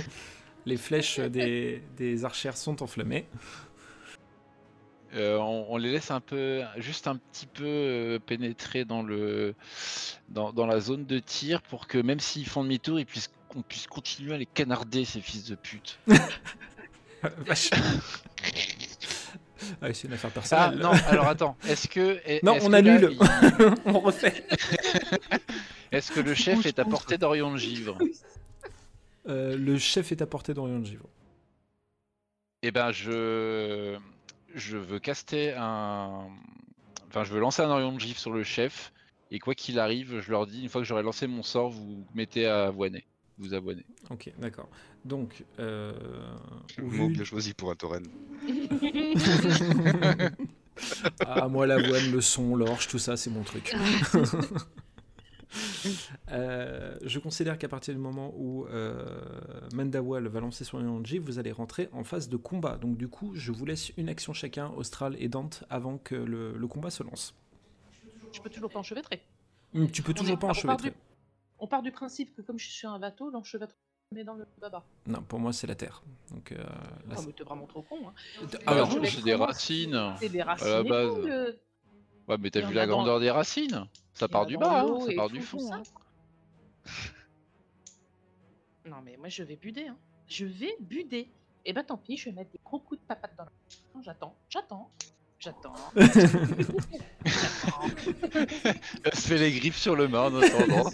Les 0.66 0.78
flèches 0.78 1.20
des, 1.20 1.82
des 1.96 2.26
archères 2.26 2.58
sont 2.58 2.84
enflammées. 2.84 3.28
Euh, 5.14 5.38
on, 5.38 5.68
on 5.70 5.78
les 5.78 5.92
laisse 5.92 6.12
un 6.12 6.20
peu, 6.20 6.62
juste 6.78 7.08
un 7.08 7.16
petit 7.16 7.46
peu 7.48 7.64
euh, 7.66 8.20
pénétrer 8.20 8.84
dans 8.84 9.02
le, 9.02 9.56
dans, 10.28 10.52
dans 10.52 10.66
la 10.66 10.82
zone 10.82 11.06
de 11.06 11.20
tir 11.20 11.62
pour 11.62 11.88
que 11.88 11.98
même 11.98 12.20
s'ils 12.20 12.48
font 12.48 12.64
demi-tour, 12.64 13.00
ils 13.00 13.06
puissent, 13.06 13.32
qu'on 13.48 13.62
puisse 13.62 13.88
continuer 13.88 14.34
à 14.34 14.38
les 14.38 14.46
canarder 14.46 15.06
ces 15.06 15.22
fils 15.22 15.46
de 15.46 15.56
pute. 15.56 15.98
Vache. 17.46 17.70
Ah, 19.82 19.94
c'est 19.94 20.08
une 20.08 20.14
affaire 20.14 20.30
Ah 20.32 20.40
personnelle. 20.40 20.80
non, 20.80 20.92
alors 21.08 21.28
attends, 21.28 21.58
est-ce 21.68 21.88
que 21.88 22.20
est- 22.26 22.44
Non, 22.44 22.54
on 22.62 22.68
que 22.68 22.72
là, 22.72 22.78
annule. 22.78 23.18
il- 23.20 23.76
On 23.86 24.00
refait. 24.00 24.46
Est-ce 25.92 26.12
que 26.12 26.20
le 26.20 26.34
chef 26.36 26.66
est 26.66 26.80
à 26.80 26.86
portée 26.86 27.18
d'Orion 27.18 27.52
de 27.52 27.58
Givre? 27.58 27.98
Euh, 29.28 29.58
le 29.58 29.78
chef 29.78 30.12
est 30.12 30.22
à 30.22 30.26
portée 30.28 30.54
d'Orion 30.54 30.80
de 30.80 30.86
Givre. 30.86 31.06
Eh 32.64 32.72
ben, 32.72 32.92
je, 32.92 33.98
je 34.56 34.78
veux 34.78 35.00
caster 35.00 35.54
un, 35.58 36.28
enfin, 37.10 37.24
je 37.24 37.34
veux 37.34 37.40
lancer 37.40 37.62
un 37.62 37.70
Orion 37.70 37.92
de 37.92 38.00
Givre 38.00 38.20
sur 38.20 38.32
le 38.32 38.44
chef. 38.44 38.92
Et 39.32 39.40
quoi 39.40 39.54
qu'il 39.56 39.80
arrive, 39.80 40.22
je 40.22 40.32
leur 40.32 40.48
dis, 40.48 40.62
une 40.64 40.70
fois 40.70 40.80
que 40.82 40.88
j'aurai 40.88 41.04
lancé 41.04 41.28
mon 41.28 41.44
sort, 41.44 41.70
vous 41.70 42.06
mettez 42.16 42.46
à 42.48 42.66
avoiner. 42.68 43.06
Vous 43.40 43.54
abonnez. 43.54 43.86
Ok, 44.10 44.32
d'accord. 44.40 44.68
Donc, 45.06 45.44
euh, 45.60 45.94
Mot 46.80 47.08
vu- 47.08 47.14
bien 47.14 47.24
choisi 47.24 47.54
pour 47.54 47.70
un 47.72 47.76
tauren. 47.76 48.04
ah, 51.26 51.48
moi, 51.48 51.68
l'avoine, 51.68 52.12
le 52.12 52.22
son, 52.22 52.56
l'orge, 52.56 52.88
tout 52.88 53.00
ça, 53.00 53.16
c'est 53.18 53.30
mon 53.30 53.44
truc. 53.44 53.76
Euh, 56.30 56.98
je 57.04 57.20
considère 57.20 57.58
qu'à 57.58 57.70
partir 57.70 57.94
du 57.94 58.00
moment 58.02 58.34
où 58.38 58.66
euh, 58.66 59.18
Mandawal 59.74 60.28
va 60.28 60.42
lancer 60.42 60.66
son 60.66 60.82
Yonji, 60.82 61.20
vous 61.20 61.40
allez 61.40 61.54
rentrer 61.54 61.88
en 61.94 62.04
phase 62.04 62.28
de 62.28 62.36
combat. 62.36 62.78
Donc 62.78 62.98
du 62.98 63.08
coup, 63.08 63.32
je 63.34 63.54
vous 63.54 63.66
laisse 63.66 63.92
une 63.98 64.10
action 64.10 64.34
chacun, 64.34 64.70
Austral 64.76 65.16
et 65.20 65.30
Dante, 65.30 65.64
avant 65.70 65.98
que 66.00 66.16
le, 66.16 66.54
le 66.58 66.68
combat 66.68 66.90
se 66.90 67.02
lance. 67.02 67.34
Je 68.34 68.42
peux 68.42 68.50
toujours 68.50 68.70
pas 68.70 68.80
enchevêtrer. 68.80 69.22
Tu 69.94 70.02
peux 70.04 70.12
On 70.12 70.16
toujours 70.16 70.38
pas 70.38 70.48
enchevêtrer. 70.48 70.94
On 71.60 71.68
part 71.68 71.82
du 71.82 71.92
principe 71.92 72.36
que 72.36 72.42
comme 72.42 72.60
je 72.60 72.70
suis 72.70 72.88
un 72.88 73.00
bateau, 73.00 73.30
l'enchevêtrement 73.30 73.80
met 74.14 74.24
dans 74.24 74.36
le 74.36 74.46
baba. 74.62 74.84
Non, 75.06 75.22
pour 75.22 75.40
moi, 75.40 75.52
c'est 75.52 75.68
la 75.68 75.76
terre. 75.76 76.02
Donc, 76.32 76.52
euh, 76.52 76.58
là, 76.58 76.66
Ah, 77.12 77.16
c'est- 77.18 77.26
mais 77.28 77.34
t'es 77.34 77.44
vraiment 77.44 77.66
trop 77.68 77.82
con. 77.82 78.08
Hein. 78.08 78.14
Ah, 78.66 78.72
alors, 78.72 78.88
Bah 78.90 78.96
non, 78.96 79.04
c'est 79.06 79.24
des 79.24 79.34
racines. 79.36 80.16
C'est 80.20 80.30
des 80.30 80.42
racines. 80.44 80.68
la 80.68 80.80
et 80.80 80.84
base. 80.90 81.14
tout, 81.16 81.22
le- 81.22 81.60
Ouais, 82.28 82.38
mais 82.40 82.50
t'as 82.52 82.62
vu 82.62 82.74
la 82.74 82.86
dans- 82.86 82.94
grandeur 82.94 83.20
des 83.20 83.32
racines? 83.32 83.86
Ça 84.14 84.28
part 84.28 84.46
du 84.46 84.58
bas, 84.58 84.82
hein, 84.82 85.00
ça 85.02 85.14
part 85.16 85.28
tout, 85.28 85.34
du 85.36 85.42
fond. 85.42 85.74
hein. 85.74 85.84
Non, 88.86 89.02
mais 89.04 89.18
moi 89.18 89.28
je 89.30 89.44
vais 89.44 89.56
buder. 89.58 89.88
Hein. 89.88 89.98
Je 90.28 90.46
vais 90.46 90.76
buder. 90.80 91.30
Et 91.66 91.74
bah 91.74 91.84
tant 91.84 91.98
pis, 91.98 92.16
je 92.18 92.26
vais 92.30 92.32
mettre 92.36 92.52
des 92.52 92.60
gros 92.64 92.80
coups 92.80 93.02
de 93.02 93.06
papate 93.06 93.36
dans 93.38 93.44
la. 93.44 93.52
Non, 93.96 94.02
J'attends, 94.02 94.36
j'attends, 94.50 94.90
j'attends. 95.40 95.74
j'attends. 95.96 96.54
Elle 99.04 99.16
se 99.16 99.28
fait 99.28 99.38
les 99.38 99.52
griffes 99.52 99.78
sur 99.78 99.96
le 99.96 100.08
mât 100.08 100.30
en 100.30 100.36
attendant. 100.42 100.92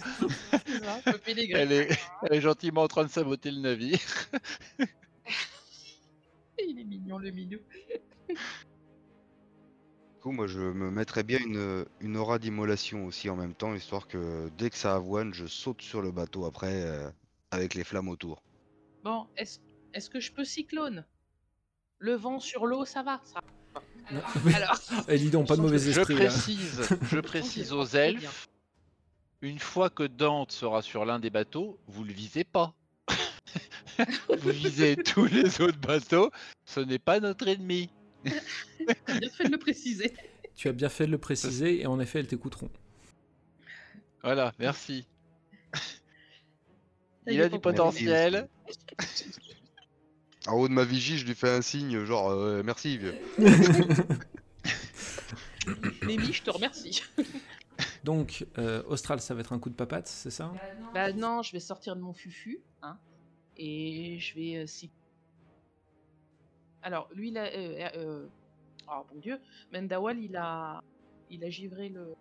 Elle, 1.26 1.72
est, 1.72 1.98
elle 2.22 2.32
est 2.32 2.40
gentiment 2.40 2.82
en 2.82 2.88
train 2.88 3.04
de 3.04 3.10
saboter 3.10 3.50
le 3.50 3.60
navire. 3.60 3.98
Il 6.58 6.78
est 6.78 6.84
mignon 6.84 7.18
le 7.18 7.30
minou. 7.30 7.58
Du 8.28 8.36
coup, 10.20 10.32
moi, 10.32 10.46
je 10.46 10.60
me 10.60 10.90
mettrais 10.90 11.22
bien 11.22 11.38
une, 11.38 11.84
une 12.00 12.16
aura 12.16 12.38
d'immolation 12.38 13.04
aussi 13.06 13.28
en 13.28 13.36
même 13.36 13.54
temps, 13.54 13.74
histoire 13.74 14.08
que 14.08 14.48
dès 14.56 14.70
que 14.70 14.76
ça 14.76 14.94
avoine, 14.94 15.34
je 15.34 15.46
saute 15.46 15.82
sur 15.82 16.00
le 16.00 16.10
bateau 16.12 16.46
après, 16.46 16.82
euh, 16.82 17.10
avec 17.50 17.74
les 17.74 17.84
flammes 17.84 18.08
autour. 18.08 18.42
Bon, 19.02 19.26
est-ce 19.36 19.58
est 19.92 20.08
que 20.08 20.20
je 20.20 20.32
peux 20.32 20.44
cyclone? 20.44 21.04
Le 21.98 22.14
vent 22.14 22.40
sur 22.40 22.66
l'eau, 22.66 22.84
ça 22.84 23.02
va? 23.02 23.20
Ça. 23.24 23.40
Alors, 24.54 24.80
Eh, 25.08 25.18
dis 25.18 25.30
donc, 25.30 25.48
pas 25.48 25.56
de 25.56 25.62
mauvais 25.62 25.78
Je 25.78 25.90
esprit. 25.90 26.14
hein. 26.14 26.16
précise, 26.16 26.88
je 27.10 27.20
précise 27.20 27.72
aux 27.72 27.86
elfes, 27.86 28.48
une 29.42 29.58
fois 29.58 29.90
que 29.90 30.04
Dante 30.04 30.52
sera 30.52 30.82
sur 30.82 31.04
l'un 31.04 31.18
des 31.18 31.30
bateaux, 31.30 31.78
vous 31.86 32.04
le 32.04 32.12
visez 32.12 32.44
pas. 32.44 32.74
vous 34.38 34.50
visez 34.50 34.96
tous 34.96 35.26
les 35.26 35.60
autres 35.60 35.78
bateaux, 35.78 36.30
ce 36.64 36.80
n'est 36.80 36.98
pas 36.98 37.20
notre 37.20 37.48
ennemi. 37.48 37.90
bien 38.24 39.30
fait 39.30 39.44
de 39.44 39.52
le 39.52 39.58
préciser. 39.58 40.14
Tu 40.54 40.68
as 40.68 40.72
bien 40.72 40.88
fait 40.88 41.06
de 41.06 41.10
le 41.10 41.18
préciser 41.18 41.80
et 41.80 41.86
en 41.86 42.00
effet, 42.00 42.20
elles 42.20 42.26
t'écouteront. 42.26 42.70
Voilà, 44.22 44.52
merci. 44.58 45.06
Il 47.26 47.40
a 47.40 47.48
du 47.48 47.58
potentiel. 47.58 48.48
En 50.46 50.54
haut 50.54 50.68
de 50.68 50.72
ma 50.74 50.84
vigie, 50.84 51.16
je 51.18 51.26
lui 51.26 51.34
fais 51.34 51.48
un 51.50 51.62
signe, 51.62 52.04
genre 52.04 52.28
euh, 52.30 52.62
merci 52.62 52.98
vieux. 52.98 53.14
Mimi, 56.06 56.32
je 56.32 56.42
te 56.42 56.50
remercie. 56.50 57.02
Donc, 58.04 58.46
euh, 58.58 58.82
Austral, 58.86 59.20
ça 59.20 59.34
va 59.34 59.40
être 59.40 59.52
un 59.54 59.58
coup 59.58 59.70
de 59.70 59.74
papate, 59.74 60.06
c'est 60.06 60.30
ça? 60.30 60.52
Bah 60.92 61.12
non, 61.12 61.42
je 61.42 61.52
vais 61.52 61.60
sortir 61.60 61.96
de 61.96 62.00
mon 62.02 62.12
fufu, 62.12 62.60
hein, 62.82 62.98
et 63.56 64.18
je 64.18 64.34
vais 64.34 64.56
euh, 64.56 64.66
cyc- 64.66 64.90
Alors, 66.82 67.08
lui, 67.14 67.28
il 67.28 67.38
a... 67.38 67.44
Euh, 67.46 67.88
euh, 67.96 68.26
oh, 68.88 69.02
bon 69.10 69.18
Dieu, 69.20 69.40
Mendawal, 69.72 70.18
il 70.18 70.36
a... 70.36 70.80
Il 71.30 71.42
a 71.42 71.48
givré 71.50 71.88
le... 71.88 72.14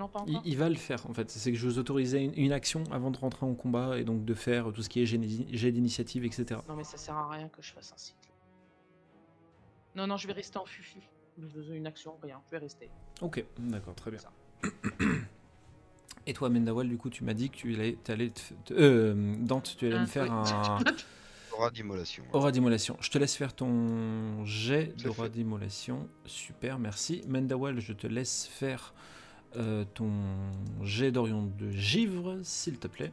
Non, 0.00 0.08
pas 0.08 0.24
il, 0.26 0.36
encore 0.36 0.46
il 0.46 0.56
va 0.56 0.68
le 0.68 0.74
faire, 0.76 1.08
en 1.08 1.14
fait. 1.14 1.30
C'est 1.30 1.52
que 1.52 1.58
je 1.58 1.66
vous 1.68 1.78
autorisais 1.78 2.24
une, 2.24 2.32
une 2.36 2.52
action 2.52 2.82
avant 2.90 3.10
de 3.10 3.18
rentrer 3.18 3.46
en 3.46 3.54
combat 3.54 3.98
et 3.98 4.04
donc 4.04 4.24
de 4.24 4.34
faire 4.34 4.72
tout 4.72 4.82
ce 4.82 4.88
qui 4.88 5.00
est 5.02 5.06
jet 5.06 5.70
d'initiative, 5.72 6.24
etc. 6.24 6.60
Non, 6.68 6.74
mais 6.74 6.84
ça 6.84 6.96
sert 6.96 7.16
à 7.16 7.30
rien 7.30 7.48
que 7.48 7.60
je 7.62 7.72
fasse 7.72 7.92
un 7.92 7.98
cycle. 7.98 8.16
Non, 9.94 10.06
non, 10.06 10.16
je 10.16 10.26
vais 10.26 10.32
rester 10.32 10.58
en 10.58 10.64
fufu. 10.64 11.00
Je 11.38 11.60
veux 11.60 11.74
une 11.76 11.86
action, 11.86 12.14
rien, 12.22 12.40
je 12.46 12.50
vais 12.50 12.58
rester. 12.58 12.88
Ok, 13.20 13.44
d'accord, 13.58 13.94
très 13.94 14.10
bien. 14.10 14.20
Et 16.26 16.32
toi, 16.34 16.48
Mendawal, 16.50 16.88
du 16.88 16.96
coup, 16.98 17.08
tu 17.10 17.24
m'as 17.24 17.34
dit 17.34 17.50
que 17.50 17.56
tu 17.56 17.74
allais, 17.74 17.96
t'allais 18.04 18.30
te 18.30 18.74
euh, 18.74 19.34
Dante, 19.38 19.74
tu 19.78 19.86
allais 19.86 19.96
Ah, 19.96 20.00
me 20.00 20.06
faire 20.06 20.24
oui. 20.24 20.30
un 20.52 20.78
Aura 21.56 21.70
d'immolation. 21.70 22.24
aura 22.32 22.52
d'immolation. 22.52 22.96
Je 23.00 23.10
te 23.10 23.18
laisse 23.18 23.34
faire 23.36 23.54
ton 23.54 24.44
jet 24.44 24.94
d'aura 25.02 25.28
d'immolation. 25.28 26.08
Super, 26.24 26.78
merci. 26.78 27.22
Mendawal, 27.26 27.80
je 27.80 27.92
te 27.92 28.06
laisse 28.06 28.46
faire 28.46 28.94
euh, 29.56 29.84
ton 29.94 30.10
jet 30.82 31.10
d'Orion 31.12 31.50
de 31.58 31.70
givre, 31.70 32.38
s'il 32.42 32.78
te 32.78 32.86
plaît. 32.88 33.12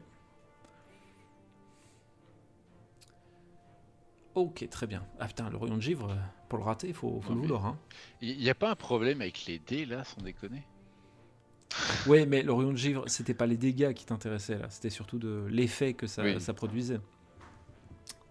Ok, 4.35 4.67
très 4.69 4.85
bien. 4.85 5.03
Ah 5.19 5.27
putain, 5.27 5.49
l'Orion 5.49 5.77
de 5.77 5.81
givre, 5.81 6.11
euh, 6.11 6.15
pour 6.47 6.59
le 6.59 6.63
rater, 6.63 6.89
il 6.89 6.93
faut, 6.93 7.21
le 7.27 7.35
vouloir. 7.35 7.65
Hein. 7.65 7.77
Il 8.21 8.37
n'y 8.37 8.49
a 8.49 8.55
pas 8.55 8.69
un 8.69 8.75
problème 8.75 9.21
avec 9.21 9.45
les 9.47 9.57
dés 9.57 9.85
là, 9.85 10.03
sans 10.03 10.21
déconner? 10.21 10.63
Ouais, 12.05 12.25
mais 12.25 12.43
l'Orion 12.43 12.71
de 12.71 12.77
givre, 12.77 13.03
c'était 13.07 13.33
pas 13.33 13.47
les 13.47 13.57
dégâts 13.57 13.93
qui 13.93 14.05
t'intéressaient 14.05 14.59
là, 14.59 14.69
c'était 14.69 14.89
surtout 14.89 15.17
de 15.17 15.45
l'effet 15.49 15.93
que 15.93 16.07
ça, 16.07 16.23
Oui. 16.23 16.39
ça 16.39 16.53
produisait. 16.53 16.99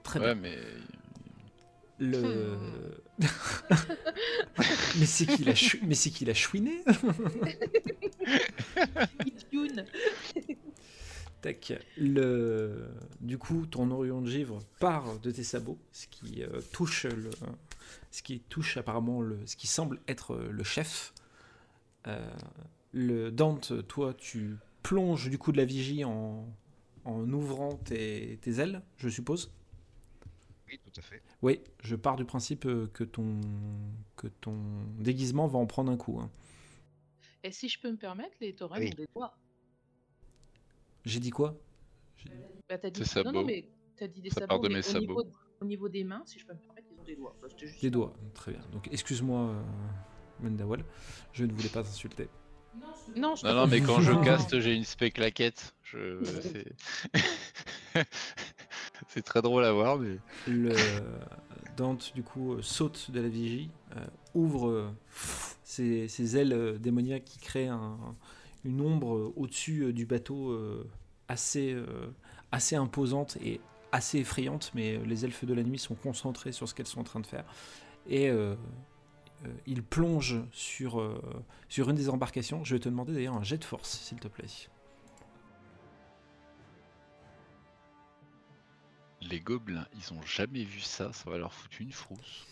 Très 0.04 0.20
Ouais, 0.20 0.34
bien. 0.34 0.42
mais 0.42 0.58
Le. 1.98 2.58
mais 4.98 5.06
c'est 5.06 5.26
qui 5.26 5.44
l'a 5.44 5.54
chou... 5.54 5.78
mais 5.82 5.94
c'est 5.94 6.10
qui 6.10 6.24
l'a 6.24 6.34
chouiné. 6.34 6.84
Tac. 11.40 11.72
Le... 11.96 12.88
Du 13.20 13.38
coup, 13.38 13.66
ton 13.66 13.90
Orion 13.90 14.20
de 14.20 14.28
givre 14.28 14.58
part 14.78 15.18
de 15.20 15.30
tes 15.30 15.42
sabots, 15.42 15.78
ce 15.92 16.06
qui 16.08 16.42
euh, 16.42 16.60
touche 16.72 17.04
le, 17.04 17.30
ce 18.10 18.22
qui 18.22 18.40
touche 18.40 18.76
apparemment 18.76 19.20
le, 19.22 19.38
ce 19.46 19.56
qui 19.56 19.66
semble 19.66 20.00
être 20.08 20.36
le 20.36 20.64
chef. 20.64 21.14
Euh, 22.06 22.30
le 22.92 23.30
Dante, 23.30 23.86
toi, 23.86 24.14
tu 24.14 24.56
plonges 24.82 25.28
du 25.28 25.38
coup 25.38 25.52
de 25.52 25.56
la 25.56 25.64
vigie 25.64 26.04
en, 26.04 26.46
en 27.04 27.32
ouvrant 27.32 27.74
tes, 27.76 28.38
tes 28.42 28.60
ailes, 28.60 28.82
je 28.96 29.08
suppose. 29.08 29.52
Oui, 30.68 30.78
tout 30.84 30.92
à 30.98 31.02
fait. 31.02 31.22
Oui, 31.42 31.60
je 31.82 31.94
pars 31.96 32.16
du 32.16 32.24
principe 32.24 32.66
euh, 32.66 32.88
que 32.92 33.04
ton 33.04 33.40
que 34.16 34.26
ton 34.26 34.54
déguisement 34.98 35.46
va 35.46 35.58
en 35.58 35.66
prendre 35.66 35.92
un 35.92 35.96
coup. 35.96 36.18
hein. 36.20 36.30
Et 37.44 37.52
si 37.52 37.68
je 37.68 37.78
peux 37.80 37.90
me 37.90 37.96
permettre, 37.96 38.36
les 38.40 38.54
taurennes 38.54 38.82
Oui. 38.82 38.90
ont 38.92 38.96
des 38.96 39.08
doigts. 39.14 39.36
J'ai 41.04 41.20
dit 41.20 41.30
quoi? 41.30 41.56
J'ai- 42.16 42.30
Bah, 42.68 42.78
dit... 42.78 42.90
Des 42.90 43.00
Non, 43.00 43.22
non, 43.24 43.32
sabots. 43.32 43.44
mais 43.44 43.68
t'as 43.96 44.08
dit 44.08 44.20
des 44.20 44.30
Ça 44.30 44.40
sabots, 44.40 44.46
part 44.48 44.60
de 44.60 44.68
mais 44.68 44.74
mes 44.74 44.80
au, 44.80 44.82
sabots. 44.82 45.00
Niveau, 45.06 45.24
au 45.60 45.64
niveau 45.64 45.88
des 45.88 46.02
mains, 46.02 46.22
si 46.26 46.38
je 46.40 46.46
peux 46.46 46.54
me 46.54 46.58
permettre, 46.58 46.88
ils 46.90 46.98
ont 47.00 47.04
des 47.04 47.14
doigts. 47.16 47.36
Juste 47.56 47.80
Des 47.82 47.90
doigts, 47.90 48.12
très 48.34 48.50
bien. 48.52 48.60
Donc 48.72 48.88
excuse-moi, 48.90 49.40
euh, 49.50 49.62
Mendawal, 50.40 50.84
je 51.32 51.44
ne 51.44 51.52
voulais 51.52 51.68
pas 51.68 51.84
t'insulter. 51.84 52.28
Non, 53.14 53.36
je 53.36 53.46
non, 53.46 53.54
non, 53.54 53.66
mais 53.68 53.80
quand 53.80 54.00
je 54.00 54.12
caste, 54.24 54.58
j'ai 54.60 54.74
une 54.74 54.84
spé 54.84 55.10
claquette. 55.12 55.74
Je... 55.84 56.18
c'est- 59.08 59.22
très 59.22 59.42
drôle 59.42 59.64
à 59.64 59.72
voir, 59.72 59.98
mais 59.98 60.18
Le 60.46 60.74
Dante, 61.76 62.12
du 62.14 62.22
coup, 62.22 62.54
euh, 62.54 62.62
saute 62.62 63.10
de 63.10 63.20
la 63.20 63.28
vigie, 63.28 63.70
euh, 63.96 64.06
ouvre 64.34 64.68
euh, 64.68 64.88
ses, 65.62 66.36
ailes 66.36 66.52
euh, 66.52 66.78
démoniaques 66.78 67.24
qui 67.24 67.38
créent 67.38 67.68
un- 67.68 67.98
une 68.64 68.80
ombre 68.80 69.14
euh, 69.14 69.32
au-dessus 69.36 69.82
euh, 69.84 69.92
du 69.92 70.06
bateau 70.06 70.50
euh, 70.50 70.88
assez, 71.28 71.72
euh, 71.72 71.84
assez 72.52 72.76
imposante 72.76 73.36
et 73.44 73.60
assez 73.92 74.18
effrayante, 74.18 74.72
mais 74.74 74.98
les 74.98 75.24
elfes 75.24 75.44
de 75.44 75.54
la 75.54 75.62
nuit 75.62 75.78
sont 75.78 75.94
concentrés 75.94 76.52
sur 76.52 76.68
ce 76.68 76.74
qu'elles 76.74 76.86
sont 76.86 77.00
en 77.00 77.04
train 77.04 77.20
de 77.20 77.26
faire. 77.26 77.44
Et 78.08 78.28
euh, 78.30 78.54
euh, 79.44 79.48
ils 79.66 79.82
plongent 79.82 80.42
sur, 80.52 81.00
euh, 81.00 81.20
sur 81.68 81.90
une 81.90 81.96
des 81.96 82.08
embarcations. 82.08 82.64
Je 82.64 82.74
vais 82.74 82.80
te 82.80 82.88
demander 82.88 83.12
d'ailleurs 83.12 83.36
un 83.36 83.42
jet 83.44 83.58
de 83.58 83.64
force, 83.64 83.98
s'il 84.00 84.18
te 84.20 84.28
plaît. 84.28 84.46
Les 89.28 89.40
gobelins, 89.40 89.86
ils 89.96 90.12
ont 90.12 90.22
jamais 90.22 90.62
vu 90.64 90.80
ça, 90.80 91.12
ça 91.12 91.30
va 91.30 91.38
leur 91.38 91.52
foutre 91.52 91.80
une 91.80 91.92
frousse. 91.92 92.46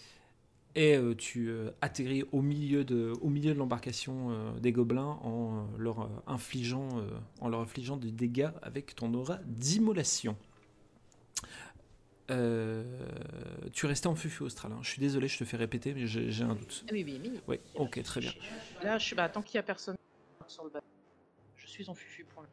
Et 0.76 0.96
euh, 0.96 1.14
tu 1.14 1.48
euh, 1.50 1.70
atterris 1.80 2.24
au 2.32 2.42
milieu 2.42 2.84
de, 2.84 3.12
au 3.20 3.28
milieu 3.28 3.54
de 3.54 3.58
l'embarcation 3.58 4.30
euh, 4.32 4.58
des 4.58 4.72
gobelins 4.72 5.18
en, 5.22 5.68
euh, 5.74 5.78
leur, 5.78 6.00
euh, 6.00 6.08
infligeant, 6.26 6.88
euh, 6.98 7.08
en 7.40 7.48
leur 7.48 7.60
infligeant 7.60 7.96
des 7.96 8.10
dégâts 8.10 8.50
avec 8.62 8.96
ton 8.96 9.14
aura 9.14 9.38
d'immolation. 9.44 10.36
Euh, 12.30 13.06
tu 13.72 13.86
restais 13.86 14.06
en 14.06 14.14
fufu 14.16 14.42
austral. 14.42 14.72
hein. 14.72 14.78
Je 14.82 14.88
suis 14.88 14.98
désolé, 15.00 15.28
je 15.28 15.38
te 15.38 15.44
fais 15.44 15.58
répéter, 15.58 15.92
mais 15.94 16.06
j'ai 16.06 16.42
un 16.42 16.54
doute. 16.54 16.84
Ah 16.88 16.92
Oui, 16.92 17.04
oui, 17.06 17.20
oui. 17.22 17.40
Oui, 17.46 17.60
ok, 17.74 18.02
très 18.02 18.20
bien. 18.20 18.32
Là, 18.82 18.98
je 18.98 19.04
suis. 19.04 19.14
Bah, 19.14 19.28
tant 19.28 19.42
qu'il 19.42 19.56
n'y 19.58 19.60
a 19.60 19.62
personne 19.62 19.94
sur 20.48 20.64
le 20.64 20.70
bateau, 20.70 20.86
je 21.56 21.66
suis 21.66 21.88
en 21.88 21.94
fufu 21.94 22.24
pour 22.24 22.42
le. 22.42 22.48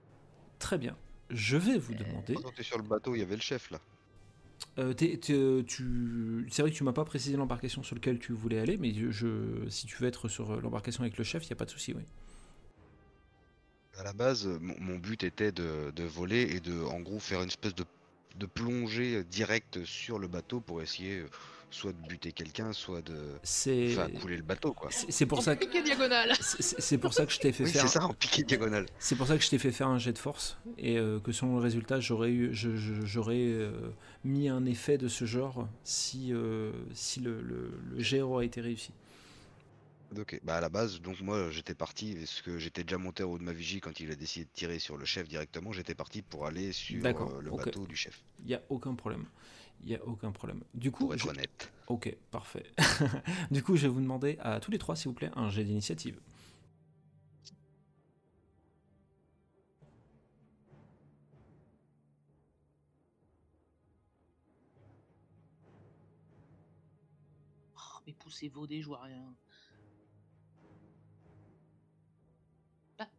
Très 0.59 0.77
bien. 0.77 0.95
Je 1.29 1.55
vais 1.57 1.77
vous 1.77 1.93
demander. 1.95 2.35
Quand 2.35 2.51
t'es 2.53 2.63
sur 2.63 2.77
le 2.77 2.83
bateau, 2.83 3.15
il 3.15 3.19
y 3.19 3.21
avait 3.23 3.35
le 3.35 3.41
chef 3.41 3.71
là. 3.71 3.79
Euh, 4.79 4.93
tu... 4.93 6.47
C'est 6.49 6.61
vrai 6.61 6.71
que 6.71 6.75
tu 6.75 6.83
m'as 6.83 6.93
pas 6.93 7.05
précisé 7.05 7.35
l'embarcation 7.35 7.83
sur 7.83 7.95
laquelle 7.95 8.19
tu 8.19 8.33
voulais 8.33 8.59
aller, 8.59 8.77
mais 8.77 8.93
si 9.69 9.85
tu 9.85 9.97
veux 9.99 10.07
être 10.07 10.27
sur 10.27 10.51
euh, 10.51 10.61
l'embarcation 10.61 11.01
avec 11.01 11.17
le 11.17 11.23
chef, 11.23 11.43
il 11.43 11.47
n'y 11.47 11.53
a 11.53 11.57
pas 11.57 11.65
de 11.65 11.71
souci, 11.71 11.93
oui. 11.93 12.03
À 13.97 14.03
la 14.03 14.13
base, 14.13 14.47
euh, 14.47 14.57
mon, 14.59 14.97
but 14.97 15.23
était 15.23 15.51
de, 15.51 16.03
voler 16.03 16.41
et 16.41 16.59
de, 16.59 16.81
en 16.85 17.01
gros, 17.01 17.19
faire 17.19 17.41
une 17.41 17.49
espèce 17.49 17.75
de, 17.75 17.85
plongée 18.47 19.17
euh, 19.17 19.23
directe 19.23 19.83
sur 19.85 20.17
le 20.17 20.27
bateau 20.27 20.61
pour 20.61 20.81
essayer 20.81 21.19
euh, 21.19 21.29
soit 21.71 21.93
de 21.93 22.07
buter 22.07 22.31
quelqu'un, 22.31 22.73
soit 22.73 23.01
de 23.01 23.15
C'est 23.43 23.87
faire 23.89 24.11
couler 24.13 24.37
le 24.37 24.43
bateau, 24.43 24.73
quoi. 24.73 24.89
c'est 24.91 25.25
pour 25.25 25.41
ça 25.41 25.55
que 25.55 25.83
diagonale 25.83 26.33
c'est- 26.39 26.97
pour 26.97 27.13
ça 27.13 27.25
que 27.25 27.31
je 27.31 27.39
t'ai 27.39 27.51
fait 27.51 27.63
Oui, 27.63 27.71
faire. 27.71 27.81
c'est 27.83 27.87
ça, 27.99 28.05
en 28.05 28.13
piqué 28.13 28.43
diagonale. 28.43 28.85
C'est 28.99 29.15
pour 29.15 29.25
ça 29.27 29.37
que 29.37 29.43
je 29.43 29.49
t'ai 29.49 29.57
fait 29.57 29.71
faire 29.71 29.87
un 29.87 29.97
jet 29.97 30.13
de 30.13 30.17
force 30.17 30.57
et 30.77 30.97
euh, 30.97 31.19
que 31.19 31.31
selon 31.31 31.55
le 31.55 31.61
résultat, 31.61 31.99
j'aurais 31.99 32.31
eu, 32.31 32.53
je- 32.53 32.75
je- 32.75 33.05
j'aurais 33.05 33.35
euh, 33.39 33.71
mis 34.23 34.49
un 34.49 34.65
effet 34.65 34.97
de 34.97 35.07
ce 35.07 35.25
genre 35.25 35.67
si 35.83 36.33
euh, 36.33 36.71
si 36.93 37.19
le, 37.21 37.41
le, 37.41 37.71
le 37.89 37.99
jet 37.99 38.21
aurait 38.21 38.45
été 38.45 38.61
réussi. 38.61 38.91
Ok, 40.19 40.41
bah 40.43 40.57
à 40.57 40.61
la 40.61 40.67
base, 40.67 40.99
donc 40.99 41.21
moi 41.21 41.49
j'étais 41.51 41.73
parti, 41.73 42.15
parce 42.15 42.41
que 42.41 42.57
j'étais 42.57 42.83
déjà 42.83 42.97
monté 42.97 43.23
en 43.23 43.29
haut 43.29 43.37
de 43.37 43.43
ma 43.43 43.53
vigie 43.53 43.79
quand 43.79 43.97
il 44.01 44.11
a 44.11 44.15
décidé 44.15 44.43
de 44.43 44.49
tirer 44.53 44.77
sur 44.77 44.97
le 44.97 45.05
chef 45.05 45.29
directement, 45.29 45.71
j'étais 45.71 45.95
parti 45.95 46.21
pour 46.21 46.45
aller 46.45 46.73
sur 46.73 47.05
euh, 47.05 47.39
le 47.41 47.49
bateau 47.51 47.87
du 47.87 47.95
chef, 47.95 48.21
Il 48.43 48.49
y 48.49 48.53
a 48.55 48.61
aucun 48.67 48.93
problème. 48.93 49.25
Il 49.83 49.89
y 49.89 49.95
a 49.95 50.03
aucun 50.05 50.31
problème. 50.31 50.63
Du 50.73 50.91
coup, 50.91 51.05
pour 51.05 51.13
être 51.15 51.23
je- 51.23 51.29
honnête. 51.29 51.73
ok, 51.87 52.15
parfait. 52.29 52.65
du 53.51 53.63
coup, 53.63 53.75
je 53.75 53.83
vais 53.83 53.87
vous 53.93 53.99
demander 54.01 54.37
à 54.39 54.59
tous 54.59 54.71
les 54.71 54.77
trois, 54.77 54.95
s'il 54.95 55.09
vous 55.09 55.15
plaît, 55.15 55.31
un 55.35 55.49
jet 55.49 55.63
d'initiative. 55.63 56.19
Oh, 67.75 67.99
mais 68.05 68.13
poussez-vous 68.13 68.67
des 68.67 68.81
je 68.81 68.87
vois 68.87 69.01
rien. 69.03 69.35
Ah. 72.99 73.09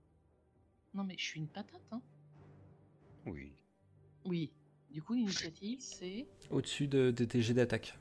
Non, 0.95 1.05
mais 1.05 1.17
je 1.19 1.25
suis 1.25 1.41
une 1.41 1.49
patate, 1.49 1.83
hein. 1.93 2.03
Oui. 3.27 3.53
Oui. 4.25 4.53
Du 4.93 5.03
coup, 5.03 5.15
l'initiative, 5.15 5.79
c'est. 5.81 6.27
Au-dessus 6.51 6.87
de, 6.87 7.11
de 7.11 7.25
tes 7.25 7.41
jets 7.41 7.55
d'attaque. 7.55 7.99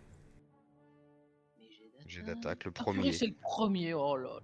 J'ai 2.06 2.22
d'attaque, 2.24 2.66
le 2.66 2.72
Ah, 2.76 2.84
premier. 2.84 3.14
c'est 3.14 3.28
le 3.28 3.36
premier, 3.42 3.94
oh 3.94 4.18
là. 4.18 4.40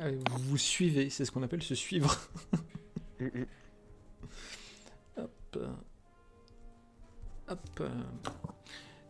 Ah, 0.00 0.10
Vous 0.30 0.38
vous 0.50 0.56
suivez, 0.56 1.10
c'est 1.10 1.26
ce 1.26 1.30
qu'on 1.30 1.42
appelle 1.42 1.62
se 1.62 1.74
suivre. 1.74 2.16
Hop. 5.18 5.58
Hop. 7.48 7.82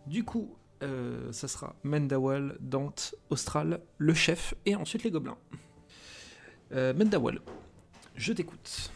Du 0.07 0.25
coup, 0.25 0.57
euh, 0.83 1.31
ça 1.33 1.47
sera 1.47 1.77
Mendawal, 1.85 2.57
Dante, 2.61 3.15
Austral, 3.31 3.81
le 3.99 4.15
chef 4.15 4.55
et 4.67 4.75
ensuite 4.75 5.05
les 5.05 5.11
gobelins. 5.11 5.39
Euh, 6.73 6.93
Mendawal, 6.95 7.41
je 8.17 8.33
t'écoute. 8.33 8.91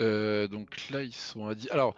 Euh, 0.00 0.48
donc 0.48 0.88
là, 0.90 1.02
ils 1.02 1.14
sont 1.14 1.46
à 1.46 1.54
10. 1.54 1.70
Alors, 1.70 1.94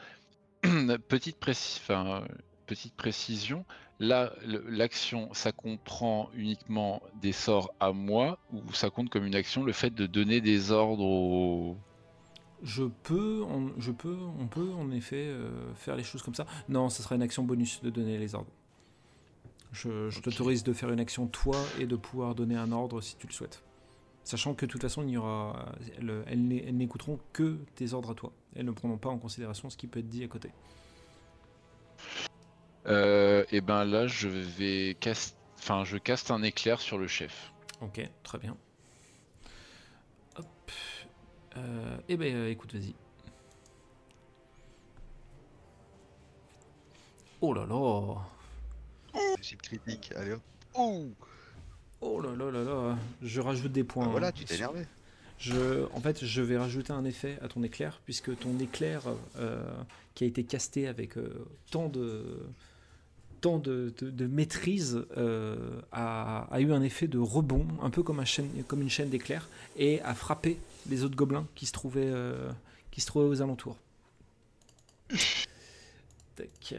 petite, 1.08 1.40
préci- 1.40 1.78
enfin, 1.80 2.24
petite 2.66 2.94
précision. 2.94 3.64
Là, 4.00 4.32
l'action, 4.68 5.32
ça 5.32 5.52
comprend 5.52 6.28
uniquement 6.34 7.02
des 7.20 7.32
sorts 7.32 7.72
à 7.78 7.92
moi 7.92 8.38
ou 8.52 8.72
ça 8.72 8.90
compte 8.90 9.10
comme 9.10 9.24
une 9.24 9.36
action 9.36 9.62
le 9.62 9.72
fait 9.72 9.90
de 9.90 10.06
donner 10.06 10.40
des 10.40 10.72
ordres 10.72 11.04
aux. 11.04 11.76
Je 12.64 12.84
peux, 12.84 13.42
on, 13.48 13.72
je 13.78 13.92
peux, 13.92 14.16
on 14.40 14.46
peut 14.46 14.70
en 14.72 14.90
effet 14.90 15.26
euh, 15.28 15.50
faire 15.74 15.96
les 15.96 16.04
choses 16.04 16.22
comme 16.22 16.34
ça. 16.34 16.46
Non, 16.68 16.88
ça 16.88 17.02
sera 17.02 17.14
une 17.14 17.22
action 17.22 17.44
bonus 17.44 17.80
de 17.82 17.90
donner 17.90 18.18
les 18.18 18.34
ordres. 18.34 18.50
Je, 19.72 20.20
t'autorise 20.20 20.64
de 20.64 20.72
faire 20.72 20.90
une 20.90 21.00
action 21.00 21.26
toi 21.26 21.56
et 21.80 21.86
de 21.86 21.96
pouvoir 21.96 22.34
donner 22.34 22.56
un 22.56 22.72
ordre 22.72 23.00
si 23.00 23.16
tu 23.16 23.26
le 23.26 23.32
souhaites. 23.32 23.62
Sachant 24.24 24.54
que 24.54 24.66
de 24.66 24.70
toute 24.70 24.82
façon, 24.82 25.02
il 25.02 25.10
y 25.10 25.16
aura, 25.16 25.72
elles, 25.98 26.24
elles 26.26 26.46
n'é- 26.46 26.64
elles 26.66 26.76
n'écouteront 26.76 27.18
que 27.32 27.58
tes 27.74 27.92
ordres 27.92 28.12
à 28.12 28.14
toi. 28.14 28.32
Elles 28.54 28.64
ne 28.64 28.70
prendront 28.70 28.98
pas 28.98 29.08
en 29.10 29.18
considération 29.18 29.68
ce 29.68 29.76
qui 29.76 29.86
peut 29.86 29.98
être 30.00 30.08
dit 30.08 30.22
à 30.24 30.28
côté. 30.28 30.50
Euh, 32.86 33.44
et 33.50 33.60
ben 33.60 33.84
là, 33.84 34.06
je 34.06 34.28
vais 34.28 34.96
cast... 35.00 35.36
enfin, 35.58 35.84
je 35.84 35.96
caste 35.98 36.30
un 36.30 36.42
éclair 36.42 36.80
sur 36.80 36.98
le 36.98 37.06
chef. 37.08 37.52
Ok, 37.80 38.00
très 38.22 38.38
bien. 38.38 38.56
Hop. 40.36 40.46
Euh, 41.56 41.98
eh 42.08 42.16
ben, 42.16 42.34
euh, 42.34 42.50
écoute, 42.50 42.72
vas-y. 42.74 42.94
Oh 47.40 47.52
là 47.52 47.66
là 47.66 48.18
Réussite 49.36 49.62
critique, 49.62 50.12
allez 50.16 50.32
hop. 50.32 50.42
Ouh 50.76 51.12
Oh 52.02 52.20
là 52.20 52.34
là 52.36 52.50
là 52.50 52.64
là 52.64 52.98
Je 53.22 53.40
rajoute 53.40 53.72
des 53.72 53.84
points. 53.84 54.04
Bah 54.06 54.10
voilà, 54.10 54.26
hein. 54.28 54.32
tu 54.34 54.44
t'es 54.44 54.56
énervé. 54.56 54.84
Je, 55.38 55.84
en 55.92 56.00
fait, 56.00 56.24
je 56.24 56.42
vais 56.42 56.56
rajouter 56.58 56.92
un 56.92 57.04
effet 57.04 57.38
à 57.42 57.48
ton 57.48 57.62
éclair, 57.62 58.00
puisque 58.04 58.36
ton 58.38 58.58
éclair 58.58 59.02
euh, 59.38 59.62
qui 60.14 60.24
a 60.24 60.26
été 60.26 60.44
casté 60.44 60.86
avec 60.86 61.16
euh, 61.16 61.46
tant 61.70 61.88
de 61.88 62.24
tant 63.40 63.58
de, 63.58 63.92
de- 63.98 64.10
de 64.10 64.26
maîtrise 64.28 65.04
euh, 65.16 65.80
a, 65.90 66.46
a 66.52 66.60
eu 66.60 66.72
un 66.72 66.80
effet 66.82 67.08
de 67.08 67.18
rebond, 67.18 67.66
un 67.82 67.90
peu 67.90 68.04
comme, 68.04 68.20
un 68.20 68.24
chaîne, 68.24 68.48
comme 68.68 68.82
une 68.82 68.90
chaîne 68.90 69.10
d'éclairs, 69.10 69.48
et 69.76 70.00
a 70.02 70.14
frappé 70.14 70.58
les 70.88 71.02
autres 71.02 71.16
gobelins 71.16 71.46
qui 71.56 71.66
se 71.66 71.72
trouvaient, 71.72 72.12
qui 72.92 73.00
se 73.00 73.06
trouvaient 73.06 73.26
aux 73.26 73.42
alentours. 73.42 73.76
Tac. 76.36 76.74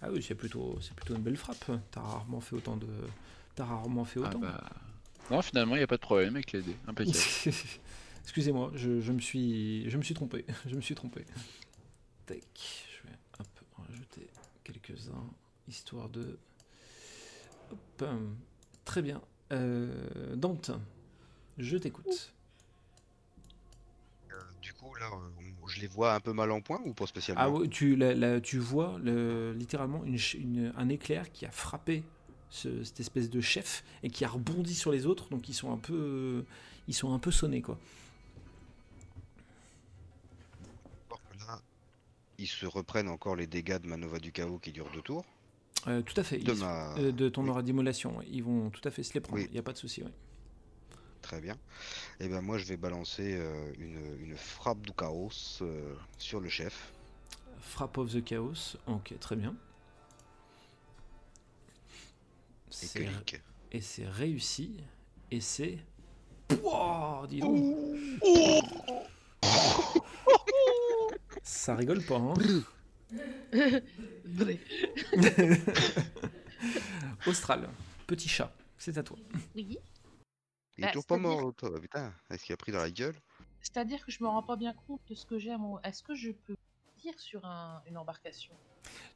Ah 0.00 0.08
oui, 0.12 0.22
c'est 0.22 0.36
plutôt, 0.36 0.78
c'est 0.80 0.94
plutôt 0.94 1.16
une 1.16 1.22
belle 1.22 1.36
frappe. 1.36 1.72
T'as 1.90 2.00
rarement 2.00 2.40
fait 2.40 2.54
autant 2.54 2.76
de, 2.76 2.86
t'as 3.58 3.64
rarement 3.64 4.04
fait 4.04 4.20
Ah 4.22 4.28
autant. 4.28 4.38
bah... 4.38 4.64
Non, 5.30 5.42
finalement, 5.42 5.74
il 5.74 5.78
n'y 5.78 5.84
a 5.84 5.88
pas 5.88 5.96
de 5.96 6.00
problème 6.00 6.36
avec 6.36 6.52
les 6.52 6.62
dés. 6.62 6.76
Impeccable. 6.86 7.18
Excusez-moi, 8.22 8.70
je, 8.74 9.00
je 9.00 9.12
me 9.12 9.18
suis, 9.20 9.88
je 9.90 9.96
me 9.98 10.02
suis 10.02 10.14
trompé. 10.14 10.44
Je 10.66 10.74
me 10.76 10.80
suis 10.80 10.94
trompé. 10.94 11.24
Tac, 12.26 12.38
je 12.56 13.08
vais 13.08 13.14
hop, 13.40 13.46
rajouter 13.86 14.28
quelques-uns, 14.64 15.24
histoire 15.66 16.08
de. 16.08 16.38
Hop, 17.72 18.02
hum, 18.02 18.36
très 18.84 19.02
bien. 19.02 19.20
Euh, 19.52 20.36
Dante, 20.36 20.70
je 21.58 21.76
t'écoute. 21.78 22.32
Euh, 24.30 24.34
du 24.62 24.72
coup, 24.74 24.94
là, 24.94 25.10
je 25.68 25.80
les 25.80 25.86
vois 25.88 26.14
un 26.14 26.20
peu 26.20 26.32
mal 26.32 26.50
en 26.52 26.60
point 26.60 26.80
ou 26.84 26.92
pas 26.94 27.06
spécialement? 27.06 27.42
Ah 27.42 27.50
oui, 27.50 27.68
tu, 27.68 27.96
la- 27.96 28.14
la- 28.14 28.40
tu 28.40 28.58
vois 28.58 28.98
le- 29.02 29.52
littéralement 29.54 30.04
une 30.04 30.18
ch- 30.18 30.34
une- 30.40 30.72
un 30.76 30.88
éclair 30.90 31.32
qui 31.32 31.44
a 31.46 31.50
frappé 31.50 32.04
ce- 32.50 32.82
cette 32.84 33.00
espèce 33.00 33.30
de 33.30 33.40
chef 33.40 33.84
et 34.02 34.10
qui 34.10 34.24
a 34.24 34.28
rebondi 34.28 34.74
sur 34.74 34.90
les 34.92 35.06
autres, 35.06 35.28
donc 35.30 35.48
ils 35.48 35.54
sont 35.54 35.72
un 35.72 35.76
peu, 35.78 36.44
ils 36.86 36.94
sont 36.94 37.12
un 37.12 37.18
peu 37.18 37.30
sonnés 37.30 37.62
quoi. 37.62 37.78
Là, 41.46 41.60
ils 42.38 42.46
se 42.46 42.66
reprennent 42.66 43.08
encore 43.08 43.36
les 43.36 43.46
dégâts 43.46 43.78
de 43.78 43.86
Manova 43.86 44.18
du 44.18 44.32
chaos 44.32 44.58
qui 44.58 44.72
durent 44.72 44.90
deux 44.92 45.02
tours. 45.02 45.24
Euh, 45.86 46.02
tout 46.02 46.18
à 46.20 46.24
fait. 46.24 46.38
De 46.38 46.52
ils- 46.52 46.58
ma... 46.60 46.94
Euh, 46.98 47.12
de 47.12 47.28
ton 47.28 47.44
oui. 47.44 47.50
aura 47.50 47.62
d'immolation, 47.62 48.20
ils 48.30 48.42
vont 48.42 48.70
tout 48.70 48.80
à 48.84 48.90
fait 48.90 49.02
se 49.02 49.14
les 49.14 49.20
prendre, 49.20 49.38
il 49.40 49.44
Oui. 49.46 49.52
n'y 49.52 49.58
a 49.58 49.62
pas 49.62 49.72
de 49.72 49.78
souci. 49.78 50.02
ouais. 50.02 50.12
Très 51.22 51.40
bien. 51.40 51.56
Et 52.20 52.28
ben 52.28 52.40
moi, 52.40 52.58
je 52.58 52.64
vais 52.64 52.76
balancer 52.76 53.34
euh, 53.36 53.72
une, 53.78 54.00
une 54.20 54.36
frappe 54.36 54.80
du 54.82 54.92
chaos 54.92 55.30
euh, 55.62 55.94
sur 56.16 56.40
le 56.40 56.48
chef. 56.48 56.92
Frappe 57.60 57.98
of 57.98 58.12
the 58.12 58.24
Chaos, 58.24 58.76
ok, 58.86 59.14
très 59.20 59.36
bien. 59.36 59.54
Et 63.72 63.80
c'est 63.80 64.06
réussi. 64.06 64.80
Et 65.30 65.40
c'est. 65.40 65.78
Pouah, 66.48 67.26
dis 67.28 67.40
donc. 67.40 67.76
Ça 71.42 71.74
rigole 71.76 72.02
pas, 72.04 72.16
hein 72.16 72.34
Austral, 77.26 77.68
petit 78.06 78.28
chat, 78.28 78.52
c'est 78.76 78.98
à 78.98 79.02
toi. 79.02 79.16
Oui. 79.54 79.78
Il 80.76 80.84
est 80.84 80.86
bah, 80.86 80.92
toujours 80.92 81.06
pas 81.06 81.16
mort, 81.16 81.54
toi. 81.54 81.80
Putain, 81.80 82.12
est-ce 82.30 82.44
qu'il 82.44 82.52
a 82.52 82.56
pris 82.56 82.72
dans 82.72 82.78
la 82.78 82.90
gueule? 82.90 83.16
C'est-à-dire 83.60 84.04
que 84.04 84.12
je 84.12 84.22
me 84.22 84.28
rends 84.28 84.42
pas 84.42 84.56
bien 84.56 84.74
compte 84.86 85.00
de 85.08 85.14
ce 85.14 85.24
que 85.26 85.38
j'ai 85.38 85.52
à 85.52 85.58
mon. 85.58 85.80
Est-ce 85.80 86.02
que 86.02 86.14
je 86.14 86.30
peux 86.30 86.56
sur 87.16 87.44
un- 87.44 87.80
une 87.88 87.96
embarcation 87.96 88.54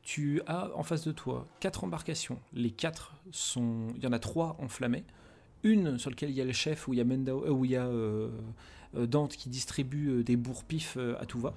Tu 0.02 0.40
as 0.46 0.70
en 0.74 0.82
face 0.82 1.04
de 1.04 1.12
toi 1.12 1.46
quatre 1.60 1.84
embarcations. 1.84 2.38
Les 2.52 2.70
quatre 2.70 3.14
sont. 3.30 3.88
Il 3.96 4.02
y 4.02 4.06
en 4.06 4.12
a 4.12 4.18
trois 4.18 4.56
enflammées. 4.58 5.04
Une 5.62 5.98
sur 5.98 6.10
laquelle 6.10 6.30
il 6.30 6.36
y 6.36 6.40
a 6.40 6.44
le 6.44 6.52
chef, 6.52 6.88
où 6.88 6.92
il 6.92 6.96
y 6.96 7.00
a, 7.00 7.04
Mendao- 7.04 7.44
euh, 7.46 7.50
où 7.50 7.64
il 7.64 7.70
y 7.70 7.76
a 7.76 7.86
euh, 7.86 8.30
euh, 8.96 9.06
Dante 9.06 9.36
qui 9.36 9.48
distribue 9.48 10.24
des 10.24 10.36
bourre-pifs 10.36 10.96
à 11.20 11.24
tout 11.26 11.38
va. 11.38 11.54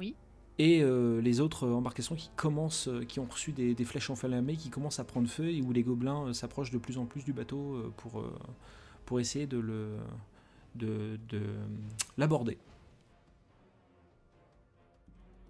Oui. 0.00 0.14
Et 0.58 0.82
euh, 0.82 1.20
les 1.20 1.40
autres 1.40 1.68
embarcations 1.68 2.16
qui 2.16 2.30
commencent, 2.34 2.88
qui 3.08 3.20
ont 3.20 3.26
reçu 3.30 3.52
des, 3.52 3.74
des 3.74 3.84
flèches 3.84 4.10
enflammées, 4.10 4.56
qui 4.56 4.70
commencent 4.70 4.98
à 4.98 5.04
prendre 5.04 5.28
feu 5.28 5.50
et 5.52 5.62
où 5.62 5.72
les 5.72 5.82
gobelins 5.84 6.32
s'approchent 6.34 6.72
de 6.72 6.78
plus 6.78 6.98
en 6.98 7.06
plus 7.06 7.24
du 7.24 7.32
bateau 7.32 7.92
pour, 7.98 8.24
pour 9.04 9.20
essayer 9.20 9.46
de 9.46 9.58
le 9.58 9.96
de, 10.74 11.18
de 11.30 11.40
l'aborder. 12.18 12.58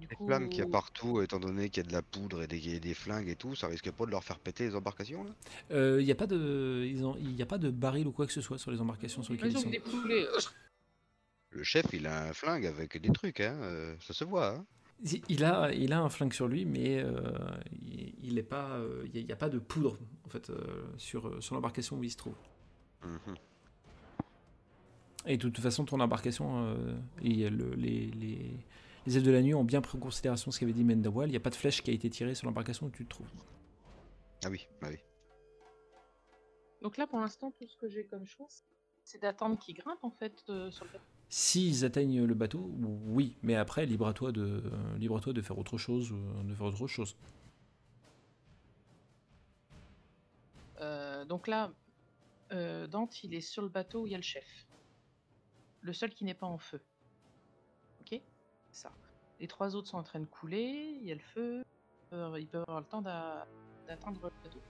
Du 0.00 0.06
Les 0.10 0.16
flammes 0.26 0.48
qu'il 0.50 0.58
y 0.58 0.62
a 0.62 0.66
partout, 0.66 1.22
étant 1.22 1.40
donné 1.40 1.70
qu'il 1.70 1.82
y 1.82 1.86
a 1.86 1.88
de 1.88 1.92
la 1.94 2.02
poudre 2.02 2.42
et 2.42 2.46
des, 2.46 2.80
des 2.80 2.94
flingues 2.94 3.28
et 3.28 3.36
tout, 3.36 3.54
ça 3.54 3.66
risque 3.66 3.90
pas 3.90 4.04
de 4.04 4.10
leur 4.10 4.22
faire 4.22 4.38
péter 4.38 4.64
les 4.68 4.74
embarcations 4.74 5.24
là? 5.24 5.30
Euh, 5.70 6.00
Il 6.00 6.04
n'y 6.04 6.12
a 6.12 6.14
pas 6.16 6.26
de, 6.26 6.84
ils 6.86 7.04
ont- 7.04 7.16
il 7.18 7.34
y 7.34 7.42
a 7.42 7.46
pas 7.46 7.56
de 7.58 7.70
baril 7.70 8.06
ou 8.06 8.12
quoi 8.12 8.26
que 8.26 8.32
ce 8.32 8.40
soit 8.42 8.58
sur 8.58 8.70
les 8.70 8.80
embarcations 8.80 9.22
sur 9.22 9.32
lesquelles 9.32 9.52
Ils 9.52 9.54
ils 9.54 9.58
ont 9.58 9.62
sont. 9.62 9.70
des 9.70 9.80
poulets. 9.80 10.26
Le 11.50 11.62
chef, 11.64 11.86
il 11.94 12.06
a 12.06 12.28
un 12.28 12.32
flingue 12.34 12.66
avec 12.66 13.00
des 13.00 13.10
trucs, 13.10 13.40
hein, 13.40 13.56
euh, 13.62 13.94
ça 14.00 14.12
se 14.12 14.24
voit. 14.24 14.56
Hein. 14.56 14.66
Il- 15.28 15.44
a, 15.44 15.72
il 15.72 15.92
a 15.92 16.00
un 16.00 16.08
flingue 16.10 16.32
sur 16.34 16.48
lui, 16.48 16.64
mais 16.66 16.98
euh, 16.98 17.20
il 17.82 18.12
il 18.22 18.38
est 18.38 18.42
pas, 18.42 18.72
euh, 18.76 19.06
il 19.14 19.24
n'y 19.24 19.32
a, 19.32 19.36
pas 19.36 19.48
de 19.48 19.58
poudre 19.58 19.96
en 20.24 20.28
fait 20.28 20.50
euh, 20.50 20.84
sur, 20.98 21.42
sur 21.42 21.54
l'embarcation 21.54 21.96
où 21.98 22.04
il 22.04 22.10
se 22.10 22.16
trouve. 22.16 22.34
Mhm. 23.04 23.34
Et 25.26 25.36
de 25.36 25.42
toute 25.48 25.60
façon, 25.60 25.84
ton 25.84 26.00
embarcation, 26.00 26.66
euh, 26.66 26.94
et 27.22 27.48
le- 27.50 27.74
les, 27.74 28.06
les, 28.12 28.50
les 29.06 29.16
elfes 29.16 29.26
de 29.26 29.30
la 29.30 29.42
nuit 29.42 29.54
ont 29.54 29.64
bien 29.64 29.80
pris 29.80 29.96
en 29.96 30.00
considération 30.00 30.50
ce 30.50 30.58
qu'avait 30.58 30.72
dit 30.72 30.84
Mendawal. 30.84 31.28
Il 31.28 31.32
n'y 31.32 31.36
a 31.36 31.40
pas 31.40 31.50
de 31.50 31.54
flèche 31.54 31.82
qui 31.82 31.90
a 31.90 31.94
été 31.94 32.10
tirée 32.10 32.34
sur 32.34 32.46
l'embarcation 32.46 32.86
où 32.86 32.90
tu 32.90 33.04
te 33.04 33.10
trouves. 33.10 33.30
Ah 34.44 34.48
oui, 34.50 34.66
ah 34.82 34.88
oui. 34.90 34.98
Donc 36.82 36.96
là, 36.96 37.06
pour 37.06 37.20
l'instant, 37.20 37.50
tout 37.50 37.66
ce 37.66 37.76
que 37.76 37.88
j'ai 37.88 38.04
comme 38.04 38.26
chose, 38.26 38.64
c'est 39.04 39.22
d'attendre 39.22 39.58
qu'ils 39.58 39.76
grimpent 39.76 40.04
en 40.04 40.10
fait 40.10 40.44
euh, 40.48 40.70
sur 40.70 40.84
le 40.84 40.92
bateau. 40.92 41.04
S'ils 41.28 41.84
atteignent 41.84 42.24
le 42.24 42.34
bateau, 42.34 42.70
oui, 43.06 43.36
mais 43.42 43.56
après, 43.56 43.86
libre 43.86 44.06
à 44.06 44.12
toi 44.12 44.30
de, 44.30 44.62
euh, 44.64 44.98
libre 44.98 45.16
à 45.16 45.20
toi 45.20 45.32
de 45.32 45.42
faire 45.42 45.58
autre 45.58 45.78
chose, 45.78 46.12
euh, 46.12 46.42
de 46.44 46.54
faire 46.54 46.66
autre 46.66 46.86
chose. 46.86 47.16
Euh, 50.80 51.24
donc 51.24 51.48
là, 51.48 51.72
euh, 52.52 52.86
Dante, 52.86 53.24
il 53.24 53.34
est 53.34 53.40
sur 53.40 53.62
le 53.62 53.68
bateau 53.68 54.02
où 54.02 54.06
il 54.06 54.12
y 54.12 54.14
a 54.14 54.18
le 54.18 54.22
chef. 54.22 54.66
Le 55.80 55.92
seul 55.92 56.10
qui 56.10 56.24
n'est 56.24 56.34
pas 56.34 56.46
en 56.46 56.58
feu. 56.58 56.80
Ça. 58.76 58.92
Les 59.40 59.48
trois 59.48 59.74
autres 59.74 59.88
sont 59.88 59.96
en 59.96 60.02
train 60.02 60.20
de 60.20 60.26
couler, 60.26 60.98
il 61.00 61.06
y 61.08 61.10
a 61.10 61.14
le 61.14 61.20
feu. 61.20 61.62
euh, 62.12 62.38
ils 62.38 62.46
peuvent 62.46 62.62
avoir 62.68 62.80
le 62.80 62.86
temps 62.86 63.00
d'a- 63.00 63.46
d'atteindre 63.88 64.20
le 64.22 64.30
bateau. 64.44 64.60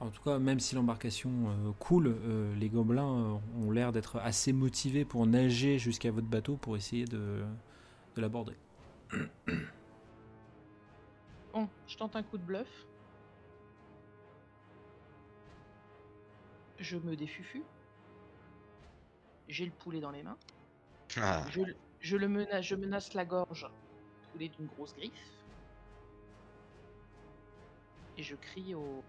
En 0.00 0.10
tout 0.10 0.22
cas, 0.22 0.38
même 0.38 0.60
si 0.60 0.74
l'embarcation 0.74 1.30
euh, 1.48 1.72
coule, 1.78 2.08
euh, 2.08 2.54
les 2.56 2.68
gobelins 2.68 3.08
euh, 3.36 3.38
ont 3.66 3.70
l'air 3.70 3.90
d'être 3.90 4.16
assez 4.18 4.52
motivés 4.52 5.06
pour 5.06 5.26
nager 5.26 5.78
jusqu'à 5.78 6.10
votre 6.10 6.26
bateau 6.26 6.56
pour 6.56 6.76
essayer 6.76 7.06
de, 7.06 7.42
de 8.16 8.20
l'aborder. 8.20 8.54
Bon, 11.54 11.66
je 11.88 11.96
tente 11.96 12.16
un 12.16 12.22
coup 12.22 12.36
de 12.36 12.42
bluff. 12.42 12.68
Je 16.80 16.96
me 16.98 17.16
défufu. 17.16 17.62
J'ai 19.48 19.64
le 19.64 19.70
poulet 19.70 20.00
dans 20.00 20.10
les 20.10 20.22
mains. 20.22 20.36
Ah, 21.16 21.46
Je, 21.50 21.60
je 22.04 22.16
le 22.18 22.28
menace, 22.28 22.64
je 22.66 22.74
menace 22.74 23.14
la 23.14 23.24
gorge 23.24 23.66
poulet 24.32 24.48
d'une 24.48 24.66
grosse 24.66 24.94
griffe. 24.94 25.12
Et 28.18 28.22
je 28.22 28.36
crie 28.36 28.74
au, 28.74 29.02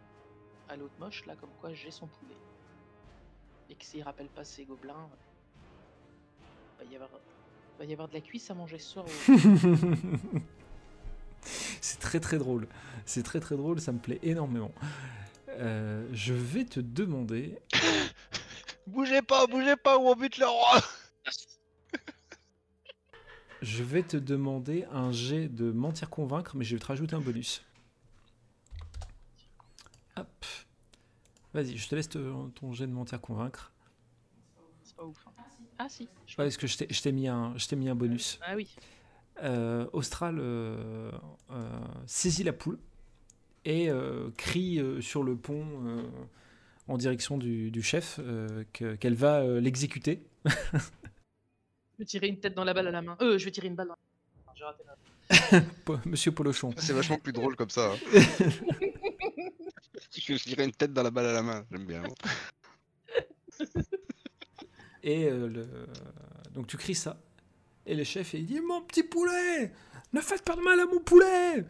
à 0.69 0.75
l'autre 0.77 0.93
moche 0.99 1.25
là 1.25 1.35
comme 1.35 1.49
quoi 1.59 1.73
j'ai 1.73 1.91
son 1.91 2.07
poulet. 2.07 2.37
Et 3.69 3.75
que 3.75 3.83
s'il 3.83 4.01
rappelle 4.03 4.29
pas 4.29 4.45
ses 4.45 4.63
gobelins, 4.65 5.09
va 6.79 6.85
y 6.85 6.95
avoir, 6.95 7.09
va 7.77 7.85
y 7.85 7.91
avoir 7.91 8.07
de 8.07 8.13
la 8.13 8.21
cuisse 8.21 8.49
à 8.49 8.53
manger 8.53 8.79
ce 8.79 8.93
soir. 8.93 9.05
au- 9.05 9.09
C'est 11.81 11.99
très 11.99 12.19
très 12.19 12.37
drôle. 12.37 12.67
C'est 13.05 13.23
très 13.23 13.39
très 13.41 13.55
drôle, 13.57 13.79
ça 13.81 13.91
me 13.91 13.99
plaît 13.99 14.19
énormément. 14.23 14.71
Euh, 15.49 16.07
je 16.13 16.33
vais 16.33 16.63
te 16.65 16.79
demander. 16.79 17.59
Bougez 18.87 19.21
pas, 19.21 19.45
bougez 19.47 19.75
pas 19.75 19.97
ou 19.97 20.07
on 20.07 20.15
bute 20.15 20.37
le 20.37 20.45
roi 20.47 20.79
Je 23.65 23.81
vais 23.81 24.03
te 24.03 24.15
demander 24.15 24.85
un 24.91 25.11
jet 25.11 25.47
de 25.49 25.71
mentir 25.71 26.11
convaincre, 26.11 26.55
mais 26.55 26.63
je 26.63 26.75
vais 26.75 26.79
te 26.79 26.85
rajouter 26.85 27.15
un 27.15 27.19
bonus. 27.19 27.65
Hop. 30.17 30.45
Vas-y, 31.51 31.75
je 31.75 31.89
te 31.89 31.95
laisse 31.95 32.07
te- 32.09 32.49
ton 32.51 32.73
jet 32.73 32.85
de 32.85 32.91
mentir 32.91 33.19
convaincre. 33.19 33.71
C'est 34.83 34.95
pas 34.95 35.03
ouf. 35.03 35.17
hein. 35.27 35.31
Ah 35.79 35.89
si. 35.89 36.07
je 36.27 36.33
Ouais, 36.33 36.45
parce 36.45 36.57
que 36.57 36.67
je 36.67 36.77
t'ai- 36.77 36.87
mis, 37.11 37.27
un- 37.27 37.55
mis 37.75 37.89
bonus. 37.95 38.39
Ah 38.45 38.55
oui. 38.55 38.67
Euh, 39.41 39.87
Austral 39.93 40.37
euh, 40.39 41.11
euh, 41.49 41.79
saisit 42.05 42.43
la 42.43 42.53
poule 42.53 42.77
et 43.65 43.89
crie 44.37 44.79
sur 45.01 45.23
le 45.23 45.35
pont 45.35 45.65
en 46.87 46.97
direction 46.97 47.39
du, 47.39 47.71
du 47.71 47.81
chef 47.81 48.19
que- 48.73 48.93
qu'elle 48.93 49.15
va 49.15 49.43
l'exécuter. 49.59 50.23
Je 51.95 51.99
vais 52.03 52.05
tirer 52.05 52.27
une 52.27 52.39
tête 52.39 52.53
dans 52.53 52.65
la 52.65 52.73
balle 52.73 52.87
à 52.87 52.91
la 52.91 53.01
main. 53.01 53.17
Euh, 53.21 53.37
je 53.37 53.45
vais 53.45 53.51
tirer 53.51 53.67
une 53.67 53.75
balle 53.75 53.87
dans 53.87 53.95
la 53.95 53.99
main. 54.45 54.53
J'ai 54.55 54.63
raté 54.65 54.83
Monsieur 56.05 56.31
Polochon. 56.33 56.73
C'est 56.77 56.93
vachement 56.93 57.17
plus 57.17 57.31
drôle 57.33 57.55
comme 57.55 57.69
ça. 57.69 57.93
hein. 57.93 57.97
je 60.11 60.35
tirais 60.43 60.65
une 60.65 60.71
tête 60.71 60.93
dans 60.93 61.03
la 61.03 61.11
balle 61.11 61.27
à 61.27 61.33
la 61.33 61.41
main, 61.41 61.65
j'aime 61.71 61.85
bien. 61.85 62.03
Et 65.03 65.25
euh, 65.25 65.47
le... 65.47 65.67
donc 66.51 66.67
tu 66.67 66.77
cries 66.77 66.95
ça. 66.95 67.17
Et 67.85 67.95
le 67.95 68.03
chef 68.03 68.33
il 68.33 68.45
dit 68.45 68.59
Mon 68.59 68.81
petit 68.81 69.03
poulet 69.03 69.71
Ne 70.13 70.19
faites 70.21 70.41
pas 70.43 70.55
de 70.55 70.61
mal 70.61 70.79
à 70.79 70.85
mon 70.85 70.99
poulet 70.99 71.65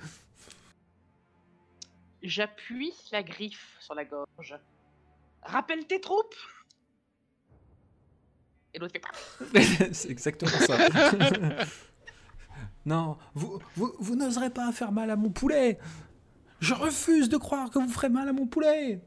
J'appuie 2.24 2.94
la 3.12 3.22
griffe 3.22 3.76
sur 3.80 3.94
la 3.94 4.06
gorge. 4.06 4.56
Rappelle 5.44 5.86
tes 5.86 6.02
troupes 6.02 6.36
Et 8.76 8.80
l'autre 8.80 8.94
fait. 9.54 9.94
C'est 9.94 10.10
exactement 10.12 10.52
ça. 10.52 10.78
non, 12.86 13.18
vous, 13.34 13.60
vous, 13.78 13.94
vous 14.00 14.16
n'oserez 14.16 14.50
pas 14.50 14.72
faire 14.74 14.92
mal 14.92 15.10
à 15.10 15.16
mon 15.16 15.30
poulet 15.30 15.80
Je 16.60 16.74
refuse 16.74 17.30
de 17.30 17.38
croire 17.38 17.70
que 17.70 17.80
vous 17.80 17.88
ferez 17.88 18.10
mal 18.10 18.28
à 18.28 18.34
mon 18.34 18.46
poulet 18.48 19.00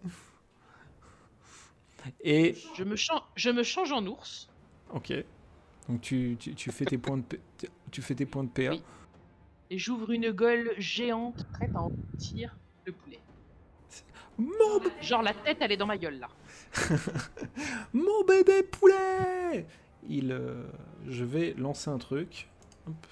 Et. 2.22 2.56
Je 2.76 2.82
me, 2.84 2.96
chan- 2.96 3.22
je 3.36 3.50
me 3.50 3.62
change 3.62 3.92
en 3.92 4.04
ours. 4.06 4.48
Ok. 4.94 5.12
Donc 5.88 6.00
tu, 6.00 6.36
tu, 6.40 6.54
tu 6.54 6.70
fais 6.72 6.84
tes 6.86 6.98
points 6.98 7.18
de, 7.18 7.22
P- 7.22 7.40
tu 7.90 8.00
fais 8.02 8.14
tes 8.14 8.26
points 8.26 8.44
de 8.44 8.48
PA. 8.48 8.70
Oui. 8.70 8.82
Et 9.70 9.76
j'ouvre 9.78 10.10
une 10.12 10.30
gueule 10.30 10.72
géante 10.78 11.46
prête 11.52 11.74
à 11.76 11.82
entier 11.82 12.48
le 12.86 12.92
poulet. 12.92 13.20
Mon, 14.38 14.78
b- 14.78 14.90
Genre 15.02 15.22
la 15.22 15.34
tête, 15.34 15.58
elle 15.60 15.72
est 15.72 15.76
dans 15.76 15.86
ma 15.86 15.98
gueule 15.98 16.20
là. 16.20 16.28
mon 17.92 18.24
bébé 18.24 18.62
poulet 18.62 19.66
Il, 20.08 20.30
euh, 20.32 20.64
Je 21.08 21.24
vais 21.24 21.54
lancer 21.58 21.90
un 21.90 21.98
truc. 21.98 22.48
Hop. 22.86 23.06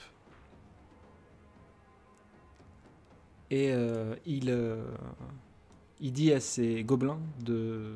Et 3.50 3.70
euh, 3.72 4.14
il, 4.26 4.50
euh, 4.50 4.82
il 6.00 6.12
dit 6.12 6.32
à 6.32 6.40
ses 6.40 6.82
gobelins 6.84 7.18
de. 7.40 7.92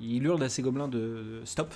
Il 0.00 0.24
hurle 0.24 0.42
à 0.42 0.48
ses 0.48 0.62
gobelins 0.62 0.88
de, 0.88 0.98
de 0.98 1.42
stop. 1.44 1.74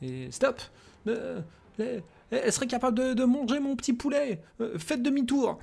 Et 0.00 0.30
stop 0.30 0.60
Euh, 1.06 1.40
Elle 1.78 2.02
elle 2.30 2.52
serait 2.52 2.66
capable 2.66 2.96
de, 2.98 3.12
de 3.12 3.24
manger 3.24 3.60
mon 3.60 3.76
petit 3.76 3.92
poulet 3.92 4.40
Faites 4.78 5.02
demi-tour 5.02 5.58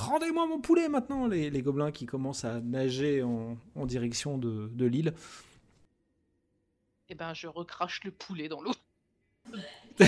Rendez-moi 0.00 0.46
mon 0.46 0.60
poulet 0.60 0.88
maintenant 0.88 1.26
les, 1.26 1.50
les 1.50 1.62
gobelins 1.62 1.92
qui 1.92 2.06
commencent 2.06 2.46
à 2.46 2.60
nager 2.60 3.22
en, 3.22 3.58
en 3.74 3.86
direction 3.86 4.38
de, 4.38 4.70
de 4.72 4.86
l'île. 4.86 5.12
Et 7.10 7.14
ben 7.14 7.34
je 7.34 7.46
recrache 7.48 8.02
le 8.04 8.10
poulet 8.10 8.48
dans 8.48 8.62
l'eau. 8.62 8.72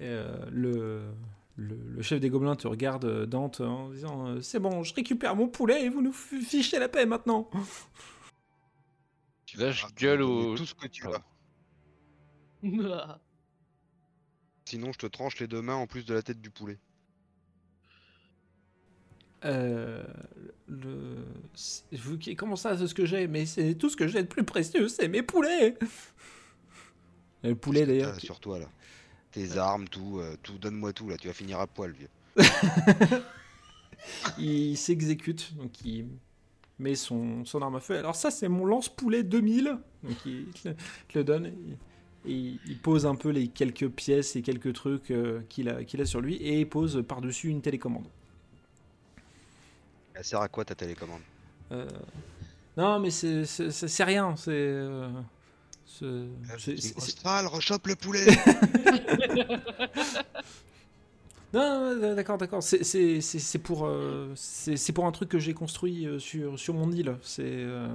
Et, 0.00 0.04
euh, 0.04 0.46
le, 0.50 1.10
le, 1.56 1.76
le 1.76 2.02
chef 2.02 2.20
des 2.20 2.28
gobelins 2.28 2.56
te 2.56 2.68
regarde, 2.68 3.04
euh, 3.04 3.26
Dante, 3.26 3.62
en 3.62 3.88
disant 3.88 4.28
euh, 4.28 4.40
C'est 4.40 4.60
bon, 4.60 4.84
je 4.84 4.94
récupère 4.94 5.34
mon 5.34 5.48
poulet 5.48 5.84
et 5.84 5.88
vous 5.88 6.02
nous 6.02 6.12
fichez 6.12 6.78
la 6.78 6.88
paix 6.88 7.06
maintenant. 7.06 7.50
Là, 9.56 9.70
je 9.72 9.84
Ah, 9.84 9.88
tu 9.88 10.04
gueule 10.04 10.22
au. 10.22 10.56
Tout 10.56 10.66
ce 10.66 10.74
que 10.74 10.86
tu 10.86 11.06
as. 11.06 11.24
Sinon, 14.66 14.92
je 14.92 14.98
te 14.98 15.06
tranche 15.06 15.38
les 15.40 15.48
deux 15.48 15.62
mains 15.62 15.74
en 15.76 15.86
plus 15.86 16.04
de 16.04 16.12
la 16.14 16.22
tête 16.22 16.40
du 16.40 16.50
poulet. 16.50 16.78
Euh, 19.44 20.02
le... 20.66 21.24
Comment 22.36 22.56
ça, 22.56 22.76
c'est 22.76 22.86
ce 22.86 22.94
que 22.94 23.06
j'ai? 23.06 23.26
Mais 23.26 23.46
c'est 23.46 23.74
tout 23.74 23.88
ce 23.88 23.96
que 23.96 24.08
j'ai 24.08 24.22
de 24.22 24.28
plus 24.28 24.44
précieux, 24.44 24.88
c'est 24.88 25.08
mes 25.08 25.22
poulets 25.22 25.76
Et 27.44 27.48
Le 27.48 27.54
poulet 27.54 27.86
d'ailleurs. 27.86 28.18
Sur 28.20 28.40
toi 28.40 28.58
là. 28.58 28.66
Tes 29.30 29.56
armes, 29.58 29.86
tout, 29.88 30.18
euh, 30.18 30.36
tout, 30.42 30.58
donne-moi 30.58 30.92
tout 30.92 31.08
là, 31.08 31.16
tu 31.16 31.28
vas 31.28 31.34
finir 31.34 31.60
à 31.60 31.66
poil, 31.66 31.92
vieux. 31.92 32.08
il 34.38 34.76
s'exécute, 34.76 35.54
donc 35.56 35.72
il 35.84 36.06
met 36.78 36.94
son, 36.94 37.44
son 37.44 37.60
arme 37.60 37.76
à 37.76 37.80
feu. 37.80 37.98
Alors 37.98 38.16
ça, 38.16 38.30
c'est 38.30 38.48
mon 38.48 38.64
lance-poulet 38.64 39.22
2000. 39.22 39.78
Donc 40.02 40.16
il 40.24 40.46
te 40.46 40.68
le, 41.14 41.24
donne. 41.24 41.46
Et 41.46 41.52
il, 42.26 42.58
il 42.66 42.78
pose 42.78 43.06
un 43.06 43.14
peu 43.14 43.28
les 43.28 43.48
quelques 43.48 43.88
pièces 43.88 44.34
et 44.36 44.42
quelques 44.42 44.72
trucs 44.72 45.10
euh, 45.10 45.42
qu'il 45.48 45.68
a, 45.68 45.84
qu'il 45.84 46.00
a 46.00 46.06
sur 46.06 46.20
lui 46.20 46.36
et 46.36 46.60
il 46.60 46.68
pose 46.68 47.04
par-dessus 47.06 47.48
une 47.48 47.60
télécommande. 47.60 48.06
Elle 50.18 50.24
sert 50.24 50.40
à 50.40 50.48
quoi 50.48 50.64
ta 50.64 50.74
télécommande? 50.74 51.20
Euh, 51.70 51.88
non, 52.76 52.98
mais 52.98 53.10
c'est, 53.10 54.04
rien. 54.04 54.34
C'est, 54.36 54.50
euh, 54.50 55.08
Austral, 56.96 57.46
rechoppe 57.46 57.86
le 57.86 57.94
poulet 57.94 58.26
Non, 61.54 61.94
non, 61.94 62.14
d'accord, 62.16 62.36
d'accord. 62.36 62.62
C'est, 62.62 62.82
c'est, 62.82 63.20
c'est, 63.20 63.38
c'est 63.38 63.58
pour, 63.60 63.86
euh, 63.86 64.32
c'est, 64.34 64.92
pour 64.92 65.06
un 65.06 65.12
truc 65.12 65.28
que 65.28 65.38
j'ai 65.38 65.54
construit 65.54 66.04
euh, 66.04 66.18
sur, 66.18 66.58
sur 66.58 66.74
mon 66.74 66.90
île. 66.90 67.16
C'est, 67.22 67.44
euh, 67.44 67.88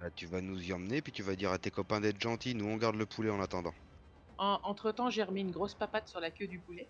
Bah, 0.00 0.06
tu 0.14 0.26
vas 0.26 0.40
nous 0.40 0.62
y 0.62 0.72
emmener, 0.72 1.02
puis 1.02 1.10
tu 1.10 1.24
vas 1.24 1.34
dire 1.34 1.50
à 1.50 1.58
tes 1.58 1.72
copains 1.72 2.00
d'être 2.00 2.20
gentils, 2.20 2.54
nous 2.54 2.66
on 2.66 2.76
garde 2.76 2.94
le 2.96 3.06
poulet 3.06 3.28
en 3.28 3.40
attendant. 3.40 3.74
entre 4.38 4.92
temps, 4.92 5.10
j'ai 5.10 5.24
remis 5.24 5.40
une 5.40 5.50
grosse 5.50 5.74
papate 5.74 6.08
sur 6.08 6.20
la 6.20 6.30
queue 6.30 6.46
du 6.46 6.60
poulet. 6.60 6.88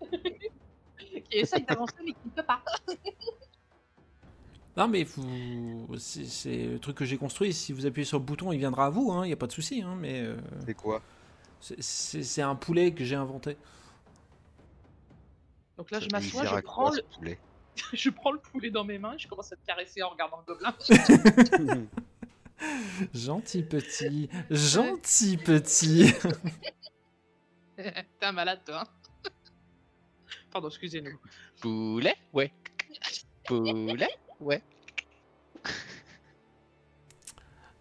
qui 0.98 1.22
essaye 1.30 1.64
d'avancer, 1.64 1.94
mais 2.04 2.12
qui 2.12 2.18
ne 2.26 2.30
peut 2.30 2.42
pas. 2.42 2.62
Non, 4.76 4.88
mais 4.88 5.04
vous... 5.04 5.88
c'est, 5.96 6.26
c'est 6.26 6.66
le 6.66 6.78
truc 6.78 6.98
que 6.98 7.06
j'ai 7.06 7.16
construit. 7.16 7.54
Si 7.54 7.72
vous 7.72 7.86
appuyez 7.86 8.04
sur 8.04 8.18
le 8.18 8.24
bouton, 8.24 8.52
il 8.52 8.58
viendra 8.58 8.84
à 8.86 8.90
vous. 8.90 9.10
Il 9.24 9.28
n'y 9.28 9.32
a 9.32 9.36
pas 9.36 9.46
de 9.46 9.52
souci. 9.52 9.80
hein, 9.80 9.96
mais 9.98 10.20
euh, 10.20 10.36
C'est 10.66 10.74
quoi? 10.74 11.00
c'est, 11.60 11.80
c'est- 11.80 12.22
c'est 12.22 12.42
un 12.42 12.54
poulet 12.54 12.92
que 12.92 13.02
j'ai 13.02 13.14
inventé. 13.16 13.56
Donc 15.78 15.90
là, 15.90 15.98
Ça 15.98 16.04
je 16.04 16.10
m'assois, 16.12 16.44
je 16.44 16.50
quoi, 16.50 16.60
prends, 16.62 16.90
le... 16.90 17.00
poulet 17.16 17.38
je 17.94 18.10
prends 18.10 18.32
le 18.32 18.38
poulet 18.38 18.68
dans 18.70 18.84
mes 18.84 18.98
mains 18.98 19.14
et 19.14 19.18
je 19.18 19.26
commence 19.28 19.50
à 19.50 19.56
te 19.56 19.64
caresser 19.66 20.02
en 20.02 20.10
regardant 20.10 20.42
le 20.46 20.52
gobelin. 20.54 20.74
Gentil 23.14 23.62
petit, 23.62 24.28
gentil 24.50 25.36
petit. 25.38 26.12
T'es 27.76 28.04
un 28.22 28.32
malade, 28.32 28.60
toi. 28.64 28.82
hein. 28.82 29.05
Pardon, 30.56 30.68
excusez-nous. 30.68 31.18
Poulet? 31.60 32.14
Ouais. 32.32 32.50
Poulet? 33.44 34.08
Ouais. 34.40 34.62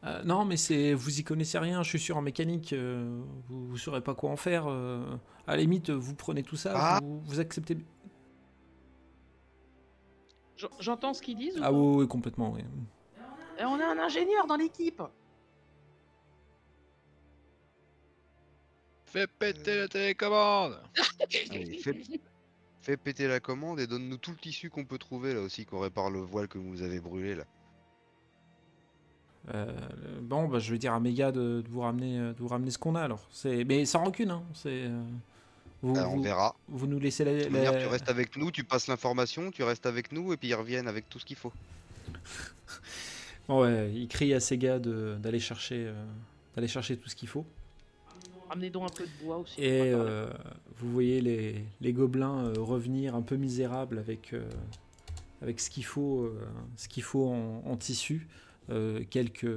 Euh, 0.03 0.21
non, 0.25 0.43
mais 0.43 0.57
c'est 0.57 0.93
vous 0.93 1.21
y 1.21 1.23
connaissez 1.23 1.57
rien. 1.57 1.83
Je 1.83 1.87
suis 1.89 1.99
sûr 2.01 2.17
en 2.17 2.21
mécanique, 2.21 2.73
euh, 2.73 3.23
vous, 3.47 3.67
vous 3.67 3.77
saurez 3.77 4.01
pas 4.01 4.13
quoi 4.13 4.29
en 4.29 4.35
faire. 4.35 4.65
euh, 4.67 5.05
à 5.47 5.55
la 5.55 5.61
limite, 5.61 5.89
vous 5.89 6.15
prenez 6.15 6.43
tout 6.43 6.57
ça, 6.57 6.73
Ah. 6.75 6.99
vous, 7.01 7.21
vous 7.21 7.39
acceptez. 7.39 7.77
J'en- 10.57 10.67
J'entends 10.81 11.13
ce 11.13 11.21
qu'ils 11.21 11.37
disent 11.37 11.57
Ah 11.63 11.71
oui, 11.71 12.01
oui, 12.01 12.07
complètement. 12.09 12.51
Oui. 12.51 12.61
Et 13.57 13.63
on 13.63 13.79
a 13.79 13.85
un 13.85 13.99
ingénieur 13.99 14.47
dans 14.47 14.57
l'équipe. 14.57 15.01
Fais 19.05 19.27
péter 19.27 19.77
la 19.77 19.87
télécommande 19.87 20.81
Allez, 21.21 21.77
fais, 21.77 21.93
fais 22.85 22.97
péter 22.97 23.27
la 23.27 23.39
commande 23.39 23.79
et 23.79 23.87
donne-nous 23.87 24.17
tout 24.17 24.31
le 24.31 24.37
tissu 24.37 24.69
qu'on 24.69 24.85
peut 24.85 24.97
trouver 24.99 25.33
là 25.33 25.41
aussi, 25.41 25.65
qu'on 25.65 25.79
répare 25.79 26.09
le 26.11 26.19
voile 26.19 26.47
que 26.47 26.57
vous 26.59 26.83
avez 26.83 26.99
brûlé 26.99 27.35
là. 27.35 27.43
Euh, 29.53 29.65
bon, 30.21 30.47
bah, 30.47 30.59
je 30.59 30.71
vais 30.71 30.77
dire 30.79 30.93
à 30.93 30.99
Méga 30.99 31.31
de, 31.31 31.61
de 31.61 31.67
vous 31.69 31.81
ramener, 31.81 32.19
euh, 32.19 32.33
de 32.33 32.39
vous 32.39 32.47
ramener 32.47 32.71
ce 32.71 32.77
qu'on 32.77 32.95
a 32.95 33.01
alors. 33.01 33.27
C'est, 33.31 33.63
mais 33.63 33.85
sans 33.85 34.03
rancune, 34.03 34.31
hein. 34.31 34.43
C'est. 34.53 34.85
euh, 34.85 35.03
vous, 35.83 35.93
Ah, 35.97 36.07
on 36.09 36.15
vous, 36.17 36.23
verra. 36.23 36.55
vous 36.67 36.87
nous 36.87 36.97
laissez 36.99 37.23
la. 37.23 37.43
Toute 37.43 37.51
manière, 37.51 37.73
la- 37.73 37.81
tu 37.81 37.87
restes 37.87 38.09
avec 38.09 38.37
nous, 38.37 38.49
tu 38.51 38.63
passes 38.63 38.87
l'information, 38.87 39.51
tu 39.51 39.61
restes 39.63 39.85
avec 39.85 40.11
nous 40.11 40.33
et 40.33 40.37
puis 40.37 40.47
ils 40.49 40.55
reviennent 40.55 40.87
avec 40.87 41.09
tout 41.09 41.19
ce 41.19 41.25
qu'il 41.25 41.37
faut. 41.37 41.53
Bon, 43.47 43.61
ouais, 43.61 43.91
il 43.93 44.07
crie 44.07 44.33
à 44.33 44.39
ses 44.39 44.57
gars 44.57 44.79
d'aller 44.79 45.39
chercher, 45.39 45.85
euh, 45.87 46.05
d'aller 46.55 46.67
chercher 46.67 46.97
tout 46.97 47.07
ce 47.09 47.15
qu'il 47.15 47.27
faut. 47.27 47.45
Ramenez 48.49 48.69
donc 48.69 48.83
un 48.83 48.93
peu 48.93 49.05
de 49.05 49.25
bois 49.25 49.37
aussi. 49.37 49.59
Et 49.59 49.91
euh, 49.93 50.29
vous 50.77 50.91
voyez 50.91 51.21
les, 51.21 51.65
les 51.81 51.93
gobelins 51.93 52.45
euh, 52.45 52.53
revenir 52.57 53.15
un 53.15 53.21
peu 53.21 53.37
misérables 53.37 53.97
avec, 53.97 54.33
euh, 54.33 54.47
avec 55.41 55.59
ce 55.59 55.69
qu'il 55.69 55.85
faut, 55.85 56.31
ce 56.75 56.87
qu'il 56.87 57.03
faut 57.03 57.27
en, 57.27 57.63
en 57.65 57.77
tissu, 57.77 58.27
quelques 59.09 59.47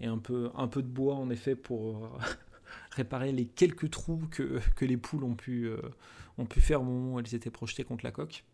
et 0.00 0.06
un 0.06 0.18
peu, 0.18 0.50
un 0.56 0.66
peu 0.66 0.82
de 0.82 0.88
bois 0.88 1.14
en 1.14 1.30
effet 1.30 1.54
pour 1.54 2.18
réparer 2.90 3.32
les 3.32 3.46
quelques 3.46 3.90
trous 3.90 4.22
que, 4.30 4.60
que 4.76 4.84
les 4.84 4.96
poules 4.96 5.24
ont 5.24 5.34
pu, 5.34 5.70
ont 6.38 6.46
pu 6.46 6.60
faire 6.60 6.80
au 6.80 6.84
moment 6.84 7.14
où 7.14 7.20
elles 7.20 7.34
étaient 7.34 7.50
projetées 7.50 7.84
contre 7.84 8.04
la 8.04 8.10
coque. 8.10 8.44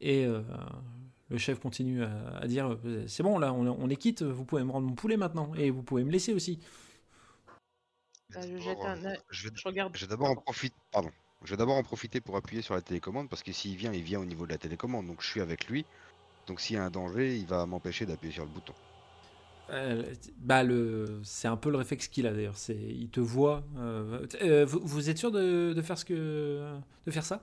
Et 0.00 0.26
le 0.26 1.38
chef 1.38 1.60
continue 1.60 2.02
à, 2.02 2.38
à 2.38 2.46
dire 2.46 2.78
c'est 3.06 3.22
bon 3.22 3.38
là 3.38 3.52
on, 3.52 3.66
on 3.66 3.88
est 3.90 3.96
quitte, 3.96 4.22
vous 4.22 4.44
pouvez 4.44 4.64
me 4.64 4.70
rendre 4.70 4.86
mon 4.86 4.94
poulet 4.94 5.18
maintenant 5.18 5.52
et 5.54 5.70
vous 5.70 5.82
pouvez 5.82 6.04
me 6.04 6.10
laisser 6.10 6.32
aussi. 6.32 6.58
Bah, 8.34 8.40
je 8.42 8.58
D'abord, 8.58 8.64
jette 8.64 8.84
un 8.84 9.04
euh, 9.06 9.10
œil. 9.10 9.18
je 9.30 9.48
vais, 9.48 9.54
Je 9.56 9.62
regarde. 9.68 9.96
je 9.96 10.00
vais 10.04 10.10
d'abord 10.10 10.30
en 10.30 10.36
profiter. 10.36 10.74
Pardon. 10.92 11.10
Je 11.44 11.50
vais 11.50 11.56
d'abord 11.56 11.76
en 11.76 11.82
profiter 11.82 12.20
pour 12.20 12.36
appuyer 12.36 12.62
sur 12.62 12.74
la 12.74 12.82
télécommande 12.82 13.28
parce 13.28 13.42
que 13.42 13.52
s'il 13.52 13.76
vient, 13.76 13.92
il 13.92 14.02
vient 14.02 14.20
au 14.20 14.24
niveau 14.26 14.46
de 14.46 14.52
la 14.52 14.58
télécommande. 14.58 15.06
Donc 15.06 15.22
je 15.22 15.26
suis 15.28 15.40
avec 15.40 15.68
lui. 15.68 15.84
Donc 16.46 16.60
s'il 16.60 16.76
y 16.76 16.78
a 16.78 16.84
un 16.84 16.90
danger, 16.90 17.36
il 17.36 17.46
va 17.46 17.64
m'empêcher 17.66 18.06
d'appuyer 18.06 18.32
sur 18.34 18.44
le 18.44 18.50
bouton. 18.50 18.74
Euh, 19.70 20.02
bah 20.38 20.64
le, 20.64 21.20
c'est 21.22 21.46
un 21.46 21.56
peu 21.56 21.70
le 21.70 21.78
réflexe 21.78 22.08
qu'il 22.08 22.26
a 22.26 22.32
d'ailleurs. 22.32 22.56
C'est, 22.56 22.74
il 22.76 23.08
te 23.08 23.20
voit. 23.20 23.62
euh, 23.78 24.26
euh, 24.42 24.64
vous, 24.66 24.80
vous 24.82 25.08
êtes 25.10 25.18
sûr 25.18 25.30
de, 25.30 25.72
de 25.72 25.82
faire 25.82 25.96
ce 25.96 26.04
que, 26.04 26.74
de 27.06 27.10
faire 27.10 27.24
ça? 27.24 27.40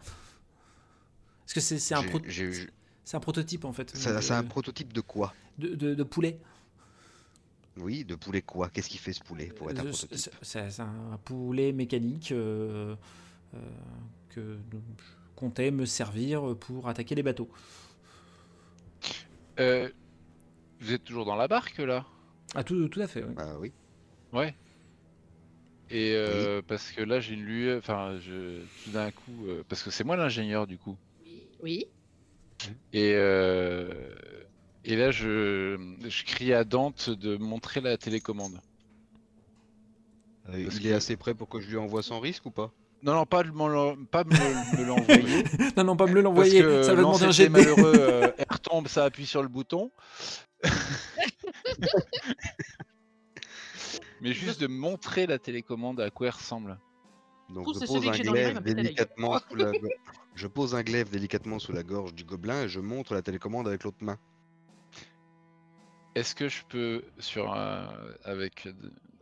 Parce 1.45 1.53
que 1.53 1.59
c'est, 1.61 1.79
c'est 1.79 1.95
un, 1.95 2.01
J'ai- 2.01 2.09
pro- 2.09 2.19
j'ai- 2.27 2.67
c'est 3.05 3.15
un 3.17 3.21
prototype 3.21 3.63
en 3.65 3.71
fait. 3.71 3.95
Ça- 3.95 4.13
donc, 4.13 4.23
C'est 4.23 4.33
un 4.33 4.43
euh, 4.43 4.43
prototype 4.43 4.91
de 4.91 5.01
quoi? 5.01 5.33
de, 5.57 5.69
de, 5.75 5.95
de 5.95 6.03
poulet. 6.03 6.37
Oui, 7.77 8.03
de 8.03 8.15
poulet 8.15 8.41
quoi? 8.41 8.69
Qu'est-ce 8.69 8.89
qu'il 8.89 8.99
fait 8.99 9.13
ce 9.13 9.21
poulet 9.23 9.47
pour 9.55 9.69
être 9.69 9.79
un 9.79 9.85
Euh, 9.85 9.89
prototype? 9.89 10.35
c'est, 10.41 10.79
un 10.79 11.17
poulet 11.23 11.71
mécanique 11.71 12.31
euh, 12.31 12.95
euh, 13.53 13.57
que 14.29 14.57
je 14.71 14.77
comptais 15.35 15.71
me 15.71 15.85
servir 15.85 16.55
pour 16.59 16.87
attaquer 16.89 17.15
les 17.15 17.23
bateaux. 17.23 17.49
Euh, 19.59 19.89
Vous 20.79 20.93
êtes 20.93 21.03
toujours 21.03 21.25
dans 21.25 21.35
la 21.35 21.47
barque 21.47 21.77
là? 21.79 22.05
Ah 22.55 22.63
tout, 22.63 22.87
tout 22.89 23.01
à 23.01 23.07
fait. 23.07 23.23
oui. 23.23 23.35
Bah 23.35 23.55
oui. 23.59 23.71
Ouais. 24.33 24.55
Et 25.89 26.13
euh, 26.15 26.61
parce 26.67 26.91
que 26.91 27.01
là 27.01 27.19
j'ai 27.19 27.33
une 27.33 27.43
lueur, 27.45 27.77
enfin 27.79 28.17
je 28.19 28.61
tout 28.83 28.91
d'un 28.91 29.11
coup, 29.11 29.47
euh, 29.47 29.63
parce 29.67 29.83
que 29.83 29.91
c'est 29.91 30.03
moi 30.03 30.15
l'ingénieur 30.17 30.67
du 30.67 30.77
coup. 30.77 30.97
Oui. 31.61 31.87
Et 32.93 33.13
euh, 33.15 34.13
et 34.87 34.95
là 34.95 35.11
je, 35.11 35.77
je 36.07 36.23
crie 36.23 36.53
à 36.53 36.63
Dante 36.63 37.09
de 37.11 37.37
montrer 37.37 37.81
la 37.81 37.97
télécommande. 37.97 38.59
Euh, 40.49 40.59
il 40.61 40.69
que- 40.79 40.87
est 40.87 40.93
assez 40.93 41.15
prêt 41.17 41.33
pour 41.35 41.49
que 41.49 41.59
je 41.59 41.67
lui 41.69 41.77
envoie 41.77 42.01
sans 42.01 42.19
risque 42.19 42.45
ou 42.45 42.51
pas? 42.51 42.71
Non 43.03 43.13
non 43.13 43.25
pas 43.25 43.43
l'en- 43.43 43.95
pas 44.05 44.23
me, 44.23 44.77
me 44.79 44.83
l'envoyer. 44.85 45.43
non 45.77 45.83
non 45.83 45.95
pas 45.95 46.07
me 46.07 46.19
l'envoyer. 46.21 46.61
Ça 46.83 46.95
va 46.95 47.01
demander 47.01 47.25
un 47.25 47.31
jet 47.31 47.49
malheureux, 47.49 47.93
euh, 47.95 48.31
elle 48.37 48.45
retombe, 48.49 48.87
ça 48.87 49.03
appuie 49.05 49.27
sur 49.27 49.43
le 49.43 49.49
bouton. 49.49 49.91
Mais 54.21 54.33
juste 54.33 54.59
de 54.61 54.67
montrer 54.67 55.27
la 55.27 55.37
télécommande 55.37 55.99
à 56.01 56.09
quoi 56.09 56.27
elle 56.27 56.33
ressemble. 56.33 56.79
Donc 57.49 57.67
je 57.73 57.85
pose 57.85 58.07
un 58.07 58.11
glaive 58.17 58.61
délicatement 58.63 59.39
sous 59.47 59.55
la 59.55 59.71
go- 59.71 59.89
Je 60.35 60.47
pose 60.47 60.75
un 60.75 60.81
glaive 60.81 61.09
délicatement 61.09 61.59
sous 61.59 61.71
la 61.71 61.83
gorge 61.83 62.13
du 62.13 62.23
gobelin 62.23 62.63
et 62.63 62.67
je 62.67 62.79
montre 62.79 63.13
la 63.13 63.21
télécommande 63.21 63.67
avec 63.67 63.83
l'autre 63.83 63.97
main. 64.01 64.17
Est-ce 66.17 66.33
que 66.33 66.49
je 66.49 66.63
peux, 66.67 67.03
sur 67.19 67.53
un- 67.53 67.89
avec, 68.23 68.67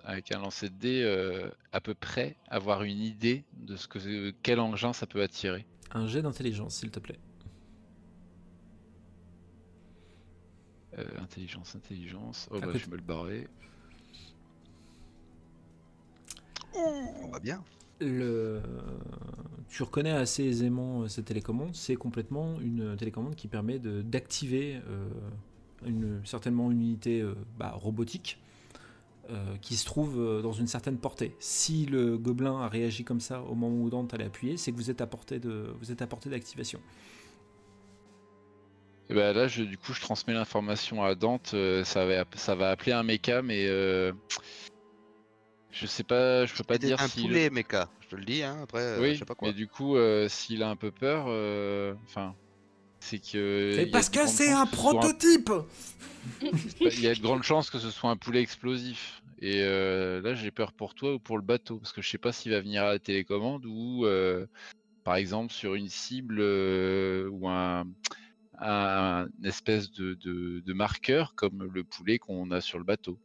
avec 0.05 0.31
un 0.31 0.39
lancer 0.39 0.69
de 0.69 0.75
dés, 0.75 1.01
euh, 1.03 1.49
à 1.73 1.81
peu 1.81 1.93
près 1.93 2.37
avoir 2.47 2.83
une 2.83 3.01
idée 3.01 3.43
de 3.57 3.75
ce 3.75 3.85
que 3.89 4.29
quel 4.43 4.61
engin 4.61 4.93
ça 4.93 5.05
peut 5.05 5.21
attirer? 5.21 5.65
Un 5.91 6.07
jet 6.07 6.21
d'intelligence 6.21 6.75
s'il 6.75 6.91
te 6.91 6.99
plaît. 7.01 7.19
Euh, 10.97 11.03
Intelligence, 11.19 11.75
intelligence. 11.75 12.47
Oh 12.49 12.61
bah 12.61 12.67
je 12.73 12.85
vais 12.85 12.91
me 12.91 12.95
le 12.95 13.01
barrer. 13.01 13.47
On 16.73 17.27
va 17.27 17.39
bien. 17.41 17.61
Le... 17.99 18.61
Tu 19.67 19.83
reconnais 19.83 20.11
assez 20.11 20.43
aisément 20.45 21.01
euh, 21.01 21.07
cette 21.09 21.25
télécommande. 21.25 21.75
C'est 21.75 21.95
complètement 21.97 22.57
une 22.61 22.95
télécommande 22.95 23.35
qui 23.35 23.49
permet 23.49 23.79
de- 23.79 24.01
d'activer 24.01 24.79
euh, 24.87 25.09
une, 25.85 26.21
certainement 26.25 26.71
une 26.71 26.81
unité 26.81 27.21
euh, 27.21 27.35
bah, 27.57 27.71
robotique 27.75 28.39
euh, 29.29 29.55
qui 29.61 29.75
se 29.75 29.85
trouve 29.85 30.19
euh, 30.19 30.41
dans 30.41 30.53
une 30.53 30.67
certaine 30.67 30.97
portée. 30.97 31.35
Si 31.39 31.85
le 31.87 32.17
gobelin 32.17 32.61
a 32.61 32.67
réagi 32.67 33.03
comme 33.03 33.19
ça 33.19 33.41
au 33.41 33.55
moment 33.55 33.83
où 33.83 33.89
Dante 33.89 34.13
allait 34.13 34.25
appuyer, 34.25 34.57
c'est 34.57 34.71
que 34.71 34.77
vous 34.77 34.91
êtes 34.91 35.01
à 35.01 35.07
portée 35.07 35.39
de, 35.39 35.73
vous 35.79 35.91
êtes 35.91 36.01
à 36.01 36.07
portée 36.07 36.29
d'activation. 36.29 36.79
Et 39.09 39.13
bah 39.13 39.33
là, 39.33 39.47
je, 39.47 39.63
du 39.63 39.77
coup, 39.77 39.93
je 39.93 40.01
transmets 40.01 40.33
l'information 40.33 41.03
à 41.03 41.13
Dante. 41.15 41.51
euh, 41.53 41.83
ça, 41.83 42.05
va, 42.05 42.25
ça 42.35 42.55
va 42.55 42.71
appeler 42.71 42.91
un 42.91 43.03
mecha, 43.03 43.41
mais 43.43 43.67
euh, 43.67 44.11
je 45.71 45.85
sais 45.85 46.03
pas, 46.03 46.45
je 46.45 46.53
peux 46.55 46.63
pas 46.63 46.77
dire 46.77 46.99
un 47.01 47.07
si. 47.07 47.21
poulet, 47.21 47.49
mecha. 47.49 47.89
Je 48.01 48.07
te 48.07 48.15
le 48.15 48.25
dis, 48.25 48.43
hein, 48.43 48.59
après, 48.63 48.81
euh, 48.81 49.01
oui, 49.01 49.13
je 49.13 49.19
sais 49.19 49.25
pas 49.25 49.35
quoi. 49.35 49.47
mais 49.47 49.53
du 49.53 49.67
coup, 49.67 49.95
euh, 49.95 50.27
s'il 50.29 50.63
a 50.63 50.69
un 50.69 50.75
peu 50.75 50.91
peur, 50.91 51.25
euh, 51.27 51.93
enfin, 52.05 52.35
c'est 53.05 53.19
que. 53.19 53.77
Et 53.79 53.85
parce 53.85 54.09
que 54.09 54.27
c'est 54.27 54.51
un 54.51 54.65
prototype 54.65 55.51
Il 56.81 56.99
y 57.01 57.07
a 57.07 57.13
de 57.15 57.21
grandes 57.21 57.43
chances 57.43 57.69
que 57.69 57.79
ce 57.79 57.91
soit 57.91 58.09
un 58.09 58.17
poulet 58.17 58.41
explosif. 58.41 59.21
Et 59.39 59.61
euh, 59.63 60.21
là, 60.21 60.33
j'ai 60.33 60.49
peur 60.51 60.73
pour 60.73 60.95
toi 60.95 61.13
ou 61.15 61.19
pour 61.19 61.37
le 61.37 61.43
bateau, 61.43 61.77
parce 61.77 61.91
que 61.91 62.01
je 62.01 62.09
sais 62.09 62.17
pas 62.17 62.31
s'il 62.31 62.51
va 62.51 62.61
venir 62.61 62.83
à 62.83 62.91
la 62.93 62.99
télécommande 62.99 63.65
ou, 63.65 64.05
euh, 64.05 64.45
par 65.03 65.15
exemple, 65.15 65.51
sur 65.53 65.75
une 65.75 65.89
cible 65.89 66.37
euh, 66.39 67.27
ou 67.29 67.47
un, 67.49 67.85
un 68.59 69.27
espèce 69.43 69.91
de, 69.91 70.15
de- 70.15 70.61
de 70.65 70.73
marqueur 70.73 71.35
comme 71.35 71.63
le 71.73 71.83
poulet 71.83 72.17
qu'on 72.17 72.49
a 72.51 72.61
sur 72.61 72.79
le 72.79 72.85
bateau. 72.85 73.19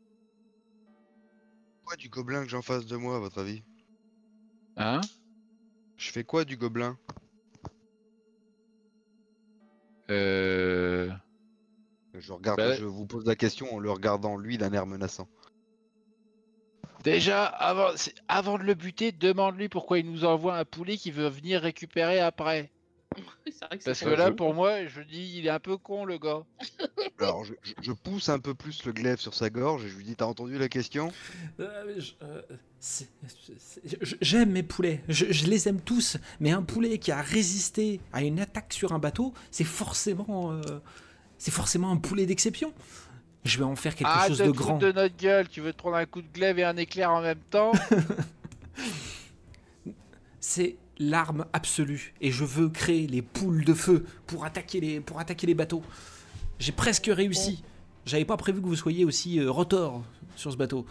Quoi 1.84 1.96
du 1.96 2.08
gobelin 2.08 2.42
que 2.44 2.50
j'en 2.50 2.62
face 2.62 2.86
de 2.86 2.96
moi, 2.96 3.16
à 3.16 3.18
votre 3.20 3.38
avis? 3.40 3.62
Hein? 4.76 5.00
Je 5.96 6.10
fais 6.10 6.24
quoi 6.24 6.44
du 6.44 6.56
gobelin? 6.56 6.98
Euh, 10.10 11.10
Je 12.14 12.32
regarde, 12.32 12.58
Bah- 12.58 12.74
je 12.74 12.84
vous 12.84 13.06
pose 13.06 13.24
la 13.24 13.36
question 13.36 13.74
en 13.74 13.78
le 13.78 13.90
regardant 13.90 14.36
lui 14.36 14.58
d'un 14.58 14.72
air 14.72 14.86
menaçant. 14.86 15.28
Déjà, 17.04 17.46
avant, 17.46 17.88
avant 18.28 18.58
de 18.58 18.64
le 18.64 18.74
buter, 18.74 19.10
demande-lui 19.12 19.68
pourquoi 19.68 19.98
il 20.00 20.10
nous 20.10 20.24
envoie 20.24 20.58
un 20.58 20.64
poulet 20.64 20.96
qu'il 20.96 21.14
veut 21.14 21.28
venir 21.28 21.62
récupérer 21.62 22.20
après. 22.20 22.70
C'est 23.46 23.64
vrai 23.66 23.78
que 23.78 23.84
Parce 23.84 24.00
que 24.00 24.08
là, 24.08 24.30
pour 24.30 24.54
moi, 24.54 24.86
je 24.86 25.00
dis, 25.02 25.34
il 25.38 25.46
est 25.46 25.50
un 25.50 25.58
peu 25.60 25.76
con, 25.76 26.04
le 26.04 26.18
gars. 26.18 26.42
Alors 27.18 27.44
je, 27.44 27.54
je- 27.62 27.72
je 27.82 27.92
pousse 27.92 28.28
un 28.28 28.38
peu 28.38 28.54
plus 28.54 28.84
le 28.84 28.92
glaive 28.92 29.18
sur 29.18 29.34
sa 29.34 29.50
gorge 29.50 29.84
et 29.84 29.88
je 29.88 29.96
lui 29.96 30.04
dis 30.04 30.16
T'as 30.16 30.24
entendu 30.26 30.58
la 30.58 30.68
question? 30.68 31.12
Euh, 31.58 31.94
je- 31.98 32.12
euh, 32.22 32.40
c'est- 32.78 33.08
c'est- 33.58 33.98
je- 34.00 34.16
J'aime 34.20 34.50
mes 34.52 34.62
poulets, 34.62 35.02
je, 35.08 35.26
je 35.30 35.46
les 35.46 35.68
aime 35.68 35.80
tous, 35.80 36.16
mais 36.38 36.50
un 36.50 36.62
poulet 36.62 36.98
qui 36.98 37.10
a 37.12 37.20
résisté 37.20 38.00
à 38.12 38.22
une 38.22 38.40
attaque 38.40 38.72
sur 38.72 38.92
un 38.92 38.98
bateau, 38.98 39.34
c'est 39.50 39.64
forcément, 39.64 40.52
euh, 40.52 40.60
c'est 41.36 41.50
forcément 41.50 41.90
un 41.90 41.96
poulet 41.98 42.26
d'exception. 42.26 42.72
Je 43.44 43.58
vais 43.58 43.64
en 43.64 43.76
faire 43.76 43.94
quelque 43.96 44.10
Ah, 44.12 44.28
chose 44.28 44.38
te 44.38 44.42
de 44.44 44.48
foutre 44.48 44.60
grand. 44.60 44.78
de 44.78 44.92
notre 44.92 45.16
gueule, 45.16 45.48
tu 45.48 45.60
veux 45.60 45.72
te 45.72 45.78
prendre 45.78 45.96
un 45.96 46.06
coup 46.06 46.22
de 46.22 46.28
glaive 46.28 46.58
et 46.58 46.64
un 46.64 46.76
éclair 46.76 47.10
en 47.10 47.20
même 47.22 47.40
temps? 47.50 47.72
C'est 50.40 50.76
l'arme 51.00 51.46
absolue, 51.52 52.14
et 52.20 52.30
je 52.30 52.44
veux 52.44 52.68
créer 52.68 53.06
les 53.08 53.22
poules 53.22 53.64
de 53.64 53.74
feu 53.74 54.04
pour 54.26 54.44
attaquer 54.44 54.80
les, 54.80 55.00
pour 55.00 55.18
attaquer 55.18 55.46
les 55.48 55.54
bateaux. 55.54 55.82
J'ai 56.60 56.72
presque 56.72 57.06
réussi. 57.12 57.64
J'avais 58.06 58.24
pas 58.26 58.36
prévu 58.36 58.60
que 58.60 58.66
vous 58.66 58.76
soyez 58.76 59.04
aussi 59.04 59.40
euh, 59.40 59.50
rotor 59.50 60.02
sur 60.36 60.52
ce 60.52 60.56
bateau. 60.56 60.86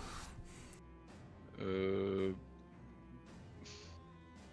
Euh... 1.62 2.32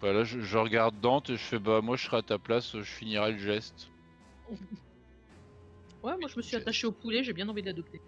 Bah 0.01 0.13
là, 0.13 0.23
je, 0.23 0.39
je 0.41 0.57
regarde 0.57 0.95
Dante 1.01 1.31
et 1.31 1.37
je 1.37 1.41
fais 1.43 1.57
bah 1.59 1.81
moi 1.81 1.95
je 1.97 2.05
serai 2.05 2.17
à 2.17 2.21
ta 2.21 2.37
place, 2.37 2.73
je 2.77 2.83
finirai 2.83 3.33
le 3.33 3.37
geste. 3.39 3.89
Ouais, 6.03 6.15
moi 6.21 6.29
je 6.29 6.37
me 6.37 6.41
suis 6.41 6.55
attaché 6.55 6.85
au 6.87 6.91
poulet, 6.91 7.23
j'ai 7.23 7.33
bien 7.33 7.49
envie 7.49 7.61
de 7.61 7.67
l'adopter. 7.67 7.99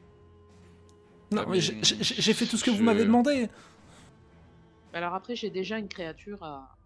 Non, 1.32 1.42
Ah, 1.46 1.50
mais 1.50 1.60
j'ai- 1.60 2.34
fait 2.34 2.46
tout 2.46 2.56
ce 2.56 2.64
que 2.64 2.70
vous 2.70 2.84
m'avez 2.84 3.04
demandé. 3.04 3.50
Alors 4.94 5.16
après, 5.16 5.36
j'ai 5.36 5.50
déjà 5.50 5.80
une 5.80 5.88
créature 5.90 6.42
à, 6.44 6.78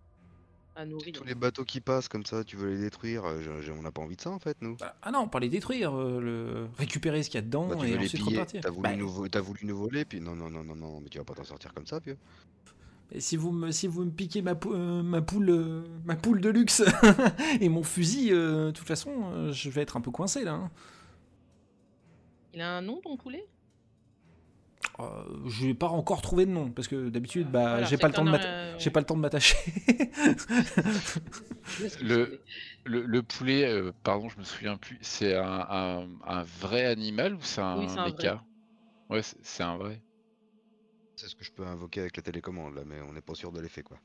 à 0.76 0.86
nourrir. 0.86 1.14
Tous 1.14 1.24
les 1.24 1.36
bateaux 1.36 1.64
qui 1.66 1.80
passent 1.82 2.08
comme 2.08 2.26
ça, 2.26 2.44
tu 2.44 2.56
veux 2.58 2.70
les 2.70 2.80
détruire 2.80 3.26
euh, 3.26 3.42
je- 3.42 3.62
je- 3.62 3.72
On 3.72 3.82
n'a 3.84 3.92
pas 3.92 4.02
envie 4.02 4.16
de 4.16 4.22
ça 4.22 4.32
en 4.32 4.40
fait, 4.40 4.58
nous. 4.62 4.76
Bah, 4.78 4.96
ah 5.02 5.12
non, 5.12 5.28
pas 5.28 5.40
les 5.40 5.50
détruire, 5.50 5.94
euh, 5.98 6.20
le... 6.20 6.68
récupérer 6.78 7.22
ce 7.24 7.30
qu'il 7.30 7.38
y 7.38 7.44
a 7.44 7.46
dedans 7.46 7.68
Bah, 7.68 7.76
et 7.86 7.96
ensuite 7.98 8.24
piller, 8.24 8.38
repartir. 8.38 8.62
t'as 8.62 8.70
voulu, 8.70 8.82
Bah, 8.82 8.96
nous 8.96 9.28
t'as 9.28 9.42
voulu 9.42 9.60
nous 9.66 9.78
voler, 9.78 10.04
puis 10.06 10.20
non, 10.20 10.36
non, 10.36 10.50
non, 10.50 10.64
non, 10.64 10.76
non, 10.76 11.00
mais 11.02 11.10
tu 11.10 11.18
vas 11.20 11.24
pas 11.24 11.34
t'en 11.36 11.44
sortir 11.44 11.74
comme 11.74 11.86
ça, 11.86 12.00
vieux. 12.00 12.18
et 13.12 13.20
si 13.22 13.38
vous 13.38 13.52
me, 13.52 13.72
si 13.72 13.88
vous 13.88 14.04
me 14.06 14.12
piquez 14.12 14.42
ma, 14.42 14.56
pou- 14.56 14.74
euh, 14.74 15.04
ma 15.04 15.22
poule, 15.22 15.50
euh, 15.52 15.84
ma 16.06 16.16
poule 16.16 16.42
de 16.42 16.50
luxe 16.50 16.82
et 17.62 17.70
mon 17.70 17.84
fusil, 17.84 18.32
euh, 18.34 18.68
de 18.68 18.72
toute 18.72 18.88
façon, 18.88 19.12
euh, 19.32 19.52
je 19.52 19.70
vais 19.70 19.82
être 19.82 19.96
un 19.98 20.02
peu 20.02 20.10
coincé 20.12 20.44
là. 20.44 20.54
hein. 20.54 20.72
Il 22.56 22.62
a 22.62 22.78
un 22.78 22.82
nom 22.82 23.00
ton 23.02 23.18
poulet? 23.18 23.46
Euh, 25.00 25.24
je 25.48 25.66
n'ai 25.66 25.74
pas 25.74 25.88
encore 25.88 26.22
trouvé 26.22 26.46
de 26.46 26.52
nom 26.52 26.70
parce 26.70 26.88
que 26.88 27.10
d'habitude, 27.10 27.50
bah, 27.52 27.72
Voilà, 27.72 27.88
j'ai 27.88 27.98
pas 27.98 28.08
le 28.08 28.14
temps 28.14 28.26
de 28.26 28.30
euh, 28.30 28.80
j'ai 28.80 28.92
pas 28.92 29.00
le 29.00 29.06
temps 29.06 29.16
de 29.16 29.22
m'attacher. 29.22 29.58
Le- 32.02 32.26
poulet. 32.26 32.40
Le, 32.86 33.06
le 33.06 33.24
poulet, 33.24 33.66
euh, 33.66 33.92
pardon, 34.04 34.30
je 34.30 34.38
me 34.38 34.44
souviens 34.44 34.78
plus, 34.78 34.98
c'est 35.02 35.36
un, 35.36 35.66
un- 35.70 36.08
un 36.26 36.44
vrai 36.44 36.86
animal 36.86 37.36
ou 37.36 37.42
c'est 37.42 37.62
un, 37.62 37.80
Oui, 37.80 37.88
c'est 37.90 38.00
un 38.00 38.06
méca? 38.06 38.44
Ouais, 39.10 39.24
c'est- 39.24 39.38
c'est 39.42 39.64
un 39.64 39.78
vrai. 39.78 40.02
C'est 41.16 41.28
ce 41.28 41.36
que 41.36 41.44
je 41.44 41.52
peux 41.52 41.66
invoquer 41.66 42.02
avec 42.02 42.18
la 42.18 42.24
télécommande 42.24 42.76
là, 42.76 42.84
mais 42.86 43.02
on 43.02 43.14
n'est 43.14 43.22
pas 43.22 43.36
sûr 43.36 43.52
de 43.52 43.62
l'effet 43.62 43.84
quoi. 43.84 43.98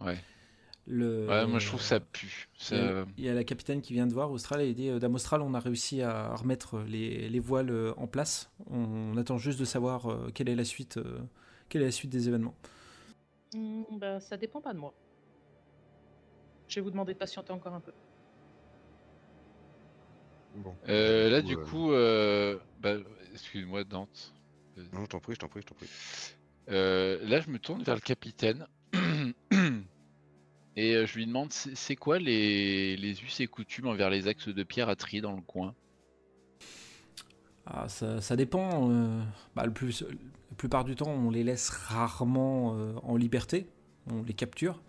Ouais. 0.00 0.18
Le- 0.86 1.26
Ouais, 1.28 1.46
moi 1.46 1.58
je 1.58 1.66
trouve 1.66 1.80
ça 1.80 1.98
pue. 1.98 2.48
Il 2.70 2.76
y, 2.76 2.80
a, 2.80 2.86
Ça... 2.86 3.06
il 3.16 3.24
y 3.24 3.28
a 3.28 3.34
la 3.34 3.44
capitaine 3.44 3.80
qui 3.80 3.94
vient 3.94 4.06
de 4.06 4.12
voir 4.12 4.30
Austral 4.30 4.60
et 4.60 4.74
dit 4.74 4.90
euh, 4.90 4.98
Dame 4.98 5.14
Austral, 5.14 5.40
on 5.40 5.54
a 5.54 5.60
réussi 5.60 6.02
à 6.02 6.34
remettre 6.34 6.80
les, 6.80 7.28
les 7.28 7.40
voiles 7.40 7.70
euh, 7.70 7.94
en 7.96 8.06
place. 8.06 8.50
On, 8.70 9.16
attend 9.16 9.38
juste 9.38 9.58
de 9.58 9.64
savoir 9.64 10.10
euh, 10.10 10.30
quelle 10.34 10.48
est 10.48 10.54
la 10.54 10.64
suite, 10.64 10.98
quelle 11.68 11.82
est 11.82 11.86
la 11.86 11.90
suite 11.90 12.10
des 12.10 12.28
événements. 12.28 12.54
Hmm, 13.54 13.82
bah, 13.92 14.20
ça 14.20 14.36
dépend 14.36 14.60
pas 14.60 14.74
de 14.74 14.78
moi. 14.78 14.92
Je 16.68 16.76
vais 16.76 16.80
vous 16.80 16.90
demander 16.90 17.14
de 17.14 17.18
patienter 17.18 17.52
encore 17.52 17.72
un 17.72 17.80
peu. 17.80 17.92
Bon. 20.56 20.74
Euh, 20.88 21.30
là, 21.30 21.42
du 21.42 21.56
coup, 21.56 21.92
euh, 21.92 22.58
bah, 22.80 22.96
excuse-moi, 23.32 23.84
Dante. 23.84 24.34
Non, 24.92 25.02
je 25.02 25.06
t'en 25.06 25.20
prie, 25.20 25.34
je 25.34 25.40
t'en 25.40 25.48
prie, 25.48 25.60
je 25.60 25.66
t'en 25.66 25.74
prie. 25.74 25.88
Euh, 26.70 27.18
là, 27.24 27.40
je 27.40 27.50
me 27.50 27.58
tourne 27.58 27.82
vers 27.82 27.94
le 27.94 28.00
capitaine 28.00 28.66
et 30.76 30.94
euh, 30.94 31.06
je 31.06 31.16
lui 31.16 31.26
demande 31.26 31.52
c'est 31.52 31.96
quoi 31.96 32.18
les, 32.18 32.96
les 32.96 33.22
us 33.22 33.40
et 33.40 33.46
coutumes 33.46 33.86
envers 33.86 34.10
les 34.10 34.26
axes 34.28 34.48
de 34.48 34.62
pierre 34.62 34.88
à 34.88 34.96
trier 34.96 35.20
dans 35.20 35.34
le 35.34 35.42
coin? 35.42 35.74
Ah, 37.66 37.88
ça, 37.88 38.20
ça 38.20 38.36
dépend. 38.36 38.90
euh, 38.90 39.22
bah, 39.56 39.64
le 39.66 39.72
plus, 39.72 40.02
la 40.02 40.56
plupart 40.56 40.84
du 40.84 40.94
temps, 40.96 41.10
on 41.10 41.30
les 41.30 41.44
laisse 41.44 41.70
rarement 41.70 42.74
euh, 42.76 42.94
en 43.02 43.16
liberté. 43.16 43.66
On 44.10 44.22
les 44.22 44.34
capture. 44.34 44.82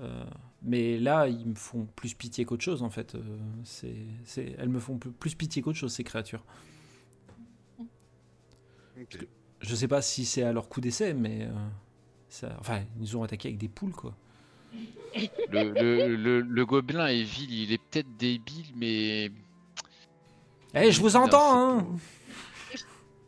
Euh, 0.00 0.24
mais 0.62 0.98
là, 0.98 1.28
ils 1.28 1.46
me 1.46 1.54
font 1.54 1.86
plus 1.96 2.14
pitié 2.14 2.44
qu'autre 2.44 2.64
chose, 2.64 2.82
en 2.82 2.90
fait. 2.90 3.14
Euh, 3.14 3.20
c'est, 3.64 3.94
c'est- 4.24 4.56
elles 4.58 4.68
me 4.68 4.80
font 4.80 4.98
plus- 4.98 5.12
plus 5.12 5.34
pitié 5.34 5.62
qu'autre 5.62 5.78
chose, 5.78 5.92
ces 5.92 6.04
créatures. 6.04 6.44
Ok. 9.00 9.26
Je 9.60 9.74
sais 9.76 9.88
pas 9.88 10.02
si 10.02 10.24
c'est 10.24 10.42
à 10.42 10.52
leur 10.52 10.68
coup 10.68 10.80
d'essai, 10.80 11.14
mais... 11.14 11.42
euh, 11.44 11.68
ça, 12.28 12.56
enfin, 12.60 12.82
ils 12.96 13.02
nous 13.02 13.16
ont 13.16 13.22
attaqué 13.22 13.48
avec 13.48 13.58
des 13.58 13.68
poules, 13.68 13.92
quoi. 13.92 14.16
Le, 15.50 15.70
le, 15.70 16.16
le- 16.16 16.40
le 16.40 16.66
gobelin 16.66 17.06
est 17.08 17.22
vil, 17.22 17.52
il 17.52 17.72
est 17.72 17.78
peut-être 17.78 18.16
débile, 18.16 18.66
mais. 18.76 19.30
Eh, 20.74 20.90
je 20.90 21.00
vous 21.00 21.16
entends, 21.16 21.54
hein 21.78 21.86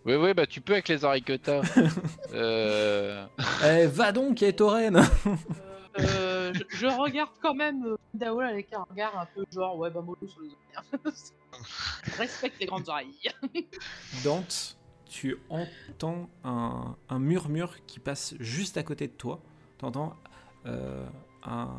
Ouais, 0.07 0.17
ouais, 0.17 0.35
bah 0.35 0.47
tu 0.47 0.61
peux 0.61 0.75
avec 0.75 0.89
les 0.89 1.03
oreilles 1.05 1.23
que 1.23 1.33
t'as. 1.37 1.63
euh... 2.35 3.27
Eh, 3.65 3.87
va 3.87 4.13
donc, 4.13 4.43
Etoren 4.43 5.03
Euh, 6.01 6.53
je, 6.53 6.63
je 6.77 6.87
regarde 6.87 7.31
quand 7.41 7.55
même 7.55 7.87
euh, 7.87 7.97
Daoul 8.13 8.45
avec 8.45 8.73
un 8.73 8.83
regard 8.91 9.17
un 9.17 9.27
peu 9.27 9.45
genre 9.55 9.79
ouais 9.79 9.91
bah 9.91 10.01
mollo 10.03 10.19
sur 10.27 10.41
les 10.43 10.49
oreilles. 10.77 11.15
Respecte 12.19 12.57
les 12.61 12.67
grandes 12.67 12.89
oreilles. 12.89 13.15
Dante, 14.25 14.77
tu 15.09 15.37
entends 15.49 16.29
un, 16.43 16.97
un 17.09 17.19
murmure 17.21 17.77
qui 17.87 18.01
passe 18.01 18.35
juste 18.41 18.77
à 18.77 18.83
côté 18.83 19.07
de 19.07 19.13
toi. 19.13 19.41
Tu 19.79 19.85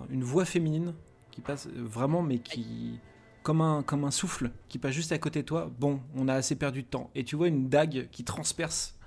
une 0.09 0.23
voix 0.23 0.45
féminine 0.45 0.93
qui 1.31 1.41
passe 1.41 1.67
euh, 1.67 1.71
vraiment, 1.83 2.21
mais 2.21 2.39
qui. 2.39 2.99
Comme 3.43 3.61
un, 3.61 3.83
comme 3.83 4.03
un 4.05 4.11
souffle 4.11 4.49
qui 4.69 4.79
passe 4.79 4.93
juste 4.95 5.11
à 5.11 5.19
côté 5.19 5.41
de 5.41 5.45
toi. 5.45 5.71
Bon, 5.79 6.01
on 6.15 6.27
a 6.27 6.33
assez 6.33 6.55
perdu 6.55 6.81
de 6.81 6.87
temps. 6.87 7.11
Et 7.13 7.23
tu 7.23 7.35
vois 7.35 7.47
une 7.47 7.69
dague 7.69 8.09
qui 8.11 8.23
transperce 8.23 8.97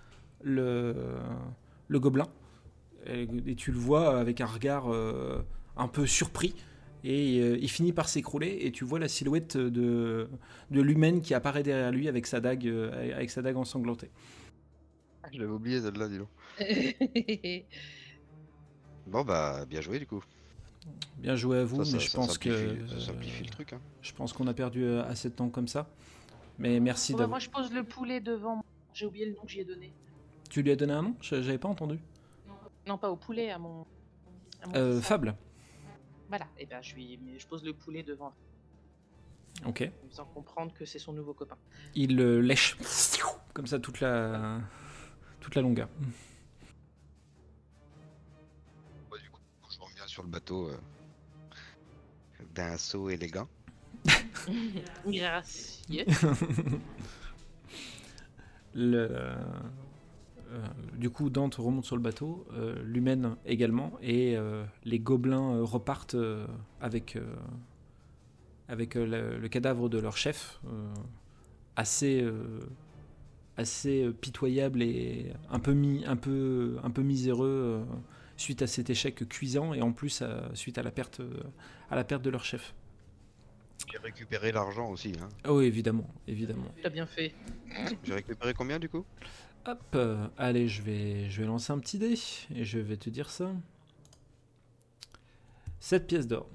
le, 0.43 0.95
le 1.89 2.01
gobelin. 2.01 2.29
Et, 3.07 3.29
et 3.47 3.55
tu 3.57 3.73
le 3.73 3.79
vois 3.79 4.19
avec 4.19 4.41
un 4.41 4.47
regard 4.47 4.93
euh, 4.93 5.43
un 5.77 5.89
peu 5.89 6.07
surpris. 6.07 6.55
Et 7.05 7.41
euh, 7.41 7.59
il 7.61 7.71
finit 7.71 7.93
par 7.93 8.09
s'écrouler. 8.09 8.59
Et 8.63 8.73
tu 8.73 8.85
vois 8.85 8.99
la 8.99 9.09
silhouette 9.09 9.57
de, 9.57 10.29
de 10.71 10.81
l'humaine 10.81 11.21
qui 11.21 11.35
apparaît 11.35 11.63
derrière 11.65 11.91
lui 11.91 12.09
avec 12.09 12.27
sa 12.27 12.41
dague, 12.41 12.67
euh, 12.67 13.15
avec 13.17 13.31
sa 13.31 13.43
dague 13.43 13.57
ensanglantée. 13.57 14.11
Ah, 15.23 15.29
Je 15.33 15.39
l'avais 15.39 15.53
oublié 15.53 15.81
celle-là, 15.81 16.09
dis 16.09 16.19
donc. 16.19 16.29
Bon 19.07 19.25
bah, 19.25 19.65
bien 19.67 19.81
joué 19.81 19.99
du 19.99 20.07
coup. 20.07 20.23
Bien 21.19 21.35
joué 21.37 21.59
à 21.59 21.65
vous, 21.65 21.77
Ça, 21.85 21.93
mais 21.93 21.99
ça- 21.99 22.05
je 22.05 22.09
ça 22.11 22.19
pense 22.19 22.39
que 22.39 22.49
le 22.49 23.51
truc, 23.51 23.73
hein. 23.73 23.81
je 24.03 24.13
pense 24.13 24.33
qu'on 24.33 24.47
a 24.47 24.55
perdu 24.55 24.85
euh, 24.85 25.03
assez 25.05 25.29
de 25.31 25.35
temps 25.35 25.49
comme 25.51 25.67
ça. 25.69 25.89
Mais 26.59 26.79
merci 26.81 27.13
bah, 27.13 27.21
d'avoir. 27.21 27.31
moi 27.31 27.39
je 27.41 27.51
pose 27.51 27.73
le 27.73 27.83
poulet 27.85 28.21
devant. 28.21 28.57
moi. 28.57 28.65
J'ai 28.95 29.07
oublié 29.07 29.27
le 29.27 29.35
nom 29.35 29.43
que 29.43 29.49
j'y 29.51 29.61
ai 29.61 29.65
donné. 29.65 29.93
Tu 30.51 30.63
lui 30.63 30.71
as 30.71 30.77
donné 30.77 30.93
un 30.93 31.03
nom? 31.03 31.15
Je- 31.21 31.43
J'avais 31.43 31.59
pas 31.59 31.69
entendu. 31.69 31.99
Non, 32.87 32.99
pas 32.99 33.11
au 33.11 33.17
poulet, 33.17 33.51
à 33.51 33.59
mon. 33.59 33.85
à 34.63 34.67
mon 34.69 34.75
Euh. 34.75 35.01
Fable. 35.01 35.35
Voilà, 36.29 36.47
et 36.59 36.67
ben 36.67 36.81
je 36.83 36.95
lui, 36.95 37.19
mais 37.23 37.39
je 37.39 37.47
pose 37.47 37.65
le 37.65 37.73
poulet 37.73 38.03
devant, 38.03 38.33
Ok. 39.67 39.81
lui 39.81 39.91
faisant 40.11 40.27
comprendre 40.27 40.73
que 40.75 40.85
c'est 40.85 40.99
son 40.99 41.13
nouveau 41.13 41.33
copain. 41.35 41.57
Il 41.95 42.17
le 42.17 42.41
lèche 42.41 42.77
comme 43.55 43.67
ça 43.67 43.79
toute 43.79 44.01
la 44.01 44.61
toute 45.41 45.55
la 45.55 45.63
longueur. 45.63 45.89
Sur 50.19 50.25
le 50.25 50.31
bateau 50.31 50.69
euh, 50.69 50.77
d'un 52.53 52.77
saut 52.77 53.09
élégant. 53.09 53.47
Gracieux. 55.07 56.05
Le, 58.75 59.09
euh, 60.51 60.67
du 60.97 61.09
coup, 61.11 61.31
Dante 61.31 61.55
remonte 61.55 61.85
sur 61.85 61.95
le 61.95 62.03
bateau, 62.03 62.45
euh, 62.53 62.83
l'humaine 62.85 63.37
également, 63.47 63.93
et 64.03 64.37
euh, 64.37 64.65
les 64.85 64.99
gobelins 64.99 65.55
euh, 65.55 65.63
repartent 65.63 66.17
euh, 66.17 66.47
avec, 66.81 67.15
euh, 67.15 67.37
avec 68.67 68.97
euh, 68.97 69.07
le, 69.07 69.39
le 69.39 69.49
cadavre 69.49 69.89
de 69.89 69.99
leur 69.99 70.17
chef, 70.17 70.61
euh, 70.67 70.95
assez, 71.77 72.23
euh, 72.23 72.61
assez 73.57 74.03
euh, 74.03 74.13
pitoyable 74.13 74.83
et 74.83 75.33
un 75.49 75.61
peu, 75.61 75.75
mi, 75.75 76.05
un 76.07 76.17
peu, 76.17 76.77
un 76.83 76.91
peu 76.91 77.03
miséreux 77.03 77.85
euh, 77.89 77.95
suite 78.39 78.63
à 78.63 78.67
cet 78.67 78.89
échec 78.89 79.29
cuisant, 79.29 79.75
et 79.75 79.83
en 79.83 79.93
plus 79.93 80.21
euh, 80.23 80.41
suite 80.55 80.79
à 80.79 80.83
la 80.83 80.91
perte, 80.91 81.21
euh, 81.21 81.43
à 81.91 81.97
la 81.97 82.05
perte 82.05 82.23
de 82.23 82.31
leur 82.31 82.45
chef. 82.45 82.75
J'ai 83.93 83.99
récupéré 83.99 84.51
l'argent 84.53 84.89
aussi. 84.91 85.13
Hein. 85.21 85.29
Ah 85.45 85.53
oui, 85.53 85.67
évidemment, 85.67 86.09
évidemment. 86.27 86.73
T'as 86.83 86.89
bien 86.89 87.07
fait. 87.07 87.35
J'ai 88.05 88.15
récupéré 88.15 88.55
combien 88.55 88.79
du 88.79 88.89
coup? 88.89 89.05
Hop, 89.67 89.83
euh, 89.95 90.27
allez, 90.39 90.67
je 90.69 90.81
vais, 90.83 91.29
je 91.29 91.41
vais 91.43 91.47
lancer 91.47 91.73
un 91.73 91.79
petit 91.79 91.99
dé 91.99 92.15
et 92.55 92.65
je 92.65 92.79
vais 92.79 92.97
te 92.97 93.11
dire 93.11 93.29
ça. 93.31 93.53
7 95.81 96.07
pièces 96.07 96.27
d'or. 96.27 96.49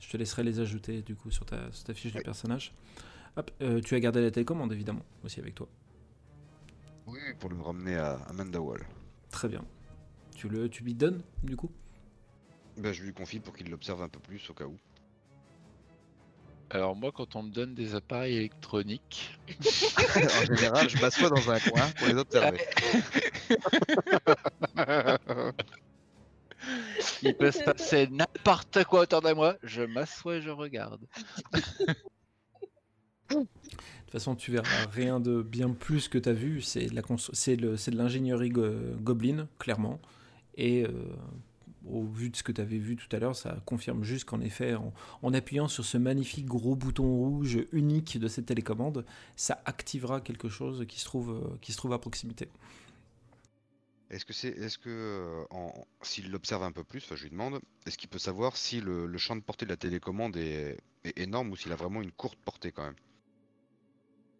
Je 0.00 0.08
te 0.10 0.16
laisserai 0.16 0.42
les 0.42 0.60
ajouter 0.60 1.02
du 1.02 1.14
coup 1.14 1.30
sur 1.30 1.46
ta, 1.46 1.70
sur 1.72 1.84
ta 1.84 1.94
fiche 1.94 2.12
de 2.12 2.18
Oui. 2.18 2.24
personnage. 2.24 2.72
Hop, 3.36 3.50
euh, 3.62 3.80
tu 3.80 3.94
as 3.94 4.00
gardé 4.00 4.20
la 4.20 4.30
télécommande 4.30 4.72
évidemment 4.72 5.04
aussi 5.24 5.40
avec 5.40 5.54
toi. 5.54 5.68
Oui, 7.06 7.18
pour 7.38 7.50
le 7.50 7.60
ramener 7.60 7.96
à, 7.96 8.14
à 8.28 8.32
Mandawal. 8.32 8.80
Très 9.34 9.48
bien. 9.48 9.64
Tu, 10.36 10.48
le, 10.48 10.68
tu 10.68 10.84
lui 10.84 10.94
donnes 10.94 11.20
du 11.42 11.56
coup? 11.56 11.72
Bah, 12.76 12.92
je 12.92 13.02
lui 13.02 13.12
confie 13.12 13.40
pour 13.40 13.56
qu'il 13.56 13.68
l'observe 13.68 14.00
un 14.00 14.08
peu 14.08 14.20
plus 14.20 14.48
au 14.48 14.54
cas 14.54 14.64
où. 14.64 14.76
Alors 16.70 16.94
moi, 16.94 17.10
quand 17.10 17.34
on 17.34 17.42
me 17.42 17.50
donne 17.50 17.74
des 17.74 17.96
appareils 17.96 18.36
électroniques, 18.36 19.36
en 20.14 20.54
général, 20.54 20.88
je 20.88 21.00
m'assois 21.00 21.30
dans 21.30 21.50
un 21.50 21.58
coin 21.58 21.90
pour 21.96 22.06
les 22.06 22.14
observer. 22.14 22.60
il 27.22 27.36
peut 27.36 27.50
se 27.50 27.64
passer 27.64 28.06
n'importe 28.06 28.84
quoi 28.84 29.00
autour 29.00 29.20
de 29.20 29.32
moi, 29.32 29.56
je 29.64 29.82
m'assois 29.82 30.36
et 30.36 30.42
je 30.42 30.50
regarde. 30.50 31.04
De 34.14 34.18
toute 34.20 34.26
façon, 34.26 34.36
tu 34.36 34.52
verras 34.52 34.86
rien 34.92 35.18
de 35.18 35.42
bien 35.42 35.70
plus 35.70 36.06
que 36.06 36.18
tu 36.18 36.28
as 36.28 36.32
vu. 36.32 36.60
C'est 36.60 36.86
de 36.86 37.96
l'ingénierie 37.96 38.50
go- 38.50 38.94
Goblin, 39.02 39.48
clairement. 39.58 39.98
Et 40.56 40.84
euh, 40.84 40.92
au 41.84 42.04
vu 42.04 42.30
de 42.30 42.36
ce 42.36 42.44
que 42.44 42.52
tu 42.52 42.60
avais 42.60 42.78
vu 42.78 42.94
tout 42.94 43.08
à 43.10 43.18
l'heure, 43.18 43.34
ça 43.34 43.60
confirme 43.66 44.04
juste 44.04 44.26
qu'en 44.26 44.40
effet, 44.40 44.76
en, 45.22 45.34
appuyant 45.34 45.66
sur 45.66 45.84
ce 45.84 45.98
magnifique 45.98 46.46
gros 46.46 46.76
bouton 46.76 47.02
rouge 47.02 47.58
unique 47.72 48.16
de 48.20 48.28
cette 48.28 48.46
télécommande, 48.46 49.04
ça 49.34 49.60
activera 49.64 50.20
quelque 50.20 50.48
chose 50.48 50.84
qui 50.86 51.00
se 51.00 51.06
trouve, 51.06 51.32
euh, 51.32 51.56
qui 51.60 51.72
se 51.72 51.76
trouve 51.76 51.92
à 51.92 51.98
proximité. 51.98 52.48
Est-ce 54.10 54.24
que 54.24 54.32
c'est, 54.32 54.50
est-ce 54.50 54.78
que 54.78 54.90
euh, 54.90 55.68
s'il 56.02 56.30
l'observe 56.30 56.62
un 56.62 56.70
peu 56.70 56.84
plus, 56.84 57.04
je 57.12 57.20
lui 57.24 57.30
demande, 57.30 57.58
est-ce 57.84 57.98
qu'il 57.98 58.08
peut 58.08 58.20
savoir 58.20 58.56
si 58.56 58.80
le, 58.80 59.12
champ 59.18 59.34
de 59.34 59.40
portée 59.40 59.64
de 59.64 59.70
la 59.70 59.76
télécommande 59.76 60.36
est 60.36 60.78
énorme 61.16 61.50
ou 61.50 61.56
s'il 61.56 61.72
a 61.72 61.76
vraiment 61.76 62.00
une 62.00 62.12
courte 62.12 62.38
portée 62.44 62.70
quand 62.70 62.84
même? 62.84 62.94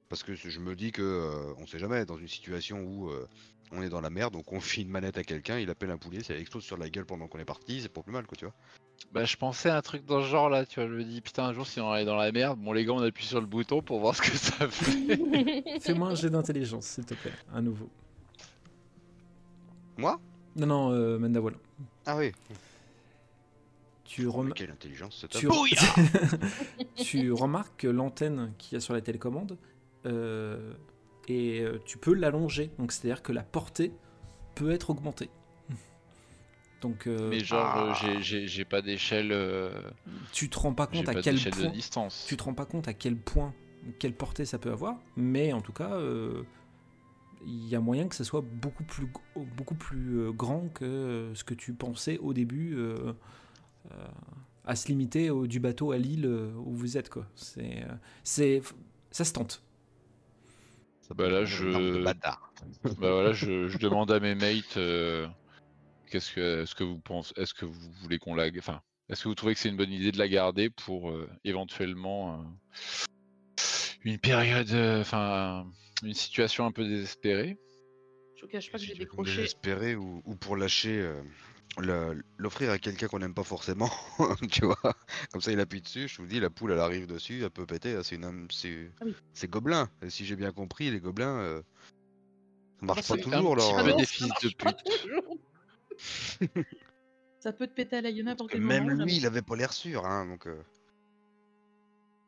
Parce 0.09 0.23
que 0.23 0.35
je 0.35 0.61
me 0.61 0.77
dis 0.77 0.93
que 0.93 1.03
euh, 1.03 1.55
on 1.59 1.67
sait 1.67 1.79
jamais 1.79 2.05
dans 2.05 2.17
une 2.17 2.29
situation 2.29 2.81
où 2.81 3.11
euh, 3.11 3.27
on 3.73 3.83
est 3.83 3.89
dans 3.89 4.01
la 4.01 4.11
merde, 4.11 4.35
donc 4.35 4.53
on 4.53 4.61
file 4.61 4.85
une 4.85 4.91
manette 4.93 5.19
à 5.19 5.25
quelqu'un, 5.25 5.59
il 5.59 5.71
appelle 5.71 5.91
un 5.91 5.97
poulet, 5.97 6.23
ça 6.23 6.37
explose 6.37 6.63
sur 6.65 6.77
la 6.77 6.89
gueule 6.91 7.07
pendant 7.07 7.27
qu'on 7.27 7.39
est 7.39 7.45
parti, 7.45 7.81
c'est 7.81 7.89
pas 7.89 8.03
plus 8.03 8.13
mal 8.13 8.27
quoi, 8.27 8.37
tu 8.37 8.45
vois. 8.45 8.55
Bah 9.11 9.25
je 9.25 9.37
pensais 9.37 9.71
à 9.71 9.77
un 9.77 9.83
truc 9.83 10.05
dans 10.05 10.21
ce 10.23 10.27
genre 10.29 10.49
là, 10.49 10.65
tu 10.67 10.79
vois, 10.81 10.89
je 10.89 10.95
me 10.95 11.05
dis 11.05 11.21
putain 11.21 11.45
un 11.47 11.53
jour 11.53 11.67
si 11.67 11.81
on 11.81 11.95
est 11.97 12.05
dans 12.05 12.17
la 12.17 12.31
merde, 12.33 12.59
bon 12.61 12.73
les 12.73 12.85
gars 12.85 12.93
on 12.93 13.03
appuie 13.03 13.25
sur 13.25 13.41
le 13.41 13.47
bouton 13.47 13.83
pour 13.83 14.01
voir 14.01 14.15
ce 14.15 14.23
que 14.23 14.37
ça 14.37 14.69
fait. 14.71 15.19
Fais-moi 15.81 16.09
un 16.09 16.15
jet 16.15 16.31
d'intelligence, 16.31 16.87
s'il 16.87 17.07
te 17.07 17.15
plaît, 17.15 17.33
à 17.53 17.61
nouveau. 17.61 17.89
Moi? 19.97 20.21
Non, 20.57 20.67
non, 20.67 20.93
euh, 20.93 21.19
Mandawal. 21.19 21.55
Ah 22.07 22.17
oui. 22.17 22.33
Tu, 24.05 24.29
rem- 24.29 24.53
quelle 24.55 24.71
intelligence, 24.71 25.19
c'est 25.21 25.29
tu, 25.39 25.49
tu 26.97 27.33
remarques 27.33 27.81
que 27.81 27.89
l'antenne 27.89 28.53
qu'il 28.59 28.75
y 28.75 28.77
a 28.77 28.81
sur 28.81 28.95
la 28.95 29.01
télécommande, 29.01 29.59
et 30.07 31.61
euh, 31.61 31.79
tu 31.85 31.99
peux 31.99 32.15
l'allonger. 32.15 32.71
Donc 32.79 32.93
c'est-à-dire 32.93 33.23
que 33.23 33.33
la 33.33 33.43
portée 33.43 33.93
peut 34.55 34.71
être 34.71 34.91
augmentée. 34.91 35.31
Donc 36.83 37.07
euh, 37.07 37.29
Mais 37.31 37.41
genre 37.41 37.77
euh, 37.77 37.93
ah. 37.95 38.21
j'ai- 38.21 38.65
pas 38.65 38.83
d'échelle, 38.83 39.31
euh, 39.33 39.71
tu 40.33 40.51
te 40.51 40.59
rends 40.59 40.75
pas 40.75 40.87
compte 40.87 41.09
à 41.09 41.15
pas 41.15 41.23
quel 41.23 41.37
de 41.43 41.51
point 41.51 41.69
distance. 41.71 42.25
tu 42.29 42.37
te 42.37 42.43
rends 42.45 42.55
pas 42.55 42.67
compte 42.67 42.89
à 42.89 42.95
quel 42.95 43.17
point 43.17 43.55
quelle 43.99 44.15
portée 44.15 44.45
ça 44.45 44.59
peut 44.59 44.71
avoir, 44.73 44.97
mais 45.17 45.53
en 45.53 45.61
tout 45.61 45.73
cas 45.73 45.93
euh, 45.93 46.43
il 47.47 47.69
y 47.69 47.75
a 47.77 47.81
moyen 47.81 48.09
que 48.09 48.15
ça 48.15 48.25
soit 48.25 48.41
beaucoup 48.43 48.85
plus 48.85 49.07
beaucoup 49.57 49.75
plus 49.75 50.21
euh, 50.21 50.33
grand 50.33 50.69
que 50.69 50.85
euh, 50.85 51.35
ce 51.35 51.45
que 51.45 51.55
tu 51.55 51.73
pensais 51.75 52.19
au 52.19 52.33
début. 52.33 52.75
euh, 52.77 53.13
euh, 53.93 54.07
à 54.67 54.77
se 54.77 54.89
limiter 54.89 55.29
au, 55.29 55.47
du 55.47 55.61
bateau 55.61 55.93
à 55.93 55.99
l'île 55.99 56.25
euh, 56.25 56.51
où 56.57 56.73
vous 56.75 56.97
êtes 56.97 57.11
quoi. 57.11 57.27
C'est 57.35 57.83
euh, 57.83 57.93
c'est 58.23 58.63
ça 59.11 59.27
se 59.27 59.33
tente. 59.35 59.63
Bah 61.11 61.29
là, 61.29 61.45
je- 61.45 62.03
bâtard. 62.05 62.53
Bah 62.85 63.13
voilà, 63.13 63.33
je, 63.33 63.69
je 63.69 63.79
demande 63.79 64.11
à 64.11 64.21
mes 64.21 64.35
mates 64.35 64.77
euh, 64.77 65.29
qu'est-ce 66.11 66.33
que 66.33 66.63
est-ce 66.63 66.75
que 66.75 66.85
vous 66.85 66.99
pensez, 67.01 67.33
est-ce 67.37 67.55
que 67.55 67.65
vous 67.65 67.91
voulez 68.03 68.19
qu'on 68.19 68.35
la, 68.35 68.49
enfin, 68.59 68.81
est-ce 69.09 69.23
que 69.25 69.29
vous 69.29 69.35
trouvez 69.35 69.55
que 69.55 69.61
c'est 69.61 69.69
une 69.69 69.77
bonne 69.77 69.93
idée 69.93 70.13
de 70.13 70.19
la 70.19 70.29
garder 70.29 70.71
pour 70.71 71.11
euh, 71.11 71.29
éventuellement 71.45 72.41
euh, 72.41 72.45
une 74.03 74.19
période, 74.19 74.71
euh, 74.73 75.01
enfin, 75.01 75.67
une 76.03 76.15
situation 76.15 76.67
un 76.67 76.73
peu 76.73 76.85
désespérée? 76.87 77.57
Je 78.37 78.43
vous 78.43 78.49
cache 78.49 78.71
pas 78.71 78.79
que 78.79 78.85
j'ai 78.85 78.95
décroché. 78.95 79.37
désespérer 79.37 79.95
ou, 79.97 80.23
ou 80.25 80.35
pour 80.37 80.57
lâcher, 80.57 80.99
euh, 80.99 81.23
l'offrir 82.39 82.71
à 82.71 82.79
quelqu'un 82.79 83.09
qu'on 83.09 83.19
n'aime 83.19 83.35
pas 83.35 83.43
forcément, 83.45 83.91
tu 84.51 84.65
vois. 84.65 84.79
Comme 85.33 85.41
ça, 85.41 85.51
il 85.53 85.61
appuie 85.61 85.81
dessus. 85.81 86.09
Je 86.09 86.23
vous 86.23 86.29
dis, 86.29 86.41
la 86.41 86.51
poule, 86.51 86.73
elle 86.73 86.79
arrive 86.81 87.07
dessus, 87.07 87.43
elle 87.43 87.51
peut 87.51 87.67
péter. 87.67 88.01
C'est 88.03 88.17
une, 88.17 88.25
âme- 88.25 88.49
c'est, 88.51 88.91
Ah 89.01 89.05
oui. 89.07 89.49
gobelin. 89.49 89.91
Et 90.03 90.11
si 90.11 90.25
j'ai 90.25 90.37
bien 90.37 90.53
compris, 90.53 90.91
les 90.91 91.01
gobelins, 91.01 91.39
euh, 91.39 91.63
ça 92.81 92.87
marche 92.87 93.09
pas 93.09 93.17
toujours. 93.17 93.57
leur, 93.57 93.83
peu 93.83 93.93
des 93.93 94.05
ça 94.05 94.13
fils 94.13 94.29
marche 94.29 94.45
de 94.45 94.51
pute. 94.51 94.79
Ça 97.41 97.53
peut 97.53 97.67
te 97.67 97.75
péter 97.75 97.97
à 97.97 98.01
la 98.01 98.13
n'importe 98.13 98.51
que 98.51 98.57
quel 98.57 98.65
même 98.65 98.89
moment, 98.89 99.05
lui, 99.05 99.17
il 99.17 99.27
avait 99.27 99.43
pas 99.43 99.57
l'air 99.57 99.73
sûr, 99.73 100.07
hein. 100.07 100.27
Donc, 100.27 100.47
euh, 100.47 100.63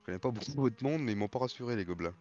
je 0.00 0.06
connais 0.06 0.18
pas 0.18 0.30
beaucoup 0.30 0.52
votre 0.60 0.82
monde, 0.84 1.02
mais 1.02 1.12
ils 1.12 1.18
m'ont 1.18 1.28
pas 1.28 1.38
rassuré 1.38 1.76
les 1.76 1.84
gobelins. 1.84 2.14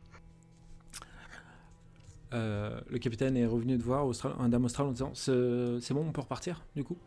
Euh, 2.34 2.82
le 2.90 2.98
capitaine 3.00 3.38
est 3.38 3.46
revenu 3.46 3.78
de 3.78 3.84
voir 3.84 4.06
Austral, 4.06 4.34
un 4.40 4.50
dame 4.50 4.66
austral 4.66 4.88
en 4.88 4.92
disant 4.92 5.14
c'est 5.14 5.80
c'est 5.80 5.94
bon, 5.94 6.06
on 6.08 6.12
peut 6.12 6.22
repartir 6.22 6.66
du 6.76 6.84
coup? 6.84 6.98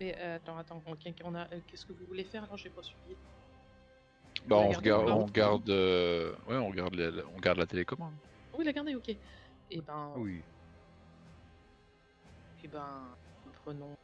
Mais 0.00 0.16
euh, 0.18 0.36
attends, 0.36 0.56
attends, 0.56 0.82
on, 1.24 1.34
a. 1.34 1.42
euh, 1.52 1.60
Qu'est-ce 1.66 1.84
que 1.84 1.92
vous 1.92 2.06
voulez 2.06 2.24
faire? 2.24 2.42
Alors, 2.44 2.56
j'ai 2.56 2.70
pas 2.70 2.82
suivi. 2.82 3.14
Bah 4.46 4.56
On 4.56 4.70
regarde, 4.70 5.10
on 5.10 5.26
garde, 5.26 5.68
euh, 5.68 6.32
ouais, 6.48 6.56
on 6.56 6.70
garde, 6.70 6.94
la, 6.94 7.22
on 7.36 7.38
garde 7.38 7.58
la 7.58 7.66
télécommande. 7.66 8.14
Oui, 8.56 8.64
la 8.64 8.72
garder, 8.72 8.94
ok. 8.94 9.10
Et 9.10 9.80
ben. 9.82 10.12
Oui. 10.16 10.40
Et 12.64 12.68
ben. 12.68 13.14
Prenons 13.62 13.94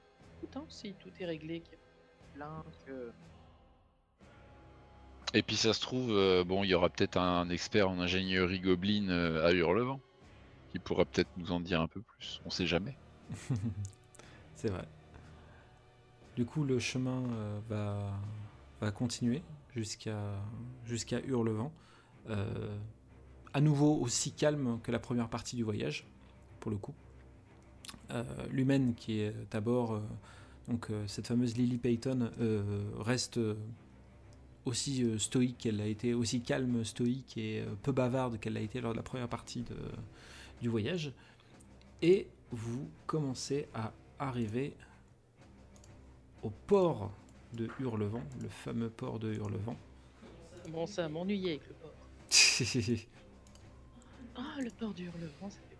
tout 0.40 0.46
temps 0.48 0.66
si 0.68 0.92
tout 0.94 1.10
est 1.18 1.24
réglé, 1.24 1.60
qu'il 1.62 1.72
y 1.72 1.76
a 1.76 2.34
plein, 2.34 2.64
que. 2.84 3.10
Et 5.32 5.42
puis 5.42 5.56
ça 5.56 5.72
se 5.72 5.80
trouve, 5.80 6.10
euh, 6.10 6.44
bon, 6.44 6.62
il 6.62 6.68
y 6.68 6.74
aura 6.74 6.90
peut-être 6.90 7.16
un 7.16 7.48
expert 7.48 7.88
en 7.88 7.98
ingénierie 7.98 8.60
gobeline 8.60 9.10
euh, 9.10 9.46
à 9.46 9.52
Hurlevent 9.52 10.00
qui 10.72 10.78
pourra 10.78 11.06
peut-être 11.06 11.30
nous 11.38 11.52
en 11.52 11.60
dire 11.60 11.80
un 11.80 11.88
peu 11.88 12.02
plus. 12.02 12.42
On 12.44 12.50
sait 12.50 12.66
jamais. 12.66 12.98
C'est 14.56 14.68
vrai. 14.68 14.86
Du 16.36 16.44
coup, 16.44 16.64
le 16.64 16.78
chemin 16.78 17.24
euh, 17.70 18.12
va, 18.80 18.90
continuer 18.90 19.42
jusqu'à 19.74 21.20
Hurlevent. 21.26 21.72
Euh, 22.28 22.76
à 23.54 23.62
nouveau 23.62 23.96
aussi 23.96 24.32
calme 24.32 24.78
que 24.82 24.92
la 24.92 24.98
première 24.98 25.30
partie 25.30 25.56
du 25.56 25.64
voyage, 25.64 26.06
pour 26.60 26.70
le 26.70 26.76
coup. 26.76 26.94
Euh, 28.10 28.22
L'humaine 28.50 28.94
qui 28.94 29.20
est 29.20 29.54
à 29.54 29.62
bord, 29.62 30.02
donc 30.68 30.88
cette 31.06 31.26
fameuse 31.26 31.56
Lily 31.56 31.78
Payton, 31.78 32.30
reste 32.98 33.40
aussi 34.66 35.18
stoïque 35.18 35.56
qu'elle 35.56 35.78
l'a 35.78 35.86
été, 35.86 36.12
aussi 36.12 36.42
calme, 36.42 36.84
stoïque 36.84 37.38
et 37.38 37.64
peu 37.82 37.92
bavarde 37.92 38.38
qu'elle 38.38 38.52
l'a 38.52 38.60
été 38.60 38.82
lors 38.82 38.92
de 38.92 38.98
la 38.98 39.02
première 39.02 39.28
partie 39.28 39.64
du 40.60 40.68
voyage. 40.68 41.12
Et 42.02 42.28
vous 42.50 42.90
commencez 43.06 43.68
à 43.72 43.94
arriver 44.18 44.76
au 46.46 46.50
port 46.66 47.10
de 47.54 47.68
Hurlevent, 47.80 48.22
le 48.40 48.48
fameux 48.48 48.88
port 48.90 49.18
de 49.18 49.32
Hurlevent. 49.34 49.76
Bon, 50.68 50.86
ça 50.86 51.08
m'ennuyait 51.08 51.50
avec 51.56 51.68
le 51.68 51.74
port. 51.74 51.92
Ah, 54.38 54.60
le 54.60 54.68
port 54.70 54.92
du 54.92 55.06
Hurlevent, 55.06 55.48
ça 55.48 55.56
fait. 55.68 55.76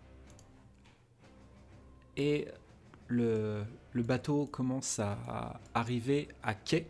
et 2.16 2.48
le, 3.08 3.64
le 3.92 4.02
bateau 4.02 4.46
commence 4.46 4.98
à 4.98 5.60
arriver 5.74 6.28
à 6.42 6.54
quai. 6.54 6.86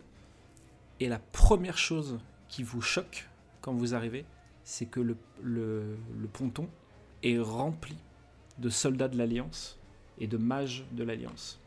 Et 1.01 1.09
la 1.09 1.19
première 1.19 1.77
chose 1.77 2.21
qui 2.49 2.63
vous 2.63 2.81
choque 2.81 3.29
quand 3.61 3.75
vous 3.75 3.95
arrivez, 3.97 4.25
c'est 4.63 4.87
que 4.87 5.01
le, 5.01 5.17
le- 5.43 5.99
le 6.17 6.29
ponton 6.29 6.69
est 7.25 7.39
rempli 7.39 7.97
de 8.59 8.69
soldats 8.71 9.09
de 9.09 9.19
l'Alliance 9.19 9.77
et 10.21 10.29
de 10.29 10.37
mages 10.37 10.85
de 10.93 11.03
l'Alliance. 11.03 11.59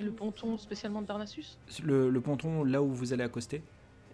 Le 0.00 0.10
ponton 0.10 0.58
spécialement 0.58 1.02
de 1.02 1.06
Darnassus 1.06 1.56
Le, 1.82 2.10
le 2.10 2.20
ponton, 2.20 2.64
là 2.64 2.82
où 2.82 2.88
vous 2.92 3.12
allez 3.12 3.22
accoster, 3.24 3.62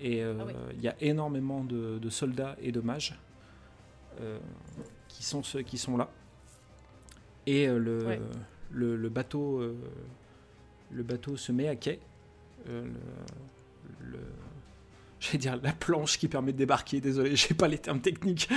et 0.00 0.22
euh, 0.22 0.34
Ah 0.40 0.44
ouais. 0.46 0.54
il 0.74 0.80
y 0.82 0.88
a 0.88 0.96
énormément 1.00 1.64
de, 1.64 1.98
de 1.98 2.10
soldats 2.10 2.56
et 2.60 2.72
de 2.72 2.80
mages 2.80 3.18
euh, 4.20 4.38
qui 5.08 5.22
sont 5.24 5.42
ceux 5.42 5.62
qui 5.62 5.78
sont 5.78 5.96
là. 5.96 6.10
Et 7.46 7.66
euh, 7.68 7.78
le, 7.78 8.04
Ouais. 8.06 8.20
le, 8.70 8.96
le 8.96 9.08
bateau, 9.08 9.62
le 10.90 11.02
bateau 11.02 11.36
se 11.36 11.52
met 11.52 11.68
à 11.68 11.76
quai. 11.76 11.98
Le, 12.66 14.18
vais 15.32 15.38
dire 15.38 15.58
la 15.62 15.72
planche 15.72 16.18
qui 16.18 16.28
permet 16.28 16.52
de 16.52 16.58
débarquer. 16.58 17.00
Désolé, 17.00 17.36
j'ai 17.36 17.54
pas 17.54 17.68
les 17.68 17.78
termes 17.78 18.00
techniques. 18.00 18.48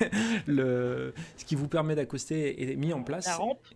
le, 0.46 1.14
ce 1.36 1.44
qui 1.44 1.54
vous 1.54 1.68
permet 1.68 1.94
d'accoster 1.94 2.70
est 2.72 2.76
mis 2.76 2.92
en 2.92 3.02
place. 3.02 3.26
La 3.26 3.36
rampe. 3.36 3.66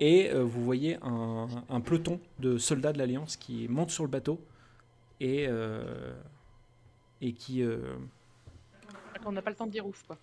Et 0.00 0.30
euh, 0.30 0.42
vous 0.42 0.64
voyez 0.64 0.96
un, 1.02 1.46
un 1.68 1.80
peloton 1.80 2.20
de 2.38 2.58
soldats 2.58 2.92
de 2.92 2.98
l'Alliance 2.98 3.36
qui 3.36 3.66
monte 3.68 3.90
sur 3.90 4.04
le 4.04 4.10
bateau 4.10 4.40
et, 5.20 5.46
euh, 5.48 6.14
et 7.20 7.32
qui. 7.32 7.62
euh, 7.62 7.96
On 9.24 9.32
n'a 9.32 9.42
pas 9.42 9.50
le 9.50 9.56
temps 9.56 9.66
de 9.66 9.72
dire 9.72 9.86
ouf, 9.86 10.02
quoi. 10.06 10.18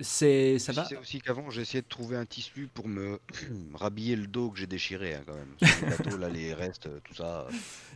c'est, 0.00 0.58
ça 0.58 0.72
va 0.72 0.84
C'est 0.84 0.96
aussi 0.96 1.20
qu'avant, 1.20 1.50
j'ai 1.50 1.62
essayé 1.62 1.82
de 1.82 1.88
trouver 1.88 2.16
un 2.16 2.26
tissu 2.26 2.68
pour 2.72 2.88
me 2.88 3.18
rhabiller 3.74 4.16
le 4.16 4.26
dos 4.26 4.50
que 4.50 4.58
j'ai 4.58 4.66
déchiré 4.66 5.14
hein, 5.14 5.22
quand 5.26 5.34
même. 5.34 5.54
Sur 5.62 5.86
le 5.86 5.90
bateau, 5.96 6.16
là, 6.18 6.28
les 6.28 6.54
restes, 6.54 6.88
tout 7.04 7.14
ça. 7.14 7.46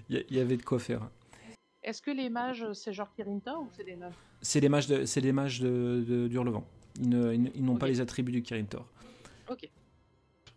Il 0.08 0.24
y, 0.30 0.40
avait 0.40 0.56
de 0.56 0.62
quoi 0.62 0.78
faire. 0.78 1.08
Est-ce 1.82 2.02
que 2.02 2.10
les 2.10 2.28
mages, 2.28 2.70
c'est 2.74 2.92
genre 2.92 3.10
Kirinta 3.14 3.58
ou 3.58 3.68
c'est 3.76 3.84
des 3.84 3.96
nains 3.96 4.12
C'est 4.42 4.60
des 4.60 4.68
mages, 4.68 4.86
de, 4.86 5.04
c'est 5.06 5.20
des 5.22 5.32
mages 5.32 5.60
de, 5.60 6.04
de, 6.06 6.28
d'Hurlevent. 6.28 6.64
Ils, 7.00 7.08
ne- 7.08 7.34
ils 7.54 7.64
n'ont 7.64 7.76
pas 7.76 7.86
les 7.86 8.00
attributs 8.00 8.32
du 8.32 8.42
Kirin 8.42 8.64
Tor. 8.64 8.86
Ok. 9.48 9.68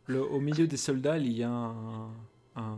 Au 0.09 0.39
milieu 0.39 0.67
des 0.67 0.77
soldats, 0.77 1.17
il 1.17 1.31
y 1.31 1.43
a 1.43 1.73
un, 2.55 2.77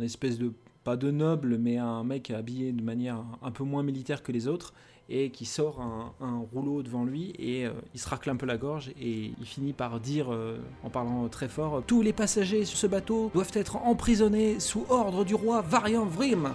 espèce 0.00 0.38
de. 0.38 0.52
Pas 0.82 0.96
de 0.96 1.10
noble, 1.10 1.58
mais 1.58 1.78
un 1.78 2.04
mec 2.04 2.30
habillé 2.30 2.70
de 2.70 2.80
manière 2.80 3.24
un 3.42 3.50
peu 3.50 3.64
moins 3.64 3.82
militaire 3.82 4.22
que 4.22 4.30
les 4.30 4.46
autres 4.46 4.72
et 5.08 5.30
qui 5.30 5.44
sort 5.44 5.80
un, 6.20 6.38
rouleau 6.52 6.82
devant 6.82 7.04
lui 7.04 7.32
et 7.40 7.66
euh, 7.66 7.72
il 7.92 8.00
se 8.00 8.08
racle 8.08 8.30
un 8.30 8.36
peu 8.36 8.46
la 8.46 8.56
gorge 8.56 8.90
et 9.00 9.32
il 9.38 9.46
finit 9.46 9.72
par 9.72 9.98
dire, 9.98 10.32
euh, 10.32 10.58
en 10.84 10.90
parlant 10.90 11.28
très 11.28 11.48
fort, 11.48 11.82
Tous 11.86 12.02
les 12.02 12.12
passagers 12.12 12.64
sur 12.64 12.78
ce 12.78 12.86
bateau 12.86 13.32
doivent 13.34 13.50
être 13.54 13.76
emprisonnés 13.76 14.60
sous 14.60 14.84
ordre 14.88 15.24
du 15.24 15.34
roi 15.34 15.60
Varian 15.60 16.04
Vrim. 16.04 16.54